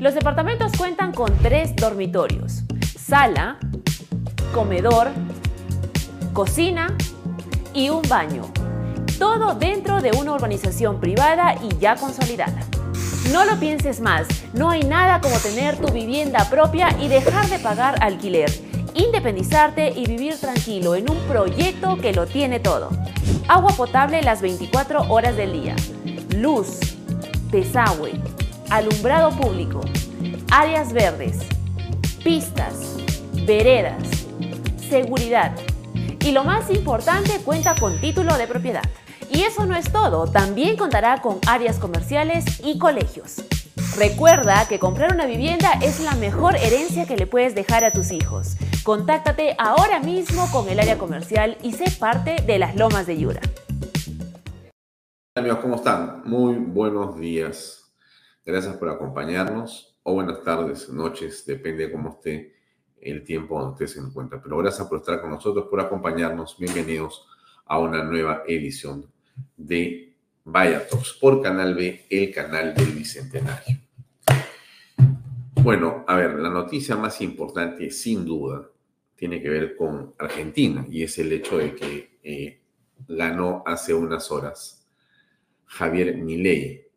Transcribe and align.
Los 0.00 0.14
departamentos 0.14 0.72
cuentan 0.78 1.12
con 1.12 1.30
tres 1.42 1.76
dormitorios, 1.76 2.62
sala, 2.98 3.58
comedor, 4.54 5.08
cocina 6.32 6.96
y 7.74 7.90
un 7.90 8.00
baño. 8.08 8.50
Todo 9.18 9.54
dentro 9.54 10.00
de 10.00 10.12
una 10.12 10.32
urbanización 10.32 11.00
privada 11.00 11.54
y 11.62 11.76
ya 11.76 11.96
consolidada. 11.96 12.62
No 13.30 13.44
lo 13.44 13.60
pienses 13.60 14.00
más, 14.00 14.26
no 14.54 14.70
hay 14.70 14.84
nada 14.84 15.20
como 15.20 15.36
tener 15.36 15.76
tu 15.76 15.92
vivienda 15.92 16.48
propia 16.48 16.96
y 16.98 17.08
dejar 17.08 17.46
de 17.50 17.58
pagar 17.58 18.02
alquiler, 18.02 18.50
independizarte 18.94 19.90
y 19.94 20.06
vivir 20.06 20.40
tranquilo 20.40 20.94
en 20.94 21.10
un 21.10 21.18
proyecto 21.28 21.98
que 21.98 22.14
lo 22.14 22.26
tiene 22.26 22.58
todo. 22.58 22.88
Agua 23.48 23.74
potable 23.76 24.22
las 24.22 24.40
24 24.40 25.12
horas 25.12 25.36
del 25.36 25.52
día, 25.52 25.76
luz, 26.38 26.80
desagüe, 27.50 28.18
alumbrado 28.70 29.30
público, 29.30 29.80
áreas 30.50 30.92
verdes, 30.92 31.38
pistas, 32.22 32.96
veredas, 33.44 34.02
seguridad. 34.88 35.52
Y 36.20 36.30
lo 36.30 36.44
más 36.44 36.70
importante, 36.70 37.40
cuenta 37.44 37.74
con 37.74 38.00
título 38.00 38.36
de 38.38 38.46
propiedad. 38.46 38.84
Y 39.32 39.42
eso 39.42 39.66
no 39.66 39.76
es 39.76 39.92
todo, 39.92 40.26
también 40.28 40.76
contará 40.76 41.20
con 41.20 41.38
áreas 41.46 41.78
comerciales 41.78 42.44
y 42.64 42.78
colegios. 42.78 43.42
Recuerda 43.96 44.66
que 44.68 44.78
comprar 44.78 45.12
una 45.14 45.26
vivienda 45.26 45.72
es 45.82 46.00
la 46.00 46.14
mejor 46.14 46.56
herencia 46.56 47.06
que 47.06 47.16
le 47.16 47.26
puedes 47.26 47.56
dejar 47.56 47.84
a 47.84 47.90
tus 47.90 48.12
hijos. 48.12 48.56
Contáctate 48.84 49.56
ahora 49.58 49.98
mismo 49.98 50.48
con 50.52 50.68
el 50.68 50.78
área 50.78 50.96
comercial 50.96 51.58
y 51.62 51.72
sé 51.72 51.90
parte 51.98 52.36
de 52.46 52.58
las 52.58 52.76
lomas 52.76 53.06
de 53.06 53.18
Yura. 53.18 53.40
Amigos, 55.36 55.58
¿cómo 55.60 55.76
están? 55.76 56.22
Muy 56.24 56.54
buenos 56.54 57.18
días. 57.18 57.79
Gracias 58.44 58.76
por 58.76 58.88
acompañarnos 58.88 59.98
o 60.02 60.14
buenas 60.14 60.42
tardes, 60.42 60.88
noches, 60.88 61.44
depende 61.44 61.86
de 61.86 61.92
cómo 61.92 62.08
esté 62.08 62.54
el 62.98 63.22
tiempo 63.22 63.58
donde 63.58 63.72
usted 63.72 63.86
se 63.86 64.00
encuentra. 64.00 64.42
Pero 64.42 64.56
gracias 64.56 64.88
por 64.88 64.98
estar 64.98 65.20
con 65.20 65.30
nosotros, 65.30 65.66
por 65.68 65.78
acompañarnos. 65.78 66.56
Bienvenidos 66.58 67.26
a 67.66 67.78
una 67.78 68.02
nueva 68.02 68.44
edición 68.48 69.12
de 69.58 70.16
Vaya 70.44 70.86
por 71.20 71.42
Canal 71.42 71.74
B, 71.74 72.06
el 72.08 72.32
canal 72.32 72.74
del 72.74 72.92
Bicentenario. 72.92 73.76
Bueno, 75.62 76.06
a 76.08 76.16
ver, 76.16 76.34
la 76.36 76.48
noticia 76.48 76.96
más 76.96 77.20
importante, 77.20 77.90
sin 77.90 78.24
duda, 78.24 78.70
tiene 79.16 79.42
que 79.42 79.50
ver 79.50 79.76
con 79.76 80.14
Argentina 80.18 80.86
y 80.90 81.02
es 81.02 81.18
el 81.18 81.30
hecho 81.30 81.58
de 81.58 81.74
que 81.74 82.18
eh, 82.22 82.62
ganó 83.06 83.62
hace 83.66 83.92
unas 83.92 84.30
horas 84.30 84.88
Javier 85.66 86.16
Milei, 86.16 86.89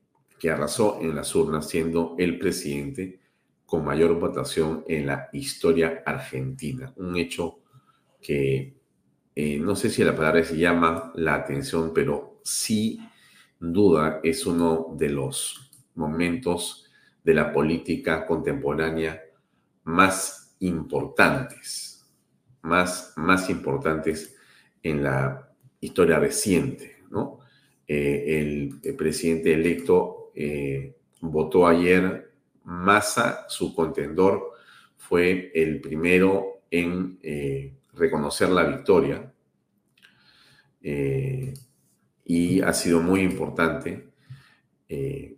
que 0.43 0.51
arrasó 0.51 0.99
en 0.99 1.15
las 1.15 1.33
urnas 1.35 1.69
siendo 1.69 2.17
el 2.19 2.37
presidente 2.37 3.21
con 3.65 3.85
mayor 3.85 4.19
votación 4.19 4.83
en 4.89 5.07
la 5.07 5.29
historia 5.31 6.03
argentina. 6.05 6.91
Un 6.97 7.15
hecho 7.15 7.61
que 8.21 8.75
eh, 9.33 9.57
no 9.57 9.73
sé 9.77 9.89
si 9.89 10.03
la 10.03 10.13
palabra 10.13 10.43
se 10.43 10.57
llama 10.57 11.13
la 11.15 11.35
atención, 11.35 11.93
pero 11.95 12.41
sí 12.43 12.99
duda 13.57 14.19
es 14.21 14.45
uno 14.45 14.93
de 14.97 15.07
los 15.11 15.71
momentos 15.95 16.91
de 17.23 17.35
la 17.35 17.53
política 17.53 18.25
contemporánea 18.25 19.23
más 19.85 20.57
importantes, 20.59 22.05
más, 22.63 23.13
más 23.15 23.49
importantes 23.49 24.35
en 24.83 25.03
la 25.03 25.53
historia 25.79 26.19
reciente, 26.19 26.97
¿no? 27.11 27.39
Eh, 27.87 28.41
el, 28.41 28.95
presidente 28.97 29.53
electo 29.53 30.22
eh, 30.35 30.95
votó 31.21 31.67
ayer, 31.67 32.31
Massa, 32.65 33.45
su 33.49 33.75
contendor, 33.75 34.53
fue 34.97 35.51
el 35.53 35.81
primero 35.81 36.63
en 36.71 37.19
reconocer 37.93 38.49
la 38.49 38.63
victoria 38.63 39.33
eh, 40.81 41.53
y 42.25 42.61
ha 42.61 42.73
sido 42.73 43.01
muy 43.01 43.21
importante 43.21 44.09
eh, 44.89 45.37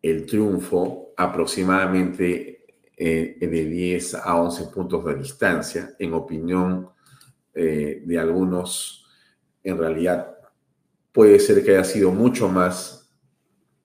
el 0.00 0.26
triunfo 0.26 1.12
aproximadamente 1.16 2.64
eh, 2.96 3.36
de 3.40 3.64
10 3.64 4.14
a 4.14 4.36
11 4.36 4.66
puntos 4.66 5.04
de 5.04 5.16
distancia, 5.16 5.94
en 5.98 6.14
opinión 6.14 6.88
de 7.52 8.16
algunos, 8.18 9.04
en 9.62 9.76
realidad 9.76 10.34
puede 11.12 11.38
ser 11.40 11.62
que 11.62 11.72
haya 11.72 11.84
sido 11.84 12.10
mucho 12.12 12.48
más, 12.48 12.99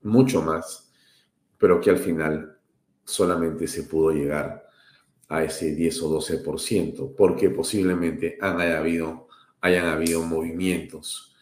mucho 0.06 0.42
más, 0.42 0.92
pero 1.58 1.82
que 1.82 1.90
al 1.90 1.98
final 1.98 2.58
solamente 3.04 3.68
se 3.68 3.84
pudo 3.84 4.12
llegar 4.12 4.66
a 5.28 5.44
ese 5.44 5.74
10 5.74 6.02
o 6.04 6.20
12%, 6.20 7.16
porque 7.16 7.50
posiblemente 7.50 8.38
han 8.40 8.62
habido, 8.62 9.28
hayan 9.62 9.86
habido 9.86 10.24
movimientos 10.24 11.36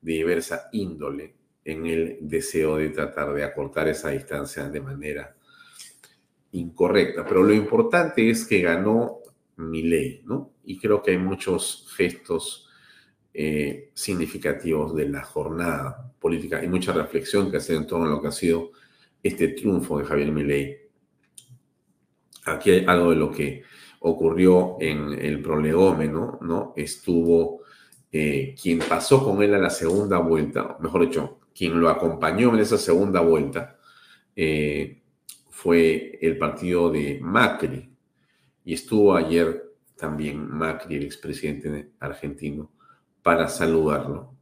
de 0.00 0.12
diversa 0.12 0.68
índole 0.72 1.34
en 1.64 1.86
el 1.86 2.18
deseo 2.20 2.76
de 2.76 2.90
tratar 2.90 3.34
de 3.34 3.44
acortar 3.44 3.88
esa 3.88 4.10
distancia 4.10 4.68
de 4.68 4.80
manera 4.80 5.36
incorrecta. 6.52 7.24
Pero 7.26 7.42
lo 7.42 7.52
importante 7.52 8.30
es 8.30 8.46
que 8.46 8.62
ganó 8.62 9.18
mi 9.56 9.82
ley, 9.82 10.22
¿no? 10.24 10.52
Y 10.64 10.78
creo 10.78 11.02
que 11.02 11.10
hay 11.10 11.18
muchos 11.18 11.92
gestos 11.96 12.65
eh, 13.38 13.90
significativos 13.92 14.96
de 14.96 15.08
la 15.10 15.22
jornada 15.22 16.10
política 16.18 16.64
y 16.64 16.68
mucha 16.68 16.92
reflexión 16.92 17.50
que 17.50 17.58
hacer 17.58 17.76
en 17.76 17.86
torno 17.86 18.06
a 18.06 18.08
lo 18.08 18.22
que 18.22 18.28
ha 18.28 18.32
sido 18.32 18.70
este 19.22 19.48
triunfo 19.48 19.98
de 19.98 20.06
Javier 20.06 20.32
Milei 20.32 20.86
Aquí 22.46 22.70
hay 22.70 22.84
algo 22.86 23.10
de 23.10 23.16
lo 23.16 23.30
que 23.30 23.64
ocurrió 24.00 24.76
en 24.80 25.12
el 25.12 25.42
prolegómeno, 25.42 26.38
¿no? 26.40 26.72
Estuvo 26.76 27.62
eh, 28.10 28.54
quien 28.60 28.78
pasó 28.78 29.22
con 29.22 29.42
él 29.42 29.52
a 29.54 29.58
la 29.58 29.70
segunda 29.70 30.18
vuelta, 30.18 30.76
mejor 30.80 31.06
dicho, 31.06 31.40
quien 31.54 31.78
lo 31.80 31.90
acompañó 31.90 32.54
en 32.54 32.60
esa 32.60 32.78
segunda 32.78 33.20
vuelta, 33.20 33.78
eh, 34.34 35.02
fue 35.50 36.18
el 36.22 36.38
partido 36.38 36.90
de 36.90 37.18
Macri. 37.20 37.90
Y 38.64 38.74
estuvo 38.74 39.14
ayer 39.14 39.74
también 39.96 40.48
Macri, 40.48 40.96
el 40.96 41.04
expresidente 41.04 41.90
argentino, 41.98 42.70
para 43.26 43.48
saludarlo. 43.48 44.36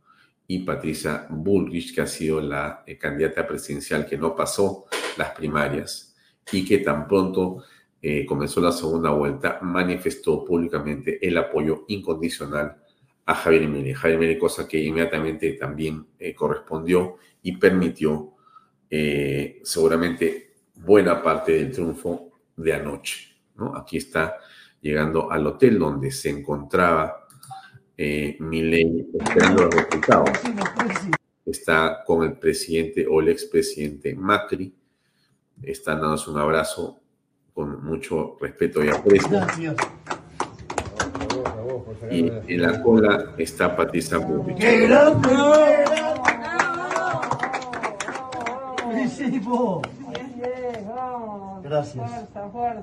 Y 0.46 0.58
Patricia 0.58 1.26
Bullrich, 1.30 1.94
que 1.94 2.02
ha 2.02 2.06
sido 2.06 2.38
la 2.42 2.84
eh, 2.86 2.98
candidata 2.98 3.46
presidencial 3.46 4.04
que 4.04 4.18
no 4.18 4.36
pasó 4.36 4.84
las 5.16 5.30
primarias 5.30 6.14
y 6.52 6.66
que 6.66 6.76
tan 6.80 7.08
pronto 7.08 7.64
eh, 8.02 8.26
comenzó 8.26 8.60
la 8.60 8.72
segunda 8.72 9.08
vuelta, 9.08 9.58
manifestó 9.62 10.44
públicamente 10.44 11.18
el 11.26 11.38
apoyo 11.38 11.86
incondicional 11.88 12.76
a 13.24 13.34
Javier 13.34 13.68
Milei. 13.68 13.94
Javier 13.94 14.18
Milei, 14.18 14.38
cosa 14.38 14.68
que 14.68 14.78
inmediatamente 14.78 15.54
también 15.54 16.06
eh, 16.18 16.34
correspondió 16.34 17.16
y 17.42 17.56
permitió 17.56 18.32
seguramente 19.64 20.56
buena 20.74 21.20
parte 21.20 21.52
del 21.52 21.72
triunfo 21.72 22.30
de 22.54 22.74
anoche. 22.74 23.34
¿no? 23.56 23.74
Aquí 23.74 23.96
está 23.96 24.36
llegando 24.80 25.32
al 25.32 25.46
hotel 25.46 25.80
donde 25.80 26.12
se 26.12 26.28
encontraba 26.28 27.23
eh, 27.96 28.36
Milei 28.40 29.06
esperando 29.18 29.64
los 29.64 29.74
resultados. 29.74 30.30
Está 31.46 32.02
con 32.06 32.24
el 32.24 32.38
presidente 32.38 33.06
o 33.06 33.20
el 33.20 33.28
expresidente 33.28 34.14
Macri. 34.14 34.74
Están 35.62 36.00
dándose 36.00 36.30
un 36.30 36.38
abrazo 36.38 37.00
con 37.52 37.84
mucho 37.84 38.36
respeto 38.40 38.84
y 38.84 38.88
aprecio. 38.88 39.46
Y 42.10 42.30
en 42.54 42.62
la 42.62 42.82
cola 42.82 43.34
está 43.38 43.76
Patricia 43.76 44.18
Bullrich. 44.18 44.58
Gracias. 51.62 52.10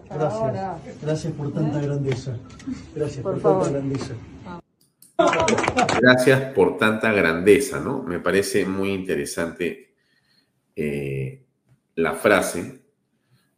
Gracias. 0.10 1.02
Gracias 1.02 1.34
por 1.34 1.54
tanta 1.54 1.82
grandeza. 1.82 2.38
Gracias 2.96 3.24
por, 3.24 3.40
tanta 3.40 3.70
grandeza. 3.70 4.14
Gracias 6.02 6.54
por 6.54 6.78
tanta 6.78 7.12
grandeza, 7.12 7.80
¿no? 7.80 8.04
Me 8.04 8.20
parece 8.20 8.66
muy 8.66 8.90
interesante 8.90 9.94
eh, 10.76 11.46
la 11.96 12.14
frase. 12.14 12.82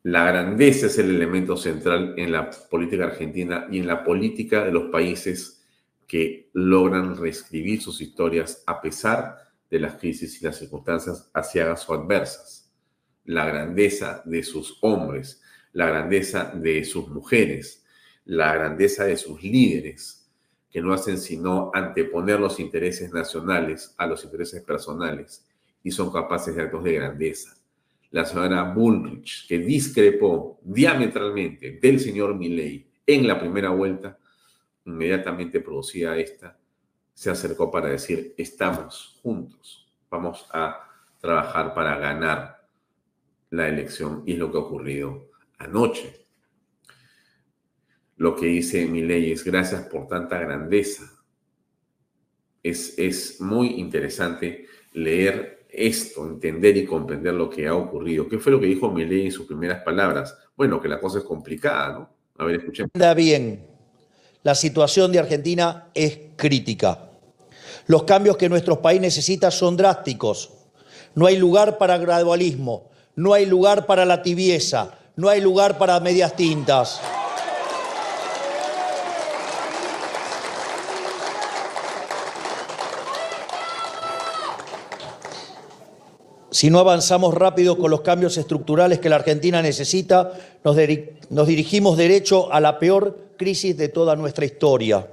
La 0.04 0.26
grandeza 0.26 0.88
es 0.88 0.98
el 1.00 1.10
elemento 1.10 1.56
central 1.56 2.16
en 2.18 2.32
la 2.32 2.50
política 2.50 3.06
argentina 3.06 3.68
y 3.72 3.80
en 3.80 3.88
la 3.88 4.04
política 4.04 4.66
de 4.66 4.72
los 4.72 4.90
países 4.92 5.64
que 6.08 6.50
logran 6.54 7.16
reescribir 7.18 7.82
sus 7.82 8.02
historias 8.02 8.64
a 8.68 8.82
pesar 8.82 9.38
de 9.70 9.80
las 9.80 9.96
crisis 9.96 10.42
y 10.42 10.46
las 10.46 10.58
circunstancias 10.58 11.30
asiagas 11.34 11.90
o 11.90 11.94
adversas. 11.94 12.72
La 13.26 13.46
grandeza 13.46 14.22
de 14.26 14.44
sus 14.44 14.78
hombres, 14.82 15.42
la 15.72 15.88
grandeza 15.88 16.52
de 16.54 16.84
sus 16.84 17.08
mujeres, 17.08 17.86
la 18.26 18.54
grandeza 18.54 19.06
de 19.06 19.18
sus 19.18 19.42
líderes, 19.42 20.23
que 20.74 20.82
no 20.82 20.92
hacen 20.92 21.20
sino 21.20 21.70
anteponer 21.72 22.40
los 22.40 22.60
intereses 22.60 23.14
nacionales 23.14 23.94
a 23.96 24.08
los 24.08 24.24
intereses 24.24 24.64
personales 24.64 25.46
y 25.84 25.92
son 25.92 26.12
capaces 26.12 26.56
de 26.56 26.64
actos 26.64 26.84
de 26.84 26.94
grandeza. 26.94 27.56
La 28.10 28.26
señora 28.26 28.74
Bullrich, 28.74 29.48
que 29.48 29.60
discrepó 29.60 30.60
diametralmente 30.64 31.78
del 31.80 32.00
señor 32.00 32.34
Milley 32.34 32.88
en 33.06 33.28
la 33.28 33.40
primera 33.40 33.70
vuelta, 33.70 34.18
inmediatamente 34.86 35.60
producida 35.60 36.18
esta, 36.18 36.58
se 37.14 37.30
acercó 37.30 37.70
para 37.70 37.90
decir, 37.90 38.34
estamos 38.36 39.20
juntos, 39.22 39.88
vamos 40.10 40.48
a 40.52 40.90
trabajar 41.20 41.76
para 41.76 42.00
ganar 42.00 42.68
la 43.52 43.70
elección 43.70 44.24
y 44.26 44.34
es 44.34 44.40
lo 44.40 44.52
que 44.52 44.58
ha 44.58 44.62
ocurrido 44.62 45.30
anoche. 45.60 46.23
Lo 48.24 48.38
que 48.38 48.46
dice 48.46 48.86
Milley 48.86 49.34
es 49.34 49.44
gracias 49.44 49.82
por 49.82 50.08
tanta 50.08 50.40
grandeza. 50.40 51.04
Es, 52.64 52.98
es 52.98 53.42
muy 53.42 53.82
interesante 53.82 54.66
leer 54.94 55.66
esto, 55.68 56.26
entender 56.26 56.78
y 56.78 56.86
comprender 56.86 57.34
lo 57.34 57.50
que 57.50 57.68
ha 57.68 57.76
ocurrido. 57.76 58.30
¿Qué 58.30 58.40
fue 58.40 58.54
lo 58.54 58.62
que 58.62 58.68
dijo 58.68 58.90
Milley 58.90 59.26
en 59.26 59.32
sus 59.34 59.46
primeras 59.46 59.84
palabras? 59.84 60.38
Bueno, 60.56 60.80
que 60.80 60.88
la 60.88 61.02
cosa 61.02 61.18
es 61.18 61.26
complicada, 61.26 61.92
¿no? 61.92 62.10
A 62.38 62.46
ver, 62.46 62.62
escuchemos. 62.62 62.92
bien 63.14 63.68
la 64.42 64.56
situación 64.56 65.12
de 65.12 65.20
Argentina 65.20 65.90
es 65.94 66.18
crítica. 66.38 67.10
Los 67.88 68.04
cambios 68.04 68.38
que 68.38 68.48
nuestro 68.48 68.82
país 68.82 69.02
necesita 69.02 69.52
son 69.52 69.76
drásticos. 69.76 70.50
No 71.14 71.26
hay 71.26 71.36
lugar 71.36 71.78
para 71.78 71.98
gradualismo, 71.98 72.90
no 73.18 73.34
hay 73.34 73.46
lugar 73.46 73.86
para 73.86 74.06
la 74.06 74.24
tibieza, 74.24 74.98
no 75.18 75.28
hay 75.28 75.42
lugar 75.42 75.78
para 75.78 76.00
medias 76.00 76.38
tintas. 76.38 77.02
Si 86.54 86.70
no 86.70 86.78
avanzamos 86.78 87.34
rápido 87.34 87.80
con 87.80 87.90
los 87.90 88.02
cambios 88.02 88.38
estructurales 88.38 89.00
que 89.00 89.10
la 89.10 89.16
Argentina 89.16 89.64
necesita, 89.64 90.34
nos, 90.64 91.48
dirigimos 91.48 91.98
derecho 91.98 92.54
a 92.54 92.60
la 92.60 92.78
peor 92.78 93.32
crisis 93.38 93.76
de 93.76 93.90
toda 93.90 94.16
nuestra 94.16 94.46
historia. 94.46 95.08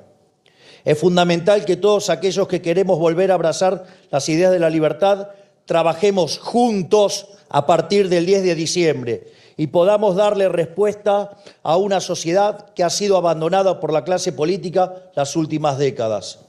Es 0.85 0.99
fundamental 0.99 1.65
que 1.65 1.77
todos 1.77 2.11
aquellos 2.11 2.47
que 2.47 2.61
queremos 2.61 2.99
volver 2.99 3.31
a 3.31 3.37
abrazar 3.37 3.87
las 4.11 4.29
ideas 4.29 4.53
de 4.53 4.59
la 4.59 4.69
libertad 4.69 5.29
trabajemos 5.65 6.39
juntos 6.39 7.29
a 7.49 7.67
partir 7.67 8.11
del 8.11 8.27
10 8.27 8.43
de 8.43 8.55
diciembre 8.55 9.27
y 9.57 9.69
podamos 9.69 10.17
darle 10.17 10.47
respuesta 10.51 11.39
a 11.63 11.79
una 11.79 12.01
sociedad 12.01 12.69
que 12.75 12.85
ha 12.85 12.91
sido 12.91 13.17
abandonada 13.17 13.81
por 13.81 13.95
la 13.95 14.05
clase 14.05 14.35
política 14.35 15.11
las 15.17 15.35
últimas 15.37 15.79
décadas. 15.79 16.47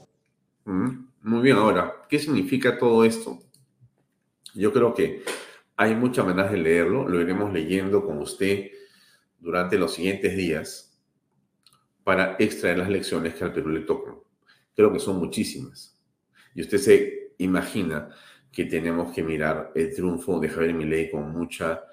Mm, 0.66 1.06
muy 1.22 1.40
bien, 1.40 1.56
ahora, 1.56 1.94
¿qué 2.10 2.18
significa 2.18 2.76
todo 2.76 3.06
esto? 3.06 3.38
Yo 4.54 4.72
creo 4.72 4.94
que 4.94 5.22
hay 5.76 5.94
muchas 5.94 6.26
maneras 6.26 6.52
de 6.52 6.58
leerlo, 6.58 7.08
lo 7.08 7.20
iremos 7.20 7.52
leyendo 7.52 8.04
con 8.04 8.18
usted 8.18 8.70
durante 9.38 9.78
los 9.78 9.94
siguientes 9.94 10.36
días 10.36 11.00
para 12.04 12.36
extraer 12.38 12.78
las 12.78 12.90
lecciones 12.90 13.34
que 13.34 13.44
al 13.44 13.52
Perú 13.52 13.70
le 13.70 13.80
tocan. 13.80 14.16
Creo 14.74 14.92
que 14.92 14.98
son 14.98 15.18
muchísimas. 15.18 16.00
Y 16.54 16.60
usted 16.62 16.78
se 16.78 17.34
imagina 17.38 18.10
que 18.50 18.64
tenemos 18.66 19.14
que 19.14 19.22
mirar 19.22 19.72
el 19.74 19.94
triunfo 19.94 20.38
de 20.38 20.48
Javier 20.48 20.74
Milei 20.74 21.10
con 21.10 21.30
mucha, 21.30 21.84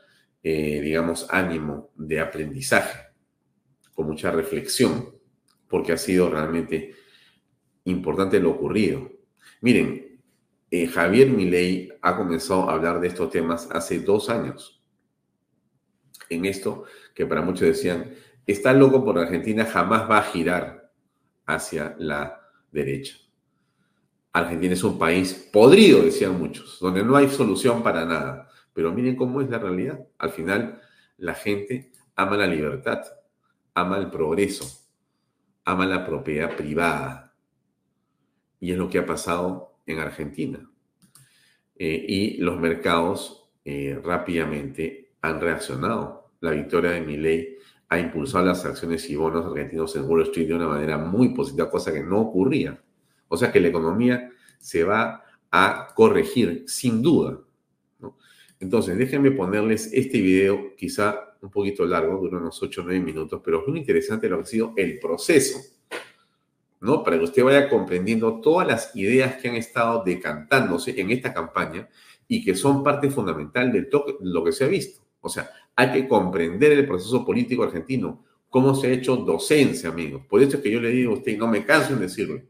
eh, 0.43 0.81
digamos, 0.81 1.27
ánimo 1.29 1.91
de 1.95 2.19
aprendizaje, 2.19 3.13
con 3.93 4.07
mucha 4.07 4.31
reflexión, 4.31 5.15
porque 5.67 5.93
ha 5.93 5.97
sido 5.97 6.29
realmente 6.29 6.93
importante 7.85 8.39
lo 8.39 8.51
ocurrido. 8.51 9.09
Miren, 9.61 10.08
eh, 10.71 10.87
Javier 10.87 11.29
Milei 11.29 11.91
ha 12.01 12.15
comenzado 12.15 12.69
a 12.69 12.73
hablar 12.73 12.99
de 12.99 13.07
estos 13.07 13.29
temas 13.29 13.69
hace 13.71 13.99
dos 13.99 14.29
años. 14.29 14.83
En 16.29 16.45
esto 16.45 16.85
que 17.15 17.25
para 17.25 17.41
muchos 17.41 17.61
decían, 17.61 18.13
está 18.45 18.73
loco 18.73 19.03
por 19.03 19.17
Argentina, 19.17 19.65
jamás 19.65 20.09
va 20.09 20.19
a 20.19 20.23
girar 20.23 20.91
hacia 21.45 21.95
la 21.97 22.39
derecha. 22.71 23.17
Argentina 24.31 24.73
es 24.73 24.83
un 24.83 24.99
país 24.99 25.49
podrido, 25.51 26.03
decían 26.03 26.37
muchos, 26.37 26.79
donde 26.79 27.03
no 27.03 27.15
hay 27.15 27.29
solución 27.29 27.81
para 27.81 28.05
nada. 28.05 28.47
Pero 28.73 28.93
miren 28.93 29.15
cómo 29.15 29.41
es 29.41 29.49
la 29.49 29.57
realidad. 29.57 29.99
Al 30.19 30.29
final, 30.29 30.81
la 31.17 31.33
gente 31.33 31.91
ama 32.15 32.37
la 32.37 32.45
libertad, 32.45 33.01
ama 33.73 33.97
el 33.97 34.11
progreso, 34.11 34.65
ama 35.65 35.87
la 35.87 36.05
propiedad 36.05 36.55
privada. 36.55 37.33
Y 38.59 38.71
es 38.71 38.77
lo 38.77 38.89
que 38.89 38.99
ha 38.99 39.05
pasado 39.05 39.68
en 39.91 39.99
Argentina. 39.99 40.69
Eh, 41.75 42.05
y 42.07 42.37
los 42.37 42.59
mercados 42.59 43.49
eh, 43.65 43.99
rápidamente 44.03 45.13
han 45.21 45.39
reaccionado. 45.41 46.31
La 46.41 46.51
victoria 46.51 46.91
de 46.91 47.01
Milei 47.01 47.57
ha 47.89 47.99
impulsado 47.99 48.45
las 48.45 48.65
acciones 48.65 49.09
y 49.09 49.15
bonos 49.15 49.45
argentinos 49.45 49.95
en 49.95 50.05
Wall 50.05 50.23
Street 50.23 50.47
de 50.47 50.55
una 50.55 50.67
manera 50.67 50.97
muy 50.97 51.29
positiva, 51.29 51.69
cosa 51.69 51.91
que 51.91 52.03
no 52.03 52.19
ocurría. 52.19 52.81
O 53.27 53.37
sea 53.37 53.51
que 53.51 53.59
la 53.59 53.69
economía 53.69 54.29
se 54.59 54.83
va 54.83 55.23
a 55.51 55.87
corregir, 55.95 56.65
sin 56.67 57.01
duda. 57.01 57.39
Entonces, 58.59 58.97
déjenme 58.97 59.31
ponerles 59.31 59.91
este 59.93 60.19
video, 60.19 60.75
quizá 60.75 61.37
un 61.41 61.49
poquito 61.49 61.85
largo, 61.85 62.19
dura 62.19 62.37
unos 62.37 62.61
8 62.61 62.81
o 62.81 62.83
9 62.83 62.99
minutos, 62.99 63.41
pero 63.43 63.61
es 63.61 63.67
muy 63.67 63.79
interesante 63.79 64.27
lo 64.27 64.37
que 64.37 64.43
ha 64.43 64.45
sido 64.45 64.73
el 64.75 64.99
proceso, 64.99 65.59
¿no? 66.81 67.03
Para 67.03 67.17
que 67.17 67.25
usted 67.25 67.43
vaya 67.43 67.69
comprendiendo 67.69 68.39
todas 68.41 68.67
las 68.67 68.95
ideas 68.95 69.35
que 69.35 69.49
han 69.49 69.55
estado 69.55 70.03
decantándose 70.03 70.99
en 70.99 71.11
esta 71.11 71.33
campaña 71.33 71.89
y 72.27 72.43
que 72.43 72.55
son 72.55 72.83
parte 72.83 73.09
fundamental 73.09 73.71
de 73.71 73.89
lo 74.21 74.43
que 74.43 74.51
se 74.51 74.63
ha 74.63 74.67
visto. 74.67 75.01
O 75.21 75.29
sea, 75.29 75.49
hay 75.75 75.91
que 75.91 76.07
comprender 76.07 76.71
el 76.71 76.87
proceso 76.87 77.25
político 77.25 77.63
argentino, 77.63 78.23
cómo 78.49 78.75
se 78.75 78.87
ha 78.87 78.91
hecho 78.91 79.17
docencia, 79.17 79.89
amigos. 79.89 80.23
Por 80.27 80.41
eso 80.41 80.57
es 80.57 80.63
que 80.63 80.71
yo 80.71 80.79
le 80.79 80.89
digo 80.89 81.11
a 81.11 81.15
usted, 81.15 81.37
no 81.37 81.47
me 81.47 81.65
canso 81.65 81.93
en 81.93 81.99
decirlo, 81.99 82.41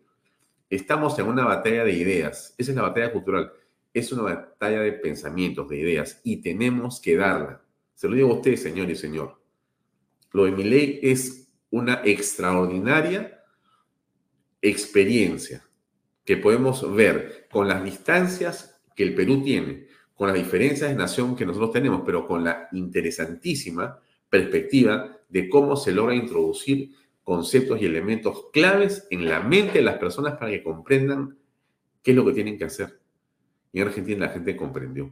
estamos 0.69 1.17
en 1.17 1.27
una 1.27 1.45
batalla 1.45 1.83
de 1.83 1.93
ideas, 1.93 2.53
esa 2.57 2.71
es 2.71 2.75
la 2.75 2.83
batalla 2.83 3.11
cultural, 3.11 3.51
es 3.93 4.11
una 4.11 4.23
batalla 4.23 4.81
de 4.81 4.93
pensamientos, 4.93 5.67
de 5.67 5.77
ideas, 5.77 6.21
y 6.23 6.37
tenemos 6.37 7.01
que 7.01 7.15
darla. 7.15 7.61
Se 7.95 8.07
lo 8.07 8.15
digo 8.15 8.29
a 8.31 8.35
usted, 8.35 8.55
señor 8.55 8.89
y 8.89 8.95
señor. 8.95 9.41
Lo 10.31 10.45
de 10.45 10.51
mi 10.51 10.63
ley 10.63 10.99
es 11.01 11.49
una 11.71 12.01
extraordinaria 12.03 13.38
experiencia 14.61 15.63
que 16.25 16.37
podemos 16.37 16.93
ver 16.95 17.47
con 17.51 17.67
las 17.67 17.83
distancias 17.83 18.81
que 18.95 19.03
el 19.03 19.15
Perú 19.15 19.41
tiene 19.43 19.89
con 20.19 20.27
las 20.27 20.35
diferencias 20.35 20.89
de 20.89 20.97
nación 20.97 21.33
que 21.33 21.45
nosotros 21.45 21.71
tenemos, 21.71 22.01
pero 22.05 22.27
con 22.27 22.43
la 22.43 22.67
interesantísima 22.73 24.01
perspectiva 24.29 25.17
de 25.29 25.47
cómo 25.47 25.77
se 25.77 25.93
logra 25.93 26.13
introducir 26.13 26.93
conceptos 27.23 27.81
y 27.81 27.85
elementos 27.85 28.47
claves 28.51 29.07
en 29.11 29.29
la 29.29 29.39
mente 29.39 29.77
de 29.77 29.85
las 29.85 29.95
personas 29.95 30.33
para 30.33 30.51
que 30.51 30.61
comprendan 30.61 31.37
qué 32.03 32.11
es 32.11 32.17
lo 32.17 32.25
que 32.25 32.33
tienen 32.33 32.57
que 32.57 32.65
hacer. 32.65 32.99
Y 33.71 33.79
en 33.79 33.87
Argentina 33.87 34.25
la 34.25 34.33
gente 34.33 34.57
comprendió. 34.57 35.09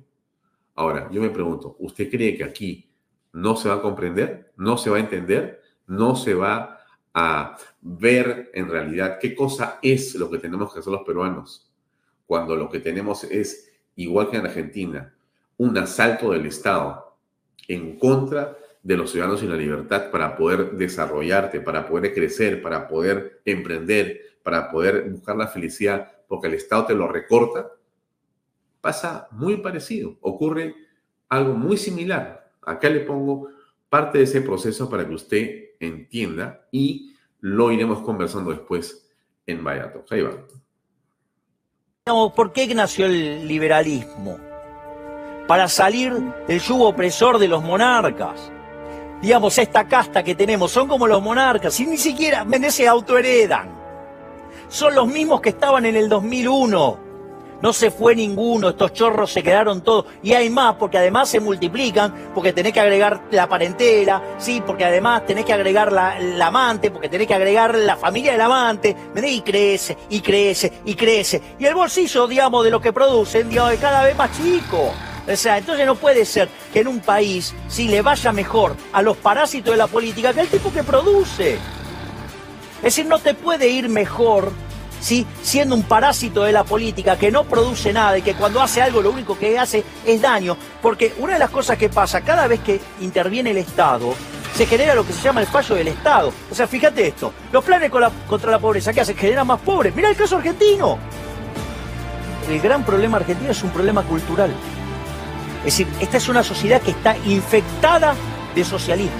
Ahora, 0.76 1.10
yo 1.10 1.22
me 1.22 1.30
pregunto, 1.30 1.78
¿usted 1.80 2.10
cree 2.12 2.36
que 2.36 2.44
aquí 2.44 2.90
no 3.32 3.56
se 3.56 3.70
va 3.70 3.76
a 3.76 3.82
comprender? 3.82 4.52
¿No 4.58 4.78
se 4.78 4.90
va 4.90 4.98
a 4.98 5.00
entender? 5.00 5.62
¿No 5.86 6.18
se 6.18 6.34
va 6.34 6.58
a 6.58 6.77
ver 7.82 8.52
en 8.54 8.70
realidad 8.70 9.18
qué 9.20 9.36
cosa 9.36 9.80
es 9.82 10.16
lo 10.16 10.30
que 10.30 10.38
tenemos 10.38 10.74
que 10.74 10.80
hacer 10.80 10.92
los 10.92 11.04
peruanos? 11.04 11.72
Cuando 12.26 12.56
lo 12.56 12.70
que 12.70 12.80
tenemos 12.80 13.24
es 13.24 13.72
igual 13.96 14.30
que 14.30 14.38
en 14.38 14.46
Argentina, 14.46 15.14
un 15.58 15.78
asalto 15.78 16.32
del 16.32 16.46
Estado 16.46 17.16
en 17.68 17.98
contra 17.98 18.58
de 18.84 18.98
los 18.98 19.12
ciudadanos 19.12 19.44
y 19.44 19.48
la 19.48 19.56
libertad 19.56 20.12
para 20.12 20.38
poder 20.38 20.72
desarrollarte, 20.72 21.60
para 21.60 21.88
poder 21.88 22.14
crecer, 22.14 22.62
para 22.62 22.88
poder 22.88 23.42
emprender, 23.44 24.38
para 24.44 24.70
poder 24.70 25.10
buscar 25.10 25.36
la 25.36 25.48
felicidad, 25.48 26.12
porque 26.28 26.48
el 26.48 26.54
Estado 26.54 26.86
te 26.86 26.94
lo 26.94 27.08
recorta, 27.08 27.72
pasa 28.80 29.28
muy 29.32 29.58
parecido. 29.58 30.18
Ocurre 30.22 30.76
algo 31.30 31.54
muy 31.54 31.78
similar. 31.78 32.52
Acá 32.62 32.90
le 32.90 33.02
pongo 33.02 33.50
parte 33.90 34.18
de 34.18 34.26
ese 34.26 34.42
proceso 34.42 34.90
para 34.90 35.08
que 35.08 35.14
usted 35.14 35.66
entienda 35.80 36.68
y 36.72 37.16
lo 37.40 37.72
iremos 37.72 38.00
conversando 38.02 38.52
después 38.52 39.10
en 39.46 39.64
Vallato. 39.64 40.04
Ahí 40.10 40.22
va. 40.22 40.32
¿Por 42.34 42.54
qué 42.54 42.74
nació 42.74 43.06
el 43.06 43.48
liberalismo? 43.48 44.40
Para 45.48 45.68
salir 45.68 46.14
del 46.48 46.60
yugo 46.60 46.90
opresor 46.90 47.38
de 47.38 47.48
los 47.48 47.64
monarcas. 47.64 48.52
Digamos, 49.22 49.58
esta 49.58 49.88
casta 49.88 50.24
que 50.24 50.36
tenemos 50.36 50.72
son 50.72 50.88
como 50.88 51.08
los 51.08 51.22
monarcas 51.22 51.80
y 51.80 51.88
ni 51.88 51.98
siquiera 51.98 52.46
se 52.70 52.88
autoheredan. 52.88 53.76
Son 54.70 54.94
los 54.94 55.08
mismos 55.08 55.42
que 55.42 55.50
estaban 55.50 55.86
en 55.86 55.96
el 55.96 56.10
2001 56.10 57.07
no 57.62 57.74
se 57.74 57.92
fue 57.92 58.16
ninguno, 58.16 58.70
estos 58.70 58.94
chorros 58.94 59.32
se 59.32 59.44
quedaron 59.44 59.82
todos. 59.82 60.06
Y 60.22 60.34
hay 60.34 60.50
más, 60.50 60.76
porque 60.76 60.98
además 60.98 61.30
se 61.30 61.40
multiplican, 61.40 62.14
porque 62.34 62.54
tenés 62.54 62.74
que 62.74 62.80
agregar 62.80 63.22
la 63.32 63.48
parentela, 63.48 64.22
sí, 64.38 64.62
porque 64.66 64.86
además 64.86 65.26
tenés 65.26 65.46
que 65.46 65.54
agregar 65.54 65.92
la, 65.92 66.18
amante, 66.46 66.92
porque 66.92 67.10
tenés 67.10 67.28
que 67.28 67.34
agregar 67.34 67.76
la 67.76 67.98
familia 67.98 68.34
del 68.34 68.42
amante, 68.42 68.96
y 69.16 69.42
crece, 69.42 69.98
y 70.10 70.22
crece, 70.22 70.74
y 70.86 70.96
crece. 70.96 71.42
Y 71.60 71.66
el 71.66 71.76
bolsillo, 71.76 72.28
digamos, 72.28 72.64
de 72.64 72.72
lo 72.72 72.80
que 72.80 72.94
producen, 72.94 73.50
digamos, 73.50 73.74
es 73.74 73.80
cada 73.80 74.04
vez 74.04 74.16
más 74.16 74.32
chico. 74.38 74.94
O 75.28 75.36
sea, 75.36 75.58
entonces 75.58 75.86
no 75.86 75.96
puede 75.96 76.24
ser 76.24 76.48
que 76.72 76.80
en 76.80 76.88
un 76.88 77.02
país 77.02 77.54
si 77.68 77.90
le 77.90 78.02
vaya 78.02 78.32
mejor 78.32 78.78
a 78.94 79.02
los 79.02 79.18
parásitos 79.18 79.72
de 79.72 79.78
la 79.78 79.88
política 79.88 80.34
que 80.34 80.40
al 80.40 80.48
tipo 80.48 80.72
que 80.72 80.84
produce. 80.84 81.56
Es 82.78 82.84
decir, 82.84 83.08
no 83.08 83.20
te 83.20 83.34
puede 83.34 83.68
ir 83.68 83.90
mejor 83.90 84.54
¿sí? 85.00 85.26
siendo 85.42 85.76
un 85.76 85.84
parásito 85.84 86.44
de 86.44 86.52
la 86.52 86.64
política 86.64 87.18
que 87.18 87.32
no 87.32 87.44
produce 87.44 87.94
nada 87.94 88.18
y 88.18 88.22
que 88.22 88.34
cuando 88.36 88.62
hace 88.62 88.82
algo 88.82 89.02
lo 89.02 89.12
único 89.12 89.38
que 89.38 89.58
hace 89.58 89.84
es 90.06 90.22
daño. 90.22 90.58
Porque 90.82 91.14
una 91.20 91.34
de 91.34 91.40
las 91.40 91.50
cosas 91.50 91.78
que 91.78 91.90
pasa 91.90 92.22
cada 92.22 92.48
vez 92.48 92.60
que 92.62 92.80
interviene 93.02 93.52
el 93.52 93.58
Estado, 93.58 94.14
se 94.56 94.66
genera 94.66 94.96
lo 94.96 95.06
que 95.06 95.14
se 95.14 95.22
llama 95.22 95.42
el 95.42 95.48
fallo 95.48 95.76
del 95.76 95.90
Estado. 95.90 96.34
O 96.52 96.56
sea, 96.56 96.68
fíjate 96.68 97.08
esto, 97.08 97.32
los 97.52 97.64
planes 97.64 97.92
contra 98.28 98.52
la 98.52 98.60
pobreza, 98.60 98.92
¿qué 98.92 99.02
hacen? 99.02 99.16
Generan 99.16 99.46
más 99.46 99.60
pobres. 99.60 99.96
Mira 99.96 100.10
el 100.10 100.16
caso 100.16 100.38
argentino. 100.38 100.98
El 102.50 102.60
gran 102.60 102.84
problema 102.84 103.18
argentino 103.18 103.52
es 103.52 103.62
un 103.62 103.70
problema 103.70 104.04
cultural. 104.04 104.52
Es 105.60 105.78
decir, 105.78 105.88
esta 106.00 106.18
es 106.18 106.30
una 106.30 106.44
sociedad 106.44 106.82
que 106.82 106.92
está 106.92 107.16
infectada 107.26 108.16
de 108.56 108.64
socialismo. 108.64 109.18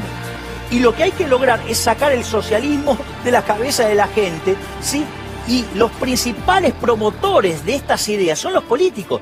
Y 0.72 0.80
lo 0.80 0.96
que 0.96 1.04
hay 1.04 1.12
que 1.12 1.28
lograr 1.28 1.60
es 1.68 1.78
sacar 1.78 2.12
el 2.12 2.24
socialismo 2.24 2.98
de 3.24 3.32
la 3.32 3.42
cabeza 3.44 3.88
de 3.88 3.96
la 3.96 4.08
gente, 4.08 4.56
¿sí? 4.82 5.06
Y 5.48 5.66
los 5.76 5.92
principales 5.92 6.74
promotores 6.74 7.66
de 7.66 7.76
estas 7.76 8.08
ideas 8.10 8.38
son 8.38 8.54
los 8.54 8.64
políticos. 8.64 9.22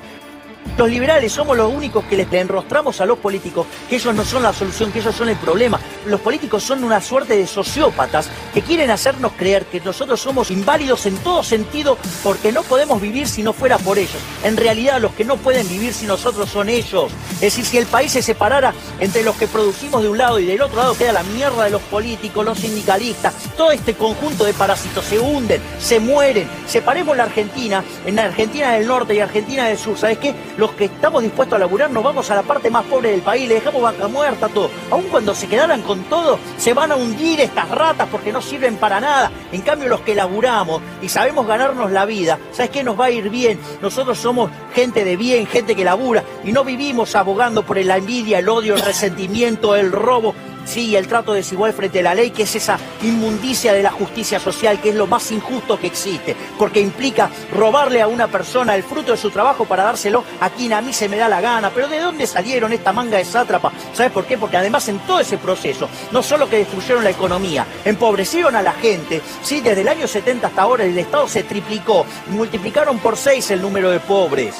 Los 0.78 0.90
liberales 0.90 1.32
somos 1.32 1.56
los 1.56 1.74
únicos 1.74 2.04
que 2.04 2.18
les 2.18 2.32
enrostramos 2.34 3.00
a 3.00 3.06
los 3.06 3.18
políticos 3.20 3.66
que 3.90 3.96
ellos 3.96 4.14
no 4.14 4.26
son 4.26 4.44
la 4.44 4.52
solución, 4.52 4.92
que 4.92 5.00
ellos 5.00 5.16
son 5.16 5.30
el 5.30 5.38
problema. 5.38 5.80
Los 6.06 6.20
políticos 6.20 6.64
son 6.64 6.84
una 6.84 7.00
suerte 7.00 7.38
de 7.38 7.48
sociópatas 7.48 8.30
que 8.54 8.62
quieren 8.62 8.90
hacernos 8.90 9.32
creer 9.38 9.66
que 9.68 9.80
nosotros 9.80 10.20
somos 10.20 10.52
inválidos 10.52 11.06
en 11.06 11.16
todo 11.18 11.44
sentido 11.44 11.98
porque 12.24 12.52
no 12.52 12.62
podemos 12.64 13.00
vivir 13.00 13.26
si 13.26 13.42
no 13.42 13.54
fuera 13.54 13.78
por 13.78 13.98
ellos. 13.98 14.18
En 14.44 14.58
realidad 14.58 15.00
los 15.00 15.14
que 15.14 15.24
no 15.24 15.38
pueden 15.38 15.68
vivir 15.70 15.94
si 15.94 16.06
nosotros 16.06 16.50
son 16.50 16.68
ellos. 16.68 17.10
Es 17.36 17.42
decir, 17.42 17.66
si 17.66 17.78
el 17.78 17.86
país 17.86 18.12
se 18.12 18.22
separara 18.22 18.74
entre 19.00 19.24
los 19.24 19.38
que 19.38 19.48
producimos 19.48 20.04
de 20.04 20.10
un 20.10 20.18
lado 20.18 20.40
y 20.40 20.46
del 20.46 20.62
otro 20.62 20.78
lado 20.78 20.98
queda 20.98 21.14
la 21.14 21.24
mierda 21.24 21.64
de 21.64 21.70
los 21.70 21.82
políticos, 21.84 22.44
los 22.44 22.60
sindicalistas, 22.60 23.34
todo 23.56 23.72
este 23.72 23.94
conjunto 23.94 24.44
de 24.44 24.54
parásitos 24.54 25.06
se 25.06 25.20
hunden, 25.20 25.62
se 25.80 26.02
mueren. 26.02 26.50
Separemos 26.68 27.16
la 27.16 27.24
Argentina 27.24 27.82
en 28.06 28.18
la 28.18 28.26
Argentina 28.26 28.74
del 28.74 28.88
norte 28.88 29.16
y 29.16 29.20
Argentina 29.20 29.68
del 29.68 29.78
sur. 29.78 29.98
¿Sabes 29.98 30.18
qué? 30.18 30.36
Los 30.58 30.72
que 30.72 30.86
estamos 30.86 31.24
dispuestos 31.24 31.56
a 31.56 31.60
laburar 31.60 31.90
nos 31.92 32.04
vamos 32.04 32.30
a 32.32 32.36
la 32.36 32.44
parte 32.44 32.70
más 32.70 32.86
pobre 32.86 33.12
del 33.12 33.22
país, 33.22 33.48
le 33.48 33.56
dejamos 33.56 33.82
vaca 33.82 34.08
muerta, 34.08 34.48
todo. 34.50 34.70
Aun 34.92 35.04
cuando 35.04 35.34
se 35.36 35.48
quedaran 35.48 35.82
con 35.82 36.04
todo, 36.04 36.40
se 36.58 36.74
van 36.74 36.92
a 36.92 36.96
hundir 36.96 37.42
estas 37.42 37.70
ratas 37.70 38.08
porque 38.12 38.32
no 38.32 38.42
sirven 38.42 38.78
para 38.78 39.00
nada. 39.00 39.32
En 39.52 39.62
cambio, 39.62 39.90
los 39.90 40.02
que 40.02 40.16
laburamos 40.16 40.82
y 41.02 41.10
sabemos 41.10 41.48
ganarnos 41.48 41.92
la 41.92 42.06
vida, 42.06 42.40
¿sabes 42.52 42.72
qué? 42.72 42.84
Nos 42.84 43.00
va 43.00 43.06
a 43.06 43.12
ir 43.12 43.30
bien. 43.30 43.60
Nosotros 43.82 44.18
somos 44.18 44.50
gente 44.74 45.04
de 45.04 45.18
bien, 45.18 45.48
gente 45.48 45.76
que 45.76 45.84
labura 45.84 46.24
y 46.44 46.52
no 46.52 46.64
vivimos 46.64 47.16
abogando 47.16 47.64
por 47.64 47.78
la 47.84 47.98
envidia, 47.98 48.40
el 48.40 48.50
odio, 48.50 48.76
el 48.76 48.82
resentimiento, 48.82 49.76
el 49.76 49.92
robo. 49.92 50.34
Sí, 50.66 50.96
el 50.96 51.08
trato 51.08 51.34
desigual 51.34 51.74
frente 51.74 52.00
a 52.00 52.04
la 52.04 52.16
ley, 52.16 52.32
que 52.32 52.44
es 52.44 52.56
esa 52.56 52.78
inmundicia 53.04 53.72
de 53.72 53.84
la 53.84 53.92
justicia 53.92 54.40
social, 54.40 54.82
que 54.82 54.90
es 54.90 54.96
lo 54.96 55.08
más 55.08 55.32
injusto 55.32 55.80
que 55.80 55.88
existe, 55.88 56.36
porque 56.58 56.82
implica 56.82 57.30
robarle 57.54 58.02
a 58.02 58.08
una 58.08 58.28
persona 58.28 58.76
el 58.76 58.84
fruto 58.84 59.12
de 59.12 59.18
su 59.18 59.30
trabajo 59.30 59.66
para 59.66 59.84
dárselo 59.84 60.24
a 60.40 60.50
quien 60.50 60.74
a 60.74 60.82
mí 60.82 60.92
se 60.92 61.08
me 61.08 61.18
da 61.18 61.30
la 61.30 61.40
gana. 61.40 61.70
Pero 61.70 61.88
¿de 61.88 62.00
dónde 62.00 62.28
salieron 62.28 62.74
esta 62.74 62.92
manga 62.92 63.18
de 63.18 63.26
sátrapa? 63.26 63.72
¿Sabes 63.94 64.12
por 64.12 64.26
qué? 64.26 64.38
Porque 64.38 64.58
además 64.58 64.88
en 64.90 65.00
todo 65.00 65.20
ese 65.20 65.38
proceso, 65.38 65.88
no 66.12 66.24
solo 66.24 66.50
que 66.50 66.58
destruyeron 66.58 67.04
la 67.04 67.12
economía, 67.12 67.66
empobrecieron 67.86 68.56
a 68.56 68.62
la 68.62 68.74
gente, 68.74 69.22
sí, 69.44 69.62
desde 69.62 69.82
el 69.82 69.88
año 69.88 70.08
70 70.08 70.48
hasta 70.48 70.62
ahora 70.62 70.84
el 70.84 70.98
Estado 70.98 71.28
se 71.28 71.44
triplicó, 71.44 72.06
multiplicaron 72.28 72.98
por 73.00 73.18
seis 73.18 73.52
el 73.52 73.62
número 73.62 73.92
de 73.92 74.00
pobres. 74.00 74.56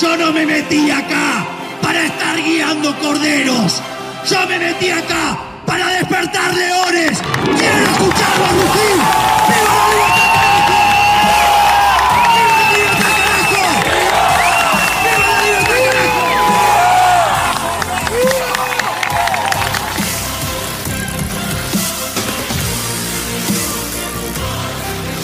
Yo 0.00 0.16
no 0.16 0.32
me 0.32 0.46
metí 0.46 0.90
acá 0.90 1.46
para 1.82 2.04
estar 2.04 2.36
guiando 2.36 2.94
corderos. 2.98 3.82
Yo 4.30 4.46
me 4.46 4.58
metí 4.58 4.90
acá 4.90 5.38
para 5.64 5.86
despertar 5.86 6.52
leones. 6.52 7.18
¡Quiero 7.56 7.78
escucharlo 7.78 8.46
rugir! 8.58 8.96
¡Viva 9.48 9.72
la 9.78 9.88
libertad, 9.88 10.28
¡Viva 12.34 12.56
la 12.60 12.68
libertad, 12.76 13.14
carajo! 13.24 13.62
¡Viva 15.02 15.26
la 15.32 15.40
libertad, 15.44 15.78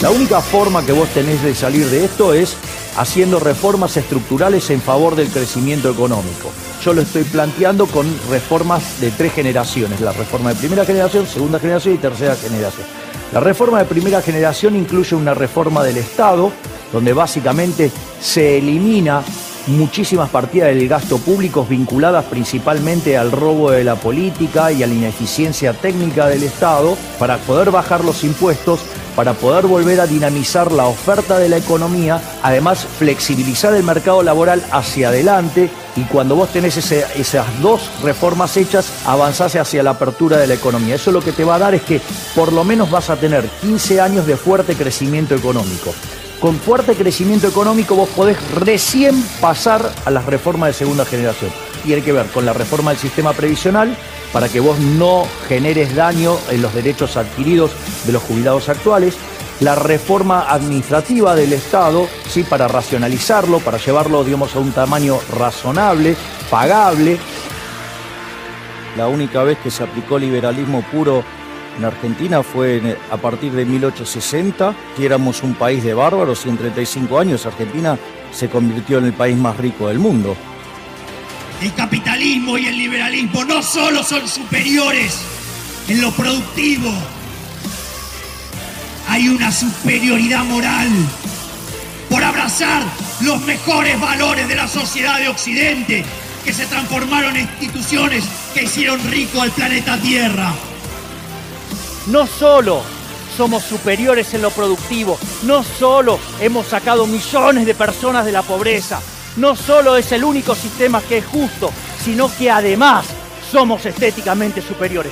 La 0.01 0.09
única 0.09 0.41
forma 0.41 0.83
que 0.83 0.93
vos 0.93 1.09
tenés 1.09 1.43
de 1.43 1.53
salir 1.53 1.85
de 1.91 2.05
esto 2.05 2.33
es 2.33 2.57
haciendo 2.97 3.39
reformas 3.39 3.97
estructurales 3.97 4.69
en 4.69 4.81
favor 4.81 5.15
del 5.15 5.29
crecimiento 5.29 5.89
económico 5.89 6.51
yo 6.85 6.93
lo 6.93 7.01
estoy 7.01 7.23
planteando 7.23 7.87
con 7.87 8.05
reformas 8.29 9.01
de 9.01 9.09
tres 9.09 9.33
generaciones, 9.33 10.01
la 10.01 10.11
reforma 10.11 10.53
de 10.53 10.59
primera 10.59 10.85
generación, 10.85 11.25
segunda 11.25 11.57
generación 11.57 11.95
y 11.95 11.97
tercera 11.97 12.35
generación. 12.35 12.85
La 13.33 13.39
reforma 13.39 13.79
de 13.79 13.85
primera 13.85 14.21
generación 14.21 14.75
incluye 14.75 15.15
una 15.15 15.33
reforma 15.33 15.83
del 15.83 15.97
Estado, 15.97 16.51
donde 16.93 17.11
básicamente 17.11 17.91
se 18.21 18.59
elimina 18.59 19.23
muchísimas 19.67 20.29
partidas 20.29 20.69
del 20.69 20.87
gasto 20.87 21.17
público 21.17 21.65
vinculadas 21.65 22.25
principalmente 22.25 23.17
al 23.17 23.31
robo 23.31 23.71
de 23.71 23.83
la 23.83 23.95
política 23.95 24.71
y 24.71 24.83
a 24.83 24.87
la 24.87 24.93
ineficiencia 24.93 25.73
técnica 25.73 26.27
del 26.27 26.43
Estado 26.43 26.97
para 27.19 27.37
poder 27.37 27.71
bajar 27.71 28.03
los 28.03 28.23
impuestos 28.23 28.81
para 29.15 29.33
poder 29.33 29.65
volver 29.65 30.01
a 30.01 30.07
dinamizar 30.07 30.71
la 30.71 30.85
oferta 30.85 31.39
de 31.39 31.49
la 31.49 31.57
economía, 31.57 32.21
además 32.43 32.85
flexibilizar 32.99 33.73
el 33.73 33.83
mercado 33.83 34.21
laboral 34.21 34.61
hacia 34.71 35.07
adelante 35.07 35.69
y 35.95 36.01
cuando 36.03 36.35
vos 36.35 36.49
tenés 36.49 36.75
esas 36.77 37.61
dos 37.61 37.89
reformas 38.03 38.57
hechas, 38.57 38.91
avanzás 39.05 39.55
hacia 39.55 39.83
la 39.83 39.91
apertura 39.91 40.37
de 40.37 40.47
la 40.47 40.55
economía. 40.55 40.95
Eso 40.95 41.11
lo 41.11 41.21
que 41.21 41.31
te 41.31 41.45
va 41.45 41.55
a 41.55 41.59
dar 41.59 41.73
es 41.73 41.83
que 41.83 42.01
por 42.35 42.51
lo 42.51 42.63
menos 42.63 42.91
vas 42.91 43.09
a 43.09 43.15
tener 43.15 43.45
15 43.61 44.01
años 44.01 44.27
de 44.27 44.35
fuerte 44.35 44.75
crecimiento 44.75 45.33
económico. 45.33 45.93
Con 46.39 46.57
fuerte 46.59 46.95
crecimiento 46.95 47.47
económico 47.47 47.95
vos 47.95 48.09
podés 48.09 48.37
recién 48.51 49.15
pasar 49.39 49.91
a 50.05 50.11
las 50.11 50.25
reformas 50.25 50.67
de 50.69 50.73
segunda 50.73 51.05
generación. 51.05 51.51
Tiene 51.83 52.01
que 52.03 52.11
ver 52.11 52.27
con 52.27 52.45
la 52.45 52.53
reforma 52.53 52.91
del 52.91 52.99
sistema 52.99 53.33
previsional, 53.33 53.95
para 54.33 54.49
que 54.49 54.59
vos 54.59 54.77
no 54.79 55.25
generes 55.47 55.95
daño 55.95 56.37
en 56.49 56.61
los 56.61 56.73
derechos 56.73 57.15
adquiridos 57.15 57.71
de 58.05 58.11
los 58.11 58.21
jubilados 58.23 58.67
actuales, 58.67 59.15
la 59.61 59.75
reforma 59.75 60.51
administrativa 60.51 61.35
del 61.35 61.53
Estado, 61.53 62.07
¿sí? 62.27 62.43
para 62.43 62.67
racionalizarlo, 62.67 63.59
para 63.59 63.77
llevarlo 63.77 64.23
digamos, 64.23 64.53
a 64.55 64.59
un 64.59 64.73
tamaño 64.73 65.19
razonable, 65.37 66.17
pagable. 66.49 67.17
La 68.97 69.07
única 69.07 69.43
vez 69.43 69.57
que 69.59 69.71
se 69.71 69.83
aplicó 69.83 70.19
liberalismo 70.19 70.81
puro 70.91 71.23
en 71.77 71.85
Argentina 71.85 72.43
fue 72.43 72.97
a 73.11 73.17
partir 73.17 73.51
de 73.51 73.65
1860, 73.65 74.75
que 74.95 75.05
éramos 75.05 75.43
un 75.43 75.53
país 75.53 75.83
de 75.83 75.93
bárbaros 75.93 76.45
y 76.45 76.49
en 76.49 76.57
35 76.57 77.19
años 77.19 77.45
Argentina 77.45 77.97
se 78.31 78.49
convirtió 78.49 78.97
en 78.99 79.05
el 79.05 79.13
país 79.13 79.37
más 79.37 79.57
rico 79.57 79.87
del 79.87 79.99
mundo. 79.99 80.35
El 81.61 81.73
capitalismo 81.73 82.57
y 82.57 82.67
el 82.67 82.77
liberalismo 82.77 83.45
no 83.45 83.63
solo 83.63 84.03
son 84.03 84.27
superiores 84.27 85.21
en 85.87 86.01
lo 86.01 86.11
productivo, 86.11 86.91
hay 89.07 89.29
una 89.29 89.51
superioridad 89.51 90.43
moral 90.43 90.89
por 92.09 92.23
abrazar 92.23 92.83
los 93.21 93.41
mejores 93.45 93.99
valores 93.99 94.47
de 94.47 94.55
la 94.55 94.67
sociedad 94.67 95.19
de 95.19 95.29
Occidente 95.29 96.03
que 96.43 96.53
se 96.53 96.65
transformaron 96.65 97.35
en 97.35 97.47
instituciones 97.59 98.25
que 98.53 98.63
hicieron 98.63 98.99
rico 99.09 99.41
al 99.41 99.51
planeta 99.51 99.97
Tierra. 99.99 100.53
No 102.07 102.27
solo 102.27 102.81
somos 103.35 103.63
superiores 103.63 104.33
en 104.35 104.43
lo 104.43 104.51
productivo, 104.51 105.17
no 105.43 105.63
solo 105.63 106.19
hemos 106.39 106.67
sacado 106.67 107.07
millones 107.07 107.65
de 107.65 107.73
personas 107.73 108.25
de 108.25 108.31
la 108.31 108.43
pobreza, 108.43 109.01
no 109.37 109.55
solo 109.55 109.97
es 109.97 110.11
el 110.11 110.23
único 110.23 110.53
sistema 110.53 111.01
que 111.01 111.17
es 111.17 111.25
justo, 111.25 111.71
sino 112.03 112.29
que 112.37 112.51
además 112.51 113.07
somos 113.51 113.85
estéticamente 113.85 114.61
superiores. 114.61 115.11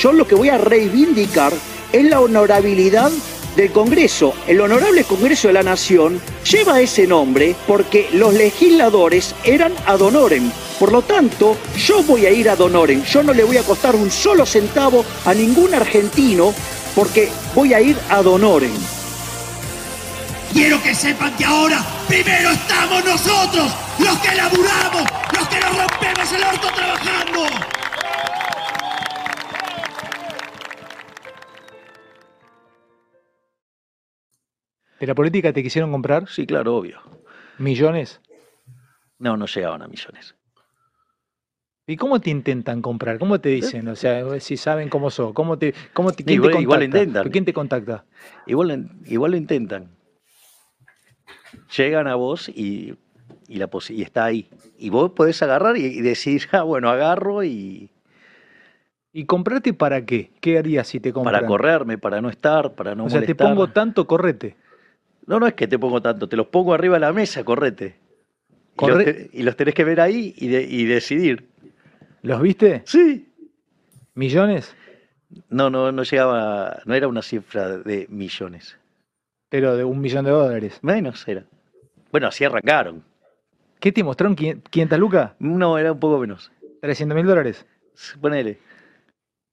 Yo 0.00 0.12
lo 0.12 0.26
que 0.26 0.36
voy 0.36 0.50
a 0.50 0.58
reivindicar 0.58 1.52
es 1.92 2.04
la 2.04 2.20
honorabilidad 2.20 3.10
del 3.56 3.70
Congreso. 3.72 4.34
El 4.46 4.60
Honorable 4.60 5.04
Congreso 5.04 5.48
de 5.48 5.54
la 5.54 5.62
Nación 5.62 6.20
lleva 6.50 6.80
ese 6.80 7.06
nombre 7.06 7.54
porque 7.66 8.08
los 8.12 8.34
legisladores 8.34 9.34
eran 9.44 9.72
ad 9.86 10.00
honorem. 10.00 10.50
Por 10.78 10.92
lo 10.92 11.02
tanto, 11.02 11.56
yo 11.76 12.02
voy 12.02 12.26
a 12.26 12.30
ir 12.30 12.48
ad 12.48 12.60
honorem. 12.60 13.04
Yo 13.04 13.22
no 13.22 13.32
le 13.32 13.44
voy 13.44 13.56
a 13.56 13.62
costar 13.62 13.94
un 13.94 14.10
solo 14.10 14.46
centavo 14.46 15.04
a 15.24 15.34
ningún 15.34 15.74
argentino 15.74 16.54
porque 16.94 17.30
voy 17.54 17.74
a 17.74 17.80
ir 17.80 17.96
ad 18.08 18.26
honorem. 18.26 18.72
Quiero 20.52 20.82
que 20.82 20.94
sepan 20.94 21.34
que 21.36 21.44
ahora 21.44 21.82
primero 22.08 22.50
estamos 22.50 23.04
nosotros, 23.04 23.72
los 23.98 24.18
que 24.18 24.34
laburamos, 24.34 25.04
los 25.32 25.48
que 25.48 25.60
nos 25.60 25.76
rompemos 25.78 26.32
el 26.32 26.42
orto 26.44 26.68
trabajando. 26.74 27.81
¿De 35.02 35.08
la 35.08 35.16
política 35.16 35.52
te 35.52 35.64
quisieron 35.64 35.90
comprar? 35.90 36.28
Sí, 36.28 36.46
claro, 36.46 36.76
obvio. 36.76 37.00
¿Millones? 37.58 38.20
No, 39.18 39.36
no 39.36 39.46
llegaban 39.46 39.82
a 39.82 39.88
millones. 39.88 40.36
¿Y 41.88 41.96
cómo 41.96 42.20
te 42.20 42.30
intentan 42.30 42.80
comprar? 42.80 43.18
¿Cómo 43.18 43.40
te 43.40 43.48
dicen? 43.48 43.88
O 43.88 43.96
sea, 43.96 44.38
si 44.38 44.56
saben 44.56 44.88
cómo 44.88 45.10
sos, 45.10 45.32
¿cómo 45.32 45.58
te, 45.58 45.74
cómo 45.92 46.12
te, 46.12 46.22
quién 46.22 46.36
Igual- 46.36 46.52
te 46.52 46.60
igual 46.60 46.78
lo 46.78 46.84
contacta? 46.84 46.98
intentan. 47.02 47.32
¿Quién 47.32 47.44
te 47.44 47.52
contacta? 47.52 48.04
Igual, 48.46 48.90
igual 49.06 49.32
lo 49.32 49.36
intentan. 49.36 49.90
Llegan 51.76 52.06
a 52.06 52.14
vos 52.14 52.48
y, 52.48 52.94
y, 53.48 53.56
la 53.56 53.68
y 53.88 54.02
está 54.02 54.24
ahí. 54.26 54.48
Y 54.78 54.90
vos 54.90 55.10
podés 55.16 55.42
agarrar 55.42 55.76
y, 55.78 55.84
y 55.84 56.00
decir, 56.00 56.42
ah, 56.52 56.62
bueno, 56.62 56.88
agarro 56.90 57.42
y 57.42 57.90
¿Y 59.12 59.24
comprarte 59.26 59.74
para 59.74 60.06
qué? 60.06 60.30
¿Qué 60.40 60.58
harías 60.58 60.86
si 60.86 61.00
te 61.00 61.12
compran? 61.12 61.34
para 61.34 61.46
correrme, 61.48 61.98
para 61.98 62.20
no 62.20 62.28
estar, 62.28 62.76
para 62.76 62.94
no 62.94 63.06
o 63.06 63.10
sea, 63.10 63.20
te 63.20 63.34
pongo 63.34 63.68
tanto, 63.68 64.06
correte. 64.06 64.61
No, 65.26 65.38
no 65.40 65.46
es 65.46 65.54
que 65.54 65.68
te 65.68 65.78
pongo 65.78 66.00
tanto, 66.02 66.28
te 66.28 66.36
los 66.36 66.46
pongo 66.48 66.74
arriba 66.74 66.96
de 66.96 67.00
la 67.00 67.12
mesa, 67.12 67.44
correte. 67.44 67.96
Y, 68.72 68.76
Corre- 68.76 68.94
los, 68.94 69.04
te- 69.04 69.30
y 69.32 69.42
los 69.42 69.56
tenés 69.56 69.74
que 69.74 69.84
ver 69.84 70.00
ahí 70.00 70.34
y, 70.36 70.48
de- 70.48 70.62
y 70.64 70.84
decidir. 70.84 71.48
¿Los 72.22 72.40
viste? 72.40 72.82
Sí. 72.86 73.28
¿Millones? 74.14 74.74
No, 75.48 75.70
no, 75.70 75.92
no 75.92 76.02
llegaba, 76.02 76.80
no 76.84 76.94
era 76.94 77.08
una 77.08 77.22
cifra 77.22 77.78
de 77.78 78.06
millones. 78.10 78.78
Pero 79.48 79.76
de 79.76 79.84
un 79.84 80.00
millón 80.00 80.24
de 80.24 80.30
dólares. 80.30 80.78
Menos 80.82 81.26
era. 81.28 81.44
Bueno, 82.10 82.26
así 82.28 82.44
arrancaron. 82.44 83.02
¿Qué 83.80 83.92
te 83.92 84.02
mostraron? 84.04 84.36
¿Quin- 84.36 84.62
¿500 84.62 84.98
lucas? 84.98 85.32
No, 85.38 85.78
era 85.78 85.92
un 85.92 86.00
poco 86.00 86.18
menos. 86.18 86.52
¿300 86.82 87.14
mil 87.14 87.26
dólares? 87.26 87.64
Ponele. 88.20 88.58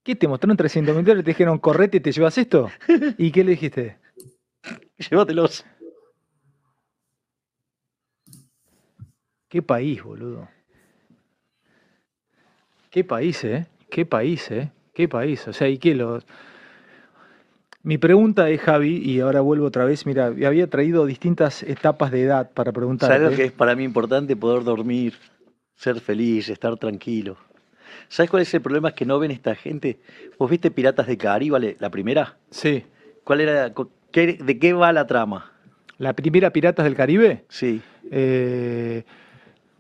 ¿Qué 0.04 0.16
te 0.16 0.28
mostraron 0.28 0.58
300 0.58 0.96
mil 0.96 1.06
dólares? 1.06 1.26
¿Te 1.26 1.32
dijeron, 1.32 1.60
correte 1.60 1.98
y 1.98 2.00
te 2.00 2.12
llevas 2.12 2.38
esto? 2.38 2.70
¿Y 3.18 3.32
qué 3.32 3.44
le 3.44 3.52
dijiste? 3.52 3.98
Llévatelos. 5.10 5.66
¿Qué 9.48 9.62
país, 9.62 10.04
boludo? 10.04 10.48
¿Qué 12.92 13.04
país, 13.04 13.44
eh? 13.44 13.66
¿Qué 13.90 14.06
país, 14.06 14.52
eh? 14.52 14.72
¿Qué 14.94 15.08
país? 15.08 15.48
O 15.48 15.54
sea, 15.54 15.68
¿y 15.68 15.78
qué 15.78 15.96
los...? 15.96 16.26
Mi 17.82 17.98
pregunta 17.98 18.50
es, 18.50 18.60
Javi, 18.60 18.98
y 18.98 19.22
ahora 19.22 19.40
vuelvo 19.42 19.66
otra 19.66 19.86
vez, 19.86 20.06
mira, 20.06 20.26
había 20.26 20.70
traído 20.70 21.06
distintas 21.06 21.64
etapas 21.64 22.12
de 22.12 22.24
edad 22.24 22.52
para 22.52 22.74
preguntarte. 22.74 23.16
¿Sabes 23.16 23.32
lo 23.32 23.38
que 23.38 23.46
es 23.46 23.52
para 23.54 23.74
mí 23.76 23.86
importante? 23.86 24.36
Poder 24.36 24.64
dormir, 24.64 25.14
ser 25.76 26.02
feliz, 26.02 26.50
estar 26.50 26.76
tranquilo. 26.78 27.38
¿Sabes 28.10 28.30
cuál 28.30 28.42
es 28.42 28.54
el 28.54 28.62
problema? 28.62 28.90
Es 28.90 28.96
que 28.96 29.06
no 29.06 29.18
ven 29.18 29.32
esta 29.32 29.56
gente. 29.56 30.00
¿Vos 30.38 30.52
viste 30.52 30.72
Piratas 30.72 31.08
de 31.08 31.18
Caribe, 31.18 31.78
la 31.80 31.90
primera? 31.90 32.38
Sí. 32.52 32.84
¿Cuál 33.24 33.42
era, 33.42 33.74
qué- 34.12 34.34
¿De 34.41 34.60
qué 34.60 34.74
va 34.74 34.91
la 34.93 35.06
trama? 35.08 35.52
¿La 35.98 36.13
primera 36.13 36.52
Piratas 36.52 36.86
del 36.86 36.95
Caribe? 36.95 37.45
Sí. 37.50 37.82
Eh, 38.12 39.04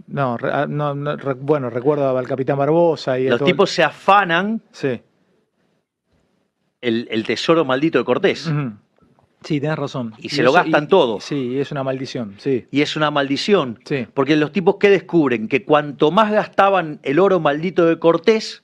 no, 0.07 0.37
ah, 0.41 0.65
no, 0.67 0.93
no, 0.95 1.15
re- 1.15 1.33
bueno, 1.35 1.69
recuerdo 1.69 2.17
al 2.17 2.27
Capitán 2.27 2.57
Barbosa 2.57 3.17
y 3.19 3.27
Los 3.29 3.39
todo- 3.39 3.45
tipos 3.47 3.69
se 3.69 3.83
afanan 3.83 4.61
Sí. 4.71 4.99
el, 6.81 7.07
el 7.11 7.23
tesoro 7.25 7.65
maldito 7.65 7.99
de 7.99 8.05
Cortés. 8.05 8.51
Sí, 9.43 9.61
tenés 9.61 9.77
razón. 9.77 10.13
Y 10.17 10.29
se 10.29 10.43
lo 10.43 10.51
gastan 10.51 10.87
todo. 10.89 11.19
Sí, 11.21 11.57
es 11.59 11.71
una 11.71 11.83
maldición, 11.83 12.35
sí. 12.39 12.65
Y 12.71 12.81
es 12.81 12.95
una 12.97 13.09
maldición. 13.09 13.79
Sí. 13.85 14.05
Porque 14.13 14.35
los 14.35 14.51
tipos 14.51 14.75
que 14.75 14.89
descubren 14.89 15.47
que 15.47 15.63
cuanto 15.63 16.11
más 16.11 16.31
gastaban 16.31 16.99
el 17.03 17.19
oro 17.19 17.39
maldito 17.39 17.85
de 17.85 17.99
Cortés, 17.99 18.63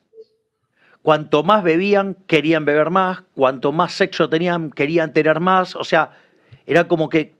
cuanto 1.06 1.44
más 1.44 1.62
bebían, 1.62 2.18
querían 2.26 2.66
beber 2.66 2.90
más, 2.90 3.22
cuanto 3.36 3.72
más 3.72 3.94
sexo 3.94 4.28
tenían, 4.28 4.72
querían 4.72 5.14
tener 5.14 5.40
más. 5.40 5.76
O 5.76 5.84
sea, 5.84 6.10
era 6.66 6.88
como 6.88 7.10
que 7.10 7.36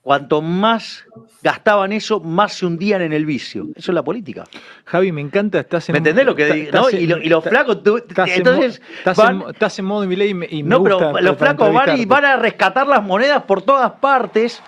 cuanto 0.00 0.40
más 0.40 1.04
gastaban 1.42 1.92
eso, 1.92 2.20
más 2.20 2.54
se 2.54 2.64
hundían 2.64 3.02
en 3.02 3.12
el 3.12 3.26
vicio. 3.26 3.66
Eso 3.76 3.92
es 3.92 3.94
la 3.94 4.02
política. 4.02 4.44
Javi, 4.86 5.12
me 5.12 5.20
encanta, 5.20 5.60
estás 5.60 5.90
en 5.90 5.92
¿Me 5.92 5.98
entendés 5.98 6.24
lo 6.24 6.34
que 6.34 6.46
digo? 6.46 6.88
en- 6.88 7.02
Y, 7.02 7.06
lo- 7.06 7.18
y 7.18 7.28
los 7.28 7.44
flacos, 7.44 7.82
tú- 7.82 7.98
estás 7.98 8.30
en 8.30 8.36
entonces 8.38 8.80
estás, 8.96 9.18
van- 9.18 9.42
en, 9.42 9.50
estás 9.50 9.78
en 9.78 9.84
modo 9.84 10.06
Milei 10.06 10.30
y 10.30 10.34
me, 10.34 10.46
y 10.50 10.62
me 10.62 10.70
no, 10.70 10.78
gusta 10.78 11.12
pero 11.12 11.20
los 11.20 11.36
flacos 11.36 11.70
van 11.70 12.00
y 12.00 12.06
van 12.06 12.24
a 12.24 12.36
rescatar 12.36 12.86
las 12.86 13.02
monedas 13.04 13.42
por 13.42 13.60
todas 13.60 13.92
partes 13.92 14.62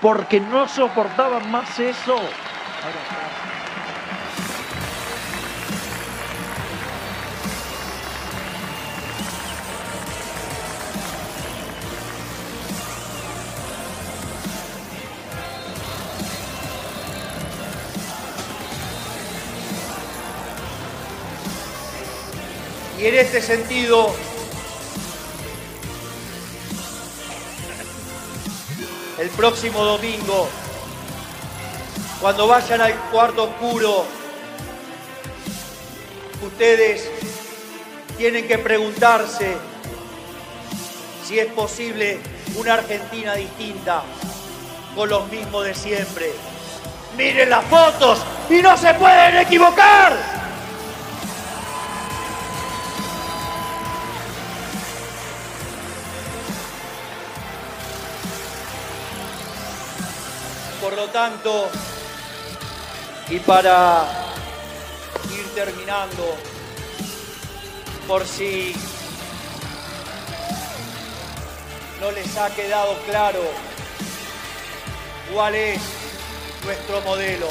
porque 0.00 0.40
no 0.40 0.66
soportaban 0.66 1.48
más 1.52 1.78
eso. 1.78 2.16
Y 22.98 23.06
en 23.06 23.14
este 23.14 23.40
sentido, 23.40 24.12
el 29.18 29.28
próximo 29.30 29.84
domingo, 29.84 30.48
cuando 32.20 32.48
vayan 32.48 32.80
al 32.80 32.94
cuarto 33.12 33.44
oscuro, 33.44 34.04
ustedes 36.44 37.08
tienen 38.16 38.48
que 38.48 38.58
preguntarse 38.58 39.56
si 41.24 41.38
es 41.38 41.46
posible 41.52 42.18
una 42.56 42.74
Argentina 42.74 43.34
distinta 43.34 44.02
con 44.96 45.08
los 45.08 45.30
mismos 45.30 45.64
de 45.64 45.74
siempre. 45.74 46.32
Miren 47.16 47.50
las 47.50 47.64
fotos 47.66 48.18
y 48.50 48.60
no 48.60 48.76
se 48.76 48.92
pueden 48.94 49.36
equivocar. 49.36 50.47
Por 60.80 60.94
lo 60.94 61.08
tanto, 61.08 61.68
y 63.30 63.38
para 63.40 64.06
ir 65.30 65.46
terminando, 65.54 66.36
por 68.06 68.24
si 68.26 68.74
no 72.00 72.12
les 72.12 72.36
ha 72.36 72.48
quedado 72.54 72.96
claro 73.10 73.42
cuál 75.32 75.54
es 75.54 75.80
nuestro 76.64 77.00
modelo. 77.02 77.48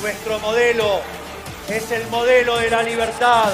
Nuestro 0.00 0.38
modelo 0.40 1.00
es 1.68 1.90
el 1.92 2.06
modelo 2.08 2.56
de 2.58 2.70
la 2.70 2.82
libertad. 2.82 3.52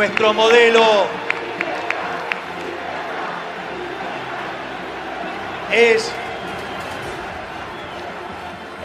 Nuestro 0.00 0.32
modelo 0.32 1.04
es 5.70 6.10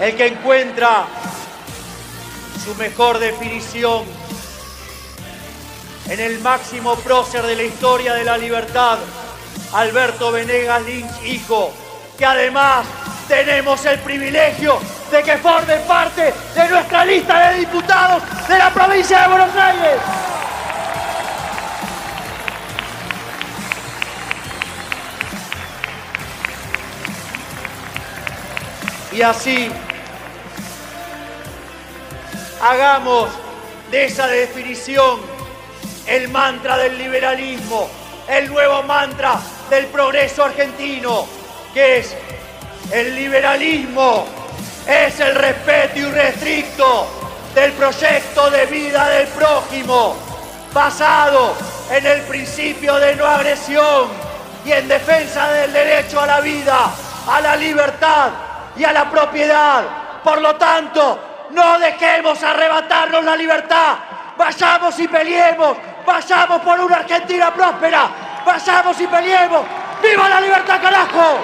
el 0.01 0.17
que 0.17 0.27
encuentra 0.27 1.05
su 2.61 2.75
mejor 2.75 3.19
definición 3.19 4.03
en 6.09 6.19
el 6.19 6.39
máximo 6.39 6.97
prócer 6.97 7.43
de 7.43 7.55
la 7.55 7.63
historia 7.63 8.13
de 8.13 8.25
la 8.25 8.37
libertad, 8.37 8.97
Alberto 9.71 10.33
Venegas 10.33 10.83
Lynch, 10.83 11.23
hijo, 11.23 11.71
que 12.17 12.25
además 12.25 12.85
tenemos 13.29 13.85
el 13.85 13.99
privilegio 13.99 14.79
de 15.09 15.23
que 15.23 15.37
forme 15.37 15.77
parte 15.87 16.33
de 16.55 16.69
nuestra 16.69 17.05
lista 17.05 17.51
de 17.51 17.59
diputados 17.59 18.21
de 18.49 18.57
la 18.57 18.69
provincia 18.73 19.21
de 19.21 19.27
Buenos 19.29 19.55
Aires. 19.55 20.24
Y 29.15 29.21
así, 29.21 29.71
hagamos 32.61 33.29
de 33.89 34.03
esa 34.03 34.27
definición 34.27 35.21
el 36.05 36.27
mantra 36.27 36.75
del 36.75 36.97
liberalismo, 36.97 37.87
el 38.27 38.49
nuevo 38.49 38.83
mantra 38.83 39.39
del 39.69 39.85
progreso 39.85 40.43
argentino, 40.43 41.25
que 41.73 41.99
es 41.99 42.13
el 42.91 43.15
liberalismo, 43.15 44.25
es 44.85 45.17
el 45.21 45.33
respeto 45.33 45.97
irrestricto 45.97 47.07
del 47.55 47.71
proyecto 47.71 48.49
de 48.49 48.65
vida 48.65 49.07
del 49.11 49.27
prójimo, 49.29 50.17
basado 50.73 51.55
en 51.89 52.05
el 52.05 52.19
principio 52.23 52.95
de 52.95 53.15
no 53.15 53.25
agresión 53.25 54.09
y 54.65 54.73
en 54.73 54.89
defensa 54.89 55.53
del 55.53 55.71
derecho 55.71 56.19
a 56.19 56.27
la 56.27 56.41
vida, 56.41 56.91
a 57.29 57.39
la 57.39 57.55
libertad 57.55 58.44
y 58.77 58.83
a 58.83 58.93
la 58.93 59.09
propiedad. 59.09 60.21
Por 60.23 60.41
lo 60.41 60.55
tanto, 60.55 61.19
no 61.51 61.79
dejemos 61.79 62.41
arrebatarnos 62.43 63.23
la 63.23 63.35
libertad. 63.35 63.97
Vayamos 64.37 64.99
y 64.99 65.07
peleemos. 65.07 65.77
Vayamos 66.05 66.61
por 66.61 66.79
una 66.79 66.97
Argentina 66.97 67.53
próspera. 67.53 68.43
Vayamos 68.45 68.99
y 68.99 69.07
peleemos. 69.07 69.65
¡Viva 70.01 70.29
la 70.29 70.41
libertad, 70.41 70.81
carajo! 70.81 71.39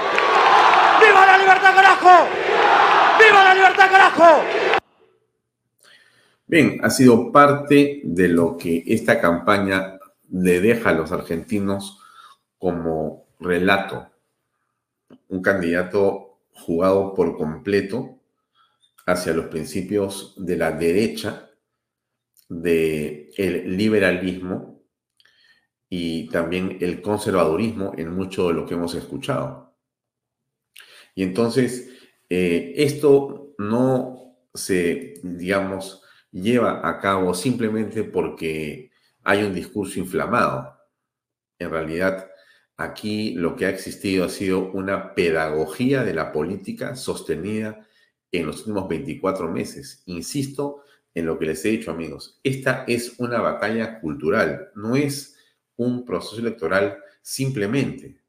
¡Viva 1.00 1.26
la 1.26 1.38
libertad, 1.38 1.74
carajo! 1.74 2.28
¡Viva 3.18 3.44
la 3.44 3.54
libertad, 3.54 3.90
carajo! 3.90 4.44
Bien, 6.46 6.80
ha 6.84 6.90
sido 6.90 7.32
parte 7.32 8.02
de 8.04 8.28
lo 8.28 8.58
que 8.58 8.84
esta 8.86 9.22
campaña 9.22 10.00
le 10.32 10.60
deja 10.60 10.90
a 10.90 10.94
los 10.94 11.12
argentinos 11.12 12.00
como 12.60 13.26
relato. 13.40 14.08
Un 15.30 15.42
candidato 15.42 16.31
jugado 16.62 17.14
por 17.14 17.38
completo 17.38 18.20
hacia 19.06 19.34
los 19.34 19.48
principios 19.48 20.36
de 20.38 20.58
la 20.58 20.72
derecha, 20.72 21.50
del 22.48 23.30
el 23.38 23.78
liberalismo 23.78 24.84
y 25.90 26.30
también 26.30 26.78
el 26.82 27.02
conservadurismo 27.02 27.94
en 27.98 28.14
mucho 28.14 28.48
de 28.48 28.54
lo 28.54 28.66
que 28.66 28.76
hemos 28.76 28.96
escuchado. 28.96 29.76
Y 31.16 31.24
entonces, 31.24 31.90
eh, 32.30 32.74
esto 32.78 33.54
no 33.58 34.38
se, 34.54 35.16
digamos, 35.24 36.04
lleva 36.32 36.88
a 36.88 37.00
cabo 37.00 37.34
simplemente 37.34 38.04
porque 38.04 38.92
hay 39.24 39.44
un 39.44 39.54
discurso 39.54 40.00
inflamado. 40.00 40.78
En 41.60 41.70
realidad, 41.70 42.31
aquí 42.84 43.34
lo 43.34 43.56
que 43.56 43.66
ha 43.66 43.70
existido 43.70 44.26
ha 44.26 44.30
sido 44.30 44.72
una 44.72 45.14
pedagogía 45.14 46.04
de 46.04 46.14
la 46.14 46.32
política 46.32 46.96
sostenida 46.96 47.88
en 48.32 48.46
los 48.46 48.60
últimos 48.60 48.88
24 48.88 49.50
meses. 49.50 50.04
Insisto 50.06 50.84
en 51.14 51.26
lo 51.26 51.38
que 51.38 51.46
les 51.46 51.64
he 51.66 51.70
dicho, 51.70 51.92
amigos. 51.92 52.40
Esta 52.44 52.86
es 52.88 53.16
una 53.20 53.42
batalla 53.42 54.00
cultural, 54.00 54.70
no 54.76 54.96
es 54.96 55.36
un 55.76 56.06
proceso 56.06 56.40
electoral 56.40 56.98
simplemente. 57.22 58.22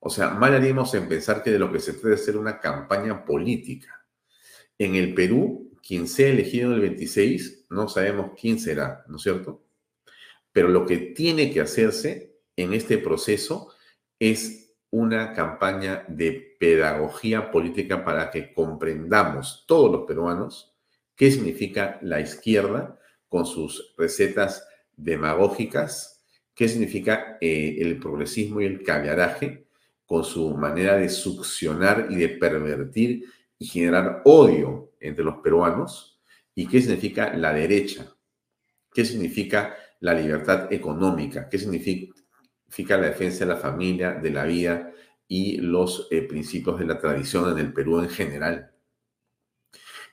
O 0.00 0.10
sea, 0.10 0.30
mal 0.30 0.54
haríamos 0.54 0.92
en 0.94 1.08
pensar 1.08 1.42
que 1.42 1.50
de 1.50 1.58
lo 1.58 1.72
que 1.72 1.80
se 1.80 1.94
trata 1.94 2.14
es 2.14 2.24
ser 2.24 2.36
una 2.36 2.60
campaña 2.60 3.24
política. 3.24 4.06
En 4.76 4.96
el 4.96 5.14
Perú, 5.14 5.72
quien 5.86 6.08
sea 6.08 6.28
elegido 6.28 6.68
en 6.68 6.74
el 6.74 6.80
26, 6.80 7.66
no 7.70 7.88
sabemos 7.88 8.32
quién 8.38 8.58
será, 8.58 9.04
¿no 9.08 9.16
es 9.16 9.22
cierto? 9.22 9.64
Pero 10.52 10.68
lo 10.68 10.86
que 10.86 10.98
tiene 10.98 11.52
que 11.52 11.60
hacerse 11.60 12.36
en 12.56 12.72
este 12.72 12.98
proceso 12.98 13.73
es 14.18 14.76
una 14.90 15.32
campaña 15.32 16.04
de 16.08 16.56
pedagogía 16.58 17.50
política 17.50 18.04
para 18.04 18.30
que 18.30 18.52
comprendamos 18.52 19.64
todos 19.66 19.90
los 19.90 20.06
peruanos 20.06 20.72
qué 21.16 21.30
significa 21.30 21.98
la 22.02 22.20
izquierda 22.20 22.98
con 23.28 23.46
sus 23.46 23.94
recetas 23.98 24.66
demagógicas, 24.96 26.24
qué 26.54 26.68
significa 26.68 27.38
eh, 27.40 27.78
el 27.80 27.98
progresismo 27.98 28.60
y 28.60 28.66
el 28.66 28.82
caviaraje 28.82 29.66
con 30.06 30.24
su 30.24 30.54
manera 30.56 30.96
de 30.96 31.08
succionar 31.08 32.06
y 32.10 32.16
de 32.16 32.28
pervertir 32.28 33.24
y 33.58 33.66
generar 33.66 34.22
odio 34.24 34.92
entre 35.00 35.24
los 35.24 35.36
peruanos, 35.36 36.20
y 36.54 36.68
qué 36.68 36.80
significa 36.80 37.34
la 37.34 37.52
derecha, 37.52 38.14
qué 38.92 39.04
significa 39.04 39.76
la 40.00 40.14
libertad 40.14 40.72
económica, 40.72 41.48
qué 41.48 41.58
significa 41.58 42.13
la 42.82 42.98
defensa 42.98 43.44
de 43.44 43.52
la 43.52 43.56
familia, 43.56 44.12
de 44.12 44.30
la 44.30 44.44
vida 44.44 44.92
y 45.28 45.58
los 45.58 46.08
eh, 46.10 46.22
principios 46.22 46.78
de 46.78 46.86
la 46.86 46.98
tradición 46.98 47.50
en 47.52 47.58
el 47.58 47.72
Perú 47.72 48.00
en 48.00 48.08
general. 48.08 48.72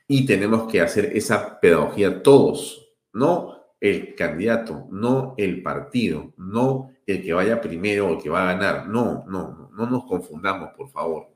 Y 0.08 0.26
tenemos 0.26 0.72
que 0.72 0.82
hacer 0.82 1.06
esa 1.16 1.60
pedagogía 1.60 2.22
todos, 2.22 2.94
no 3.14 3.62
el 3.80 4.14
candidato, 4.16 4.88
no 4.92 5.34
el 5.38 5.64
partido, 5.64 6.34
no 6.38 6.92
el 7.08 7.24
que 7.24 7.34
vaya 7.34 7.60
primero 7.60 8.08
o 8.08 8.14
el 8.14 8.22
que 8.22 8.30
va 8.30 8.44
a 8.44 8.54
ganar. 8.54 8.88
No, 8.88 9.26
no, 9.28 9.72
no 9.74 9.90
nos 9.90 10.06
confundamos, 10.06 10.72
por 10.78 10.90
favor. 10.90 11.28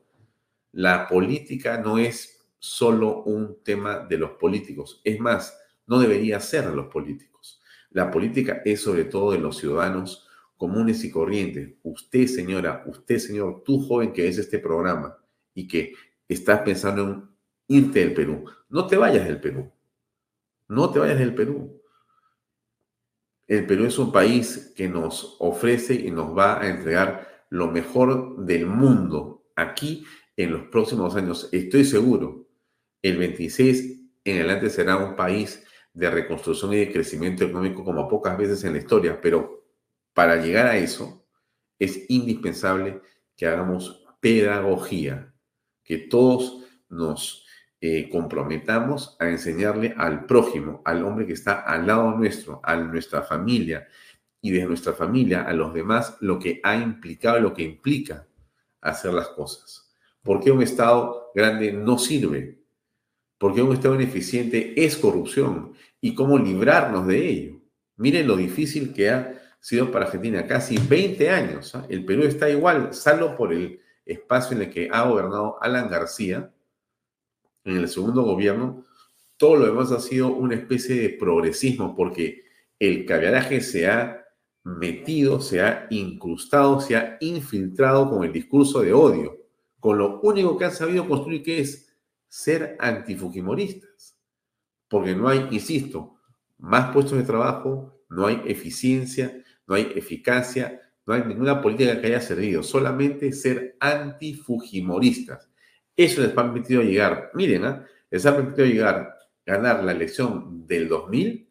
La 0.72 1.08
política 1.08 1.78
no 1.78 1.98
es 1.98 2.46
solo 2.58 3.22
un 3.24 3.62
tema 3.64 4.00
de 4.00 4.18
los 4.18 4.32
políticos. 4.32 5.00
Es 5.04 5.18
más, 5.18 5.58
no 5.86 5.98
debería 5.98 6.38
ser 6.40 6.68
de 6.68 6.76
los 6.76 6.86
políticos. 6.86 7.60
La 7.90 8.10
política 8.10 8.62
es 8.64 8.82
sobre 8.82 9.04
todo 9.04 9.32
de 9.32 9.38
los 9.38 9.56
ciudadanos 9.56 10.25
comunes 10.56 11.04
y 11.04 11.10
corrientes, 11.10 11.74
usted 11.82 12.26
señora, 12.26 12.84
usted 12.86 13.18
señor, 13.18 13.62
tú 13.64 13.80
joven 13.80 14.12
que 14.12 14.28
es 14.28 14.38
este 14.38 14.58
programa 14.58 15.18
y 15.54 15.68
que 15.68 15.94
estás 16.28 16.60
pensando 16.62 17.02
en 17.02 17.28
irte 17.68 18.00
del 18.00 18.14
Perú, 18.14 18.44
no 18.68 18.86
te 18.86 18.96
vayas 18.96 19.26
del 19.26 19.40
Perú, 19.40 19.70
no 20.68 20.90
te 20.90 20.98
vayas 20.98 21.18
del 21.18 21.34
Perú. 21.34 21.80
El 23.46 23.66
Perú 23.66 23.84
es 23.84 23.98
un 23.98 24.10
país 24.10 24.72
que 24.74 24.88
nos 24.88 25.36
ofrece 25.38 25.94
y 25.94 26.10
nos 26.10 26.36
va 26.36 26.60
a 26.60 26.68
entregar 26.68 27.46
lo 27.48 27.70
mejor 27.70 28.44
del 28.44 28.66
mundo 28.66 29.44
aquí 29.54 30.04
en 30.36 30.52
los 30.52 30.62
próximos 30.68 31.14
años. 31.14 31.48
Estoy 31.52 31.84
seguro, 31.84 32.48
el 33.02 33.18
26 33.18 34.00
en 34.24 34.36
adelante 34.38 34.70
será 34.70 34.96
un 34.96 35.14
país 35.14 35.64
de 35.94 36.10
reconstrucción 36.10 36.72
y 36.74 36.78
de 36.78 36.92
crecimiento 36.92 37.44
económico 37.44 37.84
como 37.84 38.08
pocas 38.08 38.36
veces 38.36 38.64
en 38.64 38.72
la 38.72 38.80
historia, 38.80 39.20
pero 39.20 39.55
para 40.16 40.36
llegar 40.36 40.66
a 40.66 40.78
eso, 40.78 41.26
es 41.78 42.08
indispensable 42.08 43.02
que 43.36 43.46
hagamos 43.46 44.02
pedagogía, 44.18 45.34
que 45.84 45.98
todos 45.98 46.64
nos 46.88 47.44
eh, 47.82 48.08
comprometamos 48.08 49.14
a 49.20 49.28
enseñarle 49.28 49.92
al 49.94 50.24
prójimo, 50.24 50.80
al 50.86 51.04
hombre 51.04 51.26
que 51.26 51.34
está 51.34 51.60
al 51.60 51.86
lado 51.86 52.12
nuestro, 52.12 52.62
a 52.64 52.76
nuestra 52.76 53.24
familia 53.24 53.88
y 54.40 54.52
de 54.52 54.64
nuestra 54.64 54.94
familia 54.94 55.42
a 55.42 55.52
los 55.52 55.74
demás, 55.74 56.16
lo 56.20 56.38
que 56.38 56.62
ha 56.64 56.76
implicado, 56.76 57.38
lo 57.38 57.52
que 57.52 57.64
implica 57.64 58.26
hacer 58.80 59.12
las 59.12 59.28
cosas. 59.28 59.92
¿Por 60.22 60.40
qué 60.42 60.50
un 60.50 60.62
Estado 60.62 61.30
grande 61.34 61.74
no 61.74 61.98
sirve? 61.98 62.62
¿Por 63.36 63.54
qué 63.54 63.60
un 63.60 63.74
Estado 63.74 63.96
ineficiente 63.96 64.82
es 64.82 64.96
corrupción? 64.96 65.74
¿Y 66.00 66.14
cómo 66.14 66.38
librarnos 66.38 67.06
de 67.06 67.28
ello? 67.28 67.60
Miren 67.96 68.26
lo 68.26 68.36
difícil 68.38 68.94
que 68.94 69.10
ha 69.10 69.35
sido 69.66 69.90
para 69.90 70.04
Argentina 70.04 70.46
casi 70.46 70.78
20 70.78 71.28
años. 71.28 71.74
¿ah? 71.74 71.84
El 71.88 72.04
Perú 72.04 72.22
está 72.22 72.48
igual, 72.48 72.94
salvo 72.94 73.36
por 73.36 73.52
el 73.52 73.80
espacio 74.04 74.56
en 74.56 74.62
el 74.62 74.70
que 74.70 74.88
ha 74.92 75.02
gobernado 75.02 75.60
Alan 75.60 75.90
García, 75.90 76.52
en 77.64 77.76
el 77.76 77.88
segundo 77.88 78.22
gobierno, 78.22 78.84
todo 79.36 79.56
lo 79.56 79.66
demás 79.66 79.90
ha 79.90 79.98
sido 79.98 80.28
una 80.28 80.54
especie 80.54 81.00
de 81.00 81.08
progresismo, 81.08 81.96
porque 81.96 82.44
el 82.78 83.04
caviaraje 83.06 83.60
se 83.60 83.88
ha 83.88 84.24
metido, 84.62 85.40
se 85.40 85.60
ha 85.60 85.88
incrustado, 85.90 86.80
se 86.80 86.96
ha 86.96 87.16
infiltrado 87.18 88.08
con 88.08 88.22
el 88.22 88.32
discurso 88.32 88.82
de 88.82 88.92
odio, 88.92 89.36
con 89.80 89.98
lo 89.98 90.20
único 90.20 90.56
que 90.56 90.66
han 90.66 90.74
sabido 90.74 91.08
construir 91.08 91.42
que 91.42 91.58
es 91.58 91.92
ser 92.28 92.76
antifujimoristas, 92.78 94.16
porque 94.86 95.16
no 95.16 95.28
hay, 95.28 95.48
insisto, 95.50 96.20
más 96.56 96.92
puestos 96.92 97.18
de 97.18 97.24
trabajo, 97.24 97.98
no 98.08 98.28
hay 98.28 98.40
eficiencia, 98.46 99.42
no 99.66 99.74
hay 99.74 99.92
eficacia, 99.94 100.80
no 101.06 101.14
hay 101.14 101.24
ninguna 101.24 101.62
política 101.62 101.98
que 102.00 102.06
haya 102.08 102.20
servido, 102.20 102.62
solamente 102.62 103.32
ser 103.32 103.76
antifujimoristas. 103.80 105.48
Eso 105.96 106.20
les 106.20 106.32
ha 106.32 106.34
permitido 106.34 106.82
llegar, 106.82 107.30
miren, 107.34 107.64
¿eh? 107.64 107.80
les 108.10 108.26
ha 108.26 108.36
permitido 108.36 108.66
llegar, 108.66 109.16
ganar 109.44 109.82
la 109.84 109.92
elección 109.92 110.66
del 110.66 110.88
2000, 110.88 111.48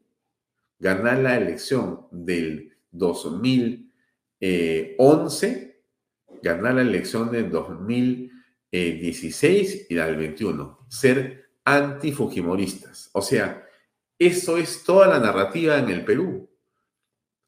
ganar 0.79 1.19
la 1.19 1.37
elección 1.37 2.07
del 2.11 2.73
2011, 2.91 5.81
ganar 6.43 6.75
la 6.75 6.81
elección 6.81 7.31
del 7.31 7.49
2016 7.49 9.87
y 9.89 9.95
la 9.95 10.07
del 10.07 10.17
21, 10.17 10.85
ser 10.89 11.45
antifujimoristas. 11.63 13.09
O 13.13 13.21
sea, 13.21 13.65
eso 14.19 14.57
es 14.57 14.83
toda 14.83 15.07
la 15.07 15.19
narrativa 15.19 15.77
en 15.77 15.89
el 15.89 16.03
Perú. 16.05 16.49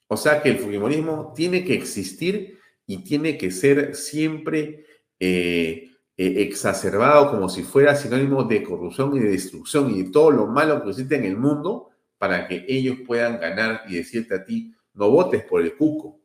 O 0.08 0.18
sea 0.18 0.42
que 0.42 0.50
el 0.50 0.60
fujimorismo 0.60 1.34
tiene 1.36 1.64
que 1.64 1.74
existir 1.74 2.58
y 2.86 3.04
tiene 3.04 3.38
que 3.38 3.52
ser 3.52 3.96
siempre 3.96 4.86
eh, 5.20 5.92
eh, 6.16 6.42
exacerbado 6.42 7.32
como 7.32 7.50
si 7.50 7.64
fuera 7.64 7.96
sinónimo 7.96 8.44
de 8.44 8.64
corrupción 8.64 9.16
y 9.16 9.20
de 9.20 9.30
destrucción 9.30 9.94
y 9.94 10.04
de 10.04 10.10
todo 10.10 10.32
lo 10.32 10.48
malo 10.48 10.84
que 10.84 10.90
existe 10.92 11.16
en 11.16 11.26
el 11.26 11.38
mundo 11.38 11.90
para 12.18 12.48
que 12.48 12.66
ellos 12.68 12.98
puedan 13.06 13.40
ganar 13.40 13.82
y 13.88 13.96
decirte 13.96 14.36
a 14.36 14.44
ti, 14.44 14.74
no 14.94 15.10
votes 15.10 15.44
por 15.44 15.62
el 15.62 15.76
cuco. 15.76 16.20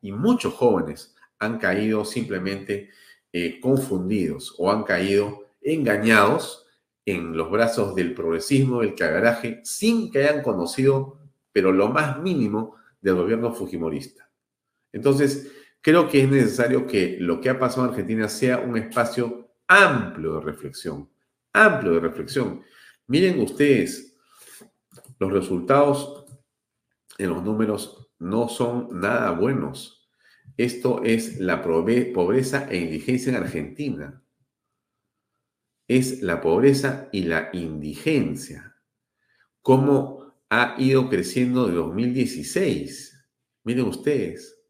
Y 0.00 0.12
muchos 0.12 0.54
jóvenes 0.54 1.14
han 1.38 1.58
caído 1.58 2.04
simplemente 2.04 2.90
eh, 3.32 3.58
confundidos 3.60 4.54
o 4.58 4.70
han 4.70 4.84
caído 4.84 5.46
engañados 5.60 6.66
en 7.04 7.36
los 7.36 7.50
brazos 7.50 7.94
del 7.94 8.14
progresismo, 8.14 8.82
del 8.82 8.94
cagaraje, 8.94 9.60
sin 9.64 10.10
que 10.10 10.24
hayan 10.24 10.42
conocido, 10.42 11.18
pero 11.52 11.72
lo 11.72 11.88
más 11.88 12.20
mínimo, 12.20 12.76
del 13.02 13.16
gobierno 13.16 13.52
fujimorista. 13.52 14.30
Entonces, 14.92 15.52
creo 15.82 16.08
que 16.08 16.22
es 16.22 16.30
necesario 16.30 16.86
que 16.86 17.18
lo 17.20 17.40
que 17.40 17.50
ha 17.50 17.58
pasado 17.58 17.84
en 17.84 17.90
Argentina 17.90 18.28
sea 18.28 18.60
un 18.60 18.78
espacio 18.78 19.54
amplio 19.66 20.34
de 20.34 20.40
reflexión, 20.40 21.10
amplio 21.52 21.94
de 21.94 22.00
reflexión. 22.00 22.62
Miren 23.08 23.40
ustedes, 23.40 24.16
los 25.18 25.32
resultados 25.32 26.24
en 27.18 27.30
los 27.30 27.42
números 27.42 28.10
no 28.18 28.48
son 28.48 29.00
nada 29.00 29.32
buenos. 29.32 30.08
Esto 30.56 31.02
es 31.02 31.38
la 31.40 31.62
pobreza 31.62 32.68
e 32.70 32.78
indigencia 32.78 33.30
en 33.30 33.42
Argentina. 33.42 34.22
Es 35.88 36.22
la 36.22 36.40
pobreza 36.40 37.08
y 37.12 37.24
la 37.24 37.50
indigencia. 37.52 38.76
¿Cómo 39.60 40.21
ha 40.54 40.74
ido 40.76 41.08
creciendo 41.08 41.66
de 41.66 41.76
2016? 41.76 43.18
Miren 43.64 43.86
ustedes. 43.86 44.60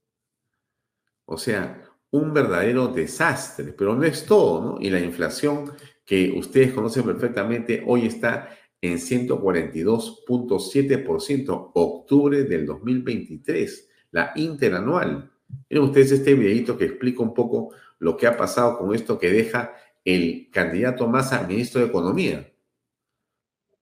O 1.25 1.37
sea, 1.37 1.83
un 2.13 2.33
verdadero 2.33 2.87
desastre, 2.87 3.73
pero 3.73 3.97
no 3.97 4.05
es 4.05 4.25
todo, 4.25 4.63
¿no? 4.63 4.79
Y 4.81 4.91
la 4.91 5.01
inflación 5.01 5.73
que 6.05 6.35
ustedes 6.37 6.73
conocen 6.73 7.03
perfectamente 7.03 7.83
hoy 7.85 8.07
está 8.07 8.57
en 8.81 8.99
142.7%, 8.99 11.73
octubre 11.75 12.45
del 12.45 12.65
2023, 12.65 13.89
la 14.13 14.31
interanual. 14.37 15.33
Miren 15.69 15.85
ustedes 15.85 16.13
este 16.13 16.35
videito 16.35 16.79
que 16.79 16.85
explica 16.85 17.25
un 17.25 17.35
poco 17.35 17.75
lo 17.99 18.17
que 18.17 18.29
ha 18.29 18.37
pasado 18.37 18.79
con 18.79 18.95
esto 18.95 19.19
que 19.19 19.33
deja 19.33 19.75
el 20.05 20.49
candidato 20.53 21.09
Massa 21.09 21.45
ministro 21.45 21.81
de 21.81 21.89
Economía. 21.89 22.53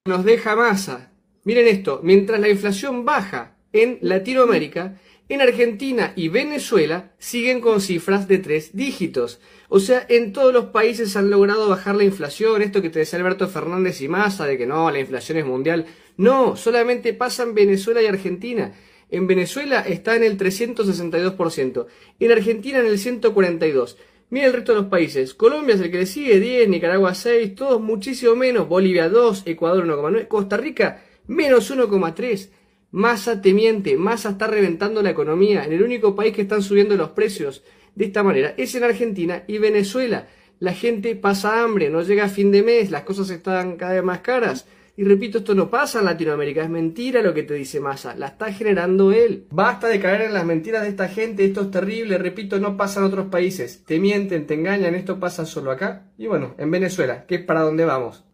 Nos 0.07 0.25
deja 0.25 0.57
Massa. 0.57 1.11
Miren 1.45 1.69
esto, 1.69 2.01
mientras 2.03 2.39
la 2.41 2.49
inflación 2.49 3.05
baja 3.05 3.57
en 3.73 3.99
Latinoamérica, 4.03 5.01
en 5.31 5.41
Argentina 5.41 6.13
y 6.17 6.29
Venezuela 6.29 7.13
siguen 7.19 7.61
con 7.61 7.81
cifras 7.81 8.27
de 8.27 8.39
tres 8.39 8.77
dígitos. 8.77 9.41
O 9.69 9.79
sea, 9.79 10.05
en 10.09 10.33
todos 10.33 10.53
los 10.53 10.67
países 10.67 11.17
han 11.17 11.31
logrado 11.31 11.69
bajar 11.69 11.95
la 11.95 12.05
inflación. 12.05 12.63
Esto 12.63 12.83
que 12.83 12.91
te 12.91 12.99
decía 12.99 13.19
Alberto 13.21 13.47
Fernández 13.49 14.01
y 14.01 14.09
Massa 14.09 14.45
de 14.45 14.59
que 14.59 14.67
no, 14.67 14.91
la 14.91 14.99
inflación 14.99 15.39
es 15.39 15.47
mundial. 15.47 15.87
No, 16.17 16.57
solamente 16.57 17.15
pasa 17.15 17.45
en 17.45 17.55
Venezuela 17.55 18.03
y 18.03 18.07
Argentina. 18.07 18.75
En 19.09 19.27
Venezuela 19.27 19.81
está 19.81 20.17
en 20.17 20.25
el 20.25 20.37
362%, 20.37 21.87
en 22.21 22.33
Argentina 22.33 22.81
en 22.81 22.87
el 22.87 22.99
142%. 22.99 23.97
Mira 24.31 24.47
el 24.47 24.53
resto 24.53 24.73
de 24.73 24.83
los 24.83 24.91
países. 24.91 25.35
Colombia 25.35 25.75
es 25.75 25.81
el 25.81 25.91
que 25.91 25.99
le 25.99 26.07
sigue, 26.07 26.39
10, 26.39 26.69
Nicaragua 26.69 27.15
6, 27.15 27.55
todos 27.57 27.81
muchísimo 27.81 28.37
menos. 28.37 28.69
Bolivia 28.69 29.09
2, 29.09 29.45
Ecuador 29.47 29.85
1,9, 29.85 30.29
Costa 30.29 30.57
Rica 30.57 31.03
menos 31.31 31.71
1,3. 31.71 32.51
Massa 32.91 33.41
te 33.41 33.55
miente, 33.55 33.97
Massa 33.97 34.31
está 34.31 34.49
reventando 34.49 35.01
la 35.01 35.11
economía. 35.11 35.65
En 35.65 35.73
el 35.73 35.83
único 35.83 36.15
país 36.15 36.35
que 36.35 36.43
están 36.43 36.63
subiendo 36.63 36.97
los 36.97 37.11
precios 37.11 37.63
de 37.95 38.07
esta 38.07 38.23
manera 38.23 38.55
es 38.57 38.75
en 38.75 38.85
Argentina 38.85 39.45
y 39.47 39.59
Venezuela. 39.59 40.27
La 40.59 40.75
gente 40.75 41.15
pasa 41.15 41.63
hambre, 41.63 41.89
no 41.89 42.03
llega 42.03 42.25
a 42.25 42.29
fin 42.29 42.51
de 42.51 42.63
mes, 42.63 42.91
las 42.91 43.05
cosas 43.05 43.31
están 43.31 43.77
cada 43.77 43.95
vez 43.95 44.03
más 44.03 44.21
caras. 44.21 44.67
Y 44.97 45.05
repito, 45.05 45.39
esto 45.39 45.55
no 45.55 45.71
pasa 45.71 46.01
en 46.01 46.07
Latinoamérica, 46.07 46.63
es 46.65 46.69
mentira 46.69 47.23
lo 47.23 47.33
que 47.33 47.45
te 47.45 47.55
dice 47.55 47.81
Massa, 47.81 48.15
la 48.17 48.27
está 48.27 48.53
generando 48.53 49.13
él. 49.13 49.47
Basta 49.51 49.87
de 49.87 50.01
caer 50.01 50.23
en 50.23 50.35
las 50.35 50.45
mentiras 50.45 50.83
de 50.83 50.89
esta 50.89 51.09
gente, 51.09 51.45
esto 51.45 51.63
es 51.63 51.71
terrible, 51.71 52.19
repito, 52.19 52.59
no 52.59 52.77
pasa 52.77 53.01
en 53.01 53.07
otros 53.07 53.29
países. 53.29 53.85
Te 53.87 54.01
mienten, 54.01 54.47
te 54.47 54.55
engañan, 54.55 54.97
esto 54.97 55.19
pasa 55.21 55.47
solo 55.47 55.71
acá. 55.71 56.13
Y 56.19 56.27
bueno, 56.27 56.57
en 56.59 56.71
Venezuela, 56.71 57.25
que 57.25 57.37
es 57.37 57.45
para 57.45 57.63
donde 57.63 57.85
vamos. 57.85 58.25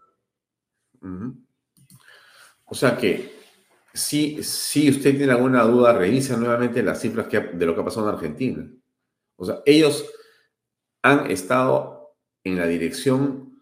O 2.66 2.74
sea 2.74 2.96
que 2.96 3.34
si, 3.94 4.42
si 4.42 4.90
usted 4.90 5.16
tiene 5.16 5.32
alguna 5.32 5.62
duda, 5.62 5.92
revisa 5.92 6.36
nuevamente 6.36 6.82
las 6.82 7.00
cifras 7.00 7.28
de 7.30 7.66
lo 7.66 7.74
que 7.74 7.80
ha 7.80 7.84
pasado 7.84 8.08
en 8.08 8.14
Argentina. 8.14 8.70
O 9.36 9.44
sea, 9.44 9.62
ellos 9.64 10.04
han 11.02 11.30
estado 11.30 12.14
en 12.44 12.56
la 12.56 12.66
dirección 12.66 13.60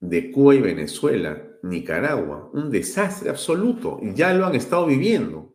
de 0.00 0.30
Cuba 0.30 0.54
y 0.54 0.60
Venezuela, 0.60 1.42
Nicaragua, 1.62 2.50
un 2.52 2.70
desastre 2.70 3.30
absoluto, 3.30 4.00
y 4.02 4.14
ya 4.14 4.34
lo 4.34 4.46
han 4.46 4.54
estado 4.54 4.86
viviendo. 4.86 5.54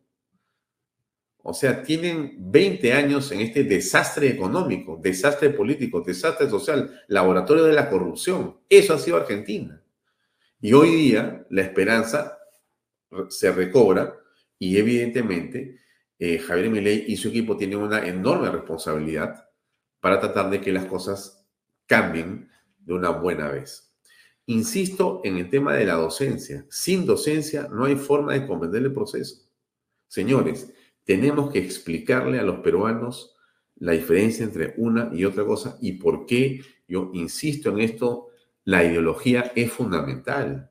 O 1.42 1.54
sea, 1.54 1.82
tienen 1.82 2.36
20 2.38 2.92
años 2.92 3.30
en 3.32 3.40
este 3.40 3.64
desastre 3.64 4.28
económico, 4.28 4.98
desastre 5.00 5.50
político, 5.50 6.00
desastre 6.00 6.48
social, 6.48 7.02
laboratorio 7.08 7.64
de 7.64 7.72
la 7.72 7.88
corrupción. 7.88 8.58
Eso 8.68 8.94
ha 8.94 8.98
sido 8.98 9.18
Argentina. 9.18 9.82
Y 10.60 10.72
hoy 10.72 10.90
día 10.90 11.46
la 11.50 11.62
esperanza 11.62 12.37
se 13.28 13.52
recobra 13.52 14.16
y 14.58 14.76
evidentemente 14.76 15.78
eh, 16.18 16.38
Javier 16.38 16.70
Milei 16.70 17.04
y 17.08 17.16
su 17.16 17.28
equipo 17.28 17.56
tienen 17.56 17.78
una 17.78 18.06
enorme 18.06 18.50
responsabilidad 18.50 19.48
para 20.00 20.20
tratar 20.20 20.50
de 20.50 20.60
que 20.60 20.72
las 20.72 20.86
cosas 20.86 21.46
cambien 21.86 22.48
de 22.78 22.94
una 22.94 23.10
buena 23.10 23.48
vez. 23.48 23.94
Insisto 24.46 25.20
en 25.24 25.36
el 25.36 25.50
tema 25.50 25.74
de 25.74 25.84
la 25.84 25.94
docencia. 25.94 26.66
Sin 26.70 27.04
docencia 27.04 27.68
no 27.70 27.84
hay 27.84 27.96
forma 27.96 28.32
de 28.32 28.46
comprender 28.46 28.82
el 28.82 28.92
proceso. 28.92 29.46
Señores, 30.06 30.72
tenemos 31.04 31.52
que 31.52 31.58
explicarle 31.58 32.38
a 32.38 32.44
los 32.44 32.60
peruanos 32.60 33.34
la 33.76 33.92
diferencia 33.92 34.44
entre 34.44 34.74
una 34.76 35.10
y 35.12 35.24
otra 35.24 35.44
cosa 35.44 35.78
y 35.80 35.92
por 35.92 36.26
qué 36.26 36.62
yo 36.88 37.10
insisto 37.12 37.68
en 37.68 37.80
esto, 37.80 38.28
la 38.64 38.82
ideología 38.82 39.52
es 39.54 39.70
fundamental. 39.70 40.70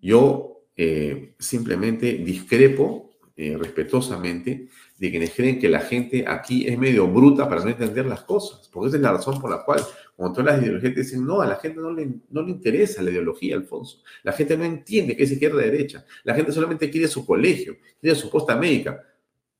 Yo 0.00 0.49
eh, 0.82 1.34
simplemente 1.38 2.14
discrepo 2.14 3.10
eh, 3.36 3.54
respetuosamente 3.58 4.68
de 4.96 5.10
quienes 5.10 5.34
creen 5.34 5.58
que 5.58 5.68
la 5.68 5.80
gente 5.80 6.24
aquí 6.26 6.66
es 6.66 6.78
medio 6.78 7.06
bruta 7.06 7.46
para 7.50 7.62
no 7.62 7.68
entender 7.68 8.06
las 8.06 8.22
cosas, 8.22 8.66
porque 8.72 8.88
esa 8.88 8.96
es 8.96 9.02
la 9.02 9.12
razón 9.12 9.38
por 9.42 9.50
la 9.50 9.62
cual 9.62 9.82
cuando 10.16 10.36
todas 10.36 10.54
las 10.54 10.62
ideologías 10.62 10.94
dicen, 10.94 11.26
no, 11.26 11.42
a 11.42 11.46
la 11.46 11.56
gente 11.56 11.78
no 11.78 11.92
le, 11.92 12.08
no 12.30 12.40
le 12.42 12.52
interesa 12.52 13.02
la 13.02 13.10
ideología, 13.10 13.56
Alfonso, 13.56 13.98
la 14.22 14.32
gente 14.32 14.56
no 14.56 14.64
entiende 14.64 15.14
qué 15.14 15.24
es 15.24 15.32
izquierda-derecha, 15.32 16.06
la 16.24 16.34
gente 16.34 16.50
solamente 16.50 16.88
quiere 16.88 17.08
su 17.08 17.26
colegio, 17.26 17.76
quiere 18.00 18.16
su 18.16 18.30
posta 18.30 18.56
médica. 18.56 19.06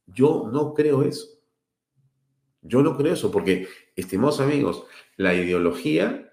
Yo 0.07 0.49
no 0.51 0.73
creo 0.73 1.03
eso. 1.03 1.39
Yo 2.63 2.83
no 2.83 2.97
creo 2.97 3.13
eso, 3.13 3.31
porque, 3.31 3.69
estimados 3.95 4.41
amigos, 4.41 4.85
la 5.19 5.35
ideología 5.35 6.33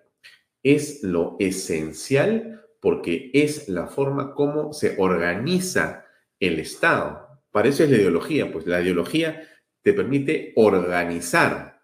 es 0.64 1.04
lo 1.04 1.36
esencial 1.40 2.57
porque 2.80 3.32
es 3.34 3.68
la 3.70 3.88
forma 3.88 4.34
como 4.34 4.74
se 4.74 4.96
organiza 4.98 6.06
el 6.40 6.60
Estado. 6.60 7.28
Para 7.52 7.70
eso 7.70 7.84
es 7.84 7.90
la 7.90 7.98
ideología, 7.98 8.52
pues 8.52 8.68
la 8.68 8.82
ideología 8.82 9.42
te 9.82 9.94
permite 9.94 10.54
organizar. 10.56 11.82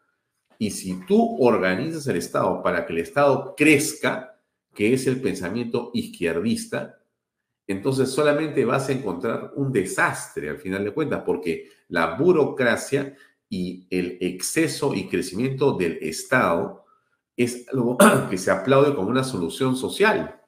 Y 0.58 0.71
si 0.71 1.06
tú 1.06 1.38
organizas 1.39 2.06
el 2.08 2.17
Estado 2.17 2.62
para 2.62 2.86
que 2.86 2.93
el 2.93 2.99
Estado 2.99 3.56
crezca, 3.58 4.39
que 4.73 4.93
es 4.93 5.08
el 5.08 5.21
pensamiento 5.21 5.91
izquierdista, 5.93 6.99
entonces 7.65 8.10
solamente 8.10 8.65
vas 8.65 8.89
a 8.89 8.91
encontrar 8.91 9.51
un 9.56 9.71
desastre 9.71 10.49
al 10.49 10.58
final 10.58 10.84
de 10.84 10.91
cuentas, 10.91 11.23
porque 11.25 11.69
la 11.88 12.15
burocracia 12.15 13.15
y 13.49 13.88
el 13.89 14.17
exceso 14.19 14.93
y 14.93 15.08
crecimiento 15.08 15.73
del 15.73 15.97
Estado 16.01 16.84
es 17.36 17.67
algo 17.69 17.97
que 18.29 18.38
se 18.38 18.51
aplaude 18.51 18.93
como 18.93 19.10
una 19.10 19.23
solución 19.23 19.75
social 19.75 20.42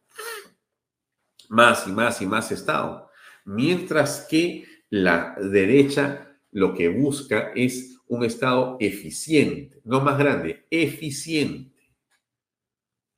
más 1.50 1.88
y 1.88 1.92
más 1.92 2.22
y 2.22 2.26
más 2.26 2.52
Estado. 2.52 3.10
Mientras 3.46 4.28
que 4.30 4.66
la 4.90 5.36
derecha 5.40 6.38
lo 6.52 6.74
que 6.74 6.90
busca 6.90 7.52
es 7.56 7.98
un 8.08 8.24
Estado 8.24 8.78
eficiente, 8.80 9.82
no 9.84 10.02
más 10.02 10.18
grande, 10.18 10.66
eficiente. 10.70 11.74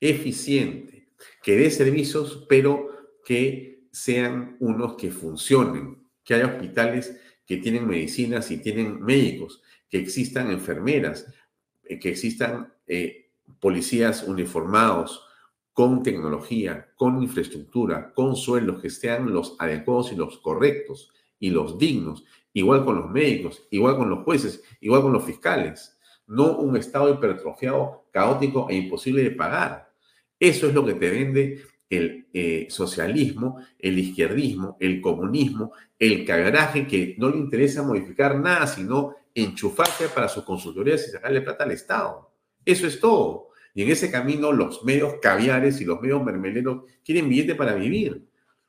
Eficiente, 0.00 1.08
que 1.42 1.56
dé 1.56 1.70
servicios, 1.70 2.46
pero 2.48 2.88
que 3.24 3.88
sean 3.90 4.56
unos 4.60 4.94
que 4.94 5.10
funcionen, 5.10 5.98
que 6.24 6.34
haya 6.34 6.46
hospitales 6.46 7.18
que 7.46 7.56
tienen 7.56 7.88
medicinas 7.88 8.50
y 8.50 8.58
tienen 8.58 9.02
médicos, 9.02 9.62
que 9.88 9.98
existan 9.98 10.50
enfermeras, 10.50 11.26
eh, 11.84 11.98
que 11.98 12.10
existan 12.10 12.72
eh, 12.86 13.30
policías 13.58 14.22
uniformados 14.22 15.27
con 15.78 16.02
tecnología, 16.02 16.88
con 16.96 17.22
infraestructura, 17.22 18.12
con 18.12 18.34
sueldos 18.34 18.82
que 18.82 18.90
sean 18.90 19.32
los 19.32 19.54
adecuados 19.60 20.10
y 20.10 20.16
los 20.16 20.38
correctos 20.38 21.12
y 21.38 21.50
los 21.50 21.78
dignos, 21.78 22.24
igual 22.52 22.84
con 22.84 22.96
los 22.96 23.08
médicos, 23.08 23.62
igual 23.70 23.96
con 23.96 24.10
los 24.10 24.24
jueces, 24.24 24.60
igual 24.80 25.02
con 25.02 25.12
los 25.12 25.22
fiscales, 25.22 25.96
no 26.26 26.56
un 26.56 26.76
Estado 26.76 27.14
hipertrofiado, 27.14 28.06
caótico 28.10 28.66
e 28.68 28.74
imposible 28.74 29.22
de 29.22 29.30
pagar. 29.30 29.92
Eso 30.40 30.66
es 30.66 30.74
lo 30.74 30.84
que 30.84 30.94
te 30.94 31.10
vende 31.10 31.62
el 31.88 32.26
eh, 32.32 32.66
socialismo, 32.68 33.60
el 33.78 34.00
izquierdismo, 34.00 34.78
el 34.80 35.00
comunismo, 35.00 35.74
el 35.96 36.24
cagaraje 36.24 36.88
que 36.88 37.14
no 37.18 37.30
le 37.30 37.36
interesa 37.36 37.84
modificar 37.84 38.36
nada, 38.40 38.66
sino 38.66 39.14
enchufarse 39.32 40.08
para 40.08 40.28
sus 40.28 40.42
consultorías 40.42 41.06
y 41.06 41.12
sacarle 41.12 41.40
plata 41.40 41.62
al 41.62 41.70
Estado. 41.70 42.32
Eso 42.64 42.88
es 42.88 42.98
todo. 42.98 43.47
Y 43.78 43.82
en 43.82 43.90
ese 43.90 44.10
camino 44.10 44.50
los 44.50 44.82
medios 44.82 45.14
caviares 45.22 45.80
y 45.80 45.84
los 45.84 46.00
medios 46.00 46.24
mermeleros 46.24 46.82
quieren 47.04 47.28
billete 47.28 47.54
para 47.54 47.74
vivir, 47.74 48.26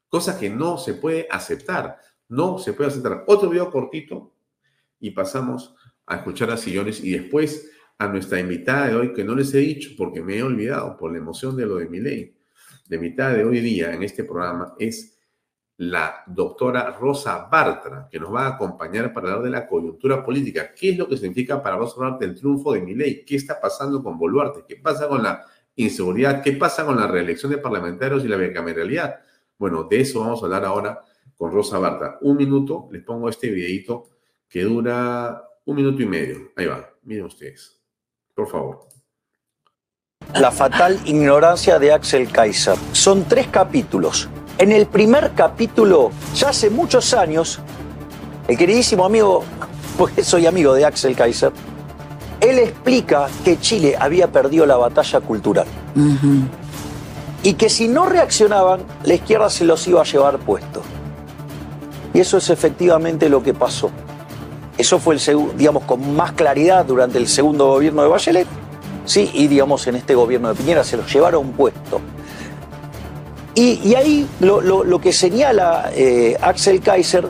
cosa 0.07 0.37
que 0.37 0.51
no 0.51 0.77
se 0.77 0.93
puede 0.93 1.25
aceptar. 1.31 1.97
No 2.27 2.59
se 2.59 2.73
puede 2.73 2.91
aceptar. 2.91 3.23
Otro 3.25 3.49
video 3.49 3.71
cortito 3.71 4.35
y 4.99 5.09
pasamos 5.09 5.73
a 6.05 6.17
escuchar 6.17 6.51
a 6.51 6.57
Sillones 6.57 7.03
y 7.03 7.09
después 7.09 7.71
a 7.97 8.07
nuestra 8.07 8.39
invitada 8.39 8.89
de 8.89 8.95
hoy, 8.97 9.13
que 9.13 9.23
no 9.23 9.33
les 9.33 9.51
he 9.55 9.57
dicho 9.57 9.89
porque 9.97 10.21
me 10.21 10.37
he 10.37 10.43
olvidado 10.43 10.95
por 10.95 11.11
la 11.11 11.17
emoción 11.17 11.57
de 11.57 11.65
lo 11.65 11.77
de 11.77 11.89
mi 11.89 11.99
ley 11.99 12.35
de 12.87 12.97
mitad 12.99 13.33
de 13.33 13.45
hoy 13.45 13.61
día 13.61 13.93
en 13.93 14.03
este 14.03 14.23
programa 14.23 14.75
es 14.77 15.18
la 15.79 16.23
doctora 16.27 16.91
Rosa 16.91 17.47
Bartra, 17.49 18.09
que 18.11 18.19
nos 18.19 18.35
va 18.35 18.47
a 18.47 18.49
acompañar 18.55 19.13
para 19.13 19.29
hablar 19.29 19.43
de 19.43 19.49
la 19.49 19.65
coyuntura 19.65 20.25
política. 20.25 20.73
¿Qué 20.75 20.89
es 20.89 20.97
lo 20.97 21.07
que 21.07 21.15
significa 21.15 21.63
para 21.63 21.77
Rosa 21.77 22.01
Bartra 22.01 22.27
el 22.27 22.35
triunfo 22.35 22.73
de 22.73 22.81
ley? 22.81 23.23
¿Qué 23.25 23.37
está 23.37 23.61
pasando 23.61 24.03
con 24.03 24.17
Boluarte? 24.17 24.65
¿Qué 24.67 24.75
pasa 24.75 25.07
con 25.07 25.23
la 25.23 25.45
inseguridad? 25.77 26.43
¿Qué 26.43 26.51
pasa 26.51 26.85
con 26.85 26.97
la 26.97 27.07
reelección 27.07 27.53
de 27.53 27.59
parlamentarios 27.59 28.25
y 28.25 28.27
la 28.27 28.35
bicameralidad? 28.35 29.21
Bueno, 29.57 29.85
de 29.85 30.01
eso 30.01 30.19
vamos 30.19 30.41
a 30.41 30.47
hablar 30.47 30.65
ahora 30.65 30.99
con 31.37 31.49
Rosa 31.49 31.79
Bartra. 31.79 32.17
Un 32.21 32.35
minuto, 32.35 32.89
les 32.91 33.01
pongo 33.01 33.29
este 33.29 33.49
videito 33.49 34.09
que 34.49 34.63
dura 34.63 35.41
un 35.63 35.75
minuto 35.77 36.01
y 36.01 36.05
medio. 36.05 36.51
Ahí 36.57 36.65
va, 36.65 36.89
miren 37.03 37.23
ustedes. 37.23 37.79
Por 38.35 38.49
favor. 38.49 38.89
La 40.35 40.51
fatal 40.51 40.99
ignorancia 41.05 41.79
de 41.79 41.93
Axel 41.93 42.29
Kaiser. 42.29 42.75
Son 42.91 43.23
tres 43.23 43.47
capítulos. 43.47 44.29
En 44.59 44.73
el 44.73 44.87
primer 44.87 45.31
capítulo, 45.35 46.11
ya 46.35 46.49
hace 46.49 46.69
muchos 46.69 47.13
años, 47.13 47.59
el 48.45 48.57
queridísimo 48.57 49.05
amigo, 49.05 49.45
porque 49.97 50.21
soy 50.21 50.47
amigo 50.47 50.73
de 50.73 50.83
Axel 50.83 51.15
Kaiser, 51.15 51.53
él 52.41 52.59
explica 52.59 53.29
que 53.45 53.57
Chile 53.57 53.95
había 53.97 54.29
perdido 54.29 54.65
la 54.65 54.75
batalla 54.75 55.21
cultural. 55.21 55.65
Y 57.41 57.53
que 57.53 57.69
si 57.69 57.87
no 57.87 58.05
reaccionaban, 58.05 58.81
la 59.05 59.13
izquierda 59.13 59.49
se 59.49 59.63
los 59.63 59.87
iba 59.87 60.01
a 60.01 60.03
llevar 60.03 60.39
puesto. 60.39 60.81
Y 62.13 62.19
eso 62.19 62.35
es 62.35 62.49
efectivamente 62.49 63.29
lo 63.29 63.41
que 63.41 63.53
pasó. 63.53 63.91
Eso 64.77 64.99
fue, 64.99 65.15
el, 65.15 65.21
digamos, 65.57 65.83
con 65.83 66.17
más 66.17 66.33
claridad 66.33 66.83
durante 66.83 67.17
el 67.17 67.29
segundo 67.29 67.67
gobierno 67.67 68.01
de 68.01 68.09
Bachelet 68.09 68.47
¿sí? 69.05 69.29
y 69.33 69.47
digamos 69.47 69.87
en 69.87 69.95
este 69.95 70.15
gobierno 70.15 70.49
de 70.49 70.55
Piñera 70.55 70.83
se 70.83 70.97
los 70.97 71.11
llevaron 71.13 71.53
puesto. 71.53 72.01
Y, 73.59 73.93
ahí 73.93 74.25
lo, 74.39 75.01
que 75.01 75.11
señala 75.11 75.91
eh, 75.93 76.37
Axel 76.39 76.79
Kaiser 76.79 77.27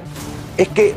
es 0.58 0.70
que 0.70 0.94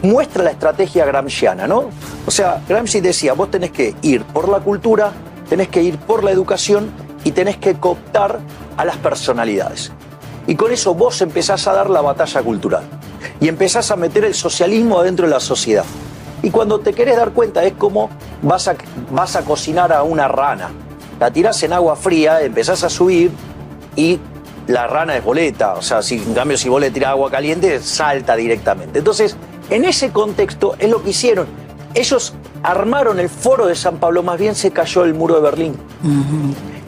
muestra 0.00 0.44
la 0.44 0.50
estrategia 0.50 1.04
gramsciana, 1.04 1.66
¿no? 1.66 1.90
O 2.24 2.30
sea, 2.30 2.62
Gramsci 2.68 3.00
decía, 3.00 3.32
vos 3.32 3.50
tenés 3.50 3.72
que 3.72 3.96
ir 4.02 4.22
por 4.22 4.48
la 4.48 4.60
cultura, 4.60 5.10
tenés 5.48 5.66
que 5.66 5.82
ir 5.82 5.98
por 5.98 6.22
la 6.22 6.30
educación 6.30 6.92
y 7.24 7.32
tenés 7.32 7.56
que 7.56 7.74
cooptar 7.74 8.38
a 8.76 8.84
las 8.84 8.96
personalidades. 8.98 9.90
Y 10.46 10.54
con 10.54 10.70
eso 10.70 10.94
vos 10.94 11.20
empezás 11.20 11.66
a 11.66 11.72
dar 11.72 11.90
la 11.90 12.00
batalla 12.00 12.40
cultural 12.40 12.84
y 13.40 13.48
empezás 13.48 13.90
a 13.90 13.96
meter 13.96 14.24
el 14.24 14.34
socialismo 14.34 15.00
adentro 15.00 15.26
de 15.26 15.32
la 15.32 15.40
sociedad. 15.40 15.84
Y 16.44 16.50
cuando 16.50 16.78
te 16.78 16.92
querés 16.92 17.16
dar 17.16 17.32
cuenta 17.32 17.64
es 17.64 17.72
como 17.72 18.08
vas 18.40 18.68
a, 18.68 18.76
vas 19.10 19.34
a 19.34 19.42
cocinar 19.42 19.92
a 19.92 20.04
una 20.04 20.28
rana. 20.28 20.70
La 21.18 21.32
tirás 21.32 21.60
en 21.64 21.72
agua 21.72 21.96
fría, 21.96 22.40
empezás 22.40 22.84
a 22.84 22.88
subir 22.88 23.32
y 23.96 24.20
la 24.66 24.86
rana 24.86 25.16
es 25.16 25.24
boleta. 25.24 25.74
O 25.74 25.82
sea, 25.82 26.02
si, 26.02 26.16
en 26.16 26.34
cambio 26.34 26.56
si 26.56 26.68
vos 26.68 26.80
le 26.80 26.90
tirás 26.90 27.10
agua 27.10 27.30
caliente, 27.30 27.80
salta 27.80 28.36
directamente. 28.36 28.98
Entonces, 28.98 29.36
en 29.70 29.84
ese 29.84 30.10
contexto 30.10 30.76
es 30.78 30.90
lo 30.90 31.02
que 31.02 31.10
hicieron. 31.10 31.46
Ellos 31.94 32.34
armaron 32.62 33.18
el 33.18 33.28
foro 33.28 33.66
de 33.66 33.74
San 33.74 33.98
Pablo, 33.98 34.22
más 34.22 34.38
bien 34.38 34.54
se 34.54 34.70
cayó 34.70 35.04
el 35.04 35.14
muro 35.14 35.36
de 35.36 35.40
Berlín. 35.40 35.76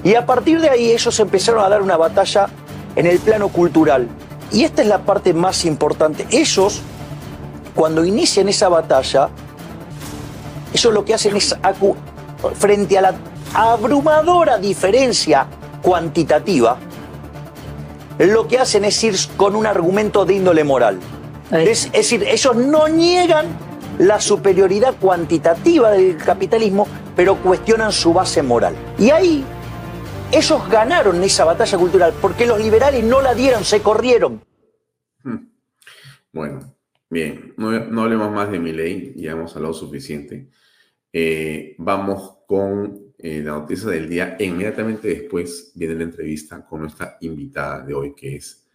Y 0.05 0.15
a 0.15 0.27
partir 0.27 0.61
de 0.61 0.71
ahí 0.71 0.93
ellos 0.93 1.19
empezaron 1.21 1.65
a 1.65 1.69
dar 1.69 1.83
una 1.83 1.97
batalla 1.97 2.49
en 2.95 3.07
el 3.07 3.19
plano 3.19 3.49
cultural. 3.49 4.09
Y 4.53 4.65
esta 4.65 4.83
es 4.83 4.89
la 4.89 4.99
parte 4.99 5.33
más 5.33 5.65
importante. 5.65 6.27
Ellos 6.31 6.83
cuando 7.75 8.05
inician 8.05 8.49
esa 8.49 8.69
batalla, 8.69 9.29
ellos 10.73 10.93
lo 10.93 11.05
que 11.05 11.15
hacen 11.15 11.37
es, 11.37 11.57
frente 12.55 12.99
a 12.99 13.03
la 13.03 13.15
abrumadora 13.55 14.59
diferencia 14.59 15.47
cuantitativa, 15.83 16.77
lo 18.19 18.49
que 18.49 18.59
hacen 18.59 18.85
es 18.85 19.03
ir 19.05 19.15
con 19.37 19.57
un 19.57 19.67
argumento 19.67 20.25
de 20.25 20.35
índole 20.35 20.65
moral. 20.65 20.99
Es, 21.51 21.87
es, 21.87 21.93
decir, 21.93 22.23
ellos 22.25 22.57
no 22.57 22.89
niegan 22.89 23.47
la 23.99 24.21
superioridad 24.21 24.95
cuantitativa 24.99 25.91
del 25.91 26.17
capitalismo, 26.17 26.87
pero 27.15 27.37
cuestionan 27.37 27.93
su 27.93 28.13
base 28.13 28.43
moral. 28.43 28.75
Y 28.99 29.11
ahí 29.11 29.45
ellos 30.31 30.69
ganaron 30.71 31.23
esa 31.23 31.45
batalla 31.45 31.77
cultural 31.77 32.15
porque 32.21 32.47
los 32.47 32.59
liberales 32.59 33.05
no 33.05 33.21
la 33.21 33.35
dieron, 33.35 33.65
se 33.65 33.83
corrieron. 33.83 34.41
Hmm. 35.23 35.49
Bueno, 36.33 36.73
Bien, 37.13 37.53
no, 37.59 37.69
hablemos 38.01 38.33
más 38.33 38.51
de 38.51 38.59
mi 38.59 38.73
ley, 38.73 39.13
ya 39.17 39.33
hemos 39.33 39.55
hablado 39.55 39.75
suficiente. 39.75 40.49
Eh, 41.13 41.75
vamos 41.77 42.39
con 42.47 43.02
eh, 43.23 43.43
la 43.43 43.53
noticia 43.53 43.89
del 43.91 44.09
día. 44.09 44.37
Inmediatamente 44.39 45.09
después 45.09 45.73
viene 45.75 45.95
la 45.95 46.05
entrevista 46.05 46.65
con 46.65 46.81
nuestra 46.81 47.17
invitada 47.21 47.85
de 47.85 47.95
hoy, 47.95 48.15
que 48.15 48.37
es 48.37 48.67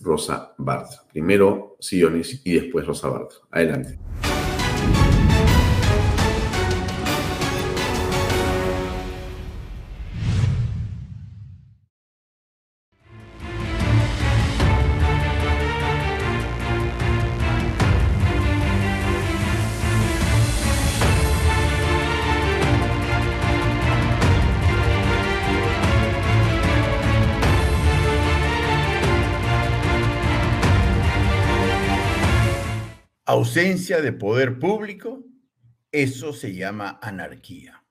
Rosa 0.00 0.54
Bartra. 0.58 1.02
Primero 1.10 1.76
Sionis 1.80 2.40
y 2.44 2.54
después 2.54 2.86
Rosa 2.86 3.08
Bartra. 3.08 3.38
Adelante. 3.50 3.98
Ausencia 33.28 34.00
de 34.00 34.12
poder 34.12 34.60
público, 34.60 35.24
eso 35.90 36.32
se 36.32 36.54
llama 36.54 37.00
anarquía. 37.02 37.84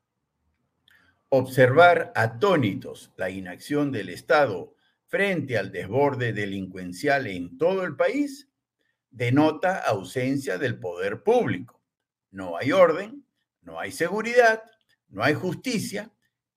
Observar 1.28 2.14
atónitos 2.16 3.12
la 3.18 3.30
inacción 3.30 3.92
del 3.92 4.08
Estado 4.08 4.76
frente 5.08 5.58
al 5.58 5.74
desborde 5.74 6.32
delincuencial 6.32 7.28
en 7.28 7.58
todo 7.58 7.84
el 7.84 7.98
país 7.98 8.50
denota 9.12 9.80
ausencia 9.80 10.58
del 10.58 10.80
poder 10.80 11.22
público. 11.22 11.82
No 12.32 12.56
hay 12.56 12.72
orden, 12.72 13.26
no 13.62 13.78
hay 13.78 13.92
seguridad, 13.92 14.64
no 15.10 15.22
hay 15.22 15.34
justicia. 15.34 16.14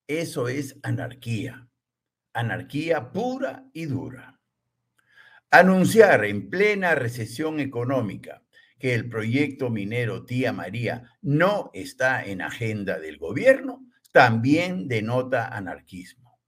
Eso 0.06 0.46
es 0.46 0.76
anarquía. 0.84 1.68
Anarquía 2.32 3.10
pura 3.10 3.64
y 3.72 3.86
dura. 3.86 4.38
Anunciar 5.50 6.24
en 6.24 6.48
plena 6.48 6.94
recesión 6.94 7.58
económica 7.58 8.44
que 8.78 8.94
el 8.94 9.08
proyecto 9.08 9.70
minero 9.70 10.24
Tía 10.24 10.52
María 10.52 11.10
no 11.20 11.70
está 11.74 12.24
en 12.24 12.42
agenda 12.42 12.98
del 12.98 13.18
gobierno, 13.18 13.84
también 14.12 14.88
denota 14.88 15.48
anarquismo. 15.48 16.38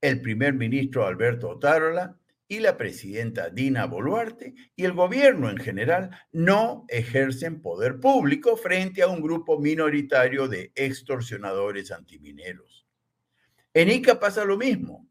El 0.00 0.20
primer 0.20 0.54
ministro 0.54 1.06
Alberto 1.06 1.48
Otárola 1.48 2.18
y 2.48 2.60
la 2.60 2.76
presidenta 2.76 3.48
Dina 3.48 3.86
Boluarte 3.86 4.54
y 4.76 4.84
el 4.84 4.92
gobierno 4.92 5.48
en 5.48 5.56
general 5.56 6.10
no 6.32 6.84
ejercen 6.88 7.62
poder 7.62 7.98
público 7.98 8.56
frente 8.56 9.02
a 9.02 9.08
un 9.08 9.22
grupo 9.22 9.58
minoritario 9.58 10.48
de 10.48 10.70
extorsionadores 10.74 11.90
antimineros. 11.90 12.86
En 13.72 13.90
Ica 13.90 14.20
pasa 14.20 14.44
lo 14.44 14.58
mismo. 14.58 15.08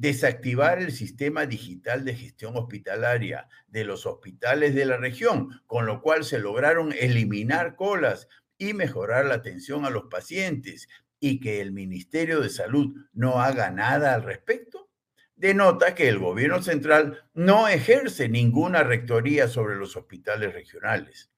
Desactivar 0.00 0.78
el 0.78 0.92
sistema 0.92 1.44
digital 1.44 2.06
de 2.06 2.14
gestión 2.14 2.56
hospitalaria 2.56 3.48
de 3.68 3.84
los 3.84 4.06
hospitales 4.06 4.74
de 4.74 4.86
la 4.86 4.96
región, 4.96 5.60
con 5.66 5.84
lo 5.84 6.00
cual 6.00 6.24
se 6.24 6.38
lograron 6.38 6.94
eliminar 6.98 7.76
colas 7.76 8.26
y 8.56 8.72
mejorar 8.72 9.26
la 9.26 9.34
atención 9.34 9.84
a 9.84 9.90
los 9.90 10.04
pacientes 10.04 10.88
y 11.20 11.38
que 11.38 11.60
el 11.60 11.72
Ministerio 11.72 12.40
de 12.40 12.48
Salud 12.48 12.96
no 13.12 13.42
haga 13.42 13.70
nada 13.70 14.14
al 14.14 14.22
respecto, 14.22 14.88
denota 15.36 15.94
que 15.94 16.08
el 16.08 16.18
gobierno 16.18 16.62
central 16.62 17.22
no 17.34 17.68
ejerce 17.68 18.30
ninguna 18.30 18.82
rectoría 18.82 19.48
sobre 19.48 19.76
los 19.76 19.98
hospitales 19.98 20.54
regionales. 20.54 21.30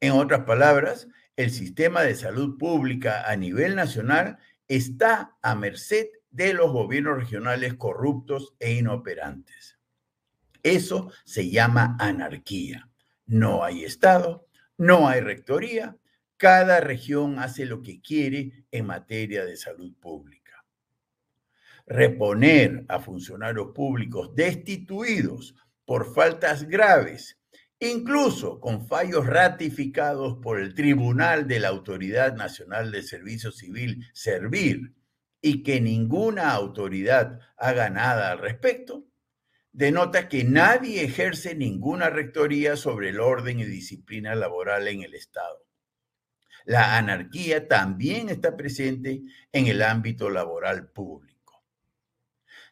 En 0.00 0.10
otras 0.14 0.40
palabras, 0.40 1.06
el 1.36 1.52
sistema 1.52 2.02
de 2.02 2.16
salud 2.16 2.58
pública 2.58 3.30
a 3.30 3.36
nivel 3.36 3.76
nacional 3.76 4.38
está 4.66 5.36
a 5.40 5.54
merced 5.54 6.08
de 6.32 6.54
los 6.54 6.72
gobiernos 6.72 7.18
regionales 7.18 7.74
corruptos 7.74 8.54
e 8.58 8.72
inoperantes. 8.72 9.78
Eso 10.62 11.12
se 11.24 11.50
llama 11.50 11.96
anarquía. 12.00 12.88
No 13.26 13.64
hay 13.64 13.84
Estado, 13.84 14.46
no 14.76 15.08
hay 15.08 15.20
rectoría, 15.20 15.96
cada 16.36 16.80
región 16.80 17.38
hace 17.38 17.66
lo 17.66 17.82
que 17.82 18.00
quiere 18.00 18.64
en 18.70 18.86
materia 18.86 19.44
de 19.44 19.56
salud 19.56 19.94
pública. 20.00 20.64
Reponer 21.86 22.84
a 22.88 22.98
funcionarios 22.98 23.68
públicos 23.72 24.34
destituidos 24.34 25.54
por 25.84 26.14
faltas 26.14 26.64
graves, 26.64 27.38
incluso 27.78 28.60
con 28.60 28.86
fallos 28.86 29.26
ratificados 29.26 30.38
por 30.42 30.60
el 30.60 30.74
Tribunal 30.74 31.46
de 31.46 31.60
la 31.60 31.68
Autoridad 31.68 32.34
Nacional 32.34 32.90
de 32.90 33.02
Servicio 33.02 33.52
Civil, 33.52 34.04
Servir, 34.12 34.92
y 35.42 35.64
que 35.64 35.80
ninguna 35.80 36.52
autoridad 36.52 37.40
haga 37.56 37.90
nada 37.90 38.30
al 38.30 38.38
respecto, 38.38 39.04
denota 39.72 40.28
que 40.28 40.44
nadie 40.44 41.02
ejerce 41.02 41.54
ninguna 41.56 42.08
rectoría 42.08 42.76
sobre 42.76 43.08
el 43.08 43.20
orden 43.20 43.58
y 43.60 43.64
disciplina 43.64 44.34
laboral 44.36 44.86
en 44.86 45.02
el 45.02 45.14
Estado. 45.14 45.66
La 46.64 46.96
anarquía 46.96 47.66
también 47.66 48.28
está 48.28 48.56
presente 48.56 49.22
en 49.50 49.66
el 49.66 49.82
ámbito 49.82 50.30
laboral 50.30 50.90
público. 50.90 51.64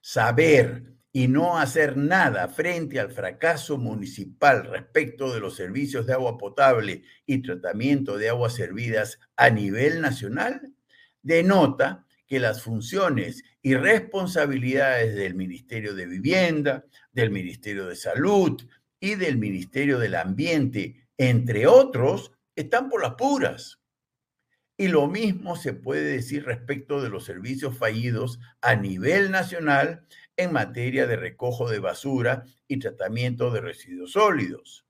Saber 0.01 0.85
y 1.13 1.27
no 1.27 1.59
hacer 1.59 1.97
nada 1.97 2.47
frente 2.47 3.01
al 3.01 3.11
fracaso 3.11 3.79
municipal 3.79 4.65
respecto 4.65 5.35
de 5.35 5.41
los 5.41 5.57
servicios 5.57 6.07
de 6.07 6.13
agua 6.13 6.39
potable 6.39 7.03
y 7.27 7.43
tratamiento 7.43 8.17
de 8.17 8.29
aguas 8.29 8.55
servidas 8.55 9.19
a 9.35 9.51
nivel 9.51 10.01
nacional 10.01 10.73
denota 11.23 12.07
que 12.31 12.39
las 12.39 12.63
funciones 12.63 13.43
y 13.61 13.75
responsabilidades 13.75 15.17
del 15.17 15.35
Ministerio 15.35 15.95
de 15.97 16.07
Vivienda, 16.07 16.85
del 17.13 17.33
Ministerio 17.33 17.87
de 17.87 17.97
Salud 17.97 18.63
y 19.01 19.17
del 19.17 19.37
Ministerio 19.37 19.99
del 19.99 20.15
Ambiente, 20.15 21.09
entre 21.19 21.67
otros, 21.67 22.31
están 22.55 22.89
por 22.89 23.03
las 23.03 23.15
puras. 23.15 23.81
Y 24.77 24.87
lo 24.87 25.09
mismo 25.09 25.57
se 25.57 25.73
puede 25.73 26.05
decir 26.05 26.45
respecto 26.45 27.03
de 27.03 27.09
los 27.09 27.25
servicios 27.25 27.77
fallidos 27.77 28.39
a 28.61 28.77
nivel 28.77 29.33
nacional 29.33 30.07
en 30.37 30.53
materia 30.53 31.09
de 31.09 31.17
recojo 31.17 31.69
de 31.69 31.81
basura 31.81 32.45
y 32.69 32.79
tratamiento 32.79 33.51
de 33.51 33.61
residuos 33.61 34.13
sólidos. 34.13 34.87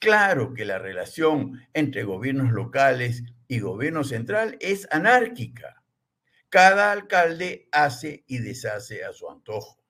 Claro 0.00 0.54
que 0.54 0.64
la 0.64 0.80
relación 0.80 1.62
entre 1.72 2.02
gobiernos 2.02 2.50
locales 2.50 3.22
y 3.46 3.60
gobierno 3.60 4.02
central 4.02 4.56
es 4.60 4.88
anárquica. 4.90 5.77
Cada 6.50 6.92
alcalde 6.92 7.68
hace 7.72 8.24
y 8.26 8.38
deshace 8.38 9.04
a 9.04 9.12
su 9.12 9.30
antojo. 9.30 9.84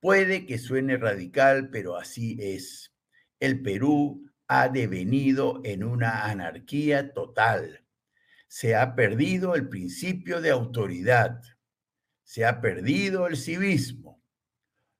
Puede 0.00 0.44
que 0.44 0.58
suene 0.58 0.96
radical, 0.96 1.70
pero 1.70 1.96
así 1.96 2.36
es. 2.40 2.92
El 3.38 3.62
Perú 3.62 4.28
ha 4.48 4.68
devenido 4.68 5.60
en 5.64 5.84
una 5.84 6.24
anarquía 6.24 7.12
total. 7.12 7.86
Se 8.48 8.74
ha 8.74 8.94
perdido 8.94 9.54
el 9.54 9.68
principio 9.68 10.40
de 10.40 10.50
autoridad. 10.50 11.40
Se 12.24 12.44
ha 12.44 12.60
perdido 12.60 13.26
el 13.28 13.36
civismo. 13.36 14.22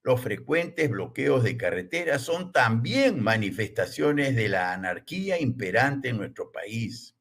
Los 0.01 0.21
frecuentes 0.21 0.89
bloqueos 0.89 1.43
de 1.43 1.57
carreteras 1.57 2.21
son 2.21 2.51
también 2.51 3.21
manifestaciones 3.21 4.35
de 4.35 4.49
la 4.49 4.71
anarquía 4.71 5.41
imperante 5.41 6.09
en 6.09 6.17
nuestro 6.17 6.51
país. 6.51 7.15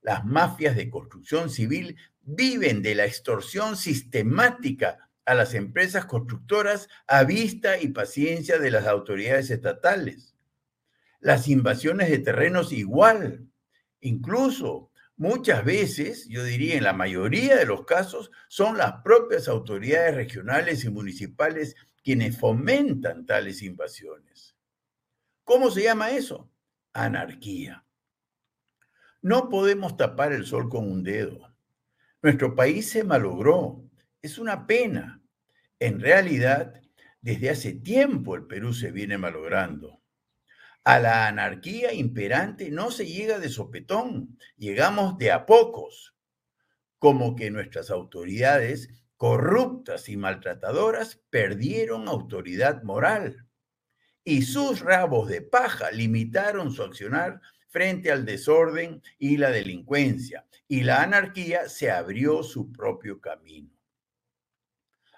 Las 0.00 0.24
mafias 0.24 0.76
de 0.76 0.88
construcción 0.88 1.50
civil 1.50 1.96
viven 2.22 2.82
de 2.82 2.94
la 2.94 3.06
extorsión 3.06 3.76
sistemática 3.76 5.10
a 5.24 5.34
las 5.34 5.54
empresas 5.54 6.06
constructoras 6.06 6.88
a 7.06 7.24
vista 7.24 7.80
y 7.80 7.88
paciencia 7.88 8.58
de 8.58 8.70
las 8.70 8.86
autoridades 8.86 9.50
estatales 9.50 10.30
las 11.20 11.48
invasiones 11.48 12.10
de 12.10 12.18
terrenos 12.18 12.72
igual. 12.72 13.46
Incluso 14.00 14.90
muchas 15.16 15.64
veces, 15.64 16.26
yo 16.28 16.42
diría 16.42 16.76
en 16.76 16.84
la 16.84 16.94
mayoría 16.94 17.56
de 17.56 17.66
los 17.66 17.84
casos, 17.84 18.30
son 18.48 18.78
las 18.78 19.02
propias 19.02 19.46
autoridades 19.46 20.14
regionales 20.14 20.84
y 20.84 20.90
municipales 20.90 21.76
quienes 22.02 22.38
fomentan 22.38 23.26
tales 23.26 23.62
invasiones. 23.62 24.56
¿Cómo 25.44 25.70
se 25.70 25.82
llama 25.82 26.10
eso? 26.10 26.50
Anarquía. 26.92 27.84
No 29.20 29.50
podemos 29.50 29.96
tapar 29.98 30.32
el 30.32 30.46
sol 30.46 30.70
con 30.70 30.90
un 30.90 31.02
dedo. 31.02 31.49
Nuestro 32.22 32.54
país 32.54 32.90
se 32.90 33.04
malogró. 33.04 33.82
Es 34.22 34.38
una 34.38 34.66
pena. 34.66 35.22
En 35.78 36.00
realidad, 36.00 36.74
desde 37.20 37.50
hace 37.50 37.72
tiempo 37.72 38.34
el 38.34 38.46
Perú 38.46 38.74
se 38.74 38.90
viene 38.90 39.18
malogrando. 39.18 40.00
A 40.84 40.98
la 40.98 41.28
anarquía 41.28 41.92
imperante 41.92 42.70
no 42.70 42.90
se 42.90 43.06
llega 43.06 43.38
de 43.38 43.48
sopetón, 43.48 44.38
llegamos 44.56 45.18
de 45.18 45.30
a 45.30 45.44
pocos, 45.44 46.14
como 46.98 47.36
que 47.36 47.50
nuestras 47.50 47.90
autoridades 47.90 48.88
corruptas 49.16 50.08
y 50.08 50.16
maltratadoras 50.16 51.20
perdieron 51.28 52.08
autoridad 52.08 52.82
moral 52.82 53.46
y 54.24 54.42
sus 54.42 54.80
rabos 54.80 55.28
de 55.28 55.42
paja 55.42 55.90
limitaron 55.90 56.72
su 56.72 56.82
accionar 56.82 57.40
frente 57.68 58.10
al 58.10 58.24
desorden 58.24 59.02
y 59.18 59.36
la 59.36 59.50
delincuencia, 59.50 60.46
y 60.70 60.84
la 60.84 61.02
anarquía 61.02 61.68
se 61.68 61.90
abrió 61.90 62.44
su 62.44 62.70
propio 62.70 63.20
camino. 63.20 63.76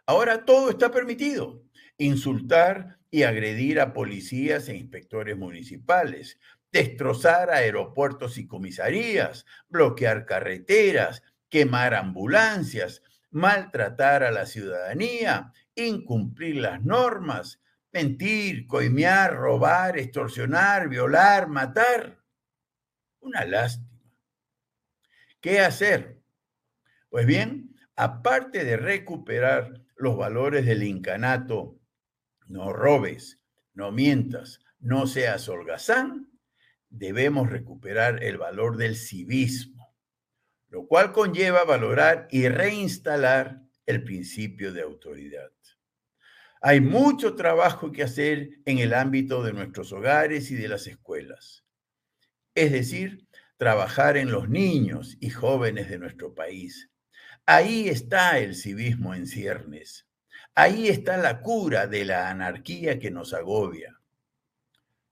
Ahora 0.06 0.46
todo 0.46 0.70
está 0.70 0.90
permitido. 0.90 1.62
Insultar 1.98 2.98
y 3.10 3.24
agredir 3.24 3.78
a 3.78 3.92
policías 3.92 4.70
e 4.70 4.76
inspectores 4.78 5.36
municipales, 5.36 6.38
destrozar 6.72 7.50
aeropuertos 7.50 8.38
y 8.38 8.46
comisarías, 8.46 9.44
bloquear 9.68 10.24
carreteras, 10.24 11.22
quemar 11.50 11.92
ambulancias, 11.92 13.02
maltratar 13.30 14.24
a 14.24 14.30
la 14.30 14.46
ciudadanía, 14.46 15.52
incumplir 15.74 16.56
las 16.56 16.82
normas, 16.82 17.60
mentir, 17.92 18.66
coimear, 18.66 19.36
robar, 19.36 19.98
extorsionar, 19.98 20.88
violar, 20.88 21.46
matar. 21.46 22.24
Una 23.20 23.44
lástima. 23.44 23.91
¿Qué 25.42 25.58
hacer? 25.58 26.22
Pues 27.10 27.26
bien, 27.26 27.74
aparte 27.96 28.64
de 28.64 28.76
recuperar 28.76 29.82
los 29.96 30.16
valores 30.16 30.64
del 30.64 30.84
incanato 30.84 31.80
no 32.46 32.72
robes, 32.72 33.40
no 33.74 33.90
mientas, 33.90 34.60
no 34.78 35.06
seas 35.06 35.48
holgazán, 35.48 36.30
debemos 36.90 37.50
recuperar 37.50 38.22
el 38.22 38.38
valor 38.38 38.76
del 38.76 38.94
civismo, 38.94 39.92
lo 40.68 40.86
cual 40.86 41.12
conlleva 41.12 41.64
valorar 41.64 42.28
y 42.30 42.48
reinstalar 42.48 43.62
el 43.86 44.04
principio 44.04 44.72
de 44.72 44.82
autoridad. 44.82 45.50
Hay 46.60 46.80
mucho 46.80 47.34
trabajo 47.34 47.90
que 47.90 48.04
hacer 48.04 48.60
en 48.64 48.78
el 48.78 48.94
ámbito 48.94 49.42
de 49.42 49.52
nuestros 49.52 49.92
hogares 49.92 50.52
y 50.52 50.54
de 50.54 50.68
las 50.68 50.86
escuelas. 50.86 51.64
Es 52.54 52.70
decir, 52.70 53.26
trabajar 53.62 54.16
en 54.16 54.32
los 54.32 54.48
niños 54.48 55.16
y 55.20 55.30
jóvenes 55.30 55.88
de 55.88 55.96
nuestro 55.96 56.34
país. 56.34 56.90
Ahí 57.46 57.88
está 57.88 58.40
el 58.40 58.56
civismo 58.56 59.14
en 59.14 59.28
ciernes. 59.28 60.08
Ahí 60.56 60.88
está 60.88 61.16
la 61.16 61.42
cura 61.42 61.86
de 61.86 62.04
la 62.04 62.28
anarquía 62.28 62.98
que 62.98 63.12
nos 63.12 63.32
agobia. 63.32 64.00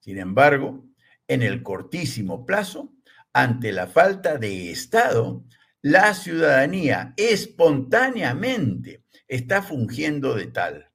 Sin 0.01 0.19
embargo, 0.19 0.85
en 1.29 1.43
el 1.43 1.63
cortísimo 1.63 2.45
plazo, 2.45 2.93
ante 3.33 3.71
la 3.71 3.87
falta 3.87 4.37
de 4.37 4.73
Estado, 4.73 5.45
la 5.81 6.13
ciudadanía 6.13 7.15
espontáneamente 7.17 9.05
está 9.29 9.63
fungiendo 9.63 10.35
de 10.35 10.49
tal. 10.49 10.91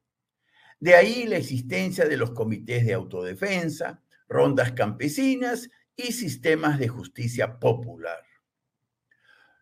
De 0.78 0.94
ahí 0.94 1.24
la 1.26 1.38
existencia 1.38 2.04
de 2.04 2.18
los 2.18 2.32
comités 2.32 2.84
de 2.84 2.92
autodefensa, 2.92 4.02
rondas 4.28 4.72
campesinas 4.72 5.70
y 5.96 6.12
sistemas 6.12 6.78
de 6.78 6.88
justicia 6.88 7.58
popular. 7.58 8.22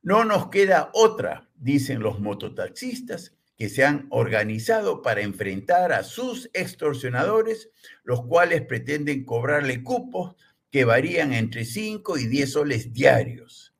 No 0.02 0.24
nos 0.24 0.50
queda 0.50 0.90
otra, 0.92 1.48
dicen 1.54 2.00
los 2.00 2.20
mototaxistas, 2.20 3.34
que 3.56 3.68
se 3.68 3.84
han 3.84 4.06
organizado 4.10 5.00
para 5.00 5.22
enfrentar 5.22 5.92
a 5.92 6.02
sus 6.02 6.50
extorsionadores, 6.52 7.70
los 8.02 8.26
cuales 8.26 8.62
pretenden 8.62 9.24
cobrarle 9.24 9.82
cupos 9.82 10.34
que 10.70 10.84
varían 10.84 11.32
entre 11.32 11.64
5 11.64 12.18
y 12.18 12.26
10 12.26 12.52
soles 12.52 12.92
diarios. 12.92 13.74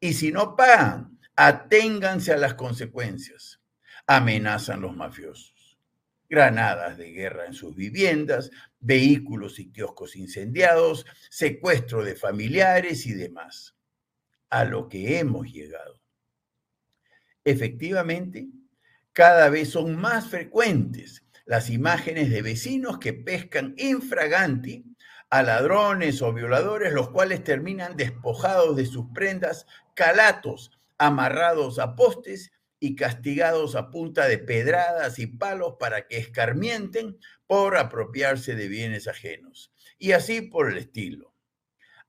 Y 0.00 0.12
si 0.12 0.30
no 0.30 0.54
pagan, 0.54 1.18
aténganse 1.34 2.32
a 2.32 2.36
las 2.36 2.54
consecuencias. 2.54 3.60
Amenazan 4.06 4.80
los 4.80 4.96
mafiosos. 4.96 5.78
Granadas 6.30 6.98
de 6.98 7.10
guerra 7.10 7.46
en 7.46 7.54
sus 7.54 7.74
viviendas, 7.74 8.50
vehículos 8.80 9.58
y 9.58 9.70
kioscos 9.70 10.16
incendiados, 10.16 11.06
secuestro 11.30 12.04
de 12.04 12.14
familiares 12.14 13.06
y 13.06 13.14
demás. 13.14 13.74
A 14.50 14.64
lo 14.64 14.88
que 14.88 15.18
hemos 15.18 15.52
llegado. 15.52 16.00
Efectivamente, 17.44 18.48
cada 19.12 19.48
vez 19.48 19.70
son 19.70 19.96
más 19.96 20.28
frecuentes 20.28 21.24
las 21.44 21.70
imágenes 21.70 22.30
de 22.30 22.42
vecinos 22.42 22.98
que 22.98 23.12
pescan 23.14 23.74
infraganti 23.78 24.84
a 25.30 25.42
ladrones 25.42 26.22
o 26.22 26.32
violadores, 26.32 26.92
los 26.92 27.10
cuales 27.10 27.44
terminan 27.44 27.96
despojados 27.96 28.76
de 28.76 28.86
sus 28.86 29.06
prendas, 29.14 29.66
calatos, 29.94 30.70
amarrados 30.98 31.78
a 31.78 31.96
postes 31.96 32.52
y 32.80 32.96
castigados 32.96 33.74
a 33.74 33.90
punta 33.90 34.28
de 34.28 34.38
pedradas 34.38 35.18
y 35.18 35.26
palos 35.26 35.74
para 35.78 36.06
que 36.06 36.18
escarmienten 36.18 37.18
por 37.46 37.76
apropiarse 37.76 38.54
de 38.54 38.68
bienes 38.68 39.08
ajenos. 39.08 39.72
Y 39.98 40.12
así 40.12 40.42
por 40.42 40.70
el 40.70 40.78
estilo. 40.78 41.34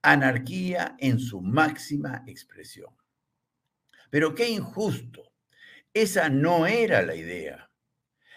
Anarquía 0.01 0.95
en 0.99 1.19
su 1.19 1.41
máxima 1.41 2.23
expresión. 2.27 2.95
Pero 4.09 4.33
qué 4.35 4.49
injusto 4.49 5.29
esa 5.93 6.29
no 6.29 6.67
era 6.67 7.01
la 7.01 7.15
idea. 7.15 7.71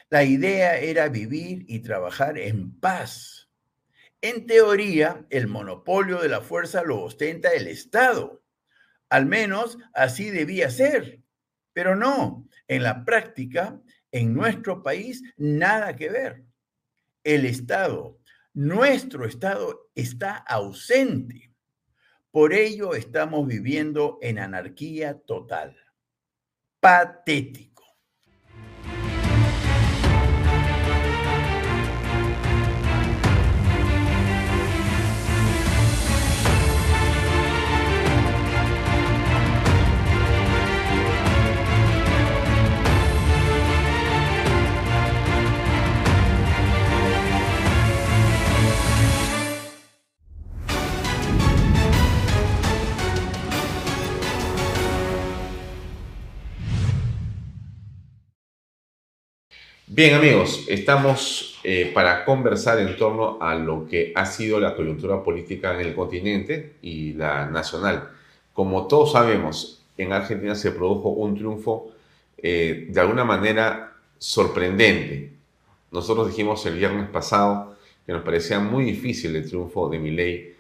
La 0.09 0.25
idea 0.25 0.79
era 0.79 1.09
vivir 1.09 1.65
y 1.69 1.81
trabajar 1.81 2.39
en 2.39 2.79
paz. 2.79 3.51
En 4.21 4.47
teoría, 4.47 5.27
el 5.31 5.49
monopolio 5.49 6.21
de 6.21 6.29
la 6.29 6.41
fuerza 6.41 6.83
lo 6.83 7.03
ostenta 7.03 7.51
el 7.51 7.67
Estado. 7.67 8.43
Al 9.09 9.27
menos 9.27 9.79
así 9.95 10.31
debía 10.31 10.71
ser. 10.71 11.22
Pero 11.73 11.97
no, 11.97 12.49
en 12.69 12.83
la 12.83 13.05
práctica, 13.05 13.81
en 14.11 14.35
nuestro 14.35 14.83
país, 14.83 15.23
nada 15.37 15.97
que 15.97 16.11
ver. 16.11 16.45
El 17.25 17.47
Estado, 17.47 18.19
nuestro 18.53 19.25
Estado, 19.25 19.91
está 19.95 20.37
ausente. 20.37 21.53
Por 22.31 22.53
ello 22.53 22.95
estamos 22.95 23.47
viviendo 23.47 24.19
en 24.23 24.39
anarquía 24.39 25.19
total 25.21 25.77
patético. 26.83 27.72
Bien 59.95 60.15
amigos, 60.15 60.65
estamos 60.69 61.61
eh, 61.65 61.91
para 61.93 62.25
conversar 62.25 62.79
en 62.79 62.97
torno 62.97 63.37
a 63.43 63.55
lo 63.55 63.87
que 63.87 64.11
ha 64.15 64.25
sido 64.25 64.59
la 64.59 64.75
coyuntura 64.75 65.23
política 65.23 65.75
en 65.75 65.87
el 65.87 65.95
continente 65.95 66.77
y 66.81 67.13
la 67.13 67.45
nacional. 67.51 68.09
Como 68.55 68.87
todos 68.87 69.13
sabemos, 69.13 69.83
en 69.99 70.15
Argentina 70.15 70.55
se 70.55 70.71
produjo 70.73 71.11
un 71.11 71.35
triunfo 71.35 71.91
eh, 72.39 72.87
de 72.89 73.01
alguna 73.03 73.25
manera 73.25 73.93
sorprendente. 74.17 75.35
Nosotros 75.91 76.29
dijimos 76.29 76.65
el 76.65 76.79
viernes 76.79 77.11
pasado 77.11 77.77
que 78.07 78.15
nos 78.15 78.23
parecía 78.23 78.61
muy 78.61 78.87
difícil 78.87 79.37
el 79.37 79.47
triunfo 79.47 79.91
de 79.91 79.99
Milei, 79.99 80.55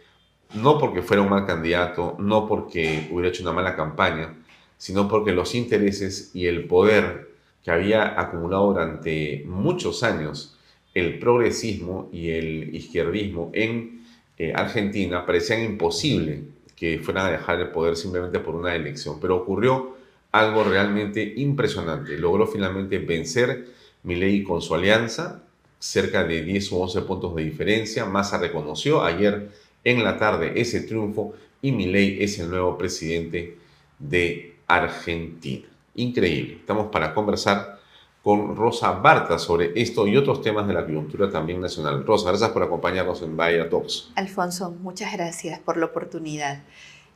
no 0.56 0.78
porque 0.78 1.00
fuera 1.00 1.22
un 1.22 1.30
mal 1.30 1.46
candidato, 1.46 2.16
no 2.18 2.46
porque 2.46 3.08
hubiera 3.10 3.30
hecho 3.30 3.44
una 3.44 3.52
mala 3.52 3.76
campaña, 3.76 4.34
sino 4.76 5.08
porque 5.08 5.32
los 5.32 5.54
intereses 5.54 6.32
y 6.34 6.48
el 6.48 6.66
poder 6.66 7.31
que 7.64 7.70
había 7.70 8.20
acumulado 8.20 8.72
durante 8.72 9.44
muchos 9.46 10.02
años 10.02 10.56
el 10.94 11.18
progresismo 11.18 12.08
y 12.12 12.30
el 12.30 12.74
izquierdismo 12.74 13.50
en 13.54 14.02
eh, 14.38 14.52
Argentina, 14.54 15.24
parecían 15.24 15.62
imposible 15.62 16.42
que 16.76 16.98
fueran 16.98 17.26
a 17.26 17.30
dejar 17.30 17.60
el 17.60 17.68
poder 17.68 17.96
simplemente 17.96 18.40
por 18.40 18.54
una 18.54 18.74
elección. 18.74 19.20
Pero 19.20 19.36
ocurrió 19.36 19.96
algo 20.32 20.64
realmente 20.64 21.34
impresionante. 21.36 22.18
Logró 22.18 22.46
finalmente 22.46 22.98
vencer 22.98 23.66
Milei 24.02 24.42
con 24.42 24.60
su 24.60 24.74
alianza, 24.74 25.44
cerca 25.78 26.24
de 26.24 26.42
10 26.42 26.72
o 26.72 26.78
11 26.78 27.02
puntos 27.02 27.36
de 27.36 27.44
diferencia. 27.44 28.04
Massa 28.04 28.38
reconoció 28.38 29.02
ayer 29.02 29.50
en 29.84 30.02
la 30.02 30.18
tarde 30.18 30.52
ese 30.56 30.80
triunfo 30.80 31.34
y 31.60 31.72
Milei 31.72 32.22
es 32.22 32.38
el 32.38 32.50
nuevo 32.50 32.76
presidente 32.76 33.58
de 33.98 34.56
Argentina. 34.66 35.71
Increíble. 35.94 36.56
Estamos 36.60 36.88
para 36.88 37.14
conversar 37.14 37.80
con 38.22 38.54
Rosa 38.54 38.92
Barta 38.92 39.38
sobre 39.38 39.72
esto 39.80 40.06
y 40.06 40.16
otros 40.16 40.42
temas 40.42 40.66
de 40.68 40.74
la 40.74 40.84
coyuntura 40.84 41.30
también 41.30 41.60
nacional. 41.60 42.06
Rosa, 42.06 42.28
gracias 42.28 42.50
por 42.50 42.62
acompañarnos 42.62 43.20
en 43.22 43.36
Bahía 43.36 43.68
Talks. 43.68 44.10
Alfonso, 44.14 44.70
muchas 44.70 45.12
gracias 45.12 45.58
por 45.58 45.76
la 45.76 45.86
oportunidad. 45.86 46.62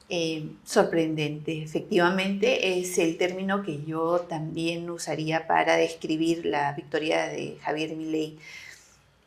Eh, 0.08 0.50
sorprendente, 0.64 1.62
efectivamente 1.62 2.78
es 2.78 2.96
el 2.98 3.16
término 3.16 3.64
que 3.64 3.82
yo 3.84 4.20
también 4.20 4.88
usaría 4.88 5.48
para 5.48 5.76
describir 5.76 6.46
la 6.46 6.72
victoria 6.74 7.26
de 7.26 7.58
Javier 7.60 7.96
Milei 7.96 8.38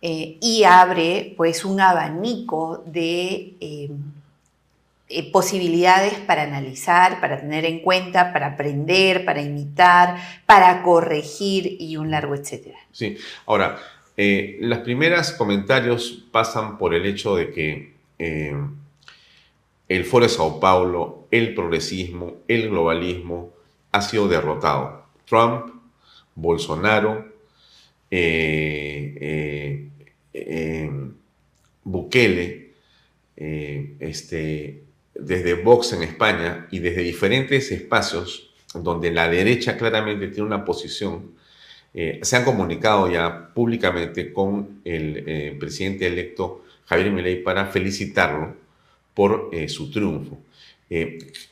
eh, 0.02 0.38
y 0.42 0.64
abre 0.64 1.34
pues 1.36 1.66
un 1.66 1.82
abanico 1.82 2.82
de 2.86 3.56
eh, 3.60 3.90
eh, 5.12 5.32
posibilidades 5.32 6.14
para 6.20 6.44
analizar, 6.44 7.20
para 7.20 7.42
tener 7.42 7.66
en 7.66 7.80
cuenta, 7.80 8.32
para 8.32 8.46
aprender, 8.46 9.26
para 9.26 9.42
imitar, 9.42 10.18
para 10.46 10.84
corregir 10.84 11.78
y 11.80 11.98
un 11.98 12.12
largo 12.12 12.36
etcétera. 12.36 12.78
Sí, 12.92 13.18
ahora, 13.48 13.80
eh, 14.16 14.60
los 14.62 14.78
primeros 14.80 15.32
comentarios 15.32 16.26
pasan 16.32 16.78
por 16.78 16.94
el 16.94 17.08
hecho 17.08 17.36
de 17.36 17.50
que 17.50 17.94
eh, 18.20 18.56
el 19.88 20.06
Foro 20.06 20.28
de 20.28 20.30
Sao 20.30 20.60
Paulo, 20.60 21.28
el 21.32 21.56
progresismo, 21.56 22.36
el 22.48 22.70
globalismo 22.70 23.50
ha 23.92 24.04
sido 24.04 24.28
derrotado. 24.28 25.06
Trump, 25.26 25.72
Bolsonaro, 26.36 27.26
Bukele, 31.84 32.74
este, 33.36 34.84
desde 35.22 35.54
Vox 35.56 35.94
en 35.94 36.04
España 36.04 36.68
y 36.72 36.80
desde 36.80 37.02
diferentes 37.02 37.72
espacios 37.72 38.50
donde 38.74 39.12
la 39.12 39.30
derecha 39.30 39.78
claramente 39.78 40.28
tiene 40.28 40.48
una 40.48 40.66
posición, 40.66 41.32
eh, 41.94 42.20
se 42.22 42.36
han 42.36 42.46
comunicado 42.46 43.10
ya 43.12 43.52
públicamente 43.54 44.32
con 44.32 44.82
el 44.86 45.24
eh, 45.26 45.58
presidente 45.60 46.06
electo 46.06 46.64
Javier 46.86 47.12
Milei 47.12 47.42
para 47.42 47.66
felicitarlo 47.66 48.56
por 49.14 49.50
eh, 49.52 49.68
su 49.68 49.92
triunfo. 49.92 50.38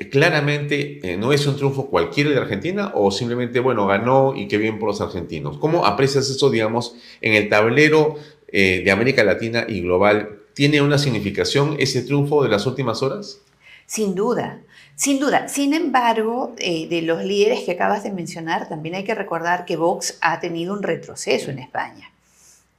claramente 0.09 0.99
no 1.19 1.31
es 1.31 1.45
un 1.45 1.55
triunfo 1.55 1.91
cualquiera 1.91 2.31
de 2.31 2.37
Argentina 2.37 2.91
o 2.95 3.11
simplemente, 3.11 3.59
bueno, 3.59 3.85
ganó 3.85 4.33
y 4.35 4.47
qué 4.47 4.57
bien 4.57 4.79
por 4.79 4.89
los 4.89 5.01
argentinos. 5.01 5.57
¿Cómo 5.59 5.85
aprecias 5.85 6.27
eso, 6.29 6.49
digamos, 6.49 6.95
en 7.21 7.33
el 7.33 7.47
tablero 7.47 8.15
de 8.51 8.89
América 8.89 9.23
Latina 9.23 9.65
y 9.67 9.81
global? 9.81 10.39
¿Tiene 10.55 10.81
una 10.81 10.97
significación 10.97 11.75
ese 11.77 12.01
triunfo 12.01 12.41
de 12.43 12.49
las 12.49 12.65
últimas 12.65 13.03
horas? 13.03 13.41
Sin 13.87 14.15
duda, 14.15 14.59
sin 14.95 15.17
duda. 15.17 15.47
Sin 15.47 15.73
embargo, 15.73 16.53
eh, 16.57 16.89
de 16.89 17.01
los 17.03 17.23
líderes 17.23 17.61
que 17.61 17.71
acabas 17.71 18.03
de 18.03 18.11
mencionar, 18.11 18.67
también 18.67 18.95
hay 18.95 19.05
que 19.05 19.15
recordar 19.15 19.63
que 19.63 19.77
Vox 19.77 20.17
ha 20.19 20.41
tenido 20.41 20.73
un 20.73 20.83
retroceso 20.83 21.51
en 21.51 21.59
España, 21.59 22.11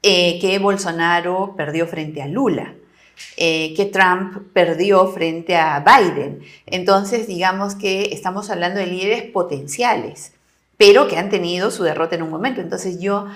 eh, 0.02 0.38
que 0.38 0.59
Bolsonaro 0.59 1.54
perdió 1.56 1.86
frente 1.86 2.20
a 2.20 2.28
Lula. 2.28 2.74
Eh, 3.36 3.74
que 3.74 3.86
Trump 3.86 4.52
perdió 4.52 5.09
frente 5.09 5.56
a 5.56 5.80
Biden. 5.80 6.40
Entonces, 6.66 7.26
digamos 7.26 7.74
que 7.74 8.11
estamos 8.12 8.48
hablando 8.48 8.78
de 8.78 8.86
líderes 8.86 9.24
potenciales, 9.24 10.34
pero 10.76 11.09
que 11.09 11.16
han 11.16 11.28
tenido 11.28 11.72
su 11.72 11.82
derrota 11.82 12.14
en 12.14 12.22
un 12.22 12.30
momento. 12.30 12.61
Entonces, 12.61 13.00
yo 13.00 13.26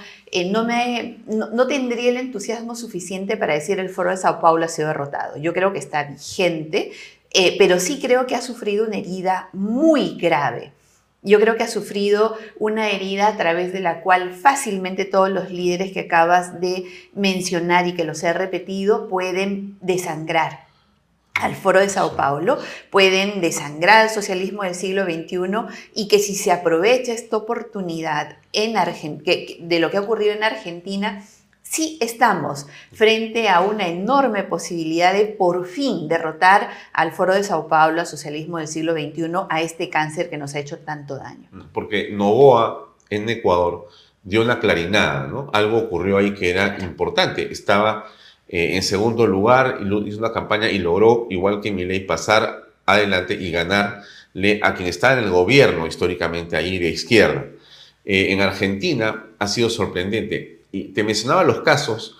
no, 0.52 0.64
me, 0.64 1.18
no, 1.26 1.66
tendría 1.66 2.10
el 2.10 2.16
entusiasmo 2.16 2.76
suficiente 2.76 3.36
para 3.36 3.54
decir 3.54 3.80
el 3.80 3.88
foro 3.88 4.10
de 4.10 4.18
Sao 4.18 4.40
Paulo 4.40 4.64
ha 4.64 4.68
sido 4.68 4.86
derrotado. 4.86 5.36
Yo 5.36 5.52
creo 5.52 5.72
que 5.72 5.80
está 5.80 6.04
vigente, 6.04 6.92
eh, 7.34 7.56
pero 7.58 7.80
sí 7.80 8.00
creo 8.00 8.26
que 8.26 8.34
ha 8.34 8.42
sufrido 8.42 8.86
una 8.86 8.98
herida 8.98 9.48
muy 9.52 10.16
grave. 10.18 10.72
Yo 11.22 11.38
creo 11.38 11.56
que 11.56 11.62
ha 11.62 11.68
sufrido 11.68 12.36
una 12.58 12.90
herida 12.90 13.28
a 13.28 13.36
través 13.36 13.72
de 13.72 13.78
la 13.78 14.00
cual 14.00 14.32
fácilmente 14.32 15.04
todos 15.04 15.30
los 15.30 15.50
líderes 15.50 15.92
que 15.92 16.00
acabas 16.00 16.60
de 16.60 16.84
mencionar 17.14 17.86
y 17.86 17.94
que 17.94 18.04
los 18.04 18.22
he 18.24 18.32
repetido 18.32 19.08
pueden 19.08 19.78
desangrar 19.80 20.66
al 21.34 21.54
foro 21.54 21.80
de 21.80 21.88
Sao 21.88 22.16
Paulo, 22.16 22.58
pueden 22.90 23.40
desangrar 23.40 24.00
al 24.02 24.10
socialismo 24.10 24.64
del 24.64 24.74
siglo 24.74 25.04
XXI 25.04 25.38
y 25.94 26.08
que 26.08 26.18
si 26.18 26.34
se 26.34 26.52
aprovecha 26.52 27.12
esta 27.12 27.36
oportunidad 27.36 28.36
en 28.52 28.74
de 28.74 29.78
lo 29.78 29.90
que 29.90 29.96
ha 29.96 30.00
ocurrido 30.00 30.32
en 30.32 30.44
Argentina, 30.44 31.24
sí 31.72 31.96
estamos 32.02 32.66
frente 32.92 33.48
a 33.48 33.62
una 33.62 33.88
enorme 33.88 34.42
posibilidad 34.44 35.14
de 35.14 35.24
por 35.24 35.66
fin 35.66 36.06
derrotar 36.06 36.68
al 36.92 37.12
Foro 37.12 37.34
de 37.34 37.42
Sao 37.42 37.66
Paulo, 37.66 38.00
al 38.00 38.06
socialismo 38.06 38.58
del 38.58 38.68
siglo 38.68 38.92
XXI, 38.92 39.32
a 39.48 39.62
este 39.62 39.88
cáncer 39.88 40.28
que 40.28 40.36
nos 40.36 40.54
ha 40.54 40.58
hecho 40.58 40.80
tanto 40.80 41.16
daño. 41.16 41.48
Porque 41.72 42.10
Novoa 42.12 42.94
en 43.08 43.26
Ecuador 43.30 43.88
dio 44.22 44.42
una 44.42 44.60
clarinada, 44.60 45.26
¿no? 45.26 45.48
Algo 45.54 45.78
ocurrió 45.78 46.18
ahí 46.18 46.34
que 46.34 46.50
era 46.50 46.76
importante. 46.80 47.50
Estaba 47.50 48.04
eh, 48.48 48.76
en 48.76 48.82
segundo 48.82 49.26
lugar, 49.26 49.78
hizo 49.80 50.18
una 50.18 50.32
campaña 50.32 50.70
y 50.70 50.78
logró, 50.78 51.26
igual 51.30 51.62
que 51.62 51.72
Milei, 51.72 52.00
pasar 52.00 52.68
adelante 52.84 53.32
y 53.32 53.50
ganarle 53.50 54.60
a 54.62 54.74
quien 54.74 54.90
está 54.90 55.14
en 55.14 55.20
el 55.20 55.30
gobierno 55.30 55.86
históricamente 55.86 56.54
ahí 56.54 56.78
de 56.78 56.90
izquierda. 56.90 57.46
Eh, 58.04 58.26
en 58.30 58.42
Argentina 58.42 59.24
ha 59.38 59.46
sido 59.46 59.70
sorprendente 59.70 60.61
y 60.72 60.84
te 60.84 61.04
mencionaba 61.04 61.44
los 61.44 61.60
casos 61.60 62.16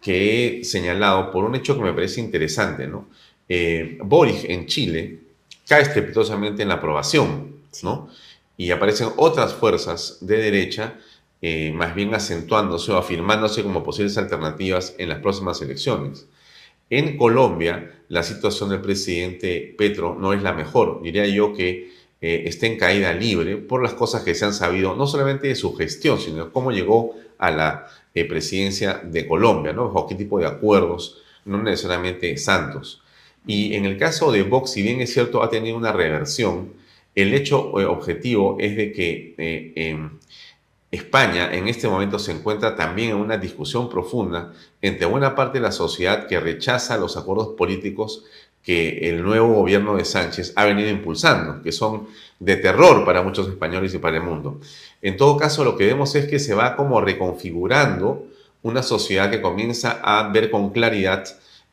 que 0.00 0.60
he 0.60 0.64
señalado 0.64 1.30
por 1.30 1.44
un 1.44 1.54
hecho 1.54 1.76
que 1.76 1.82
me 1.82 1.92
parece 1.92 2.20
interesante, 2.20 2.86
¿no? 2.86 3.08
Eh, 3.48 3.98
Boric 4.02 4.44
en 4.44 4.66
Chile 4.66 5.20
cae 5.66 5.82
estrepitosamente 5.82 6.62
en 6.62 6.68
la 6.68 6.74
aprobación, 6.74 7.56
¿no? 7.82 8.08
Y 8.56 8.70
aparecen 8.70 9.08
otras 9.16 9.52
fuerzas 9.52 10.18
de 10.20 10.38
derecha 10.38 10.94
eh, 11.42 11.72
más 11.72 11.94
bien 11.94 12.14
acentuándose 12.14 12.92
o 12.92 12.96
afirmándose 12.96 13.62
como 13.62 13.82
posibles 13.82 14.16
alternativas 14.16 14.94
en 14.98 15.10
las 15.10 15.18
próximas 15.18 15.60
elecciones. 15.60 16.26
En 16.88 17.18
Colombia, 17.18 18.02
la 18.08 18.22
situación 18.22 18.70
del 18.70 18.80
presidente 18.80 19.74
Petro 19.76 20.16
no 20.18 20.32
es 20.32 20.42
la 20.42 20.52
mejor. 20.52 21.02
Diría 21.02 21.26
yo 21.26 21.52
que 21.52 21.92
eh, 22.26 22.48
está 22.48 22.66
en 22.66 22.78
caída 22.78 23.12
libre 23.12 23.58
por 23.58 23.82
las 23.82 23.92
cosas 23.92 24.22
que 24.22 24.34
se 24.34 24.46
han 24.46 24.54
sabido, 24.54 24.96
no 24.96 25.06
solamente 25.06 25.48
de 25.48 25.54
su 25.54 25.74
gestión, 25.76 26.18
sino 26.18 26.50
cómo 26.50 26.72
llegó 26.72 27.14
a 27.36 27.50
la 27.50 27.86
eh, 28.14 28.24
presidencia 28.24 29.02
de 29.04 29.28
Colombia, 29.28 29.74
¿no? 29.74 29.92
Bajo 29.92 30.06
qué 30.06 30.14
tipo 30.14 30.38
de 30.38 30.46
acuerdos, 30.46 31.22
no 31.44 31.62
necesariamente 31.62 32.34
santos. 32.38 33.02
Y 33.46 33.74
en 33.74 33.84
el 33.84 33.98
caso 33.98 34.32
de 34.32 34.42
Vox, 34.42 34.70
si 34.70 34.80
bien 34.80 35.02
es 35.02 35.12
cierto, 35.12 35.42
ha 35.42 35.50
tenido 35.50 35.76
una 35.76 35.92
reversión, 35.92 36.72
el 37.14 37.34
hecho 37.34 37.78
eh, 37.78 37.84
objetivo 37.84 38.56
es 38.58 38.74
de 38.74 38.92
que 38.92 39.34
eh, 39.36 39.98
España 40.90 41.52
en 41.52 41.68
este 41.68 41.88
momento 41.88 42.18
se 42.18 42.32
encuentra 42.32 42.74
también 42.74 43.10
en 43.10 43.16
una 43.16 43.36
discusión 43.36 43.90
profunda 43.90 44.54
entre 44.80 45.04
buena 45.04 45.34
parte 45.34 45.58
de 45.58 45.62
la 45.62 45.72
sociedad 45.72 46.26
que 46.26 46.40
rechaza 46.40 46.96
los 46.96 47.18
acuerdos 47.18 47.48
políticos 47.58 48.24
que 48.64 49.10
el 49.10 49.22
nuevo 49.22 49.48
gobierno 49.48 49.96
de 49.96 50.06
Sánchez 50.06 50.54
ha 50.56 50.64
venido 50.64 50.88
impulsando, 50.88 51.62
que 51.62 51.70
son 51.70 52.08
de 52.40 52.56
terror 52.56 53.04
para 53.04 53.22
muchos 53.22 53.46
españoles 53.46 53.94
y 53.94 53.98
para 53.98 54.16
el 54.16 54.22
mundo. 54.22 54.60
En 55.02 55.18
todo 55.18 55.36
caso, 55.36 55.64
lo 55.64 55.76
que 55.76 55.86
vemos 55.86 56.14
es 56.14 56.26
que 56.26 56.38
se 56.38 56.54
va 56.54 56.74
como 56.74 57.00
reconfigurando 57.00 58.26
una 58.62 58.82
sociedad 58.82 59.30
que 59.30 59.42
comienza 59.42 60.00
a 60.02 60.30
ver 60.32 60.50
con 60.50 60.70
claridad 60.70 61.24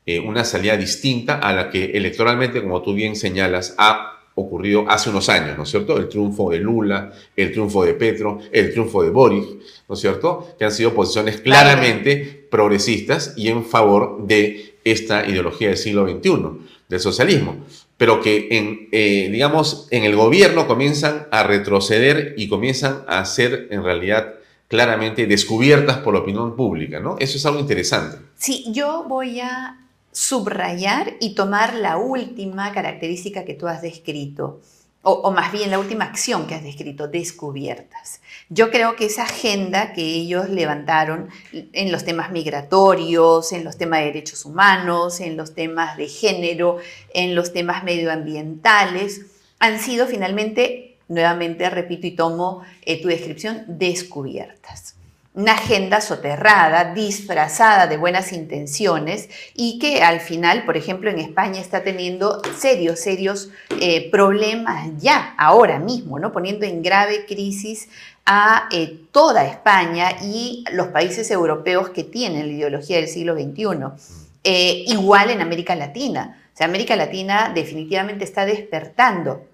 eh, 0.05 0.19
una 0.19 0.43
salida 0.43 0.75
distinta 0.75 1.39
a 1.39 1.53
la 1.53 1.69
que 1.69 1.91
electoralmente, 1.91 2.61
como 2.61 2.81
tú 2.81 2.93
bien 2.93 3.15
señalas, 3.15 3.73
ha 3.77 4.17
ocurrido 4.35 4.85
hace 4.89 5.09
unos 5.09 5.29
años, 5.29 5.57
¿no 5.57 5.63
es 5.63 5.69
cierto? 5.69 5.97
El 5.97 6.09
triunfo 6.09 6.49
de 6.49 6.59
Lula, 6.59 7.13
el 7.37 7.51
triunfo 7.51 7.85
de 7.85 7.93
Petro, 7.93 8.39
el 8.51 8.71
triunfo 8.71 9.03
de 9.03 9.09
Boric, 9.09 9.45
¿no 9.87 9.95
es 9.95 10.01
cierto? 10.01 10.55
Que 10.57 10.65
han 10.65 10.71
sido 10.71 10.93
posiciones 10.93 11.39
claramente 11.39 12.47
progresistas 12.49 13.33
y 13.37 13.47
en 13.47 13.63
favor 13.63 14.25
de 14.25 14.75
esta 14.83 15.25
ideología 15.27 15.69
del 15.69 15.77
siglo 15.77 16.07
XXI 16.09 16.70
del 16.91 16.99
socialismo, 16.99 17.55
pero 17.97 18.21
que 18.21 18.49
en, 18.51 18.89
eh, 18.91 19.29
digamos, 19.31 19.87
en 19.89 20.03
el 20.03 20.15
gobierno 20.15 20.67
comienzan 20.67 21.27
a 21.31 21.41
retroceder 21.41 22.35
y 22.37 22.47
comienzan 22.47 23.03
a 23.07 23.25
ser 23.25 23.69
en 23.71 23.83
realidad 23.83 24.35
claramente 24.67 25.25
descubiertas 25.25 25.97
por 25.97 26.13
la 26.13 26.19
opinión 26.19 26.55
pública, 26.55 26.99
¿no? 26.99 27.15
Eso 27.19 27.37
es 27.37 27.45
algo 27.45 27.59
interesante. 27.59 28.17
Sí, 28.35 28.65
yo 28.71 29.05
voy 29.07 29.39
a 29.39 29.79
subrayar 30.11 31.13
y 31.19 31.33
tomar 31.33 31.73
la 31.75 31.97
última 31.97 32.73
característica 32.73 33.45
que 33.45 33.53
tú 33.53 33.67
has 33.67 33.81
descrito 33.81 34.59
o, 35.03 35.31
más 35.31 35.51
bien 35.51 35.71
la 35.71 35.79
última 35.79 36.05
acción 36.05 36.45
que 36.45 36.55
has 36.55 36.63
descrito, 36.63 37.07
descubiertas. 37.07 38.21
Yo 38.49 38.69
creo 38.69 38.95
que 38.95 39.05
esa 39.05 39.23
agenda 39.23 39.93
que 39.93 40.03
ellos 40.03 40.49
levantaron 40.49 41.29
en 41.51 41.91
los 41.91 42.05
temas 42.05 42.31
migratorios, 42.31 43.51
en 43.51 43.63
los 43.63 43.77
temas 43.77 44.01
de 44.01 44.05
derechos 44.07 44.45
humanos, 44.45 45.19
en 45.19 45.37
los 45.37 45.55
temas 45.55 45.97
de 45.97 46.07
género, 46.07 46.77
en 47.13 47.33
los 47.33 47.51
temas 47.51 47.83
medioambientales, 47.83 49.21
han 49.57 49.79
sido 49.79 50.05
finalmente, 50.05 50.97
nuevamente 51.07 51.69
repito 51.69 52.05
y 52.05 52.11
tomo 52.11 52.61
eh, 52.83 53.01
tu 53.01 53.07
descripción, 53.07 53.63
descubiertas 53.67 54.95
una 55.33 55.53
agenda 55.53 56.01
soterrada, 56.01 56.93
disfrazada 56.93 57.87
de 57.87 57.95
buenas 57.95 58.33
intenciones 58.33 59.29
y 59.55 59.79
que 59.79 60.03
al 60.03 60.19
final, 60.19 60.65
por 60.65 60.75
ejemplo, 60.75 61.09
en 61.09 61.19
España 61.19 61.61
está 61.61 61.83
teniendo 61.83 62.41
serios, 62.57 62.99
serios 62.99 63.49
eh, 63.79 64.11
problemas 64.11 64.89
ya, 64.99 65.33
ahora 65.37 65.79
mismo, 65.79 66.19
¿no? 66.19 66.33
poniendo 66.33 66.65
en 66.65 66.83
grave 66.83 67.25
crisis 67.25 67.87
a 68.25 68.67
eh, 68.71 68.99
toda 69.11 69.45
España 69.45 70.17
y 70.21 70.65
los 70.73 70.87
países 70.87 71.31
europeos 71.31 71.89
que 71.89 72.03
tienen 72.03 72.47
la 72.47 72.53
ideología 72.53 72.97
del 72.97 73.07
siglo 73.07 73.33
XXI. 73.35 74.11
Eh, 74.43 74.83
igual 74.87 75.29
en 75.29 75.41
América 75.41 75.75
Latina. 75.75 76.41
O 76.53 76.57
sea, 76.57 76.67
América 76.67 76.95
Latina 76.95 77.51
definitivamente 77.53 78.25
está 78.25 78.45
despertando 78.45 79.45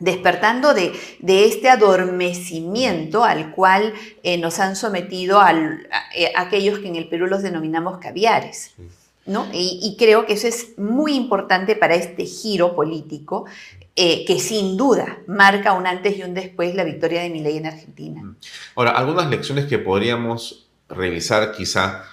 despertando 0.00 0.74
de, 0.74 0.92
este 1.20 1.68
adormecimiento 1.68 3.24
al 3.24 3.52
cual 3.52 3.94
eh, 4.22 4.38
nos 4.38 4.58
han 4.58 4.76
sometido 4.76 5.40
al, 5.40 5.88
eh, 6.14 6.32
aquellos 6.36 6.78
que 6.78 6.88
en 6.88 6.96
el 6.96 7.08
Perú 7.08 7.26
los 7.26 7.42
denominamos 7.42 7.98
caviares. 7.98 8.74
¿no? 9.26 9.46
Y, 9.52 9.94
creo 9.98 10.24
que 10.24 10.32
eso 10.32 10.48
es 10.48 10.78
muy 10.78 11.14
importante 11.14 11.76
para 11.76 11.94
este 11.94 12.24
giro 12.24 12.74
político 12.74 13.44
eh, 13.94 14.24
que 14.24 14.40
sin 14.40 14.78
duda 14.78 15.18
marca 15.26 15.74
un 15.74 15.86
antes 15.86 16.16
y 16.16 16.22
un 16.22 16.32
después 16.32 16.74
la 16.74 16.82
victoria 16.84 17.20
de 17.20 17.28
ley 17.28 17.58
en 17.58 17.66
Argentina. 17.66 18.22
Mm. 18.22 18.36
Ahora, 18.76 18.92
algunas 18.92 19.28
lecciones 19.28 19.66
que 19.66 19.78
podríamos 19.78 20.70
revisar 20.88 21.52
quizá 21.52 22.04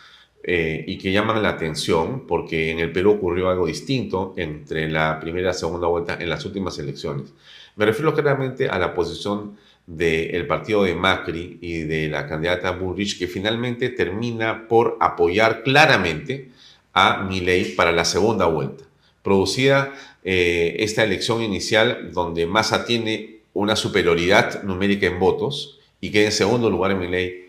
y 0.47 0.99
que 0.99 1.11
llaman 1.11 1.41
la 1.41 1.49
atención, 1.49 2.27
porque 2.27 2.69
en 2.69 2.77
el 2.77 2.91
Perú 2.91 3.13
ocurrió 3.13 3.49
algo 3.49 3.65
distinto 3.65 4.35
entre 4.37 4.87
la 4.91 5.19
primera 5.19 5.41
y 5.41 5.47
la 5.47 5.53
segunda 5.53 5.87
vuelta 5.87 6.17
en 6.19 6.29
las 6.29 6.45
últimas 6.45 6.77
elecciones. 6.77 7.33
Me 7.75 7.85
refiero 7.85 8.13
claramente 8.13 8.69
a 8.69 8.79
la 8.79 8.93
posición 8.93 9.57
del 9.85 10.47
partido 10.47 10.83
de 10.83 10.95
Macri 10.95 11.59
y 11.61 11.79
de 11.79 12.07
la 12.09 12.27
candidata 12.27 12.71
Bullrich, 12.71 13.19
que 13.19 13.27
finalmente 13.27 13.89
termina 13.89 14.67
por 14.67 14.97
apoyar 14.99 15.63
claramente 15.63 16.49
a 16.93 17.23
Milei 17.23 17.75
para 17.75 17.91
la 17.91 18.05
segunda 18.05 18.45
vuelta. 18.45 18.83
Producida 19.21 19.93
eh, 20.23 20.77
esta 20.79 21.03
elección 21.03 21.41
inicial 21.41 22.11
donde 22.13 22.45
Massa 22.45 22.85
tiene 22.85 23.41
una 23.53 23.75
superioridad 23.75 24.63
numérica 24.63 25.07
en 25.07 25.19
votos 25.19 25.79
y 26.01 26.11
queda 26.11 26.25
en 26.25 26.31
segundo 26.31 26.69
lugar 26.69 26.91
en 26.91 26.99
Milei, 26.99 27.45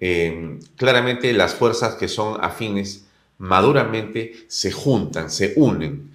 eh, 0.00 0.58
claramente 0.76 1.32
las 1.32 1.54
fuerzas 1.54 1.94
que 1.94 2.08
son 2.08 2.42
afines 2.42 3.06
maduramente 3.38 4.32
se 4.48 4.72
juntan, 4.72 5.30
se 5.30 5.54
unen 5.56 6.09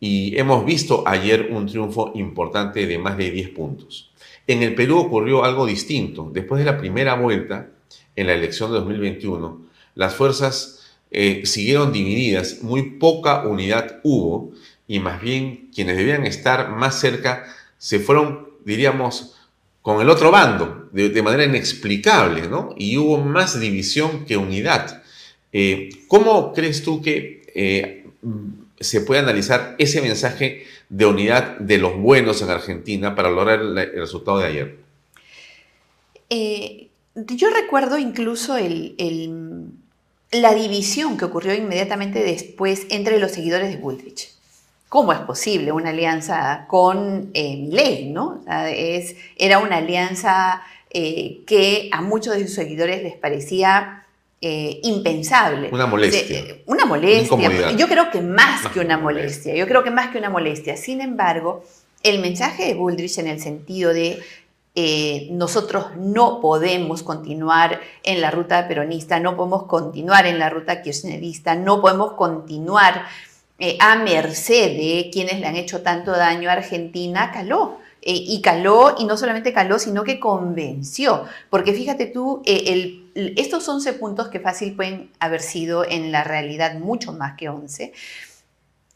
y 0.00 0.38
hemos 0.38 0.64
visto 0.64 1.04
ayer 1.06 1.48
un 1.50 1.66
triunfo 1.66 2.12
importante 2.14 2.86
de 2.86 2.98
más 2.98 3.16
de 3.16 3.30
10 3.30 3.50
puntos. 3.50 4.12
En 4.46 4.62
el 4.62 4.74
Perú 4.74 4.98
ocurrió 4.98 5.44
algo 5.44 5.66
distinto. 5.66 6.30
Después 6.32 6.58
de 6.58 6.70
la 6.70 6.78
primera 6.78 7.14
vuelta, 7.14 7.70
en 8.14 8.26
la 8.26 8.34
elección 8.34 8.70
de 8.70 8.78
2021, 8.78 9.62
las 9.94 10.14
fuerzas 10.14 10.84
eh, 11.10 11.42
siguieron 11.46 11.92
divididas, 11.92 12.62
muy 12.62 12.98
poca 12.98 13.46
unidad 13.46 14.00
hubo 14.02 14.52
y 14.86 14.98
más 14.98 15.22
bien 15.22 15.70
quienes 15.74 15.96
debían 15.96 16.26
estar 16.26 16.70
más 16.70 17.00
cerca 17.00 17.44
se 17.78 18.00
fueron, 18.00 18.48
diríamos, 18.64 19.36
con 19.80 20.00
el 20.00 20.08
otro 20.08 20.30
bando, 20.30 20.88
de, 20.92 21.22
manera 21.22 21.44
inexplicable, 21.44 22.48
¿no? 22.48 22.74
Y 22.76 22.96
hubo 22.96 23.18
más 23.18 23.60
división 23.60 24.24
que 24.24 24.36
unidad. 24.36 25.02
Eh, 25.52 25.90
¿Cómo 26.08 26.52
crees 26.52 26.82
tú 26.82 27.02
que 27.02 27.42
eh, 27.54 28.06
se 28.80 29.00
puede 29.00 29.20
analizar 29.20 29.74
ese 29.78 30.02
mensaje 30.02 30.64
de 30.88 31.06
unidad 31.06 31.58
de 31.58 31.78
los 31.78 31.96
buenos 31.96 32.42
en 32.42 32.50
Argentina 32.50 33.14
para 33.14 33.30
lograr 33.30 33.60
el, 33.60 33.76
resultado 33.94 34.38
de 34.38 34.46
ayer? 34.46 34.78
Eh, 36.30 36.88
yo 37.14 37.50
recuerdo 37.50 37.98
incluso 37.98 38.56
la 40.32 40.54
división 40.54 41.16
que 41.16 41.24
ocurrió 41.24 41.54
inmediatamente 41.54 42.22
después 42.22 42.86
entre 42.90 43.18
los 43.18 43.32
seguidores 43.32 43.70
de 43.70 43.76
Bullrich. 43.76 44.34
¿cómo 44.94 45.12
es 45.12 45.18
posible 45.18 45.72
una 45.72 45.90
alianza 45.90 46.66
con 46.68 47.32
eh? 47.34 48.08
¿no? 48.12 48.44
era 48.46 49.58
una 49.58 49.78
alianza 49.78 50.62
eh, 50.88 51.42
que 51.48 51.88
a 51.90 52.00
muchos 52.00 52.36
de 52.36 52.46
sus 52.46 52.54
seguidores 52.54 53.02
les 53.02 53.16
parecía 53.16 54.03
eh, 54.40 54.80
impensable. 54.82 55.70
Una 55.72 55.86
molestia. 55.86 56.38
Eh, 56.38 56.62
una 56.66 56.84
molestia. 56.84 57.72
Yo 57.72 57.88
creo 57.88 58.10
que 58.10 58.20
más, 58.20 58.66
que 58.68 58.80
una 58.80 58.98
molestia. 58.98 59.54
Yo 59.54 59.66
creo 59.66 59.82
que 59.82 59.90
más 59.90 60.10
que 60.10 60.18
una 60.18 60.30
molestia. 60.30 60.76
Sin 60.76 61.00
embargo, 61.00 61.64
el 62.02 62.20
mensaje 62.20 62.66
de 62.66 62.74
Bullrich 62.74 63.18
en 63.18 63.28
el 63.28 63.40
sentido 63.40 63.92
de 63.92 64.20
nosotros 65.30 65.96
no 65.96 66.40
podemos 66.40 67.04
continuar 67.04 67.80
en 68.02 68.20
la 68.20 68.32
ruta 68.32 68.66
peronista, 68.66 69.20
no 69.20 69.36
podemos 69.36 69.66
continuar 69.66 70.26
en 70.26 70.40
la 70.40 70.50
ruta 70.50 70.82
kirchnerista, 70.82 71.54
no 71.54 71.80
podemos 71.80 72.14
continuar 72.14 73.06
a 73.78 73.96
merced 73.96 74.76
de 74.76 75.10
quienes 75.12 75.38
le 75.38 75.46
han 75.46 75.54
hecho 75.54 75.82
tanto 75.82 76.10
daño 76.10 76.50
a 76.50 76.54
Argentina, 76.54 77.30
caló. 77.32 77.78
Eh, 78.06 78.22
y 78.26 78.42
caló, 78.42 78.96
y 78.98 79.06
no 79.06 79.16
solamente 79.16 79.54
caló, 79.54 79.78
sino 79.78 80.04
que 80.04 80.20
convenció. 80.20 81.24
Porque 81.48 81.72
fíjate 81.72 82.04
tú, 82.04 82.42
eh, 82.44 83.02
estos 83.14 83.68
11 83.68 83.94
puntos 83.94 84.28
que 84.28 84.40
fácil 84.40 84.74
pueden 84.74 85.10
haber 85.20 85.40
sido 85.40 85.84
en 85.84 86.12
la 86.12 86.24
realidad 86.24 86.78
mucho 86.78 87.12
más 87.12 87.36
que 87.36 87.48
11, 87.48 87.92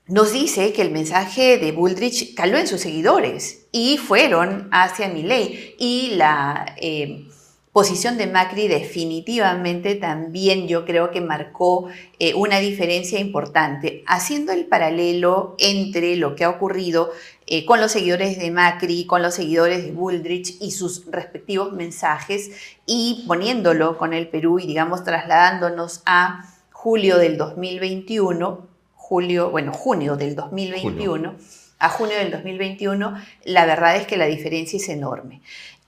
nos 0.06 0.32
dice 0.32 0.72
que 0.72 0.82
el 0.82 0.90
mensaje 0.90 1.58
de 1.58 1.72
Bullrich 1.72 2.34
caló 2.34 2.56
en 2.56 2.66
sus 2.66 2.80
seguidores 2.80 3.66
y 3.72 3.98
fueron 3.98 4.68
hacia 4.72 5.08
Milley. 5.08 5.74
Y 5.78 6.12
la 6.16 6.74
eh, 6.78 7.28
posición 7.72 8.16
de 8.16 8.26
Macri 8.26 8.68
definitivamente 8.68 9.94
también 9.96 10.66
yo 10.66 10.86
creo 10.86 11.10
que 11.10 11.20
marcó 11.20 11.88
una 12.36 12.58
diferencia 12.58 13.20
importante, 13.20 14.02
haciendo 14.06 14.52
el 14.52 14.66
paralelo 14.66 15.54
entre 15.58 16.16
lo 16.16 16.34
que 16.34 16.44
ha 16.44 16.50
ocurrido 16.50 17.12
eh, 17.50 17.64
con 17.64 17.80
los 17.80 17.92
seguidores 17.92 18.38
de 18.38 18.50
Macri, 18.50 19.06
con 19.06 19.22
los 19.22 19.32
seguidores 19.32 19.82
de 19.82 19.92
Bullrich 19.92 20.58
y 20.60 20.72
sus 20.72 21.06
respectivos 21.06 21.72
mensajes 21.72 22.50
y 22.84 23.24
poniéndolo 23.26 23.96
con 23.96 24.12
el 24.12 24.28
Perú 24.28 24.58
y 24.58 24.66
digamos 24.66 25.02
trasladándonos 25.02 26.02
a 26.04 26.44
julio 26.72 27.16
del 27.16 27.38
2021, 27.38 28.68
julio, 28.94 29.50
bueno, 29.50 29.72
junio 29.72 30.16
del 30.16 30.36
2021, 30.36 31.36
a 31.78 31.88
junio 31.88 32.18
del 32.18 32.32
2021, 32.32 33.14
la 33.44 33.64
verdad 33.64 33.96
es 33.96 34.06
que 34.06 34.18
la 34.18 34.26
diferencia 34.26 34.76
es 34.76 34.90
enorme. 34.90 35.40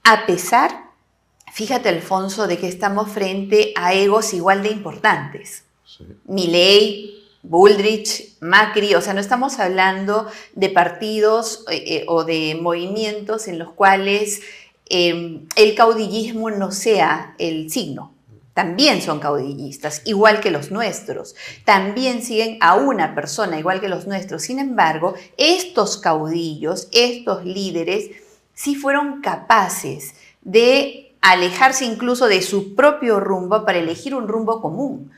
A 0.03 0.25
pesar, 0.25 0.71
fíjate 1.53 1.91
Alfonso, 1.91 2.47
de 2.47 2.57
que 2.57 2.69
estamos 2.69 3.11
frente 3.11 3.75
a 3.77 3.93
egos 3.93 4.33
igual 4.33 4.63
de 4.63 4.71
importantes. 4.71 5.65
Mi 6.25 6.47
ley 6.47 7.20
Bullrich, 7.43 8.37
Macri, 8.41 8.95
o 8.95 9.01
sea, 9.01 9.15
no 9.15 9.21
estamos 9.21 9.59
hablando 9.59 10.27
de 10.55 10.69
partidos 10.69 11.65
eh, 11.71 11.83
eh, 11.87 12.05
o 12.07 12.25
de 12.25 12.59
movimientos 12.61 13.49
en 13.49 13.59
los 13.59 13.73
cuales 13.73 14.41
em, 14.91 15.47
el 15.57 15.75
caudillismo 15.75 16.51
no 16.51 16.71
sea 16.71 17.35
el 17.39 17.71
signo. 17.71 18.13
También 18.53 19.01
son 19.01 19.21
caudillistas, 19.21 20.03
igual 20.05 20.41
que 20.41 20.51
los 20.51 20.71
nuestros. 20.71 21.35
También 21.65 22.23
siguen 22.23 22.59
a 22.61 22.75
una 22.75 23.15
persona, 23.15 23.59
igual 23.59 23.81
que 23.81 23.89
los 23.89 24.07
nuestros. 24.07 24.43
Sin 24.43 24.59
embargo, 24.59 25.15
estos 25.39 25.97
caudillos, 25.97 26.89
estos 26.93 27.45
líderes, 27.45 28.11
sí 28.53 28.75
fueron 28.75 29.23
capaces 29.23 30.15
de 30.43 31.15
alejarse 31.23 31.87
incluso 31.87 32.29
de 32.29 32.43
su 32.43 32.75
propio 32.75 33.19
rumbo 33.19 33.65
para 33.65 33.79
elegir 33.79 34.15
un 34.15 34.29
rumbo 34.29 34.61
común 34.61 35.11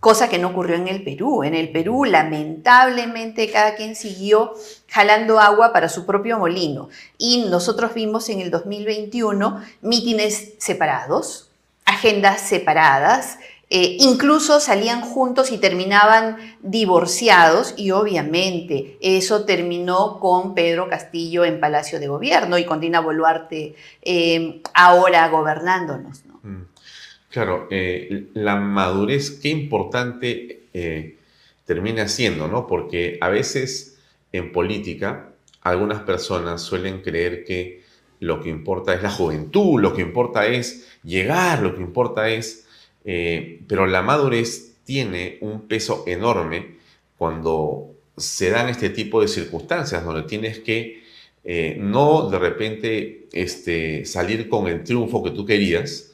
cosa 0.00 0.28
que 0.28 0.38
no 0.38 0.48
ocurrió 0.48 0.76
en 0.76 0.88
el 0.88 1.02
Perú. 1.02 1.42
En 1.42 1.54
el 1.54 1.70
Perú, 1.70 2.04
lamentablemente, 2.04 3.50
cada 3.50 3.74
quien 3.74 3.96
siguió 3.96 4.54
jalando 4.88 5.40
agua 5.40 5.72
para 5.72 5.88
su 5.88 6.06
propio 6.06 6.38
molino. 6.38 6.88
Y 7.18 7.46
nosotros 7.48 7.94
vimos 7.94 8.28
en 8.28 8.40
el 8.40 8.50
2021 8.50 9.62
mítines 9.82 10.54
separados, 10.58 11.50
agendas 11.84 12.40
separadas, 12.40 13.38
eh, 13.70 13.98
incluso 14.00 14.60
salían 14.60 15.02
juntos 15.02 15.52
y 15.52 15.58
terminaban 15.58 16.38
divorciados 16.62 17.74
y 17.76 17.90
obviamente 17.90 18.96
eso 19.02 19.44
terminó 19.44 20.20
con 20.20 20.54
Pedro 20.54 20.88
Castillo 20.88 21.44
en 21.44 21.60
Palacio 21.60 22.00
de 22.00 22.08
Gobierno 22.08 22.56
y 22.56 22.64
con 22.64 22.80
Dina 22.80 23.00
Boluarte 23.00 23.74
eh, 24.00 24.62
ahora 24.72 25.28
gobernándonos. 25.28 26.22
Claro, 27.30 27.68
eh, 27.70 28.28
la 28.32 28.56
madurez, 28.56 29.30
qué 29.32 29.50
importante 29.50 30.62
eh, 30.72 31.16
termina 31.66 32.08
siendo, 32.08 32.48
¿no? 32.48 32.66
Porque 32.66 33.18
a 33.20 33.28
veces 33.28 33.98
en 34.32 34.50
política 34.50 35.34
algunas 35.60 36.00
personas 36.02 36.62
suelen 36.62 37.02
creer 37.02 37.44
que 37.44 37.82
lo 38.20 38.40
que 38.40 38.48
importa 38.48 38.94
es 38.94 39.02
la 39.02 39.10
juventud, 39.10 39.80
lo 39.80 39.94
que 39.94 40.00
importa 40.00 40.46
es 40.46 40.88
llegar, 41.04 41.62
lo 41.62 41.74
que 41.74 41.82
importa 41.82 42.30
es... 42.30 42.66
Eh, 43.04 43.60
pero 43.68 43.86
la 43.86 44.02
madurez 44.02 44.76
tiene 44.84 45.38
un 45.42 45.68
peso 45.68 46.04
enorme 46.06 46.76
cuando 47.18 47.94
se 48.16 48.50
dan 48.50 48.68
este 48.68 48.90
tipo 48.90 49.20
de 49.20 49.28
circunstancias 49.28 50.04
donde 50.04 50.22
tienes 50.22 50.60
que 50.60 51.06
no 51.78 52.28
de 52.28 52.38
repente 52.38 53.26
este, 53.32 54.04
salir 54.04 54.50
con 54.50 54.66
el 54.68 54.84
triunfo 54.84 55.22
que 55.22 55.30
tú 55.30 55.46
querías, 55.46 56.07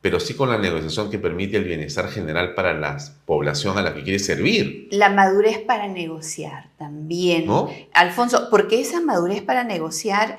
pero 0.00 0.20
sí 0.20 0.34
con 0.34 0.50
la 0.50 0.58
negociación 0.58 1.10
que 1.10 1.18
permite 1.18 1.56
el 1.56 1.64
bienestar 1.64 2.08
general 2.08 2.54
para 2.54 2.72
la 2.72 2.98
población 3.26 3.78
a 3.78 3.82
la 3.82 3.94
que 3.94 4.02
quiere 4.02 4.18
servir. 4.18 4.88
La 4.90 5.10
madurez 5.10 5.58
para 5.58 5.88
negociar 5.88 6.68
también. 6.78 7.46
¿No? 7.46 7.68
Alfonso, 7.92 8.48
porque 8.50 8.80
esa 8.80 9.00
madurez 9.00 9.42
para 9.42 9.64
negociar 9.64 10.38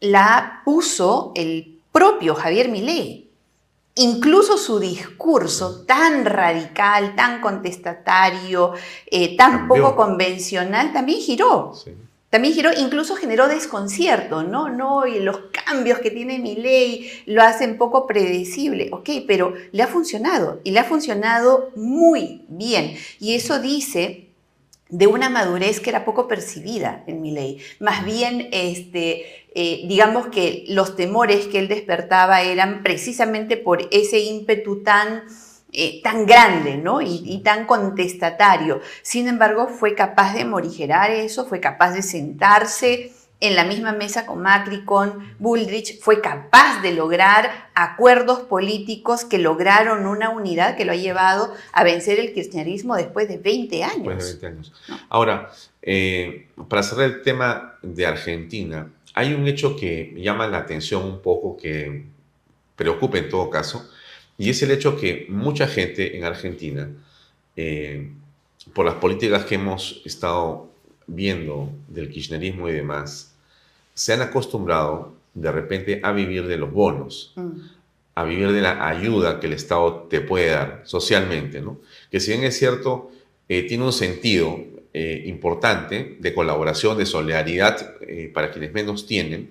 la 0.00 0.62
puso 0.64 1.32
el 1.34 1.78
propio 1.90 2.34
Javier 2.34 2.68
Milei. 2.68 3.28
Incluso 3.94 4.56
su 4.58 4.78
discurso 4.78 5.84
tan 5.84 6.24
radical, 6.24 7.16
tan 7.16 7.40
contestatario, 7.40 8.74
eh, 9.06 9.36
tan 9.36 9.66
poco 9.66 9.96
convencional, 9.96 10.92
también 10.92 11.18
giró. 11.18 11.72
Sí. 11.74 11.92
También 12.30 12.54
incluso 12.76 13.16
generó 13.16 13.48
desconcierto, 13.48 14.42
¿no? 14.42 14.68
No, 14.68 15.06
y 15.06 15.18
los 15.20 15.38
cambios 15.64 16.00
que 16.00 16.10
tiene 16.10 16.38
mi 16.38 16.56
ley 16.56 17.10
lo 17.24 17.42
hacen 17.42 17.78
poco 17.78 18.06
predecible. 18.06 18.90
Ok, 18.92 19.08
pero 19.26 19.54
le 19.72 19.82
ha 19.82 19.86
funcionado 19.86 20.60
y 20.62 20.72
le 20.72 20.80
ha 20.80 20.84
funcionado 20.84 21.70
muy 21.74 22.44
bien. 22.48 22.96
Y 23.18 23.34
eso 23.34 23.60
dice 23.60 24.28
de 24.90 25.06
una 25.06 25.28
madurez 25.30 25.80
que 25.80 25.90
era 25.90 26.04
poco 26.04 26.28
percibida 26.28 27.04
en 27.06 27.22
mi 27.22 27.30
ley. 27.30 27.60
Más 27.80 28.04
bien, 28.04 28.48
este, 28.52 29.46
eh, 29.54 29.84
digamos 29.86 30.28
que 30.28 30.64
los 30.68 30.96
temores 30.96 31.46
que 31.46 31.58
él 31.58 31.68
despertaba 31.68 32.42
eran 32.42 32.82
precisamente 32.82 33.56
por 33.56 33.88
ese 33.90 34.20
ímpetu 34.20 34.82
tan 34.82 35.24
eh, 35.70 36.00
tan 36.02 36.24
grande 36.24 36.78
¿no? 36.78 37.02
Y, 37.02 37.40
tan 37.44 37.66
contestatario. 37.66 38.80
Sin 39.02 39.28
embargo, 39.28 39.68
fue 39.68 39.94
capaz 39.94 40.34
de 40.34 40.44
morigerar 40.44 41.10
eso, 41.10 41.46
fue 41.46 41.60
capaz 41.60 41.92
de 41.92 42.02
sentarse 42.02 43.12
en 43.40 43.54
la 43.54 43.64
misma 43.64 43.92
mesa 43.92 44.26
con 44.26 44.42
Macri, 44.42 44.84
con 44.84 45.34
Bullrich, 45.38 46.00
fue 46.00 46.20
capaz 46.20 46.82
de 46.82 46.92
lograr 46.92 47.68
acuerdos 47.74 48.40
políticos 48.40 49.24
que 49.24 49.38
lograron 49.38 50.06
una 50.06 50.30
unidad 50.30 50.76
que 50.76 50.84
lo 50.84 50.92
ha 50.92 50.96
llevado 50.96 51.54
a 51.72 51.84
vencer 51.84 52.18
el 52.18 52.32
kirchnerismo 52.32 52.96
después 52.96 53.28
de 53.28 53.36
20 53.38 53.84
años. 53.84 54.38
años. 54.42 54.72
Ahora, 55.08 55.50
eh, 55.82 56.48
para 56.68 56.82
cerrar 56.82 57.06
el 57.06 57.22
tema 57.22 57.78
de 57.82 58.06
Argentina, 58.06 58.90
hay 59.14 59.34
un 59.34 59.46
hecho 59.46 59.76
que 59.76 60.14
llama 60.16 60.48
la 60.48 60.58
atención 60.58 61.04
un 61.04 61.22
poco, 61.22 61.56
que 61.56 62.06
preocupa 62.74 63.18
en 63.18 63.28
todo 63.28 63.50
caso, 63.50 63.88
y 64.38 64.50
es 64.50 64.62
el 64.62 64.70
hecho 64.70 64.96
que 64.96 65.26
mucha 65.28 65.66
gente 65.66 66.16
en 66.16 66.22
Argentina, 66.24 66.88
eh, 67.56 68.08
por 68.72 68.86
las 68.86 68.94
políticas 68.94 69.44
que 69.44 69.56
hemos 69.56 70.00
estado 70.04 70.70
viendo 71.08 71.70
del 71.88 72.08
kirchnerismo 72.08 72.68
y 72.68 72.72
demás, 72.72 73.34
se 73.94 74.12
han 74.12 74.22
acostumbrado 74.22 75.14
de 75.34 75.50
repente 75.50 76.00
a 76.04 76.12
vivir 76.12 76.46
de 76.46 76.56
los 76.56 76.72
bonos, 76.72 77.32
mm. 77.34 77.50
a 78.14 78.24
vivir 78.24 78.52
de 78.52 78.62
la 78.62 78.88
ayuda 78.88 79.40
que 79.40 79.48
el 79.48 79.54
Estado 79.54 80.06
te 80.08 80.20
puede 80.20 80.50
dar 80.50 80.82
socialmente, 80.84 81.60
¿no? 81.60 81.80
Que 82.10 82.20
si 82.20 82.30
bien 82.30 82.44
es 82.44 82.56
cierto, 82.56 83.10
eh, 83.48 83.62
tiene 83.64 83.84
un 83.84 83.92
sentido 83.92 84.60
eh, 84.94 85.24
importante 85.26 86.16
de 86.20 86.34
colaboración, 86.34 86.96
de 86.96 87.06
solidaridad 87.06 87.94
para 88.32 88.50
quienes 88.50 88.72
menos 88.72 89.06
tienen, 89.06 89.50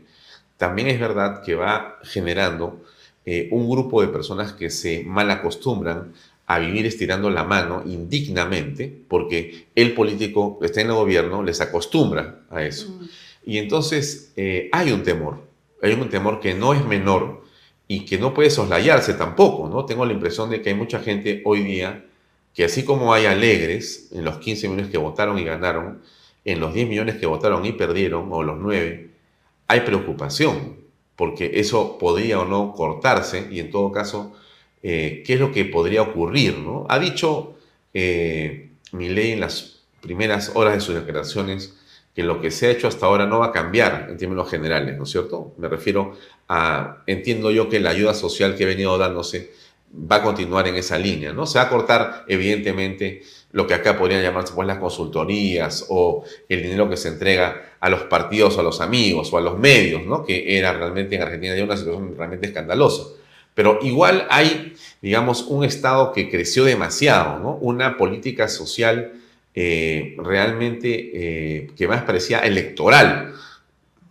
también 0.58 0.88
es 0.88 1.00
verdad 1.00 1.44
que 1.44 1.56
va 1.56 2.00
generando 2.04 2.84
eh, 3.30 3.50
un 3.52 3.70
grupo 3.70 4.02
de 4.02 4.08
personas 4.08 4.54
que 4.54 4.70
se 4.70 5.04
mal 5.04 5.30
acostumbran 5.30 6.14
a 6.46 6.60
vivir 6.60 6.86
estirando 6.86 7.30
la 7.30 7.44
mano 7.44 7.84
indignamente, 7.86 9.02
porque 9.10 9.68
el 9.76 9.94
político 9.94 10.58
que 10.58 10.68
está 10.68 10.80
en 10.80 10.88
el 10.88 10.94
gobierno 10.94 11.44
les 11.44 11.60
acostumbra 11.60 12.44
a 12.50 12.64
eso. 12.64 12.88
Mm. 12.88 13.06
Y 13.48 13.58
entonces 13.58 14.32
eh, 14.38 14.70
hay 14.72 14.94
un 14.94 15.04
temor, 15.04 15.42
hay 15.82 15.92
un 15.92 16.08
temor 16.08 16.40
que 16.40 16.54
no 16.54 16.74
es 16.74 16.86
menor 16.86 17.44
y 17.86 18.06
que 18.06 18.18
no 18.18 18.34
puede 18.34 18.50
soslayarse 18.50 19.14
tampoco, 19.16 19.68
¿no? 19.68 19.84
Tengo 19.86 20.06
la 20.06 20.14
impresión 20.14 20.50
de 20.50 20.62
que 20.62 20.70
hay 20.70 20.76
mucha 20.76 21.00
gente 21.00 21.42
hoy 21.44 21.64
día 21.64 22.06
que 22.54 22.64
así 22.64 22.86
como 22.86 23.14
hay 23.14 23.26
alegres 23.26 24.08
en 24.14 24.24
los 24.24 24.38
15 24.38 24.70
millones 24.70 24.90
que 24.90 24.98
votaron 24.98 25.38
y 25.38 25.44
ganaron, 25.44 26.02
en 26.46 26.62
los 26.62 26.74
10 26.74 26.88
millones 26.88 27.18
que 27.18 27.26
votaron 27.26 27.66
y 27.66 27.74
perdieron, 27.74 28.30
o 28.32 28.42
los 28.42 28.58
9, 28.58 29.10
hay 29.68 29.82
preocupación, 29.82 30.87
porque 31.18 31.52
eso 31.56 31.98
podría 31.98 32.40
o 32.40 32.46
no 32.46 32.74
cortarse, 32.74 33.48
y 33.52 33.60
en 33.60 33.72
todo 33.72 33.92
caso, 33.92 34.34
eh, 34.84 35.24
¿qué 35.26 35.34
es 35.34 35.40
lo 35.40 35.52
que 35.52 35.66
podría 35.66 36.04
ocurrir? 36.04 36.60
¿no? 36.60 36.86
Ha 36.88 37.00
dicho 37.00 37.58
eh, 37.94 38.70
en 38.94 39.40
las 39.40 39.82
primeras 40.00 40.52
horas 40.54 40.76
de 40.76 40.80
sus 40.80 40.96
declaraciones 40.96 41.76
que 42.16 42.24
lo 42.24 42.40
que 42.40 42.52
se 42.52 42.68
ha 42.68 42.72
hecho 42.72 42.88
hasta 42.88 43.06
ahora 43.06 43.26
no 43.26 43.40
va 43.40 43.48
a 43.48 43.52
cambiar 43.52 44.08
en 44.10 44.18
términos 44.18 44.50
generales, 44.50 44.98
¿no 44.98 45.04
es 45.04 45.10
cierto? 45.10 45.54
Me 45.58 45.68
refiero 45.68 46.14
a, 46.48 47.04
entiendo 47.08 47.52
yo 47.52 47.68
que 47.68 47.80
la 47.80 47.90
ayuda 47.90 48.14
social 48.14 48.56
que 48.56 48.64
ha 48.64 48.68
venido 48.68 48.98
dándose 48.98 49.52
va 49.94 50.18
a 50.18 50.24
continuar 50.24 50.68
en 50.68 50.76
esa 50.76 50.98
línea, 50.98 51.34
¿no? 51.34 51.46
Se 51.46 51.60
va 51.60 51.66
a 51.66 51.70
cortar, 51.70 52.26
evidentemente, 52.28 53.24
lo 53.52 53.66
que 53.66 53.74
acá 53.74 53.98
podrían 53.98 54.22
llamarse 54.22 54.54
pues 54.54 54.68
las 54.68 54.78
consultorías 54.78 55.86
o 55.90 56.24
el 56.50 56.64
dinero 56.64 56.90
que 56.90 56.98
se 56.98 57.08
entrega 57.08 57.76
a 57.80 57.90
los 57.90 58.04
partidos 58.04 58.58
o 58.58 58.60
a 58.60 58.64
los 58.64 58.82
amigos 58.82 59.32
o 59.32 59.38
a 59.38 59.42
los 59.42 59.58
medios, 59.58 60.06
¿no? 60.06 60.26
Que 60.26 60.58
era 60.58 60.74
realmente 60.74 61.16
en 61.16 61.22
Argentina 61.22 61.56
ya 61.56 61.64
una 61.64 61.78
situación 61.78 62.16
realmente 62.18 62.48
escandalosa. 62.48 63.04
Pero 63.54 63.80
igual 63.82 64.28
hay, 64.30 64.76
digamos, 65.02 65.44
un 65.44 65.64
Estado 65.64 66.12
que 66.12 66.30
creció 66.30 66.64
demasiado, 66.66 67.40
¿no? 67.40 67.56
Una 67.56 67.98
política 67.98 68.48
social 68.48 69.14
eh, 69.56 70.16
realmente 70.20 71.12
eh, 71.14 71.68
que 71.76 71.88
más 71.88 72.04
parecía 72.04 72.40
electoral 72.40 73.34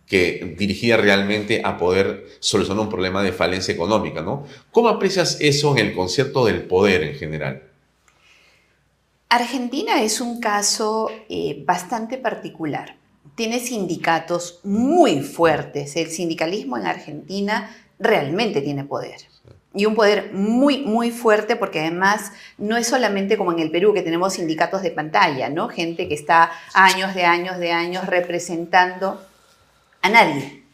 que 0.06 0.54
dirigía 0.56 0.96
realmente 0.96 1.62
a 1.64 1.78
poder 1.78 2.26
solucionar 2.38 2.84
un 2.84 2.90
problema 2.90 3.22
de 3.22 3.32
falencia 3.32 3.74
económica, 3.74 4.22
¿no? 4.22 4.46
¿Cómo 4.70 4.88
aprecias 4.88 5.38
eso 5.40 5.76
en 5.76 5.86
el 5.86 5.94
concepto 5.94 6.44
del 6.44 6.62
poder 6.62 7.02
en 7.02 7.14
general? 7.14 7.62
Argentina 9.28 10.02
es 10.02 10.20
un 10.20 10.40
caso 10.40 11.10
eh, 11.28 11.62
bastante 11.66 12.16
particular. 12.16 12.96
Tiene 13.34 13.58
sindicatos 13.58 14.60
muy 14.62 15.20
fuertes. 15.20 15.96
El 15.96 16.10
sindicalismo 16.10 16.78
en 16.78 16.86
Argentina 16.86 17.74
realmente 17.98 18.62
tiene 18.62 18.84
poder. 18.84 19.16
Y 19.74 19.84
un 19.84 19.94
poder 19.94 20.32
muy, 20.32 20.78
muy 20.78 21.10
fuerte 21.10 21.56
porque 21.56 21.80
además 21.80 22.32
no 22.56 22.76
es 22.76 22.86
solamente 22.86 23.36
como 23.36 23.52
en 23.52 23.58
el 23.58 23.70
Perú 23.70 23.92
que 23.92 24.02
tenemos 24.02 24.34
sindicatos 24.34 24.80
de 24.82 24.90
pantalla, 24.90 25.50
¿no? 25.50 25.68
Gente 25.68 26.08
que 26.08 26.14
está 26.14 26.50
años 26.72 27.14
de 27.14 27.24
años 27.24 27.58
de 27.58 27.72
años 27.72 28.06
representando 28.06 29.20
a 30.00 30.08
nadie. 30.08 30.65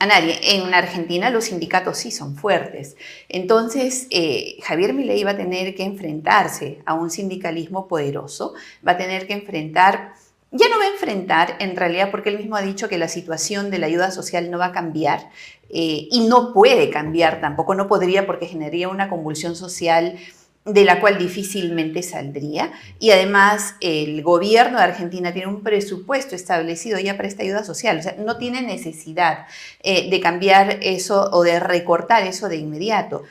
A 0.00 0.06
nadie. 0.06 0.40
En 0.42 0.72
Argentina 0.72 1.28
los 1.28 1.44
sindicatos 1.44 1.98
sí 1.98 2.10
son 2.10 2.34
fuertes. 2.34 2.96
Entonces, 3.28 4.06
eh, 4.10 4.56
Javier 4.62 4.94
Milei 4.94 5.22
va 5.24 5.32
a 5.32 5.36
tener 5.36 5.74
que 5.74 5.82
enfrentarse 5.82 6.78
a 6.86 6.94
un 6.94 7.10
sindicalismo 7.10 7.86
poderoso, 7.86 8.54
va 8.86 8.92
a 8.92 8.96
tener 8.96 9.26
que 9.26 9.34
enfrentar, 9.34 10.14
ya 10.52 10.70
no 10.70 10.78
va 10.78 10.84
a 10.86 10.92
enfrentar 10.92 11.56
en 11.58 11.76
realidad 11.76 12.10
porque 12.10 12.30
él 12.30 12.38
mismo 12.38 12.56
ha 12.56 12.62
dicho 12.62 12.88
que 12.88 12.96
la 12.96 13.08
situación 13.08 13.70
de 13.70 13.78
la 13.78 13.88
ayuda 13.88 14.10
social 14.10 14.50
no 14.50 14.56
va 14.56 14.66
a 14.66 14.72
cambiar 14.72 15.28
eh, 15.68 16.08
y 16.10 16.26
no 16.26 16.54
puede 16.54 16.88
cambiar 16.88 17.42
tampoco, 17.42 17.74
no 17.74 17.86
podría 17.86 18.26
porque 18.26 18.46
generaría 18.46 18.88
una 18.88 19.10
convulsión 19.10 19.54
social 19.54 20.16
de 20.64 20.84
la 20.84 21.00
cual 21.00 21.18
difícilmente 21.18 22.02
saldría. 22.02 22.72
Y 22.98 23.10
además 23.10 23.74
el 23.80 24.22
gobierno 24.22 24.78
de 24.78 24.84
Argentina 24.84 25.32
tiene 25.32 25.48
un 25.48 25.62
presupuesto 25.62 26.34
establecido 26.34 26.98
ya 26.98 27.16
para 27.16 27.28
esta 27.28 27.42
ayuda 27.42 27.64
social, 27.64 27.98
o 27.98 28.02
sea, 28.02 28.16
no 28.18 28.36
tiene 28.36 28.62
necesidad 28.62 29.46
eh, 29.82 30.10
de 30.10 30.20
cambiar 30.20 30.78
eso 30.82 31.30
o 31.32 31.42
de 31.42 31.60
recortar 31.60 32.26
eso 32.26 32.48
de 32.48 32.56
inmediato. 32.56 33.22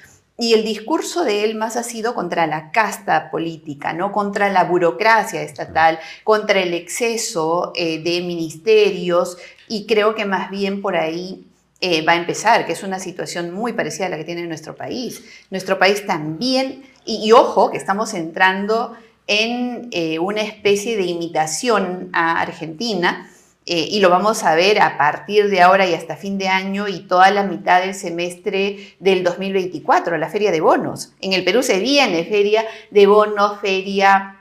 Y 0.42 0.54
el 0.54 0.64
discurso 0.64 1.26
de 1.26 1.44
él 1.44 1.56
más 1.56 1.76
ha 1.76 1.84
sido 1.84 2.16
contra 2.16 2.48
la 2.48 2.72
casta 2.72 3.30
política, 3.30 3.92
¿no? 3.92 4.14
contra 4.14 4.50
la 4.50 4.64
burocracia 4.64 5.42
estatal, 5.42 6.00
contra 6.24 6.62
el 6.62 6.74
exceso 6.74 7.74
eh, 7.76 8.02
de 8.02 8.22
ministerios, 8.22 9.38
y 9.68 9.86
creo 9.86 10.16
que 10.16 10.24
más 10.26 10.50
bien 10.50 10.82
por 10.82 10.96
ahí 10.96 11.46
eh, 11.82 12.04
va 12.06 12.14
a 12.14 12.16
empezar, 12.18 12.66
que 12.66 12.72
es 12.72 12.84
una 12.84 13.00
situación 13.00 13.54
muy 13.54 13.74
parecida 13.74 14.08
a 14.08 14.10
la 14.10 14.18
que 14.18 14.26
tiene 14.26 14.48
nuestro 14.48 14.76
país. 14.76 15.24
Nuestro 15.50 15.78
país 15.78 16.06
también 16.06 16.84
y, 17.10 17.32
ojo, 17.32 17.72
que 17.72 17.78
estamos 17.78 18.14
entrando 18.14 18.96
en 19.26 19.90
eh, 19.92 20.20
una 20.20 20.42
especie 20.42 20.96
de 20.96 21.04
imitación 21.04 22.10
a 22.14 22.40
Argentina, 22.40 23.30
eh, 23.66 23.88
y 23.92 24.00
lo 24.00 24.10
vamos 24.10 24.44
a 24.44 24.56
ver 24.56 24.82
a 24.82 24.98
partir 24.98 25.48
de 25.50 25.62
ahora 25.62 25.86
y 25.86 25.94
hasta 25.94 26.16
fin 26.16 26.40
de 26.40 26.48
año 26.48 26.88
y 26.88 27.02
toda 27.02 27.30
la 27.30 27.44
mitad 27.44 27.82
del 27.82 27.94
semestre 27.94 28.96
del 29.00 29.24
2024, 29.24 30.18
la 30.18 30.30
feria 30.30 30.52
de 30.52 30.60
bonos. 30.60 31.14
En 31.22 31.34
el 31.34 31.44
Perú 31.44 31.62
se 31.62 31.80
viene 31.80 32.24
feria 32.24 32.66
de 32.90 33.06
bonos, 33.06 33.60
feria 33.62 34.38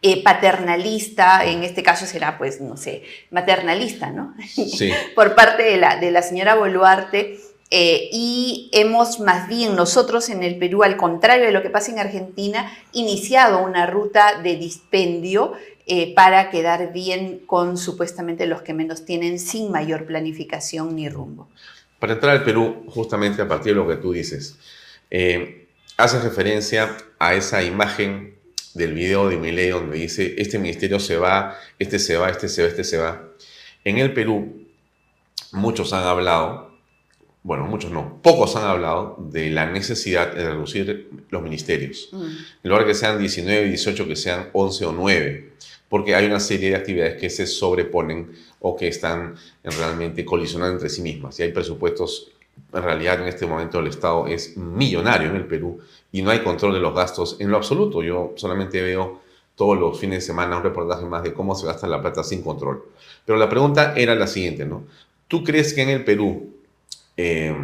eh, 0.00 0.22
paternalista, 0.22 1.44
en 1.44 1.62
este 1.62 1.82
caso 1.82 2.06
será, 2.06 2.38
pues, 2.38 2.60
no 2.60 2.78
sé, 2.78 3.02
maternalista, 3.30 4.10
¿no? 4.10 4.34
Sí. 4.46 4.92
Por 5.14 5.34
parte 5.34 5.62
de 5.62 5.76
la, 5.76 5.96
de 5.96 6.10
la 6.10 6.22
señora 6.22 6.54
Boluarte 6.54 7.38
eh, 7.76 8.08
y 8.12 8.70
hemos 8.70 9.18
más 9.18 9.48
bien 9.48 9.74
nosotros 9.74 10.28
en 10.28 10.44
el 10.44 10.58
Perú, 10.58 10.84
al 10.84 10.96
contrario 10.96 11.46
de 11.46 11.50
lo 11.50 11.60
que 11.60 11.70
pasa 11.70 11.90
en 11.90 11.98
Argentina, 11.98 12.72
iniciado 12.92 13.64
una 13.64 13.84
ruta 13.84 14.40
de 14.40 14.54
dispendio 14.54 15.54
eh, 15.86 16.14
para 16.14 16.50
quedar 16.50 16.92
bien 16.92 17.40
con 17.46 17.76
supuestamente 17.76 18.46
los 18.46 18.62
que 18.62 18.74
menos 18.74 19.04
tienen 19.04 19.40
sin 19.40 19.72
mayor 19.72 20.06
planificación 20.06 20.94
ni 20.94 21.08
rumbo. 21.08 21.48
Para 21.98 22.12
entrar 22.12 22.36
al 22.36 22.44
Perú, 22.44 22.84
justamente 22.86 23.42
a 23.42 23.48
partir 23.48 23.72
de 23.72 23.80
lo 23.80 23.88
que 23.88 23.96
tú 23.96 24.12
dices, 24.12 24.56
eh, 25.10 25.66
haces 25.96 26.22
referencia 26.22 26.96
a 27.18 27.34
esa 27.34 27.64
imagen 27.64 28.38
del 28.74 28.92
video 28.94 29.28
de 29.28 29.36
Milei 29.36 29.70
donde 29.70 29.98
dice, 29.98 30.36
este 30.38 30.60
ministerio 30.60 31.00
se 31.00 31.16
va, 31.16 31.58
este 31.80 31.98
se 31.98 32.16
va, 32.18 32.30
este 32.30 32.48
se 32.48 32.62
va, 32.62 32.68
este 32.68 32.84
se 32.84 32.98
va. 32.98 33.30
En 33.82 33.98
el 33.98 34.14
Perú, 34.14 34.64
muchos 35.50 35.92
han 35.92 36.04
hablado 36.04 36.73
bueno, 37.44 37.66
muchos 37.66 37.90
no, 37.90 38.20
pocos 38.22 38.56
han 38.56 38.64
hablado 38.64 39.16
de 39.18 39.50
la 39.50 39.70
necesidad 39.70 40.34
de 40.34 40.48
reducir 40.50 41.10
los 41.28 41.42
ministerios. 41.42 42.08
Mm. 42.10 42.24
En 42.24 42.70
lugar 42.70 42.80
de 42.80 42.88
que 42.88 42.94
sean 42.94 43.18
19, 43.18 43.66
18, 43.66 44.08
que 44.08 44.16
sean 44.16 44.48
11 44.54 44.86
o 44.86 44.92
9, 44.92 45.52
porque 45.90 46.14
hay 46.14 46.24
una 46.24 46.40
serie 46.40 46.70
de 46.70 46.76
actividades 46.76 47.20
que 47.20 47.28
se 47.28 47.46
sobreponen 47.46 48.32
o 48.60 48.74
que 48.74 48.88
están 48.88 49.34
realmente 49.62 50.24
colisionando 50.24 50.72
entre 50.72 50.88
sí 50.88 51.02
mismas. 51.02 51.38
Y 51.38 51.42
hay 51.42 51.52
presupuestos, 51.52 52.32
en 52.72 52.82
realidad 52.82 53.20
en 53.20 53.28
este 53.28 53.46
momento 53.46 53.78
el 53.78 53.88
Estado 53.88 54.26
es 54.26 54.56
millonario 54.56 55.28
en 55.28 55.36
el 55.36 55.46
Perú 55.46 55.80
y 56.12 56.22
no 56.22 56.30
hay 56.30 56.38
control 56.38 56.72
de 56.72 56.80
los 56.80 56.94
gastos 56.94 57.36
en 57.40 57.50
lo 57.50 57.58
absoluto. 57.58 58.02
Yo 58.02 58.32
solamente 58.36 58.80
veo 58.80 59.20
todos 59.54 59.78
los 59.78 60.00
fines 60.00 60.20
de 60.20 60.22
semana 60.22 60.56
un 60.56 60.62
reportaje 60.62 61.04
más 61.04 61.22
de 61.22 61.34
cómo 61.34 61.54
se 61.54 61.66
gasta 61.66 61.86
la 61.86 62.00
plata 62.00 62.24
sin 62.24 62.40
control. 62.40 62.86
Pero 63.26 63.38
la 63.38 63.50
pregunta 63.50 63.92
era 63.94 64.14
la 64.14 64.26
siguiente, 64.26 64.64
¿no? 64.64 64.84
¿Tú 65.28 65.44
crees 65.44 65.74
que 65.74 65.82
en 65.82 65.90
el 65.90 66.04
Perú 66.04 66.54
eh, 67.16 67.54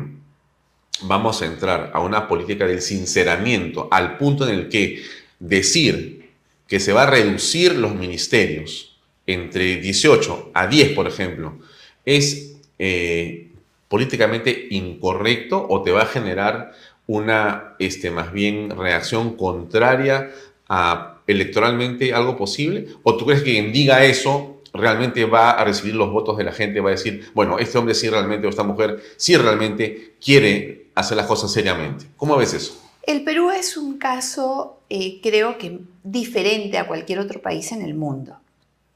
vamos 1.03 1.43
a 1.43 1.47
entrar 1.47 1.91
a 1.95 2.01
una 2.01 2.29
política 2.29 2.67
del 2.67 2.83
sinceramiento 2.83 3.89
al 3.91 4.19
punto 4.19 4.49
en 4.49 4.55
el 4.55 4.69
que 4.69 5.03
decir 5.39 6.31
que 6.67 6.81
se 6.81 6.93
va 6.93 7.05
a 7.05 7.11
reducir 7.11 7.75
los 7.75 7.95
ministerios 7.95 8.99
entre 9.27 9.77
18 9.77 10.51
a 10.55 10.67
10, 10.67 10.91
por 10.91 11.07
ejemplo, 11.07 11.59
es 12.05 12.57
eh, 12.79 13.51
políticamente 13.89 14.69
incorrecto 14.71 15.67
o 15.69 15.83
te 15.83 15.91
va 15.91 16.03
a 16.03 16.07
generar 16.07 16.73
una, 17.07 17.75
este, 17.79 18.11
más 18.11 18.33
bien, 18.33 18.71
reacción 18.71 19.37
contraria 19.37 20.31
a 20.69 21.19
electoralmente 21.27 22.13
algo 22.15 22.37
posible? 22.37 22.87
¿O 23.03 23.17
tú 23.17 23.27
crees 23.27 23.43
que 23.43 23.53
quien 23.53 23.73
diga 23.73 24.05
eso 24.05 24.60
realmente 24.73 25.25
va 25.25 25.53
a 25.53 25.65
recibir 25.65 25.95
los 25.95 26.11
votos 26.11 26.37
de 26.37 26.45
la 26.45 26.53
gente, 26.53 26.81
va 26.81 26.91
a 26.91 26.93
decir, 26.93 27.31
bueno, 27.35 27.59
este 27.59 27.79
hombre 27.79 27.95
sí 27.95 28.09
realmente 28.09 28.47
o 28.47 28.51
esta 28.51 28.63
mujer 28.63 29.03
sí 29.17 29.37
realmente 29.37 30.15
quiere 30.23 30.87
hacer 30.95 31.17
las 31.17 31.27
cosas 31.27 31.53
seriamente. 31.53 32.07
¿Cómo 32.17 32.37
ves 32.37 32.55
eso? 32.55 32.81
El 33.03 33.25
Perú 33.25 33.51
es 33.51 33.77
un 33.77 33.99
caso, 33.99 34.81
eh, 34.91 35.21
creo 35.23 35.59
que 35.59 35.81
diferente 36.05 36.79
a 36.79 36.87
cualquier 36.87 37.19
otro 37.19 37.41
país 37.41 37.73
en 37.73 37.83
el 37.83 37.95
mundo. 37.95 38.37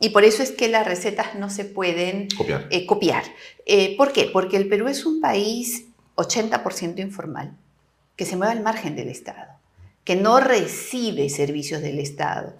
Y 0.00 0.10
por 0.10 0.24
eso 0.24 0.42
es 0.42 0.52
que 0.52 0.68
las 0.68 0.86
recetas 0.86 1.34
no 1.34 1.48
se 1.48 1.64
pueden 1.64 2.28
copiar. 2.36 2.66
Eh, 2.70 2.84
copiar. 2.84 3.24
Eh, 3.64 3.96
¿Por 3.96 4.12
qué? 4.12 4.28
Porque 4.32 4.56
el 4.56 4.68
Perú 4.68 4.88
es 4.88 5.06
un 5.06 5.20
país 5.20 5.86
80% 6.16 7.00
informal, 7.00 7.56
que 8.16 8.26
se 8.26 8.36
mueve 8.36 8.52
al 8.52 8.62
margen 8.62 8.96
del 8.96 9.08
Estado, 9.08 9.52
que 10.04 10.16
no 10.16 10.40
recibe 10.40 11.30
servicios 11.30 11.80
del 11.80 11.98
Estado, 11.98 12.54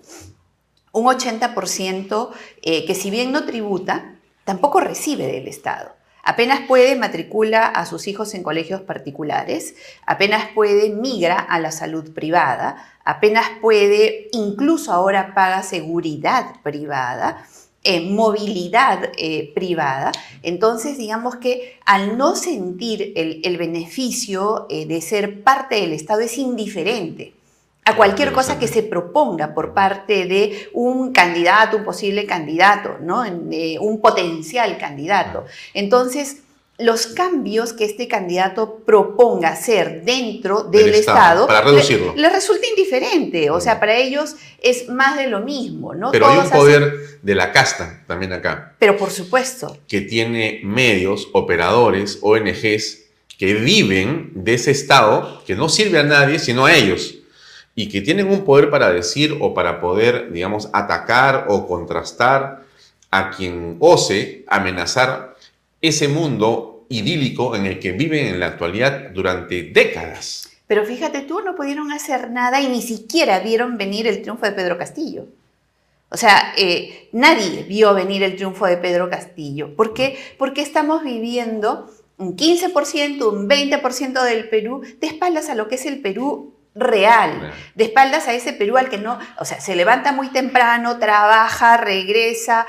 un 0.94 1.06
80% 1.06 2.30
eh, 2.62 2.86
que 2.86 2.94
si 2.94 3.10
bien 3.10 3.32
no 3.32 3.44
tributa, 3.44 4.14
tampoco 4.44 4.80
recibe 4.80 5.26
del 5.26 5.48
Estado. 5.48 5.92
Apenas 6.22 6.60
puede, 6.66 6.96
matricula 6.96 7.66
a 7.66 7.84
sus 7.84 8.06
hijos 8.06 8.32
en 8.32 8.42
colegios 8.42 8.80
particulares, 8.80 9.74
apenas 10.06 10.48
puede, 10.54 10.88
migra 10.88 11.36
a 11.36 11.60
la 11.60 11.70
salud 11.70 12.14
privada, 12.14 12.76
apenas 13.04 13.44
puede, 13.60 14.28
incluso 14.32 14.92
ahora 14.92 15.34
paga 15.34 15.62
seguridad 15.62 16.54
privada, 16.62 17.44
eh, 17.82 18.08
movilidad 18.08 19.10
eh, 19.18 19.52
privada. 19.54 20.12
Entonces, 20.42 20.96
digamos 20.96 21.36
que 21.36 21.78
al 21.84 22.16
no 22.16 22.36
sentir 22.36 23.12
el, 23.16 23.42
el 23.44 23.58
beneficio 23.58 24.66
de 24.70 25.00
ser 25.02 25.42
parte 25.42 25.74
del 25.74 25.92
Estado 25.92 26.20
es 26.20 26.38
indiferente 26.38 27.34
a 27.84 27.96
cualquier 27.96 28.32
cosa 28.32 28.58
que 28.58 28.66
se 28.66 28.82
proponga 28.82 29.54
por 29.54 29.74
parte 29.74 30.24
de 30.24 30.70
un 30.72 31.12
candidato, 31.12 31.76
un 31.76 31.84
posible 31.84 32.24
candidato, 32.24 32.96
¿no? 33.00 33.24
Eh, 33.24 33.76
un 33.78 34.00
potencial 34.00 34.78
candidato. 34.78 35.44
Entonces, 35.74 36.38
los 36.78 37.06
cambios 37.06 37.72
que 37.72 37.84
este 37.84 38.08
candidato 38.08 38.80
proponga 38.86 39.50
hacer 39.50 40.02
dentro 40.02 40.64
del, 40.64 40.94
Estado, 40.94 41.46
para 41.46 41.60
reducirlo. 41.60 42.14
Le, 42.16 42.30
resulta 42.30 42.66
indiferente, 42.66 43.50
o 43.50 43.60
sea, 43.60 43.78
para 43.78 43.96
ellos 43.96 44.34
es 44.62 44.88
más 44.88 45.16
de 45.16 45.28
lo 45.28 45.40
mismo, 45.40 45.94
¿no? 45.94 46.10
Pero 46.10 46.26
hay 46.26 46.38
un 46.38 46.50
poder 46.50 47.20
de 47.22 47.34
la 47.34 47.52
casta 47.52 48.02
también 48.06 48.32
acá. 48.32 48.74
Pero 48.78 48.96
por 48.96 49.10
supuesto. 49.10 49.76
Que 49.86 50.00
tiene 50.00 50.62
medios, 50.64 51.28
operadores, 51.32 52.18
ONGs 52.22 53.02
que 53.38 53.54
viven 53.54 54.32
de 54.34 54.54
ese 54.54 54.70
Estado 54.70 55.42
que 55.46 55.54
no 55.54 55.68
sirve 55.68 55.98
a 55.98 56.04
nadie 56.04 56.38
sino 56.38 56.66
a 56.66 56.74
ellos 56.74 57.16
y 57.74 57.88
que 57.88 58.00
tienen 58.00 58.28
un 58.28 58.44
poder 58.44 58.70
para 58.70 58.90
decir 58.90 59.36
o 59.40 59.54
para 59.54 59.80
poder, 59.80 60.32
digamos, 60.32 60.70
atacar 60.72 61.46
o 61.48 61.66
contrastar 61.66 62.62
a 63.10 63.30
quien 63.30 63.76
ose 63.80 64.44
amenazar 64.48 65.36
ese 65.80 66.08
mundo 66.08 66.86
idílico 66.88 67.56
en 67.56 67.66
el 67.66 67.78
que 67.78 67.92
viven 67.92 68.26
en 68.26 68.40
la 68.40 68.46
actualidad 68.46 69.10
durante 69.10 69.64
décadas. 69.64 70.48
Pero 70.66 70.84
fíjate 70.84 71.22
tú, 71.22 71.40
no 71.40 71.54
pudieron 71.54 71.92
hacer 71.92 72.30
nada 72.30 72.60
y 72.60 72.68
ni 72.68 72.80
siquiera 72.80 73.40
vieron 73.40 73.76
venir 73.76 74.06
el 74.06 74.22
triunfo 74.22 74.46
de 74.46 74.52
Pedro 74.52 74.78
Castillo. 74.78 75.26
O 76.10 76.16
sea, 76.16 76.54
eh, 76.56 77.08
nadie 77.12 77.64
vio 77.64 77.92
venir 77.92 78.22
el 78.22 78.36
triunfo 78.36 78.66
de 78.66 78.76
Pedro 78.76 79.10
Castillo. 79.10 79.74
¿Por 79.74 79.94
qué? 79.94 80.16
Porque 80.38 80.62
estamos 80.62 81.02
viviendo 81.02 81.90
un 82.18 82.36
15%, 82.36 83.32
un 83.32 83.48
20% 83.48 84.22
del 84.22 84.48
Perú 84.48 84.82
de 85.00 85.06
espaldas 85.06 85.48
a 85.48 85.54
lo 85.54 85.68
que 85.68 85.74
es 85.74 85.86
el 85.86 86.00
Perú 86.00 86.53
real, 86.74 87.52
de 87.74 87.84
espaldas 87.84 88.26
a 88.26 88.34
ese 88.34 88.52
Perú 88.52 88.76
al 88.76 88.88
que 88.88 88.98
no, 88.98 89.18
o 89.38 89.44
sea, 89.44 89.60
se 89.60 89.76
levanta 89.76 90.12
muy 90.12 90.28
temprano, 90.28 90.98
trabaja, 90.98 91.76
regresa, 91.76 92.66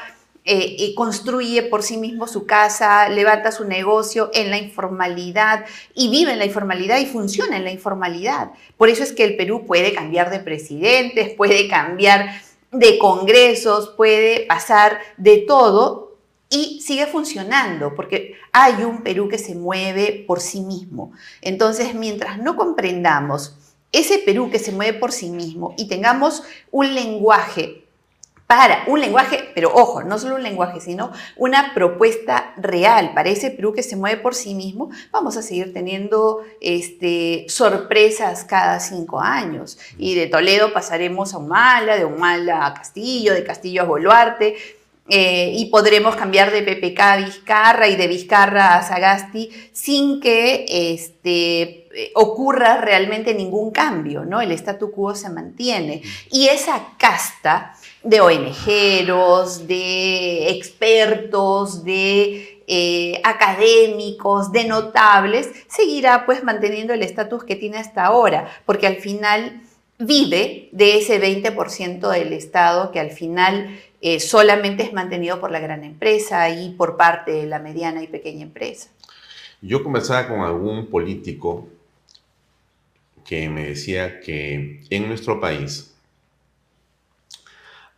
eh, 0.47 0.75
y 0.77 0.93
construye 0.93 1.63
por 1.63 1.81
sí 1.81 1.97
mismo 1.97 2.27
su 2.27 2.45
casa, 2.45 3.09
levanta 3.09 3.51
su 3.51 3.65
negocio 3.65 4.29
en 4.31 4.51
la 4.51 4.59
informalidad 4.59 5.65
y 5.95 6.11
vive 6.11 6.33
en 6.33 6.37
la 6.37 6.45
informalidad 6.45 6.99
y 6.99 7.07
funciona 7.07 7.57
en 7.57 7.63
la 7.63 7.71
informalidad. 7.71 8.51
Por 8.77 8.89
eso 8.89 9.01
es 9.01 9.11
que 9.11 9.23
el 9.23 9.37
Perú 9.37 9.65
puede 9.65 9.91
cambiar 9.95 10.29
de 10.29 10.39
presidentes, 10.39 11.33
puede 11.33 11.67
cambiar 11.67 12.29
de 12.71 12.99
congresos, 12.99 13.95
puede 13.97 14.45
pasar 14.45 14.99
de 15.17 15.37
todo 15.47 16.19
y 16.51 16.79
sigue 16.81 17.07
funcionando 17.07 17.95
porque 17.95 18.35
hay 18.51 18.83
un 18.83 19.01
Perú 19.01 19.27
que 19.27 19.39
se 19.39 19.55
mueve 19.55 20.25
por 20.27 20.41
sí 20.41 20.61
mismo. 20.61 21.11
Entonces, 21.41 21.95
mientras 21.95 22.37
no 22.37 22.55
comprendamos 22.55 23.57
ese 23.99 24.19
Perú 24.19 24.49
que 24.51 24.59
se 24.59 24.71
mueve 24.71 24.97
por 24.97 25.11
sí 25.11 25.29
mismo 25.29 25.73
y 25.77 25.87
tengamos 25.87 26.43
un 26.71 26.93
lenguaje 26.93 27.85
para 28.47 28.83
un 28.85 29.01
lenguaje, 29.01 29.49
pero 29.55 29.73
ojo, 29.73 30.03
no 30.03 30.19
solo 30.19 30.35
un 30.35 30.43
lenguaje, 30.43 30.79
sino 30.79 31.11
una 31.35 31.73
propuesta 31.73 32.53
real 32.57 33.13
para 33.15 33.29
ese 33.29 33.49
Perú 33.49 33.73
que 33.73 33.81
se 33.81 33.95
mueve 33.95 34.21
por 34.21 34.35
sí 34.35 34.53
mismo, 34.53 34.91
vamos 35.11 35.35
a 35.35 35.41
seguir 35.41 35.73
teniendo 35.73 36.43
este, 36.61 37.45
sorpresas 37.49 38.43
cada 38.43 38.79
cinco 38.79 39.19
años. 39.19 39.79
Y 39.97 40.13
de 40.13 40.27
Toledo 40.27 40.73
pasaremos 40.73 41.33
a 41.33 41.39
Humala, 41.39 41.97
de 41.97 42.05
Humala 42.05 42.67
a 42.67 42.73
Castillo, 42.75 43.33
de 43.33 43.43
Castillo 43.43 43.81
a 43.81 43.85
Boluarte, 43.85 44.55
eh, 45.07 45.51
y 45.55 45.65
podremos 45.65 46.15
cambiar 46.15 46.51
de 46.51 46.63
PPK 46.63 46.99
a 46.99 47.17
Vizcarra 47.17 47.87
y 47.87 47.95
de 47.95 48.07
Vizcarra 48.07 48.75
a 48.75 48.83
Sagasti 48.83 49.51
sin 49.71 50.19
que 50.19 50.65
este, 50.67 51.84
ocurra 52.13 52.77
realmente 52.77 53.33
ningún 53.33 53.71
cambio, 53.71 54.25
¿no? 54.25 54.41
El 54.41 54.51
statu 54.51 54.91
quo 54.91 55.15
se 55.15 55.29
mantiene. 55.29 56.01
Y 56.31 56.47
esa 56.47 56.93
casta 56.97 57.73
de 58.03 58.21
ONGeros, 58.21 59.67
de 59.67 60.49
expertos, 60.49 61.83
de 61.83 62.61
eh, 62.67 63.21
académicos, 63.23 64.51
de 64.51 64.65
notables, 64.65 65.49
seguirá 65.67 66.25
pues 66.25 66.43
manteniendo 66.43 66.93
el 66.93 67.03
estatus 67.03 67.43
que 67.43 67.55
tiene 67.55 67.77
hasta 67.77 68.05
ahora, 68.05 68.47
porque 68.65 68.87
al 68.87 68.97
final 68.97 69.61
vive 69.97 70.69
de 70.71 70.97
ese 70.97 71.21
20% 71.21 72.09
del 72.11 72.33
Estado 72.33 72.91
que 72.91 72.99
al 72.99 73.11
final 73.11 73.79
eh, 74.01 74.19
solamente 74.19 74.83
es 74.83 74.93
mantenido 74.93 75.39
por 75.39 75.51
la 75.51 75.59
gran 75.59 75.83
empresa 75.83 76.49
y 76.49 76.71
por 76.71 76.97
parte 76.97 77.31
de 77.31 77.45
la 77.45 77.59
mediana 77.59 78.03
y 78.03 78.07
pequeña 78.07 78.43
empresa. 78.43 78.89
Yo 79.61 79.83
conversaba 79.83 80.27
con 80.27 80.41
algún 80.41 80.87
político 80.87 81.67
que 83.25 83.49
me 83.49 83.65
decía 83.65 84.19
que 84.19 84.81
en 84.89 85.07
nuestro 85.07 85.41
país 85.41 85.95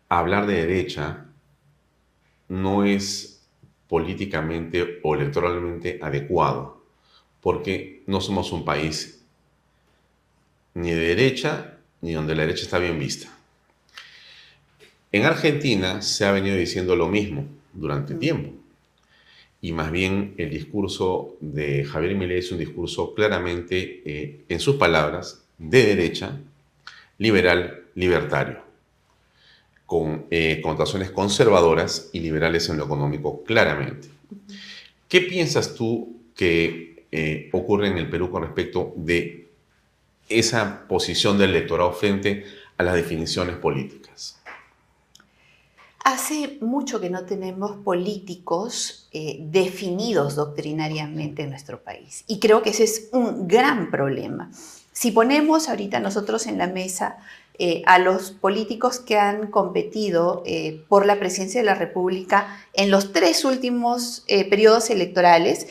hablar 0.10 0.48
de 0.48 0.66
derecha 0.66 1.26
no 2.48 2.86
es 2.86 3.46
políticamente 3.88 5.00
o 5.04 5.16
electoralmente 5.16 6.00
adecuado, 6.02 6.82
porque 7.42 8.04
no 8.08 8.22
somos 8.22 8.52
un 8.52 8.66
país 8.66 9.24
ni 10.74 10.92
de 10.92 11.08
derecha 11.16 11.78
ni 12.02 12.14
donde 12.14 12.36
la 12.36 12.44
derecha 12.44 12.64
está 12.64 12.78
bien 12.80 13.00
vista. 13.00 13.28
En 15.12 15.26
Argentina 15.26 16.02
se 16.02 16.26
ha 16.26 16.32
venido 16.32 16.56
diciendo 16.56 16.96
lo 16.96 17.08
mismo 17.08 17.46
durante 17.74 18.14
mm. 18.14 18.20
tiempo. 18.20 18.54
Y 19.62 19.72
más 19.72 19.92
bien 19.92 20.36
el 20.38 20.50
discurso 20.50 21.36
de 21.40 21.84
Javier 21.84 22.16
Milei 22.16 22.40
es 22.40 22.52
un 22.52 22.60
discurso 22.60 23.14
claramente, 23.14 24.02
eh, 24.06 24.42
en 24.48 24.60
sus 24.60 24.76
palabras, 24.76 25.44
de 25.58 25.86
derecha, 25.86 26.40
liberal, 27.18 27.84
libertario 27.96 28.68
con 29.88 30.26
eh, 30.30 30.60
connotaciones 30.62 31.10
conservadoras 31.12 32.10
y 32.12 32.20
liberales 32.20 32.68
en 32.70 32.78
lo 32.78 32.86
económico, 32.86 33.44
claramente. 33.44 34.10
¿Qué 35.08 35.22
piensas 35.22 35.74
tú 35.76 36.18
que 36.36 37.06
eh, 37.10 37.50
ocurre 37.54 37.88
en 37.88 37.98
el 37.98 38.10
Perú 38.10 38.30
con 38.30 38.44
respecto 38.44 38.94
de 38.98 39.48
esa 40.28 40.86
posición 40.90 41.38
del 41.38 41.52
electorado 41.52 41.94
frente 41.94 42.46
a 42.76 42.84
las 42.84 42.96
definiciones 42.96 43.56
políticas? 43.56 44.37
Hace 46.10 46.58
mucho 46.62 47.02
que 47.02 47.10
no 47.10 47.26
tenemos 47.26 47.84
políticos 47.84 49.10
eh, 49.12 49.40
definidos 49.42 50.38
doctrinariamente 50.38 51.44
en 51.44 51.50
nuestro 51.50 51.84
país 51.84 52.24
y 52.28 52.40
creo 52.40 52.62
que 52.62 52.70
ese 52.70 52.86
es 52.86 53.10
un 53.12 53.46
gran 53.46 53.92
problema. 53.92 54.50
Si 54.94 55.12
ponemos 55.12 55.68
ahorita 55.68 56.00
nosotros 56.00 56.48
en 56.48 56.60
la 56.60 56.68
mesa 56.68 57.18
eh, 57.60 57.84
a 57.88 58.00
los 58.00 58.32
políticos 58.32 59.00
que 59.00 59.18
han 59.18 59.48
competido 59.48 60.44
eh, 60.46 60.82
por 60.88 61.06
la 61.06 61.20
presidencia 61.20 61.60
de 61.60 61.66
la 61.66 61.76
República 61.76 62.58
en 62.72 62.90
los 62.90 63.12
tres 63.12 63.44
últimos 63.44 64.24
periodos 64.50 64.90
electorales, 64.90 65.68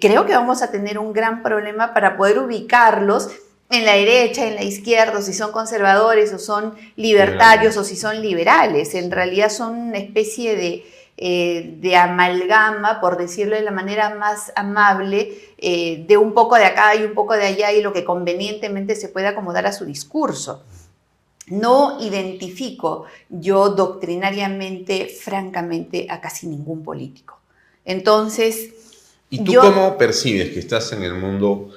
creo 0.00 0.24
que 0.24 0.36
vamos 0.36 0.62
a 0.62 0.70
tener 0.70 1.00
un 1.00 1.12
gran 1.12 1.42
problema 1.42 1.94
para 1.94 2.16
poder 2.16 2.38
ubicarlos 2.38 3.28
en 3.74 3.84
la 3.84 3.94
derecha, 3.94 4.46
en 4.46 4.54
la 4.54 4.62
izquierda, 4.62 5.20
si 5.22 5.32
son 5.32 5.52
conservadores 5.52 6.32
o 6.32 6.38
son 6.38 6.74
libertarios 6.96 7.76
o 7.76 7.84
si 7.84 7.96
son 7.96 8.20
liberales. 8.20 8.94
En 8.94 9.10
realidad 9.10 9.50
son 9.50 9.76
una 9.76 9.98
especie 9.98 10.56
de, 10.56 11.76
de 11.80 11.96
amalgama, 11.96 13.00
por 13.00 13.16
decirlo 13.16 13.56
de 13.56 13.62
la 13.62 13.70
manera 13.70 14.14
más 14.14 14.52
amable, 14.56 15.32
de 15.60 16.16
un 16.16 16.34
poco 16.34 16.56
de 16.56 16.64
acá 16.64 16.94
y 16.94 17.02
un 17.04 17.14
poco 17.14 17.34
de 17.34 17.46
allá 17.46 17.72
y 17.72 17.82
lo 17.82 17.92
que 17.92 18.04
convenientemente 18.04 18.96
se 18.96 19.08
puede 19.08 19.28
acomodar 19.28 19.66
a 19.66 19.72
su 19.72 19.84
discurso 19.84 20.62
no 21.46 21.98
identifico 22.00 23.04
yo 23.28 23.70
doctrinariamente, 23.70 25.06
francamente, 25.06 26.06
a 26.08 26.20
casi 26.20 26.46
ningún 26.46 26.82
político. 26.82 27.38
Entonces... 27.84 28.70
¿Y 29.30 29.42
tú 29.42 29.54
cómo 29.60 29.98
percibes 29.98 30.50
que 30.50 30.60
estás 30.60 30.92
en 30.92 31.02
el 31.02 31.14
mundo 31.14 31.70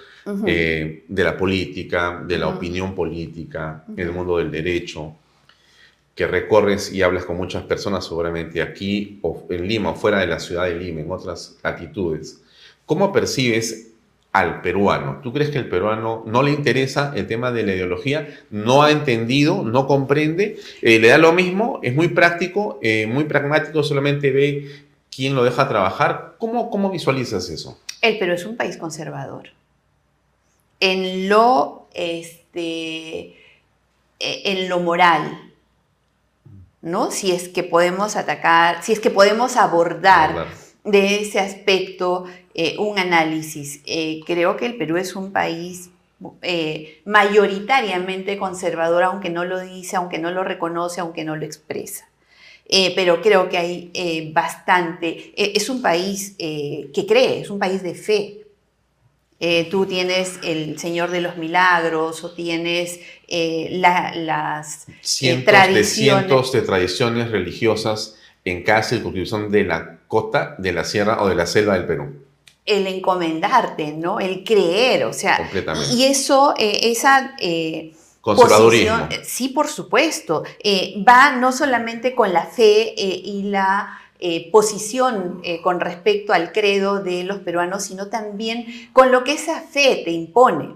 eh, 0.45 1.03
de 1.07 1.23
la 1.23 1.37
política, 1.37 2.23
de 2.25 2.37
la 2.37 2.47
opinión 2.47 2.93
política, 2.93 3.83
el 3.95 4.11
mundo 4.11 4.37
del 4.37 4.51
derecho, 4.51 5.15
que 6.17 6.25
recorres 6.25 6.91
y 6.91 7.03
hablas 7.03 7.25
con 7.25 7.37
muchas 7.37 7.63
personas 7.63 8.03
seguramente 8.03 8.59
aquí 8.61 9.19
o 9.21 9.45
en 9.51 9.67
Lima 9.67 9.91
o 9.91 9.95
fuera 9.95 10.19
de 10.19 10.25
la 10.25 10.39
ciudad 10.39 10.65
de 10.65 10.75
Lima, 10.75 11.01
en 11.01 11.11
otras 11.11 11.59
actitudes? 11.61 12.41
¿Cómo 12.87 13.13
percibes 13.13 13.91
al 14.31 14.61
peruano? 14.61 15.19
¿Tú 15.21 15.31
crees 15.31 15.51
que 15.51 15.59
el 15.59 15.69
peruano 15.69 16.23
no 16.25 16.41
le 16.41 16.51
interesa 16.51 17.13
el 17.15 17.27
tema 17.27 17.51
de 17.51 17.63
la 17.63 17.75
ideología? 17.75 18.27
¿No 18.49 18.81
ha 18.81 18.89
entendido? 18.89 19.61
¿No 19.63 19.85
comprende? 19.85 20.57
Eh, 20.81 20.97
¿Le 20.97 21.09
da 21.09 21.19
lo 21.19 21.33
mismo? 21.33 21.79
¿Es 21.83 21.93
muy 21.93 22.07
práctico? 22.07 22.79
Eh, 22.81 23.05
¿Muy 23.05 23.25
pragmático? 23.25 23.83
¿Solamente 23.83 24.31
ve 24.31 24.87
quién 25.15 25.35
lo 25.35 25.43
deja 25.43 25.69
trabajar? 25.69 26.35
¿Cómo, 26.39 26.71
¿Cómo 26.71 26.89
visualizas 26.89 27.47
eso? 27.49 27.79
El 28.01 28.17
Perú 28.17 28.33
es 28.33 28.45
un 28.45 28.57
país 28.57 28.77
conservador. 28.77 29.49
En 30.79 31.29
lo, 31.29 31.87
este, 31.93 33.35
e, 34.19 34.41
en 34.45 34.69
lo 34.69 34.79
moral, 34.79 35.53
¿no? 36.81 37.11
Si 37.11 37.31
es 37.31 37.49
que 37.49 37.63
podemos 37.63 38.15
atacar, 38.15 38.83
si 38.83 38.93
es 38.93 38.99
que 38.99 39.09
podemos 39.09 39.57
abordar 39.57 40.47
de 40.87 41.21
ese 41.21 41.39
aspecto 41.39 42.25
eh, 42.53 42.75
un 42.79 42.97
análisis. 42.97 43.81
Eh, 43.85 44.21
creo 44.25 44.57
que 44.57 44.65
el 44.65 44.77
Perú 44.77 44.97
es 44.97 45.15
un 45.15 45.31
país 45.31 45.89
eh, 46.41 47.01
mayoritariamente 47.05 48.37
conservador, 48.37 49.03
aunque 49.03 49.29
no 49.29 49.45
lo 49.45 49.59
dice, 49.59 49.97
aunque 49.97 50.17
no 50.17 50.31
lo 50.31 50.43
reconoce, 50.43 51.01
aunque 51.01 51.23
no 51.23 51.35
lo 51.35 51.45
expresa. 51.45 52.09
Pero 52.69 53.21
creo 53.21 53.47
que 53.47 53.57
hay 53.57 54.31
bastante, 54.33 55.31
es 55.37 55.69
un 55.69 55.81
país 55.81 56.35
que 56.37 57.05
cree, 57.07 57.39
es 57.39 57.49
un 57.49 57.59
país 57.59 57.81
de 57.81 57.95
fe. 57.95 58.46
Tú 59.69 59.85
tienes 59.85 60.39
el 60.43 60.79
Señor 60.79 61.11
de 61.11 61.21
los 61.21 61.37
Milagros 61.37 62.23
o 62.23 62.31
tienes 62.31 62.99
las 63.29 64.87
cientos 65.01 65.73
de 65.73 65.83
cientos 65.83 66.51
de 66.51 66.61
tradiciones 66.61 67.29
religiosas 67.29 68.15
en 68.45 68.63
cada 68.63 68.81
circunscripción 68.81 69.51
de 69.51 69.63
la 69.63 69.99
costa, 70.07 70.55
de 70.57 70.73
la 70.73 70.83
sierra 70.83 71.21
o 71.21 71.29
de 71.29 71.35
la 71.35 71.45
selva 71.45 71.75
del 71.75 71.85
Perú 71.85 72.27
el 72.67 72.85
encomendarte, 72.85 73.93
¿no? 73.93 74.19
El 74.19 74.43
creer, 74.43 75.05
o 75.05 75.13
sea, 75.13 75.49
y 75.89 76.03
eso, 76.03 76.53
eh, 76.57 76.91
esa 76.91 77.33
eh, 77.39 77.93
conservadurismo. 78.19 79.07
sí, 79.23 79.47
por 79.49 79.69
supuesto, 79.69 80.43
eh, 80.61 81.01
va 81.07 81.31
no 81.31 81.53
solamente 81.53 82.13
con 82.13 82.33
la 82.33 82.45
fe 82.45 82.93
y 82.97 83.43
la 83.43 84.01
posición 84.51 85.41
con 85.63 85.79
respecto 85.79 86.33
al 86.33 86.51
credo 86.51 87.03
de 87.03 87.23
los 87.23 87.39
peruanos, 87.39 87.83
sino 87.83 88.07
también 88.07 88.89
con 88.93 89.11
lo 89.11 89.23
que 89.23 89.33
esa 89.33 89.61
fe 89.61 90.01
te 90.03 90.11
impone, 90.11 90.75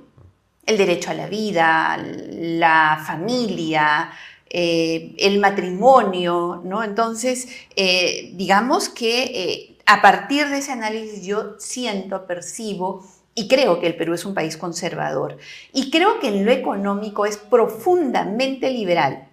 el 0.65 0.77
derecho 0.77 1.09
a 1.09 1.15
la 1.15 1.27
vida, 1.27 1.97
la 1.97 3.03
familia, 3.05 4.11
el 4.47 5.39
matrimonio, 5.39 6.61
¿no? 6.63 6.83
Entonces, 6.83 7.47
digamos 7.75 8.89
que 8.89 9.77
a 9.85 10.01
partir 10.01 10.47
de 10.49 10.59
ese 10.59 10.71
análisis 10.71 11.25
yo 11.25 11.55
siento, 11.57 12.27
percibo 12.27 13.03
y 13.33 13.47
creo 13.47 13.79
que 13.79 13.87
el 13.87 13.95
Perú 13.95 14.13
es 14.13 14.25
un 14.25 14.33
país 14.33 14.57
conservador. 14.57 15.37
Y 15.73 15.89
creo 15.89 16.19
que 16.19 16.27
en 16.27 16.45
lo 16.45 16.51
económico 16.51 17.25
es 17.25 17.37
profundamente 17.37 18.69
liberal. 18.69 19.29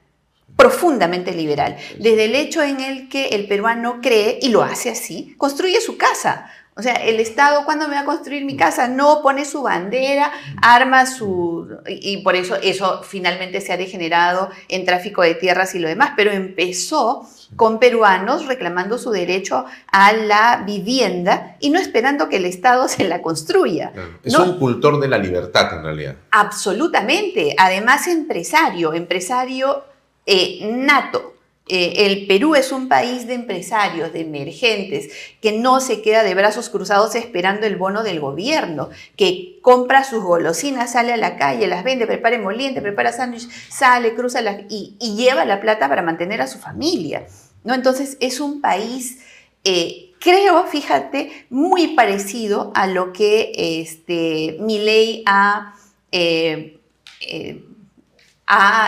Profundamente 0.59 1.30
liberal. 1.32 1.76
Desde 2.00 2.24
el 2.24 2.34
hecho 2.34 2.62
en 2.62 2.80
el 2.80 3.09
que 3.09 3.28
el 3.28 3.46
peruano 3.46 4.00
cree, 4.02 4.40
y 4.42 4.48
lo 4.48 4.64
hace 4.64 4.90
así, 4.90 5.36
construye 5.38 5.80
su 5.80 5.96
casa. 5.96 6.50
O 6.74 6.82
sea, 6.82 6.94
el 6.94 7.20
Estado, 7.20 7.64
¿cuándo 7.64 7.86
me 7.86 7.94
va 7.94 8.00
a 8.00 8.04
construir 8.04 8.44
mi 8.44 8.56
casa? 8.56 8.88
No 8.88 9.22
pone 9.22 9.44
su 9.44 9.62
bandera, 9.62 10.32
arma 10.61 11.06
su... 11.06 11.68
Y 11.86 12.18
por 12.18 12.34
eso 12.34 12.56
eso 12.56 13.02
finalmente 13.04 13.61
se 13.61 13.72
ha 13.72 13.76
degenerado 13.76 14.50
en 14.68 14.84
tráfico 14.84 15.22
de 15.22 15.36
tierras 15.36 15.76
y 15.76 15.78
lo 15.78 15.86
demás, 15.86 16.14
pero 16.16 16.32
empezó 16.32 17.28
con 17.54 17.78
peruanos 17.78 18.46
reclamando 18.46 18.98
su 18.98 19.12
derecho 19.12 19.64
a 19.92 20.12
la 20.12 20.64
vivienda 20.66 21.56
y 21.61 21.70
no 21.70 21.78
esperando 21.78 22.28
que 22.28 22.38
el 22.38 22.46
Estado 22.46 22.88
se 22.88 23.04
la 23.04 23.22
construya. 23.22 23.92
Es 24.24 24.36
un 24.36 24.59
cultor 24.59 24.98
de 24.98 25.06
la 25.06 25.18
libertad 25.18 25.72
en 25.78 25.84
realidad. 25.84 26.16
Absolutamente. 26.32 27.54
Además, 27.59 28.09
empresario, 28.09 28.92
empresario 28.92 29.84
eh, 30.30 30.58
nato. 30.70 31.34
Eh, 31.70 32.06
el 32.06 32.26
Perú 32.26 32.54
es 32.54 32.70
un 32.70 32.88
país 32.88 33.26
de 33.26 33.32
empresarios, 33.32 34.12
de 34.12 34.20
emergentes, 34.20 35.10
que 35.40 35.52
no 35.52 35.80
se 35.80 36.02
queda 36.02 36.22
de 36.22 36.34
brazos 36.34 36.68
cruzados 36.68 37.14
esperando 37.14 37.66
el 37.66 37.76
bono 37.76 38.02
del 38.02 38.20
gobierno, 38.20 38.90
que 39.16 39.58
compra 39.62 40.04
sus 40.04 40.22
golosinas, 40.22 40.92
sale 40.92 41.14
a 41.14 41.16
la 41.16 41.36
calle, 41.36 41.66
las 41.66 41.82
vende, 41.82 42.06
prepara 42.06 42.36
emoliente, 42.36 42.82
prepara 42.82 43.12
sándwich, 43.12 43.48
sale, 43.70 44.14
cruza 44.14 44.40
y, 44.68 44.96
lleva 45.16 45.46
la 45.46 45.60
plata 45.60 45.88
para 45.88 46.02
mantener 46.02 46.42
a 46.42 46.46
su 46.46 46.58
familia. 46.58 47.26
¿no? 47.64 47.74
Entonces 47.74 48.18
es 48.20 48.40
un 48.40 48.60
país, 48.60 49.20
eh, 49.64 50.12
creo, 50.20 50.66
fíjate, 50.66 51.46
muy 51.48 51.88
parecido 51.88 52.70
a 52.74 52.86
lo 52.86 53.14
que 53.14 53.52
este, 53.54 54.58
ley 54.60 55.22
ha... 55.26 55.74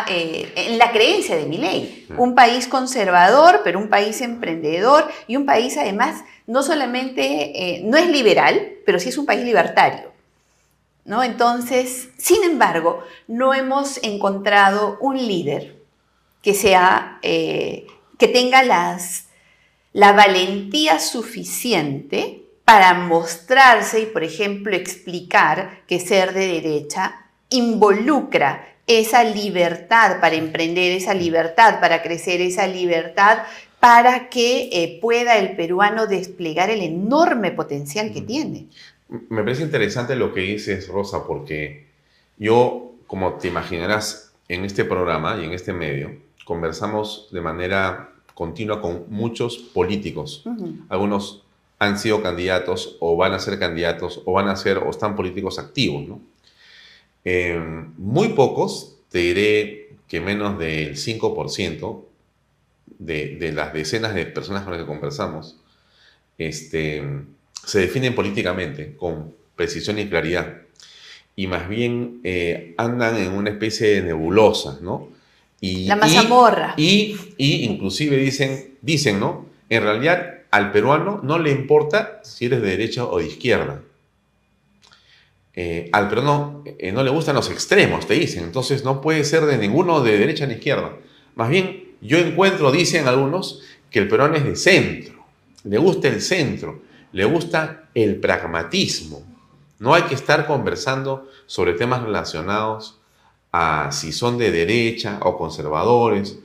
eh, 0.08 0.52
en 0.56 0.78
la 0.78 0.90
creencia 0.90 1.36
de 1.36 1.46
mi 1.46 1.58
ley. 1.58 2.06
Un 2.16 2.34
país 2.34 2.66
conservador, 2.66 3.60
pero 3.62 3.78
un 3.78 3.88
país 3.88 4.20
emprendedor 4.20 5.08
y 5.26 5.36
un 5.36 5.46
país 5.46 5.76
además 5.76 6.24
no 6.46 6.62
solamente, 6.62 7.76
eh, 7.76 7.82
no 7.84 7.96
es 7.96 8.08
liberal, 8.08 8.72
pero 8.84 8.98
sí 8.98 9.10
es 9.10 9.18
un 9.18 9.26
país 9.26 9.44
libertario. 9.44 10.10
¿no? 11.04 11.22
Entonces, 11.22 12.08
sin 12.18 12.42
embargo, 12.42 13.04
no 13.28 13.54
hemos 13.54 14.02
encontrado 14.02 14.96
un 15.00 15.16
líder 15.16 15.76
que, 16.42 16.54
sea, 16.54 17.18
eh, 17.22 17.86
que 18.18 18.28
tenga 18.28 18.62
las, 18.62 19.28
la 19.92 20.12
valentía 20.12 20.98
suficiente 20.98 22.42
para 22.64 22.94
mostrarse 22.94 24.00
y, 24.00 24.06
por 24.06 24.24
ejemplo, 24.24 24.74
explicar 24.74 25.82
que 25.86 26.00
ser 26.00 26.32
de 26.32 26.46
derecha 26.46 27.26
involucra 27.50 28.66
esa 28.98 29.22
libertad 29.22 30.20
para 30.20 30.34
emprender, 30.34 30.92
esa 30.92 31.14
libertad 31.14 31.80
para 31.80 32.02
crecer, 32.02 32.40
esa 32.40 32.66
libertad 32.66 33.44
para 33.78 34.28
que 34.28 34.68
eh, 34.72 34.98
pueda 35.00 35.38
el 35.38 35.54
peruano 35.54 36.06
desplegar 36.06 36.70
el 36.70 36.82
enorme 36.82 37.52
potencial 37.52 38.12
que 38.12 38.20
tiene. 38.20 38.66
Me 39.28 39.42
parece 39.42 39.62
interesante 39.62 40.16
lo 40.16 40.34
que 40.34 40.40
dices, 40.40 40.88
Rosa, 40.88 41.26
porque 41.26 41.86
yo, 42.36 42.92
como 43.06 43.34
te 43.34 43.48
imaginarás, 43.48 44.32
en 44.48 44.64
este 44.64 44.84
programa 44.84 45.38
y 45.40 45.44
en 45.44 45.52
este 45.52 45.72
medio, 45.72 46.10
conversamos 46.44 47.28
de 47.30 47.40
manera 47.40 48.10
continua 48.34 48.80
con 48.80 49.04
muchos 49.08 49.58
políticos. 49.58 50.44
Algunos 50.88 51.44
han 51.78 51.96
sido 51.96 52.22
candidatos 52.22 52.96
o 52.98 53.16
van 53.16 53.34
a 53.34 53.38
ser 53.38 53.58
candidatos 53.58 54.22
o 54.24 54.32
van 54.32 54.48
a 54.48 54.56
ser 54.56 54.78
o 54.78 54.90
están 54.90 55.14
políticos 55.14 55.60
activos, 55.60 56.08
¿no? 56.08 56.20
Em, 57.24 57.92
muy 57.98 58.30
pocos, 58.30 58.98
te 59.10 59.18
diré 59.18 59.90
que 60.08 60.20
menos 60.20 60.58
del 60.58 60.96
5% 60.96 62.04
de, 62.98 63.36
de, 63.36 63.52
las 63.52 63.72
decenas 63.72 64.14
de 64.14 64.26
personas 64.26 64.64
con 64.64 64.72
las 64.72 64.82
que 64.82 64.86
conversamos, 64.86 65.56
este, 66.38 67.02
se 67.64 67.80
definen 67.80 68.14
políticamente 68.14 68.96
con 68.96 69.34
precisión 69.56 69.98
y 69.98 70.06
claridad. 70.06 70.62
Y 71.36 71.46
más 71.46 71.68
bien 71.68 72.20
eh, 72.24 72.74
andan 72.76 73.16
en 73.16 73.32
una 73.32 73.50
especie 73.50 73.88
de 73.88 74.02
nebulosa, 74.02 74.78
¿no? 74.80 75.08
Y, 75.60 75.86
La 75.86 75.96
mazamorra. 75.96 76.74
Y, 76.76 77.16
y, 77.36 77.64
inclusive 77.64 78.16
dicen, 78.16 78.74
dicen, 78.80 79.20
¿no? 79.20 79.46
En 79.68 79.82
realidad 79.82 80.40
al 80.50 80.72
peruano 80.72 81.20
no 81.22 81.38
le 81.38 81.50
importa 81.50 82.20
si 82.24 82.46
eres 82.46 82.62
de 82.62 82.68
derecha 82.68 83.04
o 83.04 83.18
de 83.18 83.26
izquierda. 83.26 83.82
Eh, 85.62 85.90
al 85.92 86.08
peruano 86.08 86.64
eh, 86.64 86.90
no 86.90 87.02
le 87.02 87.10
gustan 87.10 87.34
los 87.34 87.50
extremos, 87.50 88.06
te 88.06 88.14
dicen. 88.14 88.44
Entonces 88.44 88.82
no 88.82 89.02
puede 89.02 89.24
ser 89.24 89.44
de 89.44 89.58
ninguno 89.58 90.00
de 90.00 90.16
derecha 90.16 90.46
ni 90.46 90.54
izquierda. 90.54 90.96
Más 91.34 91.50
bien, 91.50 91.90
yo 92.00 92.16
encuentro, 92.16 92.72
dicen 92.72 93.06
algunos, 93.06 93.60
que 93.90 93.98
el 93.98 94.08
peruano 94.08 94.36
es 94.36 94.44
de 94.44 94.56
centro. 94.56 95.22
Le 95.64 95.76
gusta 95.76 96.08
el 96.08 96.22
centro, 96.22 96.80
le 97.12 97.26
gusta 97.26 97.90
el 97.94 98.16
pragmatismo. 98.20 99.22
No 99.78 99.92
hay 99.92 100.04
que 100.04 100.14
estar 100.14 100.46
conversando 100.46 101.28
sobre 101.44 101.74
temas 101.74 102.02
relacionados 102.04 102.98
a 103.52 103.90
si 103.92 104.12
son 104.12 104.38
de 104.38 104.50
derecha 104.50 105.18
o 105.20 105.36
conservadores 105.36 106.38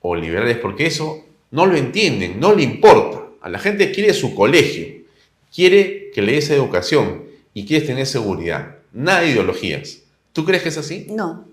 o 0.00 0.16
liberales, 0.16 0.56
porque 0.56 0.86
eso 0.86 1.26
no 1.50 1.66
lo 1.66 1.76
entienden, 1.76 2.40
no 2.40 2.54
le 2.54 2.62
importa. 2.62 3.20
A 3.42 3.50
la 3.50 3.58
gente 3.58 3.92
quiere 3.92 4.14
su 4.14 4.34
colegio, 4.34 4.86
quiere 5.54 6.10
que 6.14 6.22
le 6.22 6.32
des 6.32 6.48
educación, 6.48 7.31
y 7.54 7.66
quieres 7.66 7.86
tener 7.86 8.06
seguridad. 8.06 8.76
Nada 8.92 9.20
de 9.20 9.30
ideologías. 9.30 10.00
¿Tú 10.32 10.44
crees 10.44 10.62
que 10.62 10.70
es 10.70 10.78
así? 10.78 11.06
No. 11.10 11.44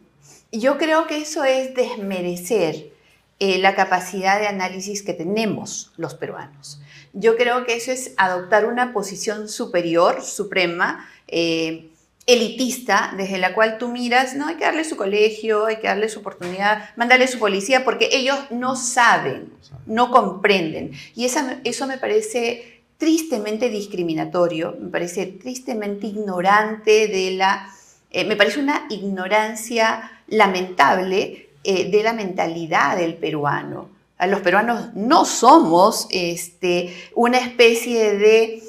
Yo 0.51 0.77
creo 0.77 1.07
que 1.07 1.17
eso 1.17 1.43
es 1.43 1.75
desmerecer 1.75 2.91
eh, 3.39 3.57
la 3.59 3.75
capacidad 3.75 4.39
de 4.39 4.47
análisis 4.47 5.03
que 5.03 5.13
tenemos 5.13 5.91
los 5.97 6.13
peruanos. 6.15 6.81
Yo 7.13 7.37
creo 7.37 7.65
que 7.65 7.75
eso 7.75 7.91
es 7.91 8.13
adoptar 8.17 8.65
una 8.65 8.93
posición 8.93 9.49
superior, 9.49 10.23
suprema, 10.23 11.09
eh, 11.27 11.89
elitista, 12.25 13.13
desde 13.17 13.39
la 13.39 13.53
cual 13.53 13.77
tú 13.77 13.89
miras, 13.89 14.35
no, 14.35 14.47
hay 14.47 14.55
que 14.55 14.65
darle 14.65 14.83
su 14.83 14.95
colegio, 14.95 15.65
hay 15.65 15.77
que 15.77 15.87
darle 15.87 16.09
su 16.09 16.19
oportunidad, 16.19 16.89
mandarle 16.95 17.27
su 17.27 17.39
policía, 17.39 17.83
porque 17.83 18.09
ellos 18.11 18.37
no 18.51 18.75
saben, 18.75 19.51
no 19.87 20.11
comprenden. 20.11 20.91
Y 21.15 21.25
esa, 21.25 21.59
eso 21.63 21.87
me 21.87 21.97
parece 21.97 22.78
tristemente 22.99 23.69
discriminatorio, 23.69 24.75
me 24.79 24.89
parece 24.89 25.25
tristemente 25.25 26.05
ignorante 26.05 27.07
de 27.07 27.31
la, 27.31 27.73
eh, 28.11 28.25
me 28.25 28.35
parece 28.35 28.59
una 28.59 28.85
ignorancia 28.89 30.11
lamentable 30.27 31.49
eh, 31.63 31.89
de 31.89 32.03
la 32.03 32.13
mentalidad 32.13 32.97
del 32.97 33.15
peruano. 33.15 33.89
Los 34.27 34.41
peruanos 34.41 34.93
no 34.95 35.23
somos 35.23 36.07
este, 36.11 36.93
una 37.15 37.37
especie 37.37 38.17
de 38.17 38.61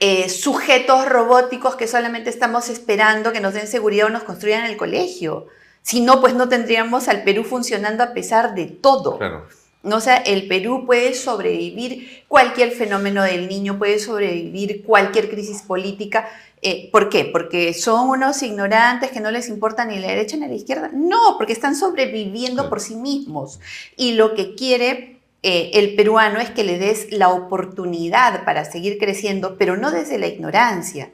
eh, 0.00 0.28
sujetos 0.28 1.08
robóticos 1.08 1.76
que 1.76 1.88
solamente 1.88 2.28
estamos 2.28 2.68
esperando 2.68 3.32
que 3.32 3.40
nos 3.40 3.54
den 3.54 3.66
seguridad 3.66 4.08
o 4.08 4.10
nos 4.10 4.24
construyan 4.24 4.66
el 4.66 4.76
colegio. 4.76 5.46
Si 5.80 6.02
no, 6.02 6.20
pues 6.20 6.34
no 6.34 6.50
tendríamos 6.50 7.08
al 7.08 7.22
Perú 7.22 7.44
funcionando 7.44 8.02
a 8.02 8.12
pesar 8.12 8.54
de 8.54 8.66
todo. 8.66 9.18
¿No? 9.82 9.96
O 9.96 10.00
sea, 10.00 10.16
el 10.16 10.46
Perú 10.46 10.84
puede 10.86 11.14
sobrevivir 11.14 12.24
cualquier 12.28 12.72
fenómeno 12.72 13.22
del 13.22 13.48
niño, 13.48 13.78
puede 13.78 13.98
sobrevivir 13.98 14.82
cualquier 14.84 15.30
crisis 15.30 15.62
política. 15.62 16.28
Eh, 16.62 16.90
¿Por 16.92 17.08
qué? 17.08 17.24
¿Porque 17.24 17.72
son 17.72 18.10
unos 18.10 18.42
ignorantes 18.42 19.10
que 19.10 19.20
no 19.20 19.30
les 19.30 19.48
importa 19.48 19.86
ni 19.86 19.98
la 19.98 20.08
derecha 20.08 20.36
ni 20.36 20.46
la 20.46 20.54
izquierda? 20.54 20.90
No, 20.92 21.36
porque 21.38 21.54
están 21.54 21.74
sobreviviendo 21.74 22.68
por 22.68 22.80
sí 22.80 22.96
mismos. 22.96 23.60
Y 23.96 24.12
lo 24.12 24.34
que 24.34 24.54
quiere 24.54 25.20
eh, 25.42 25.70
el 25.74 25.94
peruano 25.96 26.38
es 26.38 26.50
que 26.50 26.64
le 26.64 26.78
des 26.78 27.10
la 27.10 27.30
oportunidad 27.30 28.44
para 28.44 28.66
seguir 28.66 28.98
creciendo, 28.98 29.56
pero 29.56 29.78
no 29.78 29.90
desde 29.90 30.18
la 30.18 30.26
ignorancia, 30.26 31.10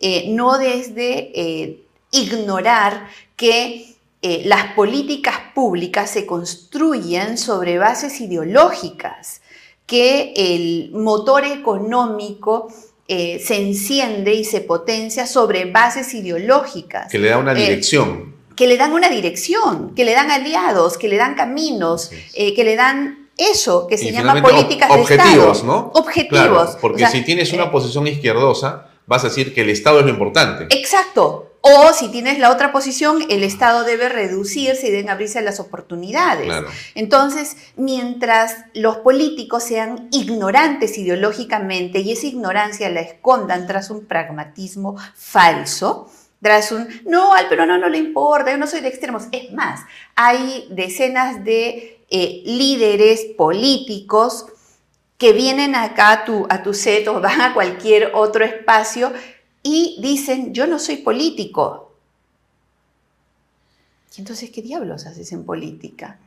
eh, 0.00 0.26
no 0.28 0.58
desde 0.58 1.78
ignorar 2.10 3.08
que 3.36 3.86
las 4.22 4.74
políticas 4.74 5.39
públicas 5.60 6.08
se 6.08 6.24
construyen 6.24 7.36
sobre 7.36 7.76
bases 7.76 8.22
ideológicas, 8.22 9.42
que 9.84 10.32
el 10.34 10.90
motor 10.92 11.44
económico 11.44 12.72
eh, 13.08 13.38
se 13.44 13.56
enciende 13.60 14.32
y 14.32 14.44
se 14.44 14.62
potencia 14.62 15.26
sobre 15.26 15.70
bases 15.70 16.14
ideológicas. 16.14 17.12
Que 17.12 17.18
le 17.18 17.28
da 17.28 17.36
una 17.36 17.52
eh, 17.52 17.56
dirección. 17.56 18.36
que 18.56 18.66
le 18.66 18.78
dan 18.78 18.94
una 18.94 19.10
dirección, 19.10 19.94
que 19.94 20.06
le 20.06 20.14
dan 20.14 20.30
aliados, 20.30 20.96
que 20.96 21.08
le 21.08 21.18
dan 21.18 21.34
caminos, 21.34 22.10
que 22.34 22.64
le 22.64 22.74
dan 22.74 23.28
eso 23.36 23.86
que 23.86 23.98
se 23.98 24.12
llama 24.12 24.40
políticas 24.40 24.88
de 24.88 24.98
objetivos, 24.98 25.62
¿no? 25.62 25.90
Objetivos. 25.94 26.78
porque 26.80 27.06
si 27.06 27.20
tienes 27.20 27.52
una 27.52 27.70
posición 27.70 28.06
izquierdosa, 28.06 28.86
vas 29.06 29.24
a 29.24 29.28
decir 29.28 29.52
que 29.52 29.60
el 29.60 29.68
Estado 29.68 29.98
es 29.98 30.06
lo 30.06 30.10
importante. 30.10 30.74
Exacto. 30.74 31.49
O 31.62 31.92
si 31.92 32.08
tienes 32.08 32.38
la 32.38 32.50
otra 32.50 32.72
posición, 32.72 33.22
el 33.28 33.42
Estado 33.42 33.84
debe 33.84 34.08
reducirse 34.08 34.88
y 34.88 34.90
deben 34.90 35.10
abrirse 35.10 35.42
las 35.42 35.60
oportunidades. 35.60 36.50
Entonces, 36.94 37.56
mientras 37.76 38.56
los 38.72 38.98
políticos 38.98 39.64
sean 39.64 40.08
ignorantes 40.10 40.96
ideológicamente 40.96 42.00
y 42.00 42.12
esa 42.12 42.26
ignorancia 42.26 42.88
la 42.88 43.00
escondan 43.00 43.66
tras 43.66 43.90
un 43.90 44.06
pragmatismo 44.06 44.96
falso, 45.14 46.10
tras 46.40 46.72
un, 46.72 46.88
no, 47.04 47.34
al 47.34 47.48
peruano 47.48 47.76
no 47.76 47.90
le 47.90 47.98
importa, 47.98 48.50
yo 48.50 48.56
no 48.56 48.66
soy 48.66 48.80
de 48.80 48.88
extremos. 48.88 49.24
Es 49.30 49.52
más, 49.52 49.80
hay 50.16 50.66
decenas 50.70 51.44
de 51.44 52.02
eh, 52.08 52.42
líderes 52.46 53.26
políticos 53.36 54.46
que 55.18 55.34
vienen 55.34 55.74
acá 55.74 56.12
a 56.12 56.24
tu, 56.24 56.46
a 56.48 56.62
tu 56.62 56.72
set 56.72 57.06
o 57.08 57.20
van 57.20 57.42
a 57.42 57.52
cualquier 57.52 58.12
otro 58.14 58.42
espacio 58.42 59.12
y 59.62 59.98
dicen, 60.00 60.52
yo 60.54 60.66
no 60.66 60.78
soy 60.78 60.98
político. 60.98 61.92
¿Y 64.16 64.20
entonces 64.20 64.50
qué 64.50 64.62
diablos 64.62 65.06
haces 65.06 65.32
en 65.32 65.44
política? 65.44 66.18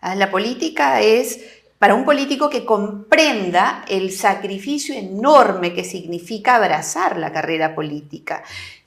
Ah, 0.00 0.14
la 0.14 0.30
política 0.30 1.00
es 1.00 1.40
para 1.78 1.94
un 1.94 2.04
político 2.04 2.50
que 2.50 2.64
comprenda 2.64 3.84
el 3.88 4.12
sacrificio 4.12 4.94
enorme 4.94 5.74
que 5.74 5.84
significa 5.84 6.56
abrazar 6.56 7.16
la 7.16 7.32
carrera 7.32 7.74
política, 7.74 8.42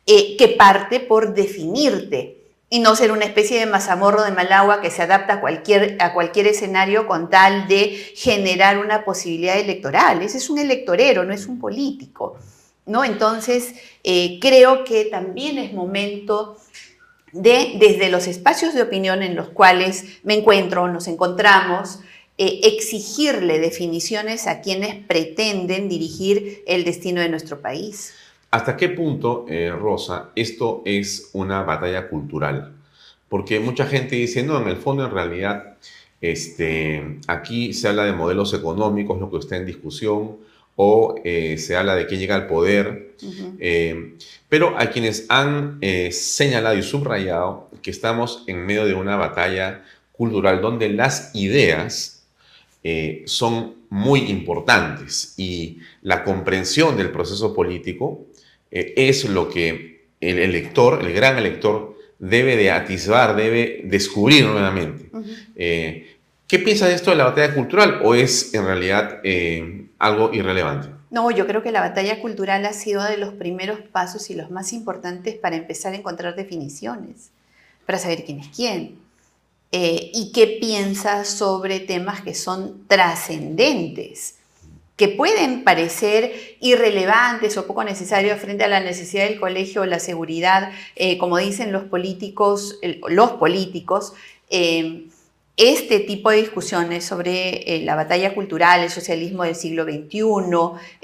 eh, 0.06 0.36
que 0.38 0.50
parte 0.50 1.00
por 1.00 1.34
definirte 1.34 2.38
y 2.70 2.80
no 2.80 2.96
ser 2.96 3.12
una 3.12 3.26
especie 3.26 3.60
de 3.60 3.66
mazamorro 3.66 4.24
de 4.24 4.32
Malagua 4.32 4.82
que 4.82 4.92
se 4.92 5.02
adapta 5.02 5.36
a 5.36 5.42
cualquier, 5.42 5.98
a 6.02 6.14
cualquier 6.14 6.48
escenario 6.48 7.08
con 7.08 7.30
tal 7.30 7.68
de 7.68 8.14
generar 8.16 8.78
una 8.78 9.06
posibilidad 9.06 9.58
electoral. 9.58 10.22
Ese 10.22 10.38
es 10.38 10.50
un 10.50 10.60
electorero, 10.60 11.24
no 11.24 11.34
es 11.34 11.48
un 11.48 11.60
político. 11.60 12.38
¿No? 12.86 13.04
Entonces, 13.04 13.76
eh, 14.04 14.40
creo 14.42 14.84
que 14.84 15.06
también 15.06 15.58
es 15.58 15.74
momento 15.74 16.58
de, 17.32 17.78
desde 17.80 18.10
los 18.10 18.28
espacios 18.28 18.74
de 18.74 18.82
opinión 18.82 19.22
en 19.22 19.36
los 19.36 19.50
cuales 19.50 20.20
me 20.24 20.36
encuentro, 20.36 20.88
nos 20.88 21.08
encontramos, 21.08 22.00
eh, 22.38 22.62
exigirle 22.64 23.60
definiciones 23.60 24.48
a 24.48 24.62
quienes 24.62 24.96
pretenden 25.06 25.88
dirigir 25.90 26.64
el 26.66 26.84
destino 26.84 27.22
de 27.22 27.30
nuestro 27.30 27.62
país. 27.62 28.14
¿Hasta 28.50 28.76
qué 28.76 28.90
punto, 28.90 29.46
eh, 29.48 29.72
Rosa, 29.72 30.32
esto 30.36 30.82
es 30.86 31.30
una 31.34 31.64
batalla 31.64 32.10
cultural? 32.10 32.74
Porque 33.30 33.60
mucha 33.60 33.86
gente 33.86 34.16
dice, 34.16 34.44
no, 34.44 34.62
en 34.62 34.68
el 34.68 34.76
fondo, 34.76 35.06
en 35.06 35.12
realidad, 35.12 35.78
este, 36.20 37.20
aquí 37.28 37.74
se 37.74 37.88
habla 37.88 38.04
de 38.04 38.12
modelos 38.12 38.54
económicos, 38.54 39.20
lo 39.20 39.32
que 39.32 39.38
está 39.38 39.56
en 39.56 39.66
discusión, 39.66 40.38
o 40.76 41.16
eh, 41.24 41.58
se 41.58 41.76
habla 41.76 41.96
de 41.96 42.06
quién 42.08 42.20
llega 42.20 42.36
al 42.36 42.48
poder. 42.48 43.12
Eh, 43.60 44.16
pero 44.50 44.78
a 44.80 44.88
quienes 44.88 45.28
han 45.30 45.78
eh, 45.82 46.12
señalado 46.12 46.76
y 46.76 46.82
subrayado 46.82 47.70
que 47.84 47.92
estamos 47.92 48.44
en 48.48 48.66
medio 48.66 48.86
de 48.86 48.96
una 48.96 49.16
batalla 49.16 49.84
cultural 50.12 50.62
donde 50.62 50.90
las 50.90 51.36
ideas 51.36 52.18
son 53.26 53.76
muy 53.90 54.22
importantes 54.22 55.36
y 55.38 55.78
la 56.02 56.24
comprensión 56.24 56.98
del 56.98 57.12
proceso 57.12 57.54
político 57.54 58.26
es 58.72 59.26
lo 59.26 59.50
que 59.50 60.08
el 60.20 60.40
elector, 60.40 61.06
el 61.06 61.14
gran 61.14 61.38
elector, 61.38 61.96
debe 62.18 62.56
de 62.56 62.72
atisbar, 62.72 63.36
debe 63.36 63.82
descubrir 63.84 64.46
nuevamente. 64.46 65.12
¿Qué 66.52 66.60
piensa 66.60 66.86
de 66.86 66.96
esto 66.96 67.12
de 67.12 67.16
la 67.16 67.24
batalla 67.24 67.54
cultural 67.54 68.02
o 68.04 68.14
es 68.14 68.54
en 68.54 68.66
realidad 68.66 69.22
eh, 69.24 69.86
algo 70.02 70.34
irrelevante? 70.34 70.90
No, 71.12 71.30
yo 71.30 71.46
creo 71.46 71.62
que 71.62 71.72
la 71.72 71.82
batalla 71.82 72.20
cultural 72.20 72.66
ha 72.66 72.74
sido 72.74 73.04
de 73.04 73.18
los 73.18 73.34
primeros 73.34 73.80
pasos 73.80 74.30
y 74.30 74.34
los 74.34 74.50
más 74.50 74.74
importantes 74.74 75.36
para 75.36 75.56
empezar 75.56 75.94
a 75.94 75.98
encontrar 75.98 76.36
definiciones, 76.36 77.30
para 77.86 78.00
saber 78.00 78.26
quién 78.26 78.40
es 78.40 78.48
quién 78.48 78.98
eh, 79.72 80.12
y 80.14 80.32
qué 80.32 80.58
piensa 80.60 81.24
sobre 81.24 81.80
temas 81.80 82.22
que 82.22 82.34
son 82.34 82.88
trascendentes 82.88 84.36
que 84.98 85.08
pueden 85.08 85.64
parecer 85.64 86.32
irrelevantes 86.60 87.58
o 87.58 87.66
poco 87.66 87.84
necesarios 87.84 88.40
frente 88.40 88.64
a 88.64 88.68
la 88.68 88.80
necesidad 88.80 89.24
del 89.24 89.40
colegio 89.40 89.86
la 89.88 90.00
seguridad, 90.00 90.72
eh, 90.96 91.18
como 91.18 91.38
dicen 91.38 91.72
los 91.72 91.86
políticos, 91.86 92.80
los 93.08 93.32
políticos, 93.32 94.14
este 95.58 96.00
tipo 96.00 96.30
de 96.30 96.38
discusiones 96.38 97.06
sobre 97.06 97.76
eh, 97.76 97.84
la 97.84 97.96
batalla 97.96 98.34
cultural, 98.34 98.82
el 98.82 98.90
socialismo 98.90 99.44
del 99.44 99.56
siglo 99.56 99.84
XXI, 99.84 100.22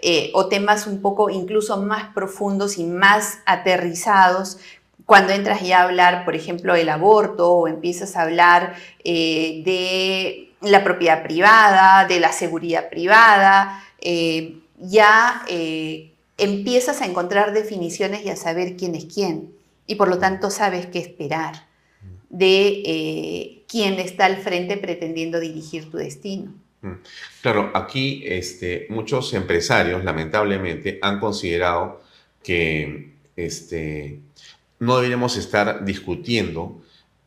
eh, 0.02 0.32
o 0.34 0.48
temas 0.48 0.88
un 0.88 1.02
poco 1.02 1.30
incluso 1.30 1.82
más 1.82 2.14
profundos 2.14 2.78
y 2.78 2.84
más 2.84 3.40
aterrizados, 3.46 4.58
cuando 5.06 5.32
entras 5.34 5.62
ya 5.62 5.80
a 5.80 5.84
hablar, 5.84 6.26
por 6.26 6.36
ejemplo, 6.36 6.74
del 6.74 6.90
aborto 6.90 7.52
o 7.52 7.68
empiezas 7.68 8.16
a 8.16 8.24
hablar 8.24 8.76
eh, 9.04 9.62
de 9.64 10.52
la 10.62 10.84
propiedad 10.84 11.24
privada, 11.24 12.06
de 12.08 12.20
la 12.20 12.32
seguridad 12.32 12.90
privada, 12.90 13.84
ya 14.80 15.46
empiezas 16.38 17.02
a 17.02 17.06
encontrar 17.06 17.54
definiciones 17.54 18.26
y 18.26 18.30
a 18.30 18.36
saber 18.36 18.76
quién 18.76 18.96
es 18.96 19.06
quién, 19.06 19.54
y 19.86 19.96
por 19.96 20.08
lo 20.08 20.18
tanto 20.18 20.50
sabes 20.50 20.88
qué 20.88 21.00
esperar 21.00 21.68
de 22.30 23.57
quién 23.68 24.00
está 24.00 24.26
al 24.26 24.38
frente 24.38 24.78
pretendiendo 24.78 25.40
dirigir 25.40 25.90
tu 25.92 25.98
destino. 25.98 26.54
Mm. 26.82 26.94
Claro, 27.42 27.72
aquí 27.74 28.24
este, 28.26 28.88
muchos 28.90 29.34
empresarios 29.34 30.04
lamentablemente 30.04 31.00
han 31.02 31.20
considerado 31.20 32.02
que 32.44 33.14
este, 33.36 34.20
no 34.80 34.96
deberíamos 34.98 35.38
estar 35.38 35.84
discutiendo 35.84 36.82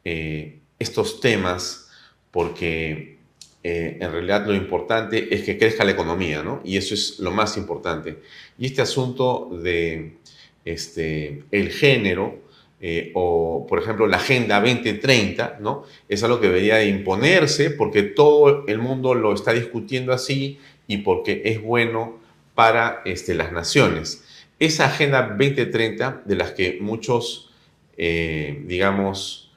eh, 0.05 0.61
estos 0.79 1.21
temas 1.21 1.89
porque 2.31 3.19
eh, 3.63 3.99
en 4.01 4.13
realidad 4.13 4.47
lo 4.47 4.55
importante 4.55 5.35
es 5.35 5.43
que 5.43 5.59
crezca 5.59 5.85
la 5.85 5.91
economía, 5.91 6.43
¿no? 6.43 6.63
Y 6.65 6.77
eso 6.77 6.95
es 6.95 7.19
lo 7.19 7.31
más 7.31 7.57
importante. 7.57 8.23
Y 8.59 8.67
este 8.67 8.83
asunto 8.83 9.51
de 9.63 10.17
este, 10.65 11.45
el 11.51 11.71
género, 11.71 12.39
eh, 12.83 13.13
o, 13.15 13.67
por 13.69 13.79
ejemplo, 13.79 14.07
la 14.07 14.17
Agenda 14.17 14.59
2030, 14.61 15.59
¿no? 15.61 15.85
Es 16.09 16.23
algo 16.25 16.41
que 16.41 16.47
debería 16.47 16.77
de 16.77 16.87
imponerse 16.87 17.71
porque 17.71 18.03
todo 18.03 18.65
el 18.67 18.79
mundo 18.79 19.15
lo 19.15 19.35
está 19.35 19.53
discutiendo 19.53 20.15
así 20.15 20.59
y 20.87 20.99
porque 20.99 21.43
es 21.45 21.61
bueno 21.61 22.19
para 22.55 23.03
este, 23.05 23.35
las 23.35 23.53
naciones. 23.53 24.25
Esa 24.59 24.87
Agenda 24.87 25.23
2030, 25.23 26.23
de 26.25 26.35
las 26.37 26.53
que 26.53 26.79
muchos, 26.81 27.51
eh, 27.97 28.63
digamos, 28.67 29.53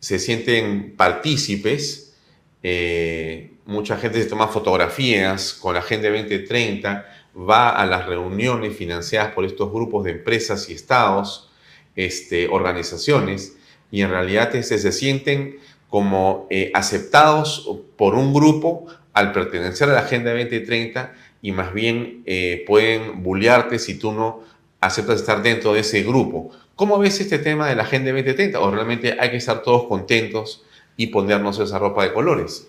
se 0.00 0.18
sienten 0.18 0.94
partícipes, 0.96 2.14
eh, 2.62 3.52
mucha 3.66 3.98
gente 3.98 4.22
se 4.22 4.28
toma 4.28 4.48
fotografías 4.48 5.52
con 5.54 5.74
la 5.74 5.80
Agenda 5.80 6.08
2030, 6.08 7.06
va 7.36 7.70
a 7.70 7.84
las 7.86 8.06
reuniones 8.06 8.76
financiadas 8.76 9.32
por 9.32 9.44
estos 9.44 9.70
grupos 9.70 10.04
de 10.04 10.12
empresas 10.12 10.68
y 10.70 10.72
estados, 10.72 11.50
este, 11.96 12.48
organizaciones 12.48 13.56
y 13.90 14.02
en 14.02 14.10
realidad 14.10 14.54
este, 14.54 14.78
se 14.78 14.92
sienten 14.92 15.58
como 15.88 16.46
eh, 16.50 16.70
aceptados 16.74 17.70
por 17.96 18.14
un 18.14 18.34
grupo 18.34 18.86
al 19.12 19.32
pertenecer 19.32 19.88
a 19.88 19.92
la 19.92 20.00
Agenda 20.00 20.32
2030 20.32 21.12
y 21.40 21.52
más 21.52 21.72
bien 21.72 22.22
eh, 22.26 22.64
pueden 22.66 23.22
bullearte 23.22 23.78
si 23.78 23.98
tú 23.98 24.12
no 24.12 24.40
aceptas 24.80 25.20
estar 25.20 25.42
dentro 25.42 25.72
de 25.72 25.80
ese 25.80 26.02
grupo. 26.02 26.50
¿Cómo 26.74 26.98
ves 26.98 27.20
este 27.20 27.38
tema 27.38 27.68
de 27.68 27.76
la 27.76 27.84
Agenda 27.84 28.10
2030? 28.10 28.58
¿O 28.58 28.70
realmente 28.70 29.16
hay 29.18 29.30
que 29.30 29.36
estar 29.36 29.62
todos 29.62 29.84
contentos 29.84 30.64
y 30.96 31.08
ponernos 31.08 31.58
esa 31.60 31.78
ropa 31.78 32.02
de 32.02 32.12
colores? 32.12 32.66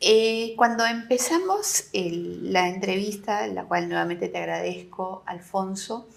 Eh, 0.00 0.54
cuando 0.56 0.84
empezamos 0.86 1.90
la 1.92 2.68
entrevista, 2.68 3.46
la 3.46 3.64
cual 3.64 3.88
nuevamente 3.88 4.28
te 4.28 4.38
agradezco, 4.38 5.22
Alfonso, 5.26 6.08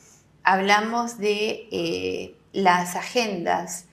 hablamos 0.45 1.17
de 1.17 1.67
eh, 1.71 2.35
las 2.53 2.95
agendas 2.95 3.85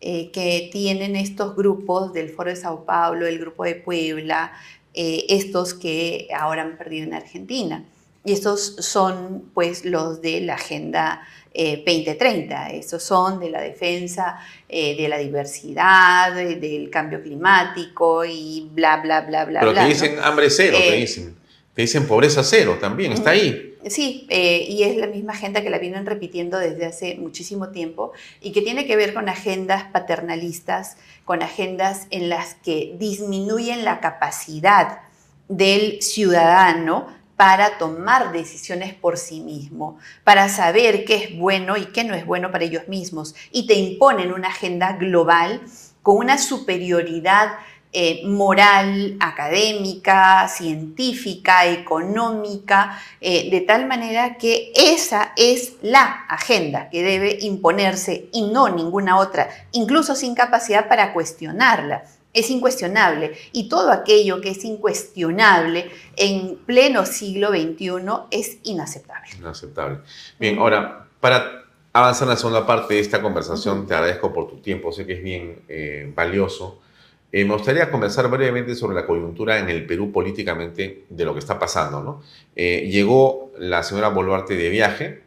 eh, 0.00 0.30
que 0.32 0.68
tienen 0.72 1.16
estos 1.16 1.54
grupos 1.54 2.12
del 2.12 2.30
Foro 2.30 2.50
de 2.50 2.56
Sao 2.56 2.84
Paulo, 2.84 3.26
el 3.26 3.38
Grupo 3.38 3.64
de 3.64 3.74
Puebla, 3.74 4.52
estos 4.94 5.74
que 5.74 6.26
ahora 6.36 6.62
han 6.62 6.76
perdido 6.76 7.04
en 7.04 7.14
Argentina. 7.14 7.84
Y 8.24 8.32
estos 8.32 8.74
son 8.80 9.44
pues 9.54 9.84
los 9.84 10.20
de 10.20 10.40
la 10.40 10.54
Agenda 10.54 11.22
2030. 11.54 12.70
Eh, 12.70 12.78
Estos 12.78 13.02
son 13.02 13.40
de 13.40 13.50
la 13.50 13.60
defensa 13.60 14.38
eh, 14.68 14.96
de 14.96 15.08
la 15.08 15.18
diversidad, 15.18 16.34
del 16.34 16.90
cambio 16.90 17.22
climático 17.22 18.24
y 18.24 18.68
bla, 18.72 18.98
bla, 18.98 19.22
bla, 19.22 19.44
bla. 19.44 19.60
Pero 19.60 19.74
te 19.74 19.86
dicen 19.86 20.18
hambre 20.22 20.50
cero, 20.50 20.76
te 20.78 20.96
eh, 20.96 21.00
dicen. 21.00 21.36
Te 21.74 21.82
dicen 21.82 22.06
pobreza 22.06 22.42
cero 22.42 22.78
también, 22.80 23.12
está 23.12 23.30
ahí. 23.30 23.67
Sí, 23.86 24.26
y 24.30 24.82
es 24.82 24.96
la 24.96 25.06
misma 25.06 25.34
agenda 25.34 25.62
que 25.62 25.70
la 25.70 25.78
vienen 25.78 26.04
repitiendo 26.04 26.58
desde 26.58 26.86
hace 26.86 27.16
muchísimo 27.16 27.68
tiempo 27.68 28.12
y 28.40 28.52
que 28.52 28.62
tiene 28.62 28.86
que 28.86 28.96
ver 28.96 29.14
con 29.14 29.28
agendas 29.28 29.84
paternalistas, 29.92 30.96
con 31.24 31.42
agendas 31.42 32.06
en 32.10 32.28
las 32.28 32.54
que 32.54 32.96
disminuyen 32.98 33.84
la 33.84 34.00
capacidad 34.00 35.00
del 35.48 36.02
ciudadano 36.02 37.06
para 37.36 37.78
tomar 37.78 38.32
decisiones 38.32 38.94
por 38.94 39.16
sí 39.16 39.40
mismo, 39.40 39.98
para 40.24 40.48
saber 40.48 41.04
qué 41.04 41.14
es 41.14 41.38
bueno 41.38 41.76
y 41.76 41.86
qué 41.86 42.02
no 42.02 42.14
es 42.14 42.26
bueno 42.26 42.50
para 42.50 42.64
ellos 42.64 42.88
mismos. 42.88 43.36
Y 43.52 43.68
te 43.68 43.74
imponen 43.74 44.32
una 44.32 44.48
agenda 44.48 44.94
global 44.94 45.60
con 46.02 46.16
una 46.16 46.36
superioridad 46.36 47.52
eh, 47.92 48.22
moral, 48.26 49.16
académica, 49.18 50.46
científica, 50.48 51.66
económica, 51.66 53.00
eh, 53.20 53.50
de 53.50 53.60
tal 53.62 53.86
manera 53.86 54.36
que 54.36 54.72
esa 54.74 55.32
es 55.36 55.76
la 55.82 56.26
agenda 56.28 56.90
que 56.90 57.02
debe 57.02 57.38
imponerse 57.40 58.28
y 58.32 58.42
no 58.42 58.68
ninguna 58.68 59.18
otra, 59.18 59.48
incluso 59.72 60.14
sin 60.14 60.34
capacidad 60.34 60.88
para 60.88 61.12
cuestionarla 61.12 62.04
es 62.34 62.50
incuestionable 62.50 63.36
y 63.52 63.68
todo 63.68 63.90
aquello 63.90 64.40
que 64.40 64.50
es 64.50 64.64
incuestionable 64.64 65.90
en 66.16 66.56
pleno 66.66 67.06
siglo 67.06 67.50
XXI 67.50 67.88
es 68.30 68.58
inaceptable. 68.64 69.28
Inaceptable. 69.38 70.00
Bien, 70.38 70.58
ahora, 70.58 71.06
para 71.20 71.64
avanzar 71.92 72.24
en 72.24 72.30
la 72.30 72.36
segunda 72.36 72.66
parte 72.66 72.94
de 72.94 73.00
esta 73.00 73.22
conversación, 73.22 73.86
te 73.86 73.94
agradezco 73.94 74.32
por 74.32 74.48
tu 74.48 74.58
tiempo, 74.58 74.92
sé 74.92 75.06
que 75.06 75.14
es 75.14 75.22
bien 75.22 75.62
eh, 75.68 76.12
valioso. 76.14 76.80
Eh, 77.30 77.44
me 77.44 77.54
gustaría 77.54 77.90
conversar 77.90 78.28
brevemente 78.28 78.74
sobre 78.74 78.94
la 78.94 79.06
coyuntura 79.06 79.58
en 79.58 79.68
el 79.68 79.86
Perú 79.86 80.10
políticamente 80.10 81.04
de 81.08 81.24
lo 81.24 81.34
que 81.34 81.40
está 81.40 81.58
pasando. 81.58 82.02
¿no? 82.02 82.22
Eh, 82.56 82.88
llegó 82.90 83.52
la 83.58 83.82
señora 83.82 84.08
Boluarte 84.08 84.56
de 84.56 84.68
viaje 84.68 85.22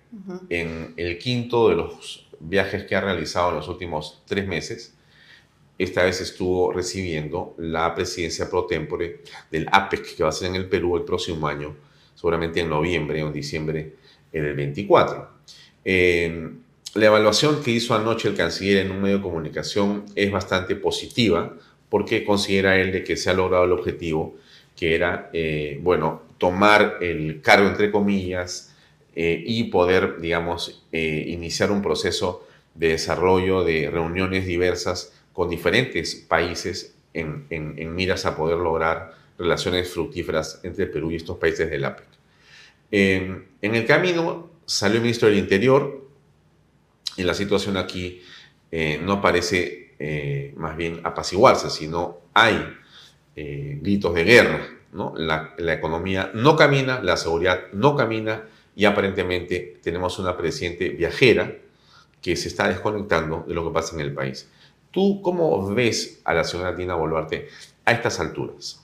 en 0.50 0.94
el 0.98 1.18
quinto 1.18 1.70
de 1.70 1.76
los 1.76 2.28
viajes 2.40 2.84
que 2.84 2.96
ha 2.96 3.02
realizado 3.02 3.50
en 3.50 3.56
los 3.58 3.68
últimos 3.68 4.24
tres 4.26 4.46
meses 4.48 4.96
esta 5.84 6.04
vez 6.04 6.22
estuvo 6.22 6.72
recibiendo 6.72 7.56
la 7.58 7.96
presidencia 7.96 8.48
pro 8.48 8.66
tempore 8.66 9.22
del 9.50 9.68
APEC, 9.72 10.16
que 10.16 10.22
va 10.24 10.30
a 10.30 10.32
ser 10.32 10.50
en 10.50 10.56
el 10.56 10.70
Perú 10.70 10.96
el 10.96 11.04
próximo 11.04 11.48
año, 11.48 11.76
seguramente 12.14 12.60
en 12.60 12.70
noviembre 12.70 13.24
o 13.24 13.28
en 13.28 13.34
diciembre 13.34 13.96
del 14.32 14.54
24. 14.54 15.28
Em, 15.84 16.60
la 16.94 17.06
evaluación 17.08 17.64
que 17.64 17.72
hizo 17.72 17.96
anoche 17.96 18.28
el 18.28 18.36
canciller 18.36 18.86
en 18.86 18.92
un 18.92 19.02
medio 19.02 19.18
de 19.18 19.24
comunicación 19.24 20.06
es 20.14 20.32
bastante 20.32 20.76
positiva 20.76 21.58
porque 21.92 22.24
considera 22.24 22.80
él 22.80 22.94
de 22.94 23.04
que 23.04 23.18
se 23.18 23.30
ha 23.30 23.34
logrado 23.34 23.66
el 23.66 23.74
objetivo 23.74 24.38
que 24.78 24.96
era, 24.96 25.30
eh, 25.34 25.78
bueno, 25.84 26.24
tomar 26.38 27.00
el 27.02 27.42
cargo 27.42 27.68
entre 27.68 27.92
comillas 27.92 28.74
eh, 29.14 29.44
y 29.46 29.66
poder, 29.66 30.22
digamos, 30.22 30.86
eh, 30.94 31.26
iniciar 31.28 31.70
un 31.70 31.82
proceso 31.82 32.48
de 32.76 32.88
desarrollo 32.88 33.66
de 33.66 33.90
reuniones 33.92 34.46
diversas 34.46 35.14
con 35.34 35.50
diferentes 35.50 36.16
países 36.16 36.96
en, 37.14 37.46
miras 37.94 38.26
a 38.26 38.38
poder 38.38 38.58
lograr 38.58 39.14
relaciones 39.38 39.90
fructíferas 39.90 40.62
entre 40.64 40.88
Perú 40.88 41.12
y 41.12 41.18
estos 41.18 41.38
países 41.38 41.70
del 41.70 41.84
APEC. 41.84 42.08
en 42.92 43.46
el 43.62 43.86
camino 43.86 44.50
salió 44.66 44.96
el 44.96 45.04
ministro 45.04 45.28
del 45.28 45.40
Interior 45.40 46.08
y 47.18 47.24
la 47.24 47.34
situación 47.34 47.76
aquí 47.76 48.22
no 49.02 49.22
parece 49.22 49.91
eh, 50.04 50.54
más 50.58 50.76
bien 50.76 51.00
apaciguarse, 51.04 51.70
sino 51.70 52.22
hay 52.34 52.58
eh, 53.36 53.78
gritos 53.80 54.16
de 54.16 54.24
guerra. 54.24 54.68
¿no? 54.94 55.14
La, 55.16 55.54
economía 55.60 56.32
no 56.34 56.56
camina, 56.56 57.02
la 57.04 57.18
seguridad 57.18 57.72
no 57.72 57.96
camina 57.96 58.48
y 58.76 58.86
aparentemente 58.86 59.80
tenemos 59.84 60.18
una 60.18 60.36
presidente 60.36 60.90
viajera 60.90 61.56
que 62.20 62.36
se 62.36 62.48
está 62.48 62.68
desconectando 62.68 63.46
de 63.48 63.54
lo 63.54 63.64
que 63.68 63.74
pasa 63.76 63.94
en 63.94 64.02
el 64.02 64.12
país. 64.12 64.50
¿Tú 64.90 65.22
cómo 65.22 65.72
ves 65.72 66.20
a 66.26 66.34
la 66.34 66.44
señora 66.46 66.74
Dina 66.74 66.96
Boluarte 66.96 67.50
a 67.86 67.92
estas 67.92 68.20
alturas? 68.20 68.84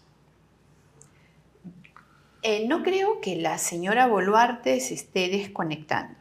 Eh, 2.44 2.68
no 2.68 2.84
creo 2.84 3.22
que 3.22 3.38
la 3.38 3.58
señora 3.58 4.06
Boluarte 4.06 4.80
se 4.82 4.94
esté 4.94 5.30
desconectando. 5.30 6.14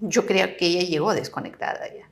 Yo 0.00 0.26
creo 0.26 0.58
que 0.58 0.66
ella 0.66 0.82
llegó 0.82 1.14
desconectada 1.14 1.88
ya. 1.88 2.10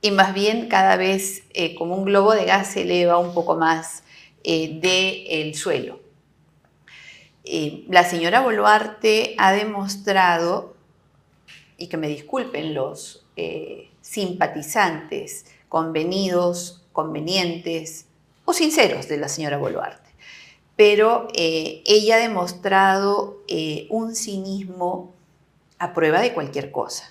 Y 0.00 0.10
más 0.10 0.34
bien 0.34 0.68
cada 0.68 0.96
vez 0.96 1.42
eh, 1.54 1.74
como 1.74 1.96
un 1.96 2.04
globo 2.04 2.34
de 2.34 2.44
gas 2.44 2.72
se 2.72 2.82
eleva 2.82 3.18
un 3.18 3.34
poco 3.34 3.56
más 3.56 4.02
eh, 4.44 4.78
del 4.80 5.54
suelo. 5.54 6.00
la 7.44 8.04
señora 8.04 8.40
Boluarte 8.40 9.34
ha 9.38 9.52
demostrado, 9.52 10.76
y 11.76 11.88
que 11.88 11.96
me 11.96 12.08
disculpen 12.08 12.74
los 12.74 13.24
simpatizantes, 14.00 15.44
convenidos, 15.68 16.82
convenientes 16.92 18.06
o 18.44 18.52
sinceros 18.52 19.08
de 19.08 19.18
la 19.18 19.28
señora 19.28 19.58
Boluarte. 19.58 20.10
Pero 20.74 21.28
eh, 21.34 21.82
ella 21.86 22.16
ha 22.16 22.18
demostrado 22.18 23.42
eh, 23.46 23.86
un 23.90 24.14
cinismo 24.14 25.14
a 25.78 25.92
prueba 25.92 26.20
de 26.20 26.32
cualquier 26.32 26.70
cosa. 26.70 27.04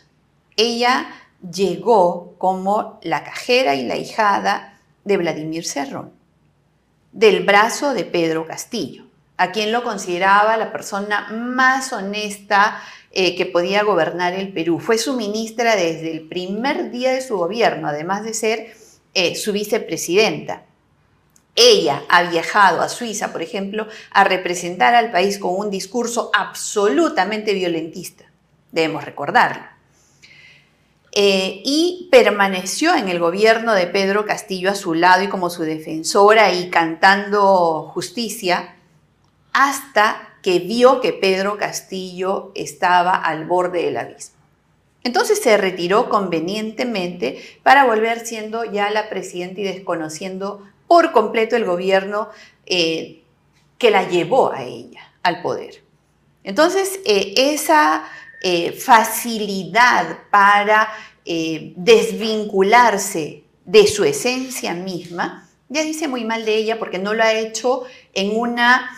Ella 0.56 1.08
llegó 1.42 2.36
como 2.38 3.00
la 3.04 3.24
cajera 3.24 3.76
y 3.76 3.86
la 3.86 3.96
hijada 3.96 4.80
de 5.04 5.18
Vladimir 5.18 5.66
Serrón, 5.66 6.12
del 7.12 7.44
brazo 7.44 7.94
de 7.94 8.04
Pedro 8.04 8.46
Castillo, 8.46 9.06
a 9.38 9.52
quien 9.52 9.72
lo 9.72 9.84
consideraba 9.84 10.58
la 10.58 10.72
persona 10.72 11.30
más 11.32 11.94
honesta 11.94 12.82
eh, 13.12 13.36
que 13.36 13.46
podía 13.46 13.84
gobernar 13.84 14.34
el 14.34 14.52
Perú. 14.52 14.80
Fue 14.80 14.98
su 14.98 15.14
ministra 15.14 15.76
desde 15.76 16.12
el 16.12 16.28
primer 16.28 16.92
día 16.92 17.12
de 17.12 17.22
su 17.22 17.38
gobierno, 17.38 17.88
además 17.88 18.24
de 18.24 18.34
ser 18.34 18.76
eh, 19.14 19.36
su 19.36 19.54
vicepresidenta. 19.54 20.64
Ella 21.56 22.04
ha 22.10 22.24
viajado 22.24 22.82
a 22.82 22.90
Suiza, 22.90 23.32
por 23.32 23.42
ejemplo, 23.42 23.88
a 24.12 24.24
representar 24.24 24.94
al 24.94 25.12
país 25.12 25.40
con 25.40 25.56
un 25.56 25.72
discurso 25.72 26.30
absolutamente 26.34 27.54
violentista. 27.54 28.26
Debemos 28.72 29.06
recordarlo. 29.06 29.77
Eh, 31.14 31.62
y 31.64 32.10
permaneció 32.12 32.94
en 32.94 33.08
el 33.08 33.20
gobierno 33.20 33.74
de 33.74 33.88
Pedro 33.88 34.26
Castillo 34.26 34.70
a 34.70 34.76
su 34.76 34.94
lado 34.94 35.24
y 35.24 35.30
como 35.30 35.50
su 35.50 35.64
defensora 35.64 36.54
y 36.54 36.70
cantando 36.70 37.90
justicia 37.94 38.76
hasta 39.54 40.36
que 40.44 40.60
vio 40.60 41.02
que 41.02 41.14
Pedro 41.14 41.58
Castillo 41.58 42.52
estaba 42.56 43.16
al 43.16 43.46
borde 43.46 43.84
del 43.84 43.98
abismo. 43.98 44.36
Entonces 45.04 45.40
se 45.42 45.58
retiró 45.58 46.10
convenientemente 46.10 47.42
para 47.64 47.86
volver 47.86 48.20
siendo 48.20 48.66
ya 48.66 48.90
la 48.90 49.10
presidenta 49.10 49.62
y 49.62 49.64
desconociendo 49.64 50.64
por 50.88 51.12
completo 51.14 51.56
el 51.56 51.66
gobierno 51.66 52.30
eh, 52.66 53.24
que 53.78 53.92
la 53.92 54.08
llevó 54.08 54.52
a 54.52 54.64
ella 54.64 55.14
al 55.24 55.42
poder. 55.42 55.84
Entonces, 56.44 57.00
eh, 57.06 57.34
esa 57.36 58.06
eh, 58.42 58.72
facilidad 58.72 60.20
para 60.30 60.90
desvincularse 61.76 63.44
de 63.66 63.86
su 63.88 64.06
esencia 64.06 64.74
misma, 64.74 65.50
ya 65.68 65.84
dice 65.84 66.08
muy 66.08 66.24
mal 66.24 66.46
de 66.46 66.56
ella 66.56 66.80
porque 66.80 67.00
no 67.00 67.14
lo 67.14 67.22
ha 67.22 67.34
hecho 67.34 67.84
en 68.14 68.38
una 68.38 68.90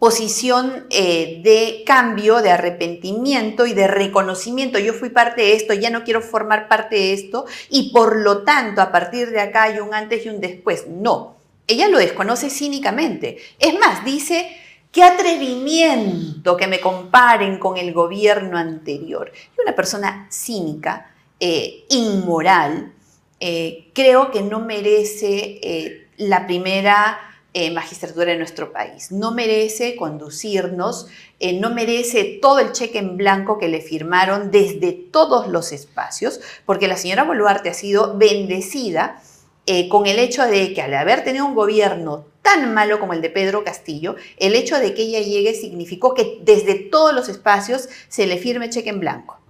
posición 0.00 0.86
eh, 0.88 1.40
de 1.44 1.82
cambio, 1.84 2.40
de 2.40 2.50
arrepentimiento 2.50 3.66
y 3.66 3.74
de 3.74 3.86
reconocimiento. 3.86 4.78
Yo 4.78 4.94
fui 4.94 5.10
parte 5.10 5.42
de 5.42 5.52
esto, 5.54 5.74
ya 5.74 5.90
no 5.90 6.04
quiero 6.04 6.22
formar 6.22 6.68
parte 6.68 6.96
de 6.96 7.12
esto 7.12 7.44
y 7.68 7.92
por 7.92 8.16
lo 8.16 8.42
tanto 8.42 8.80
a 8.80 8.90
partir 8.90 9.30
de 9.30 9.40
acá 9.40 9.64
hay 9.64 9.78
un 9.78 9.94
antes 9.94 10.24
y 10.24 10.30
un 10.30 10.40
después. 10.40 10.86
No, 10.88 11.36
ella 11.66 11.88
lo 11.88 11.98
desconoce 11.98 12.48
cínicamente. 12.48 13.38
Es 13.58 13.78
más, 13.78 14.02
dice, 14.04 14.56
qué 14.92 15.02
atrevimiento 15.02 16.56
que 16.56 16.66
me 16.66 16.80
comparen 16.80 17.58
con 17.58 17.76
el 17.76 17.92
gobierno 17.92 18.58
anterior. 18.58 19.32
Y 19.34 19.60
una 19.62 19.74
persona 19.74 20.26
cínica, 20.30 21.12
eh, 21.38 21.84
inmoral, 21.90 22.92
eh, 23.38 23.90
creo 23.94 24.30
que 24.30 24.42
no 24.42 24.60
merece 24.60 26.08
la 26.18 26.46
primera 26.46 27.18
eh, 27.52 27.72
magistratura 27.72 28.30
en 28.30 28.38
nuestro 28.38 28.72
país. 28.72 29.10
No 29.10 29.32
merece 29.32 29.96
conducirnos, 29.96 31.08
eh, 31.40 31.58
no 31.58 31.70
merece 31.70 32.38
todo 32.40 32.60
el 32.60 32.70
cheque 32.70 32.98
en 32.98 33.16
blanco 33.16 33.58
que 33.58 33.66
le 33.66 33.80
firmaron 33.80 34.52
desde 34.52 34.92
todos 34.92 35.48
los 35.48 35.72
espacios, 35.72 36.40
porque 36.64 36.86
la 36.86 36.96
señora 36.96 37.24
Boluarte 37.24 37.68
ha 37.68 37.74
sido 37.74 38.16
bendecida 38.16 39.20
eh, 39.66 39.88
con 39.88 40.06
el 40.06 40.20
hecho 40.20 40.44
de 40.46 40.72
que 40.72 40.80
al 40.80 40.94
haber 40.94 41.24
tenido 41.24 41.44
un 41.44 41.56
gobierno 41.56 42.24
tan 42.42 42.72
malo 42.74 42.98
como 42.98 43.12
el 43.12 43.20
de 43.20 43.30
Pedro 43.30 43.64
Castillo, 43.64 44.16
el 44.36 44.54
hecho 44.54 44.78
de 44.78 44.94
que 44.94 45.02
ella 45.02 45.20
llegue 45.20 45.54
significó 45.54 46.14
que 46.14 46.38
desde 46.42 46.74
todos 46.74 47.12
los 47.14 47.28
espacios 47.28 47.88
se 48.08 48.26
le 48.26 48.38
firme 48.38 48.70
cheque 48.70 48.90
en 48.90 49.00
blanco 49.00 49.40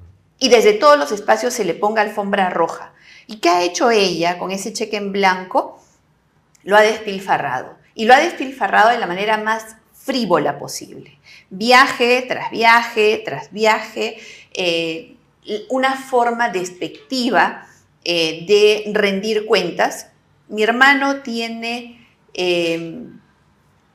y 0.40 0.48
desde 0.48 0.72
todos 0.72 0.98
los 0.98 1.12
espacios 1.12 1.54
se 1.54 1.64
le 1.64 1.74
ponga 1.74 2.02
alfombra 2.02 2.50
roja. 2.50 2.92
¿Y 3.26 3.36
qué 3.36 3.48
ha 3.50 3.62
hecho 3.62 3.90
ella 3.90 4.38
con 4.38 4.50
ese 4.50 4.72
cheque 4.72 4.96
en 4.96 5.12
blanco? 5.12 5.80
Lo 6.64 6.76
ha 6.76 6.80
despilfarrado 6.80 7.76
y 7.94 8.06
lo 8.06 8.14
ha 8.14 8.20
despilfarrado 8.20 8.90
de 8.90 8.98
la 8.98 9.06
manera 9.06 9.36
más 9.36 9.76
frívola 9.92 10.58
posible. 10.58 11.18
Viaje 11.50 12.24
tras 12.26 12.50
viaje, 12.50 13.22
tras 13.24 13.52
viaje, 13.52 14.18
eh, 14.54 15.16
una 15.68 15.96
forma 15.96 16.48
despectiva 16.48 17.66
eh, 18.04 18.44
de 18.46 18.90
rendir 18.94 19.44
cuentas. 19.46 20.08
Mi 20.48 20.62
hermano 20.62 21.20
tiene, 21.20 21.99
em, 22.34 23.20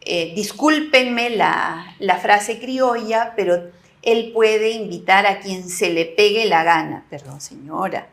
eh, 0.01 0.33
discúlpenme 0.35 1.31
la, 1.31 1.95
la 1.99 2.17
frase 2.17 2.59
criolla, 2.59 3.33
pero 3.35 3.71
él 4.01 4.31
puede 4.33 4.71
invitar 4.71 5.25
a 5.25 5.39
quien 5.39 5.67
se 5.67 5.89
le 5.89 6.05
pegue 6.05 6.45
la 6.45 6.63
gana. 6.63 7.05
Perdón, 7.09 7.41
señora. 7.41 8.09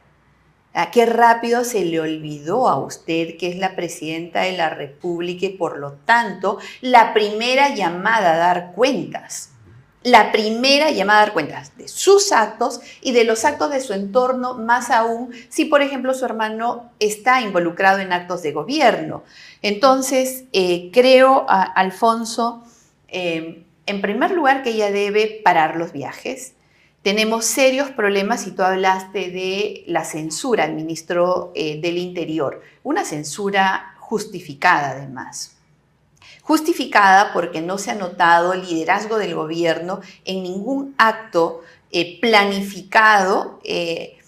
¿A 0.74 0.90
qué 0.90 1.04
rápido 1.04 1.64
se 1.64 1.84
le 1.84 2.00
olvidó 2.00 2.66
a 2.66 2.78
usted 2.78 3.36
que 3.36 3.50
es 3.50 3.56
la 3.58 3.76
presidenta 3.76 4.40
de 4.40 4.56
la 4.56 4.70
República 4.70 5.46
y 5.46 5.50
por 5.50 5.78
lo 5.78 5.92
tanto 5.92 6.58
la 6.80 7.12
primera 7.12 7.74
llamada 7.74 8.32
a 8.32 8.38
dar 8.38 8.72
cuentas? 8.72 9.51
La 10.04 10.32
primera 10.32 10.90
llamada 10.90 11.20
a 11.20 11.24
dar 11.26 11.32
cuentas 11.32 11.76
de 11.76 11.86
sus 11.86 12.32
actos 12.32 12.80
y 13.00 13.12
de 13.12 13.24
los 13.24 13.44
actos 13.44 13.70
de 13.70 13.80
su 13.80 13.92
entorno, 13.92 14.54
más 14.54 14.90
aún 14.90 15.30
si, 15.48 15.64
por 15.64 15.80
ejemplo, 15.82 16.12
su 16.14 16.24
hermano 16.24 16.90
está 16.98 17.40
involucrado 17.40 18.00
en 18.00 18.12
actos 18.12 18.42
de 18.42 18.52
gobierno. 18.52 19.22
Entonces, 19.62 20.44
eh, 20.52 20.90
creo, 20.92 21.46
Alfonso, 21.48 22.64
eh, 23.08 23.64
en 23.86 24.00
primer 24.00 24.32
lugar, 24.32 24.62
que 24.62 24.70
ella 24.70 24.90
debe 24.90 25.40
parar 25.44 25.76
los 25.76 25.92
viajes 25.92 26.54
tenemos 27.02 27.46
serios 27.46 27.90
problemas 27.90 28.46
y 28.46 28.52
tú 28.52 28.62
hablaste 28.62 29.30
de 29.30 29.82
la 29.88 30.04
censura 30.04 30.64
al 30.64 30.74
ministro 30.74 31.50
eh, 31.54 31.80
del 31.80 31.98
Interior, 31.98 32.62
una 32.84 33.04
censura 33.04 33.96
justificada 33.98 34.90
además. 34.90 35.51
Justificada 36.42 37.32
porque 37.32 37.60
no 37.60 37.78
se 37.78 37.92
ha 37.92 37.94
notado 37.94 38.54
liderazgo 38.54 39.18
del 39.18 39.34
gobierno 39.34 40.00
en 40.24 40.42
ningún 40.42 40.94
acto 40.98 41.62
eh, 41.90 42.18
planificado 42.20 43.60
eh, 43.64 44.18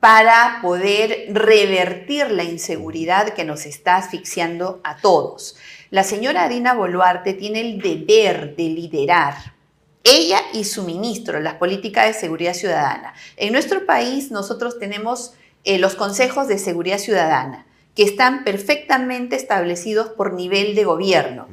para 0.00 0.60
poder 0.62 1.26
revertir 1.30 2.30
la 2.30 2.44
inseguridad 2.44 3.34
que 3.34 3.44
nos 3.44 3.66
está 3.66 3.96
asfixiando 3.96 4.80
a 4.84 4.96
todos. 4.96 5.56
La 5.90 6.04
señora 6.04 6.48
Dina 6.48 6.74
Boluarte 6.74 7.34
tiene 7.34 7.60
el 7.60 7.80
deber 7.80 8.54
de 8.56 8.64
liderar 8.64 9.34
ella 10.04 10.40
y 10.52 10.64
su 10.64 10.84
ministro, 10.84 11.40
las 11.40 11.54
políticas 11.54 12.06
de 12.06 12.14
seguridad 12.14 12.54
ciudadana. 12.54 13.14
En 13.36 13.52
nuestro 13.52 13.84
país 13.84 14.30
nosotros 14.30 14.78
tenemos 14.78 15.34
eh, 15.64 15.78
los 15.78 15.96
consejos 15.96 16.48
de 16.48 16.58
seguridad 16.58 16.98
ciudadana, 16.98 17.66
que 17.98 18.04
están 18.04 18.44
perfectamente 18.44 19.34
establecidos 19.34 20.10
por 20.10 20.32
nivel 20.32 20.76
de 20.76 20.84
gobierno. 20.84 21.48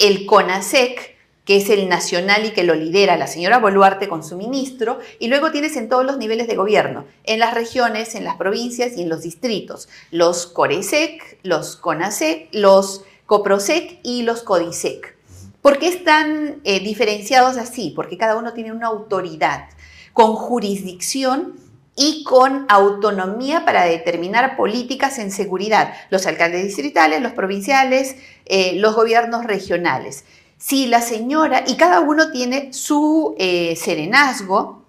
El 0.00 0.26
CONASEC, 0.26 1.14
que 1.44 1.58
es 1.58 1.70
el 1.70 1.88
nacional 1.88 2.46
y 2.46 2.50
que 2.50 2.64
lo 2.64 2.74
lidera 2.74 3.16
la 3.16 3.28
señora 3.28 3.60
Boluarte 3.60 4.08
con 4.08 4.24
su 4.24 4.36
ministro, 4.36 4.98
y 5.20 5.28
luego 5.28 5.52
tienes 5.52 5.76
en 5.76 5.88
todos 5.88 6.04
los 6.04 6.18
niveles 6.18 6.48
de 6.48 6.56
gobierno, 6.56 7.04
en 7.22 7.38
las 7.38 7.54
regiones, 7.54 8.16
en 8.16 8.24
las 8.24 8.34
provincias 8.34 8.96
y 8.96 9.02
en 9.02 9.08
los 9.08 9.22
distritos, 9.22 9.88
los 10.10 10.48
CORESEC, 10.48 11.38
los 11.44 11.76
CONASEC, 11.76 12.48
los 12.50 13.04
COPROSEC 13.26 14.00
y 14.02 14.22
los 14.22 14.42
CODISEC. 14.42 15.16
¿Por 15.62 15.78
qué 15.78 15.86
están 15.86 16.60
eh, 16.64 16.80
diferenciados 16.80 17.56
así? 17.56 17.92
Porque 17.94 18.18
cada 18.18 18.36
uno 18.36 18.52
tiene 18.52 18.72
una 18.72 18.88
autoridad 18.88 19.68
con 20.12 20.34
jurisdicción 20.34 21.54
y 21.96 22.24
con 22.24 22.66
autonomía 22.68 23.64
para 23.64 23.84
determinar 23.84 24.56
políticas 24.56 25.18
en 25.18 25.30
seguridad. 25.30 25.94
Los 26.10 26.26
alcaldes 26.26 26.64
distritales, 26.64 27.22
los 27.22 27.32
provinciales, 27.32 28.16
eh, 28.46 28.74
los 28.76 28.94
gobiernos 28.94 29.44
regionales. 29.44 30.24
Si 30.58 30.86
la 30.86 31.00
señora, 31.00 31.64
y 31.66 31.76
cada 31.76 32.00
uno 32.00 32.30
tiene 32.30 32.72
su 32.72 33.34
eh, 33.38 33.76
serenazgo, 33.76 34.82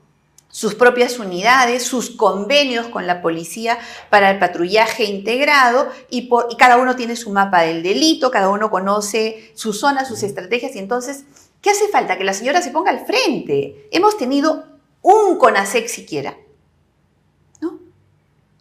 sus 0.55 0.73
propias 0.73 1.19
unidades, 1.19 1.83
sus 1.83 2.11
convenios 2.11 2.87
con 2.87 3.05
la 3.05 3.21
policía 3.21 3.77
para 4.09 4.31
el 4.31 4.39
patrullaje 4.39 5.03
integrado 5.03 5.89
y, 6.09 6.29
cada 6.57 6.77
uno 6.77 6.95
tiene 6.95 7.17
su 7.17 7.29
mapa 7.29 7.63
del 7.63 7.83
delito, 7.83 8.31
cada 8.31 8.47
uno 8.47 8.71
conoce 8.71 9.51
su 9.53 9.73
zona, 9.73 10.05
sus 10.05 10.23
estrategias 10.23 10.73
y 10.77 10.79
entonces, 10.79 11.25
¿qué 11.59 11.71
hace 11.71 11.89
falta? 11.89 12.17
Que 12.17 12.23
la 12.23 12.33
señora 12.33 12.61
se 12.61 12.71
ponga 12.71 12.91
al 12.91 13.05
frente. 13.05 13.89
Hemos 13.91 14.17
tenido 14.17 14.63
un 15.01 15.37
CONASEC 15.37 15.89
siquiera. 15.89 16.37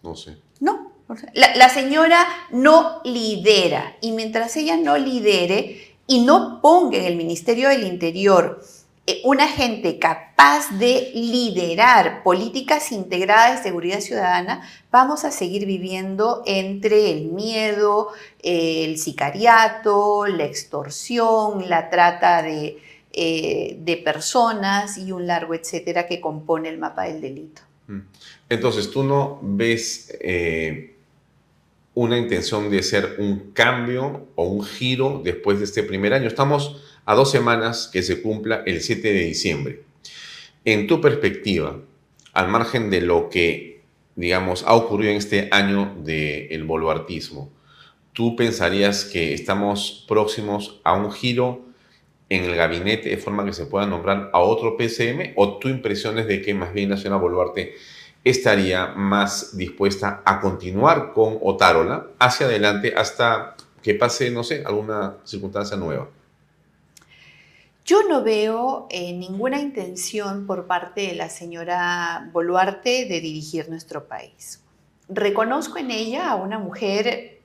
¿No? 0.04 0.14
Sé. 0.14 0.36
No. 0.60 0.92
La, 1.32 1.56
la 1.56 1.68
señora 1.68 2.26
no 2.50 3.00
lidera 3.04 3.96
y 4.00 4.12
mientras 4.12 4.56
ella 4.56 4.76
no 4.76 4.96
lidere 4.96 5.96
y 6.06 6.22
no 6.22 6.60
ponga 6.60 6.98
en 6.98 7.04
el 7.04 7.16
Ministerio 7.16 7.68
del 7.68 7.84
Interior 7.84 8.60
eh, 9.06 9.20
una 9.24 9.46
gente 9.48 9.98
capaz 9.98 10.70
de 10.78 11.10
liderar 11.14 12.22
políticas 12.22 12.90
integradas 12.90 13.58
de 13.58 13.62
seguridad 13.62 14.00
ciudadana, 14.00 14.66
vamos 14.90 15.26
a 15.26 15.30
seguir 15.30 15.66
viviendo 15.66 16.42
entre 16.46 17.10
el 17.10 17.26
miedo, 17.26 18.08
el 18.42 18.96
sicariato, 18.96 20.26
la 20.26 20.44
extorsión, 20.44 21.68
la 21.68 21.90
trata 21.90 22.40
de, 22.42 22.78
eh, 23.12 23.76
de 23.78 23.96
personas 23.98 24.96
y 24.96 25.12
un 25.12 25.26
largo 25.26 25.52
etcétera 25.52 26.06
que 26.06 26.22
compone 26.22 26.70
el 26.70 26.78
mapa 26.78 27.04
del 27.04 27.20
delito. 27.20 27.60
Entonces, 28.48 28.90
¿tú 28.90 29.02
no 29.02 29.38
ves 29.42 30.16
eh, 30.20 30.96
una 31.94 32.18
intención 32.18 32.70
de 32.70 32.78
hacer 32.78 33.16
un 33.18 33.52
cambio 33.52 34.28
o 34.34 34.44
un 34.44 34.64
giro 34.64 35.20
después 35.22 35.58
de 35.58 35.64
este 35.64 35.82
primer 35.82 36.14
año? 36.14 36.28
Estamos 36.28 36.82
a 37.04 37.14
dos 37.14 37.30
semanas 37.30 37.88
que 37.92 38.02
se 38.02 38.22
cumpla 38.22 38.62
el 38.66 38.80
7 38.80 39.12
de 39.12 39.24
diciembre. 39.24 39.82
En 40.64 40.86
tu 40.86 41.00
perspectiva, 41.00 41.80
al 42.32 42.48
margen 42.48 42.90
de 42.90 43.02
lo 43.02 43.28
que, 43.28 43.82
digamos, 44.16 44.64
ha 44.64 44.74
ocurrido 44.74 45.10
en 45.12 45.18
este 45.18 45.48
año 45.52 45.94
del 46.02 46.64
boluartismo, 46.64 47.52
¿tú 48.12 48.34
pensarías 48.34 49.04
que 49.04 49.34
estamos 49.34 50.04
próximos 50.08 50.80
a 50.84 50.94
un 50.94 51.12
giro 51.12 51.66
en 52.28 52.44
el 52.44 52.56
gabinete 52.56 53.10
de 53.10 53.16
forma 53.16 53.44
que 53.44 53.52
se 53.52 53.66
pueda 53.66 53.86
nombrar 53.86 54.30
a 54.32 54.40
otro 54.40 54.76
PCM? 54.76 55.32
¿O 55.36 55.58
tu 55.58 55.68
impresión 55.68 56.18
es 56.18 56.26
de 56.26 56.42
que 56.42 56.54
más 56.54 56.72
bien 56.72 56.96
señora 56.96 57.16
Boluarte 57.16 57.74
estaría 58.24 58.86
más 58.88 59.56
dispuesta 59.56 60.22
a 60.24 60.40
continuar 60.40 61.12
con 61.12 61.38
Otárola 61.42 62.06
hacia 62.18 62.46
adelante 62.46 62.94
hasta 62.96 63.56
que 63.82 63.94
pase, 63.94 64.30
no 64.30 64.42
sé, 64.42 64.64
alguna 64.66 65.18
circunstancia 65.24 65.76
nueva? 65.76 66.08
Yo 67.84 68.02
no 68.08 68.22
veo 68.24 68.86
eh, 68.88 69.12
ninguna 69.12 69.60
intención 69.60 70.46
por 70.46 70.66
parte 70.66 71.02
de 71.02 71.14
la 71.14 71.28
señora 71.28 72.30
Boluarte 72.32 73.04
de 73.04 73.20
dirigir 73.20 73.68
nuestro 73.68 74.08
país. 74.08 74.62
Reconozco 75.10 75.76
en 75.76 75.90
ella 75.90 76.30
a 76.30 76.36
una 76.36 76.58
mujer 76.58 77.42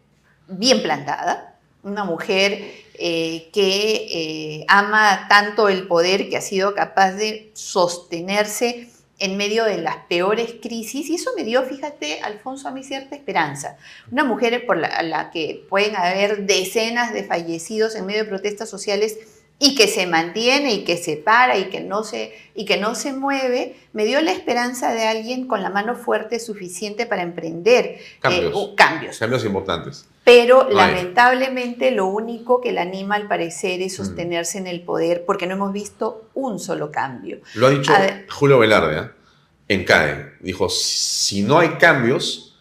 bien 0.48 0.82
plantada, 0.82 1.60
una 1.84 2.06
mujer 2.06 2.72
eh, 3.02 3.50
que 3.54 4.08
eh, 4.12 4.66
ama 4.68 5.28
tanto 5.30 5.70
el 5.70 5.88
poder 5.88 6.30
que 6.30 6.36
ha 6.38 6.42
sido 6.42 6.76
capaz 6.76 7.14
de 7.14 7.50
sostenerse 7.54 8.90
en 9.20 9.38
medio 9.38 9.64
de 9.66 9.78
las 9.78 9.98
peores 10.08 10.56
crisis 10.62 11.10
y 11.10 11.16
eso 11.16 11.32
me 11.38 11.44
dio, 11.44 11.64
fíjate, 11.64 12.22
Alfonso, 12.22 12.68
a 12.68 12.72
mí 12.72 12.84
cierta 12.84 13.16
esperanza. 13.16 13.78
Una 14.12 14.24
mujer 14.24 14.66
por 14.66 14.78
la, 14.78 15.02
la 15.04 15.32
que 15.32 15.66
pueden 15.70 15.96
haber 15.96 16.46
decenas 16.46 17.14
de 17.14 17.24
fallecidos 17.24 17.96
en 17.96 18.06
medio 18.06 18.24
de 18.24 18.30
protestas 18.30 18.70
sociales 18.70 19.18
y 19.60 19.76
que 19.76 19.88
se 19.88 20.08
mantiene 20.08 20.74
y 20.74 20.84
que 20.86 20.98
se 20.98 21.18
para 21.18 21.58
y 21.58 21.66
que 21.70 21.82
no 21.82 22.04
se 22.04 22.34
y 22.56 22.66
que 22.66 22.78
no 22.78 22.96
se 22.96 23.12
mueve, 23.14 23.76
me 23.92 24.06
dio 24.06 24.22
la 24.22 24.32
esperanza 24.32 24.94
de 24.94 25.06
alguien 25.06 25.48
con 25.48 25.62
la 25.62 25.70
mano 25.70 25.96
fuerte 25.96 26.40
suficiente 26.40 27.06
para 27.06 27.22
emprender 27.22 27.86
eh, 27.86 28.02
cambios. 28.20 28.56
cambios. 28.74 29.18
importantes. 29.46 30.06
Pero 30.30 30.70
lamentablemente 30.70 31.90
lo 31.90 32.06
único 32.06 32.62
que 32.62 32.72
la 32.72 32.84
anima 32.84 33.16
al 33.16 33.28
parecer 33.28 33.82
es 33.82 33.94
mm. 33.94 33.96
sostenerse 33.96 34.60
en 34.60 34.68
el 34.68 34.82
poder 34.84 35.26
porque 35.26 35.48
no 35.48 35.56
hemos 35.56 35.74
visto 35.74 36.30
un 36.36 36.60
solo 36.60 36.92
cambio. 36.92 37.40
Lo 37.56 37.66
ha 37.66 37.72
dicho 37.72 37.92
Julio 38.30 38.60
Velarde 38.60 39.00
¿eh? 39.00 39.10
en 39.70 39.86
CAE. 39.86 40.34
Dijo, 40.42 40.70
si 40.70 41.42
no 41.42 41.58
hay 41.58 41.70
cambios, 41.80 42.56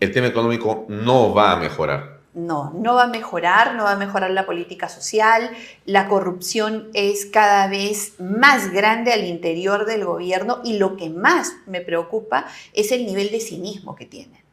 el 0.00 0.12
tema 0.12 0.26
económico 0.26 0.84
no 0.88 1.32
va 1.32 1.52
a 1.52 1.56
mejorar. 1.56 2.18
no, 2.34 2.74
no 2.74 2.96
va 2.96 3.04
a 3.04 3.08
mejorar, 3.08 3.74
no 3.74 3.84
va 3.84 3.92
a 3.92 3.96
mejorar 3.96 4.30
la 4.30 4.44
política 4.44 4.90
social, 4.90 5.50
la 5.86 6.08
corrupción 6.08 6.90
es 6.92 7.24
cada 7.24 7.68
vez 7.68 8.20
más 8.20 8.70
grande 8.70 9.14
al 9.14 9.24
interior 9.24 9.86
del 9.86 10.04
gobierno 10.04 10.60
y 10.62 10.76
lo 10.76 10.98
que 10.98 11.08
más 11.08 11.54
me 11.64 11.80
preocupa 11.80 12.44
es 12.74 12.92
el 12.92 13.06
nivel 13.06 13.30
de 13.30 13.40
cinismo 13.40 13.96
que 13.96 14.04
tienen. 14.04 14.47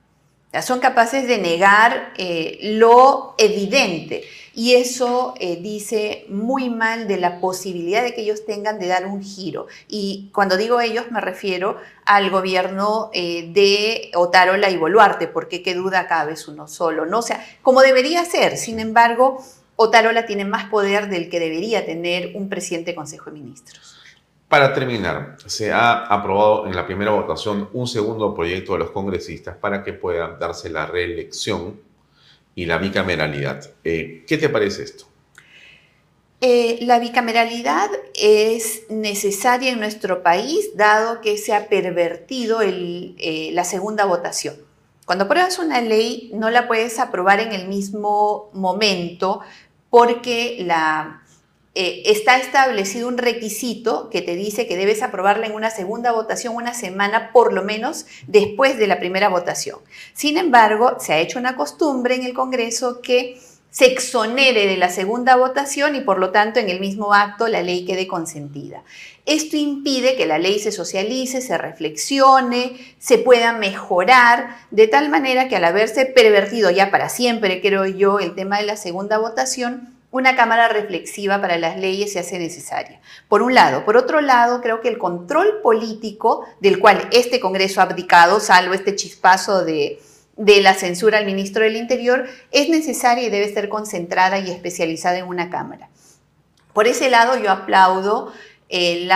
Son 0.61 0.79
capaces 0.79 1.27
de 1.27 1.37
negar 1.37 2.13
eh, 2.17 2.59
lo 2.61 3.35
evidente 3.37 4.23
y 4.55 4.75
eso 4.75 5.33
eh, 5.37 5.57
dice 5.61 6.25
muy 6.29 6.69
mal 6.69 7.09
de 7.09 7.17
la 7.17 7.41
posibilidad 7.41 8.01
de 8.01 8.13
que 8.13 8.21
ellos 8.21 8.45
tengan 8.45 8.79
de 8.79 8.87
dar 8.87 9.05
un 9.05 9.21
giro. 9.21 9.67
Y 9.89 10.29
cuando 10.33 10.55
digo 10.55 10.79
ellos 10.79 11.11
me 11.11 11.19
refiero 11.19 11.77
al 12.05 12.29
gobierno 12.29 13.09
eh, 13.13 13.51
de 13.53 14.11
Otárola 14.15 14.69
y 14.69 14.77
Boluarte, 14.77 15.27
porque 15.27 15.61
qué 15.61 15.75
duda 15.75 16.07
cabe 16.07 16.33
es 16.33 16.47
uno 16.47 16.69
solo, 16.69 17.05
¿no? 17.05 17.19
O 17.19 17.21
sea, 17.21 17.45
como 17.61 17.81
debería 17.81 18.23
ser, 18.23 18.57
sin 18.57 18.79
embargo, 18.79 19.43
Otárola 19.75 20.25
tiene 20.25 20.45
más 20.45 20.69
poder 20.69 21.09
del 21.09 21.29
que 21.29 21.41
debería 21.41 21.85
tener 21.85 22.31
un 22.35 22.47
presidente 22.47 22.91
de 22.91 22.95
Consejo 22.95 23.25
de 23.25 23.39
Ministros. 23.39 23.94
Para 24.47 24.73
terminar, 24.73 25.37
se 25.45 25.71
ha 25.71 26.05
aprobado 26.05 26.67
en 26.67 26.75
la 26.75 26.85
primera 26.85 27.11
votación 27.11 27.67
un 27.73 27.87
segundo 27.87 28.33
proyecto 28.35 28.73
de 28.73 28.79
los 28.79 28.91
congresistas 28.91 29.57
para 29.57 29.83
que 29.83 29.93
pueda 29.93 30.37
darse 30.39 30.69
la 30.69 30.85
reelección 30.85 31.79
y 32.53 32.65
la 32.65 32.77
bicameralidad. 32.77 33.71
Eh, 33.83 34.23
¿Qué 34.27 34.37
te 34.37 34.49
parece 34.49 34.83
esto? 34.83 35.05
Eh, 36.41 36.77
la 36.81 36.99
bicameralidad 36.99 37.89
es 38.13 38.83
necesaria 38.89 39.71
en 39.71 39.79
nuestro 39.79 40.21
país 40.21 40.75
dado 40.75 41.21
que 41.21 41.37
se 41.37 41.55
ha 41.55 41.67
pervertido 41.67 42.59
eh, 42.61 43.49
la 43.51 43.63
segunda 43.63 44.05
votación. 44.05 44.55
Cuando 45.05 45.25
apruebas 45.25 45.57
una 45.57 45.81
ley 45.81 46.29
no 46.33 46.51
la 46.51 46.67
puedes 46.67 46.99
aprobar 46.99 47.39
en 47.39 47.51
el 47.51 47.67
mismo 47.67 48.51
momento 48.53 49.41
porque 49.89 50.57
la, 50.59 51.24
está 51.75 52.37
establecido 52.37 53.07
un 53.07 53.17
requisito 53.17 54.09
que 54.09 54.21
te 54.21 54.35
dice 54.35 54.65
que 54.65 54.77
debes 54.77 55.03
aprobarla 55.03 55.45
en 55.45 55.53
una 55.53 55.69
segunda 55.69 56.13
votación 56.13 56.55
una 56.55 56.73
semana 56.73 57.31
por 57.33 57.53
lo 57.53 57.63
menos 57.63 58.05
después 58.27 58.77
de 58.77 58.87
la 58.87 58.99
primera 58.99 59.29
votación. 59.29 59.79
Sin 60.13 60.37
embargo, 60.37 60.97
se 60.99 61.13
ha 61.13 61.19
hecho 61.19 61.37
una 61.37 61.55
costumbre 61.55 62.15
en 62.15 62.23
el 62.23 62.33
Congreso 62.33 63.01
que 63.01 63.39
se 63.75 63.87
exonere 63.87 64.67
de 64.67 64.77
la 64.77 64.89
segunda 64.89 65.35
votación 65.35 65.97
y 65.97 65.99
por 65.99 66.17
lo 66.17 66.31
tanto 66.31 66.61
en 66.61 66.69
el 66.69 66.79
mismo 66.79 67.13
acto 67.13 67.49
la 67.49 67.61
ley 67.61 67.83
quede 67.83 68.07
consentida. 68.07 68.83
Esto 69.25 69.57
impide 69.57 70.15
que 70.15 70.25
la 70.25 70.37
ley 70.37 70.59
se 70.59 70.71
socialice, 70.71 71.41
se 71.41 71.57
reflexione, 71.57 72.77
se 72.99 73.17
pueda 73.17 73.51
mejorar, 73.51 74.55
de 74.71 74.87
tal 74.87 75.09
manera 75.09 75.49
que 75.49 75.57
al 75.57 75.65
haberse 75.65 76.05
pervertido 76.05 76.71
ya 76.71 76.89
para 76.89 77.09
siempre, 77.09 77.59
creo 77.59 77.85
yo, 77.85 78.19
el 78.19 78.33
tema 78.33 78.59
de 78.59 78.65
la 78.65 78.77
segunda 78.77 79.17
votación, 79.17 79.94
una 80.15 80.37
cámara 80.37 80.69
reflexiva 80.69 81.41
para 81.41 81.57
las 81.57 81.77
leyes 81.77 82.13
se 82.13 82.19
hace 82.19 82.39
necesaria. 82.39 83.01
Por 83.27 83.41
un 83.41 83.53
lado. 83.53 83.83
Por 83.83 83.97
otro 83.97 84.21
lado, 84.21 84.61
creo 84.61 84.79
que 84.79 84.87
el 84.87 84.97
control 84.97 85.59
político 85.61 86.45
del 86.61 86.79
cual 86.79 87.09
este 87.11 87.41
Congreso 87.41 87.81
ha 87.81 87.83
abdicado, 87.83 88.39
salvo 88.39 88.73
este 88.73 88.95
chispazo 88.95 89.65
de, 89.65 89.99
la 90.37 90.73
censura 90.73 91.17
al 91.17 91.25
ministro 91.25 91.65
del 91.65 91.75
Interior, 91.75 92.29
es 92.51 92.69
necesaria 92.69 93.25
y 93.25 93.29
debe 93.29 93.53
ser 93.53 93.67
concentrada 93.67 94.39
y 94.39 94.49
especializada 94.51 95.17
en 95.17 95.25
una 95.25 95.49
Cámara. 95.49 95.89
Por 96.71 96.87
ese 96.87 97.09
lado, 97.09 97.37
yo 97.37 97.51
aplaudo 97.51 98.31
eh, 98.69 99.09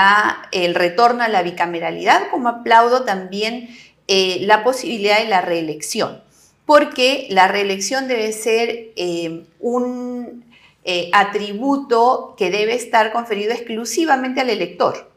el 0.51 0.75
retorno 0.75 1.23
a 1.23 1.29
la 1.29 1.43
bicameralidad, 1.43 2.29
como 2.29 2.49
aplaudo 2.49 3.05
también 3.05 3.69
eh, 4.09 4.39
la 4.41 4.65
posibilidad 4.65 5.19
de 5.19 5.29
la 5.29 5.39
reelección, 5.39 6.21
porque 6.65 7.27
la 7.29 7.47
reelección 7.47 8.09
debe 8.09 8.33
ser 8.33 8.91
eh, 8.97 9.45
un 9.61 10.48
eh, 10.83 11.09
atributo 11.13 12.35
que 12.37 12.49
debe 12.49 12.73
estar 12.73 13.11
conferido 13.11 13.51
exclusivamente 13.51 14.41
al 14.41 14.49
elector. 14.49 15.11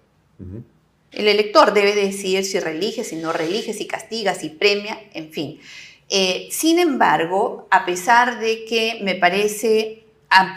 El 1.13 1.29
elector 1.29 1.73
debe 1.73 1.95
decir 1.95 2.45
si 2.45 2.59
relige, 2.59 3.05
si 3.05 3.17
no 3.17 3.33
relige, 3.33 3.73
si 3.73 3.87
castiga, 3.87 4.35
si 4.35 4.49
premia, 4.49 4.99
en 5.13 5.31
fin. 5.31 5.61
Eh, 6.09 6.49
sin 6.51 6.79
embargo, 6.79 7.67
a 7.71 7.85
pesar 7.85 8.41
de 8.41 8.65
que 8.65 8.99
me, 9.03 9.15
parece, 9.15 10.05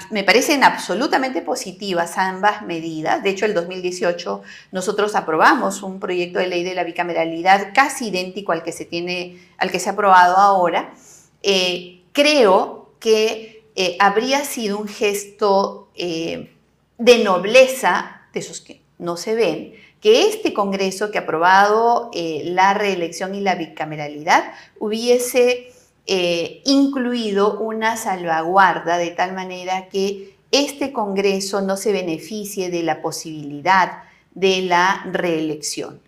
me 0.09 0.23
parecen 0.23 0.63
absolutamente 0.63 1.41
positivas 1.41 2.17
ambas 2.17 2.61
medidas, 2.61 3.21
de 3.23 3.29
hecho 3.29 3.45
el 3.45 3.53
2018 3.53 4.41
nosotros 4.71 5.15
aprobamos 5.15 5.83
un 5.83 5.99
proyecto 5.99 6.39
de 6.39 6.47
ley 6.47 6.63
de 6.63 6.75
la 6.75 6.83
bicameralidad 6.83 7.73
casi 7.73 8.07
idéntico 8.07 8.51
al 8.51 8.63
que 8.63 8.71
se, 8.71 8.85
tiene, 8.85 9.37
al 9.57 9.71
que 9.71 9.79
se 9.79 9.89
ha 9.89 9.93
aprobado 9.93 10.35
ahora, 10.35 10.93
eh, 11.41 12.01
creo 12.11 12.89
que 12.99 13.54
eh, 13.75 13.97
habría 13.99 14.45
sido 14.45 14.77
un 14.79 14.87
gesto 14.87 15.89
eh, 15.95 16.53
de 16.97 17.23
nobleza, 17.23 18.21
de 18.33 18.39
esos 18.39 18.61
que 18.61 18.81
no 18.97 19.17
se 19.17 19.35
ven, 19.35 19.73
que 19.99 20.29
este 20.29 20.53
Congreso 20.53 21.11
que 21.11 21.17
ha 21.17 21.21
aprobado 21.21 22.09
eh, 22.13 22.43
la 22.45 22.73
reelección 22.73 23.35
y 23.35 23.41
la 23.41 23.55
bicameralidad 23.55 24.53
hubiese 24.79 25.71
incluido 26.07 27.57
una 27.59 27.97
salvaguarda 27.97 28.99
de 28.99 29.09
tal 29.09 29.33
manera 29.33 29.89
que 29.89 30.35
este 30.51 30.93
Congreso 30.93 31.61
no 31.61 31.77
se 31.77 31.91
beneficie 31.91 32.69
de 32.69 32.83
la 32.83 33.01
posibilidad 33.01 34.03
de 34.35 34.61
la 34.61 35.03
reelección. 35.11 35.99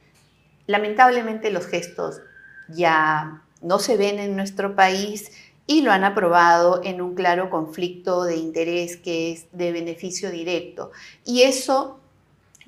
Lamentablemente 0.68 1.50
los 1.50 1.66
gestos 1.66 2.22
ya 2.70 3.42
no 3.62 3.80
se 3.80 3.98
ven 3.98 4.20
en 4.20 4.36
nuestro 4.36 4.76
país 4.76 5.32
y 5.68 5.82
lo 5.82 5.92
han 5.92 6.06
aprobado 6.06 6.82
en 6.84 7.02
un 7.02 7.14
claro 7.14 7.50
conflicto 7.50 8.24
de 8.24 8.38
interés 8.38 8.96
que 8.96 9.34
es 9.34 9.48
de 9.52 9.74
beneficio 9.74 10.32
directo. 10.32 10.92
Y 11.26 11.44
eso 11.44 12.00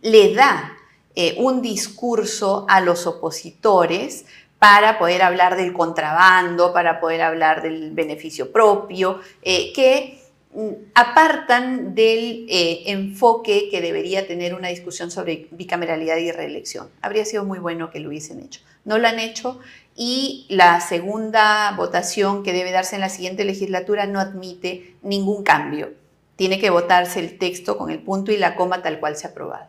le 0.02 0.34
da 0.34 0.78
eh, 1.16 1.36
un 1.40 1.62
discurso 1.62 2.66
a 2.70 2.82
los 2.82 3.08
opositores 3.08 4.26
para 4.60 5.00
poder 5.00 5.22
hablar 5.22 5.56
del 5.56 5.74
contrabando, 5.74 6.74
para 6.74 7.00
poder 7.00 7.22
hablar 7.22 7.62
del 7.62 7.92
beneficio 7.92 8.52
propio, 8.52 9.22
eh, 9.42 9.72
que 9.74 10.20
mm, 10.54 10.92
apartan 10.94 11.96
del 11.96 12.46
eh, 12.50 12.84
enfoque 12.88 13.70
que 13.72 13.80
debería 13.80 14.28
tener 14.28 14.54
una 14.54 14.68
discusión 14.68 15.10
sobre 15.10 15.48
bicameralidad 15.52 16.18
y 16.18 16.32
reelección. 16.32 16.90
Habría 17.02 17.24
sido 17.24 17.46
muy 17.46 17.60
bueno 17.60 17.90
que 17.90 18.02
lo 18.02 18.10
hubiesen 18.10 18.42
hecho. 18.42 18.60
No 18.84 18.98
lo 18.98 19.08
han 19.08 19.20
hecho 19.20 19.60
y 20.02 20.46
la 20.48 20.80
segunda 20.80 21.74
votación 21.76 22.42
que 22.42 22.54
debe 22.54 22.72
darse 22.72 22.96
en 22.96 23.02
la 23.02 23.10
siguiente 23.10 23.44
legislatura 23.44 24.06
no 24.06 24.22
admite 24.22 24.96
ningún 25.02 25.44
cambio. 25.44 25.92
Tiene 26.38 26.58
que 26.58 26.70
votarse 26.70 27.20
el 27.20 27.38
texto 27.38 27.78
con 27.78 27.90
el 27.92 28.00
punto 28.00 28.32
y 28.32 28.38
la 28.38 28.56
coma 28.56 28.82
tal 28.82 29.02
cual 29.02 29.18
se 29.18 29.28
ha 29.28 29.32
aprobado. 29.32 29.68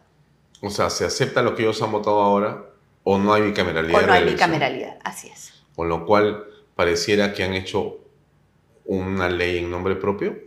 O 0.63 0.71
sea, 0.71 0.89
¿se 0.89 1.05
acepta 1.05 1.43
lo 1.43 1.57
que 1.57 1.63
ellos 1.63 1.83
han 1.83 1.91
votado 1.91 2.21
ahora 2.21 2.65
o 3.03 3.19
no 3.19 3.35
hay 3.35 3.43
bicameralidad? 3.43 4.05
O 4.05 4.07
no 4.07 4.13
hay 4.13 4.23
bicameralidad, 4.23 4.99
así 5.03 5.27
es. 5.27 5.53
Con 5.75 5.89
lo 5.89 6.07
cual 6.07 6.45
pareciera 6.77 7.33
que 7.33 7.43
han 7.43 7.55
hecho 7.55 7.99
una 8.85 9.29
ley 9.29 9.59
en 9.59 9.69
nombre 9.69 9.97
propio. 9.97 10.39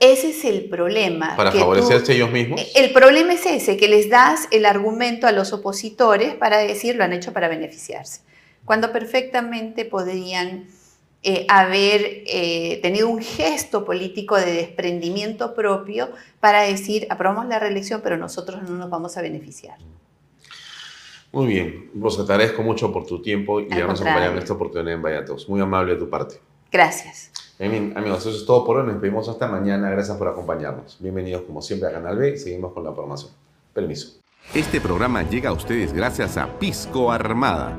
Ese 0.00 0.30
es 0.30 0.42
el 0.46 0.70
problema. 0.70 1.36
Para 1.36 1.52
favorecerse 1.52 2.14
ellos 2.14 2.30
mismos. 2.30 2.62
El 2.74 2.94
problema 2.94 3.34
es 3.34 3.44
ese, 3.44 3.76
que 3.76 3.88
les 3.88 4.08
das 4.08 4.48
el 4.52 4.64
argumento 4.64 5.26
a 5.26 5.32
los 5.32 5.52
opositores 5.52 6.34
para 6.34 6.56
decir 6.56 6.96
lo 6.96 7.04
han 7.04 7.12
hecho 7.12 7.34
para 7.34 7.48
beneficiarse 7.48 8.22
cuando 8.68 8.92
perfectamente 8.92 9.86
podrían 9.86 10.66
eh, 11.22 11.46
haber 11.48 12.02
eh, 12.26 12.80
tenido 12.82 13.08
un 13.08 13.22
gesto 13.22 13.86
político 13.86 14.36
de 14.36 14.52
desprendimiento 14.52 15.54
propio 15.54 16.10
para 16.38 16.64
decir, 16.64 17.06
aprobamos 17.08 17.46
la 17.46 17.58
reelección, 17.58 18.02
pero 18.02 18.18
nosotros 18.18 18.62
no 18.68 18.76
nos 18.76 18.90
vamos 18.90 19.16
a 19.16 19.22
beneficiar. 19.22 19.78
Muy 21.32 21.46
bien, 21.46 21.90
vos 21.94 22.16
te 22.16 22.30
agradezco 22.30 22.62
mucho 22.62 22.92
por 22.92 23.06
tu 23.06 23.22
tiempo 23.22 23.58
y 23.58 23.72
habernos 23.72 24.02
acompañado 24.02 24.32
en 24.32 24.38
esta 24.38 24.52
oportunidad 24.52 24.92
en 24.92 25.02
Vallatos. 25.02 25.48
Muy 25.48 25.62
amable 25.62 25.94
de 25.94 26.00
tu 26.00 26.10
parte. 26.10 26.38
Gracias. 26.70 27.30
Bien, 27.58 27.94
amigos, 27.96 28.26
eso 28.26 28.36
es 28.36 28.44
todo 28.44 28.66
por 28.66 28.76
hoy. 28.76 28.86
Nos 28.86 29.00
vemos 29.00 29.30
hasta 29.30 29.48
mañana. 29.48 29.88
Gracias 29.88 30.14
por 30.18 30.28
acompañarnos. 30.28 30.98
Bienvenidos 31.00 31.40
como 31.44 31.62
siempre 31.62 31.88
a 31.88 31.92
Canal 31.92 32.18
B. 32.18 32.36
Seguimos 32.36 32.74
con 32.74 32.84
la 32.84 32.90
programación. 32.90 33.32
Permiso. 33.72 34.20
Este 34.52 34.78
programa 34.78 35.22
llega 35.22 35.48
a 35.48 35.52
ustedes 35.54 35.94
gracias 35.94 36.36
a 36.36 36.58
Pisco 36.58 37.10
Armada 37.10 37.78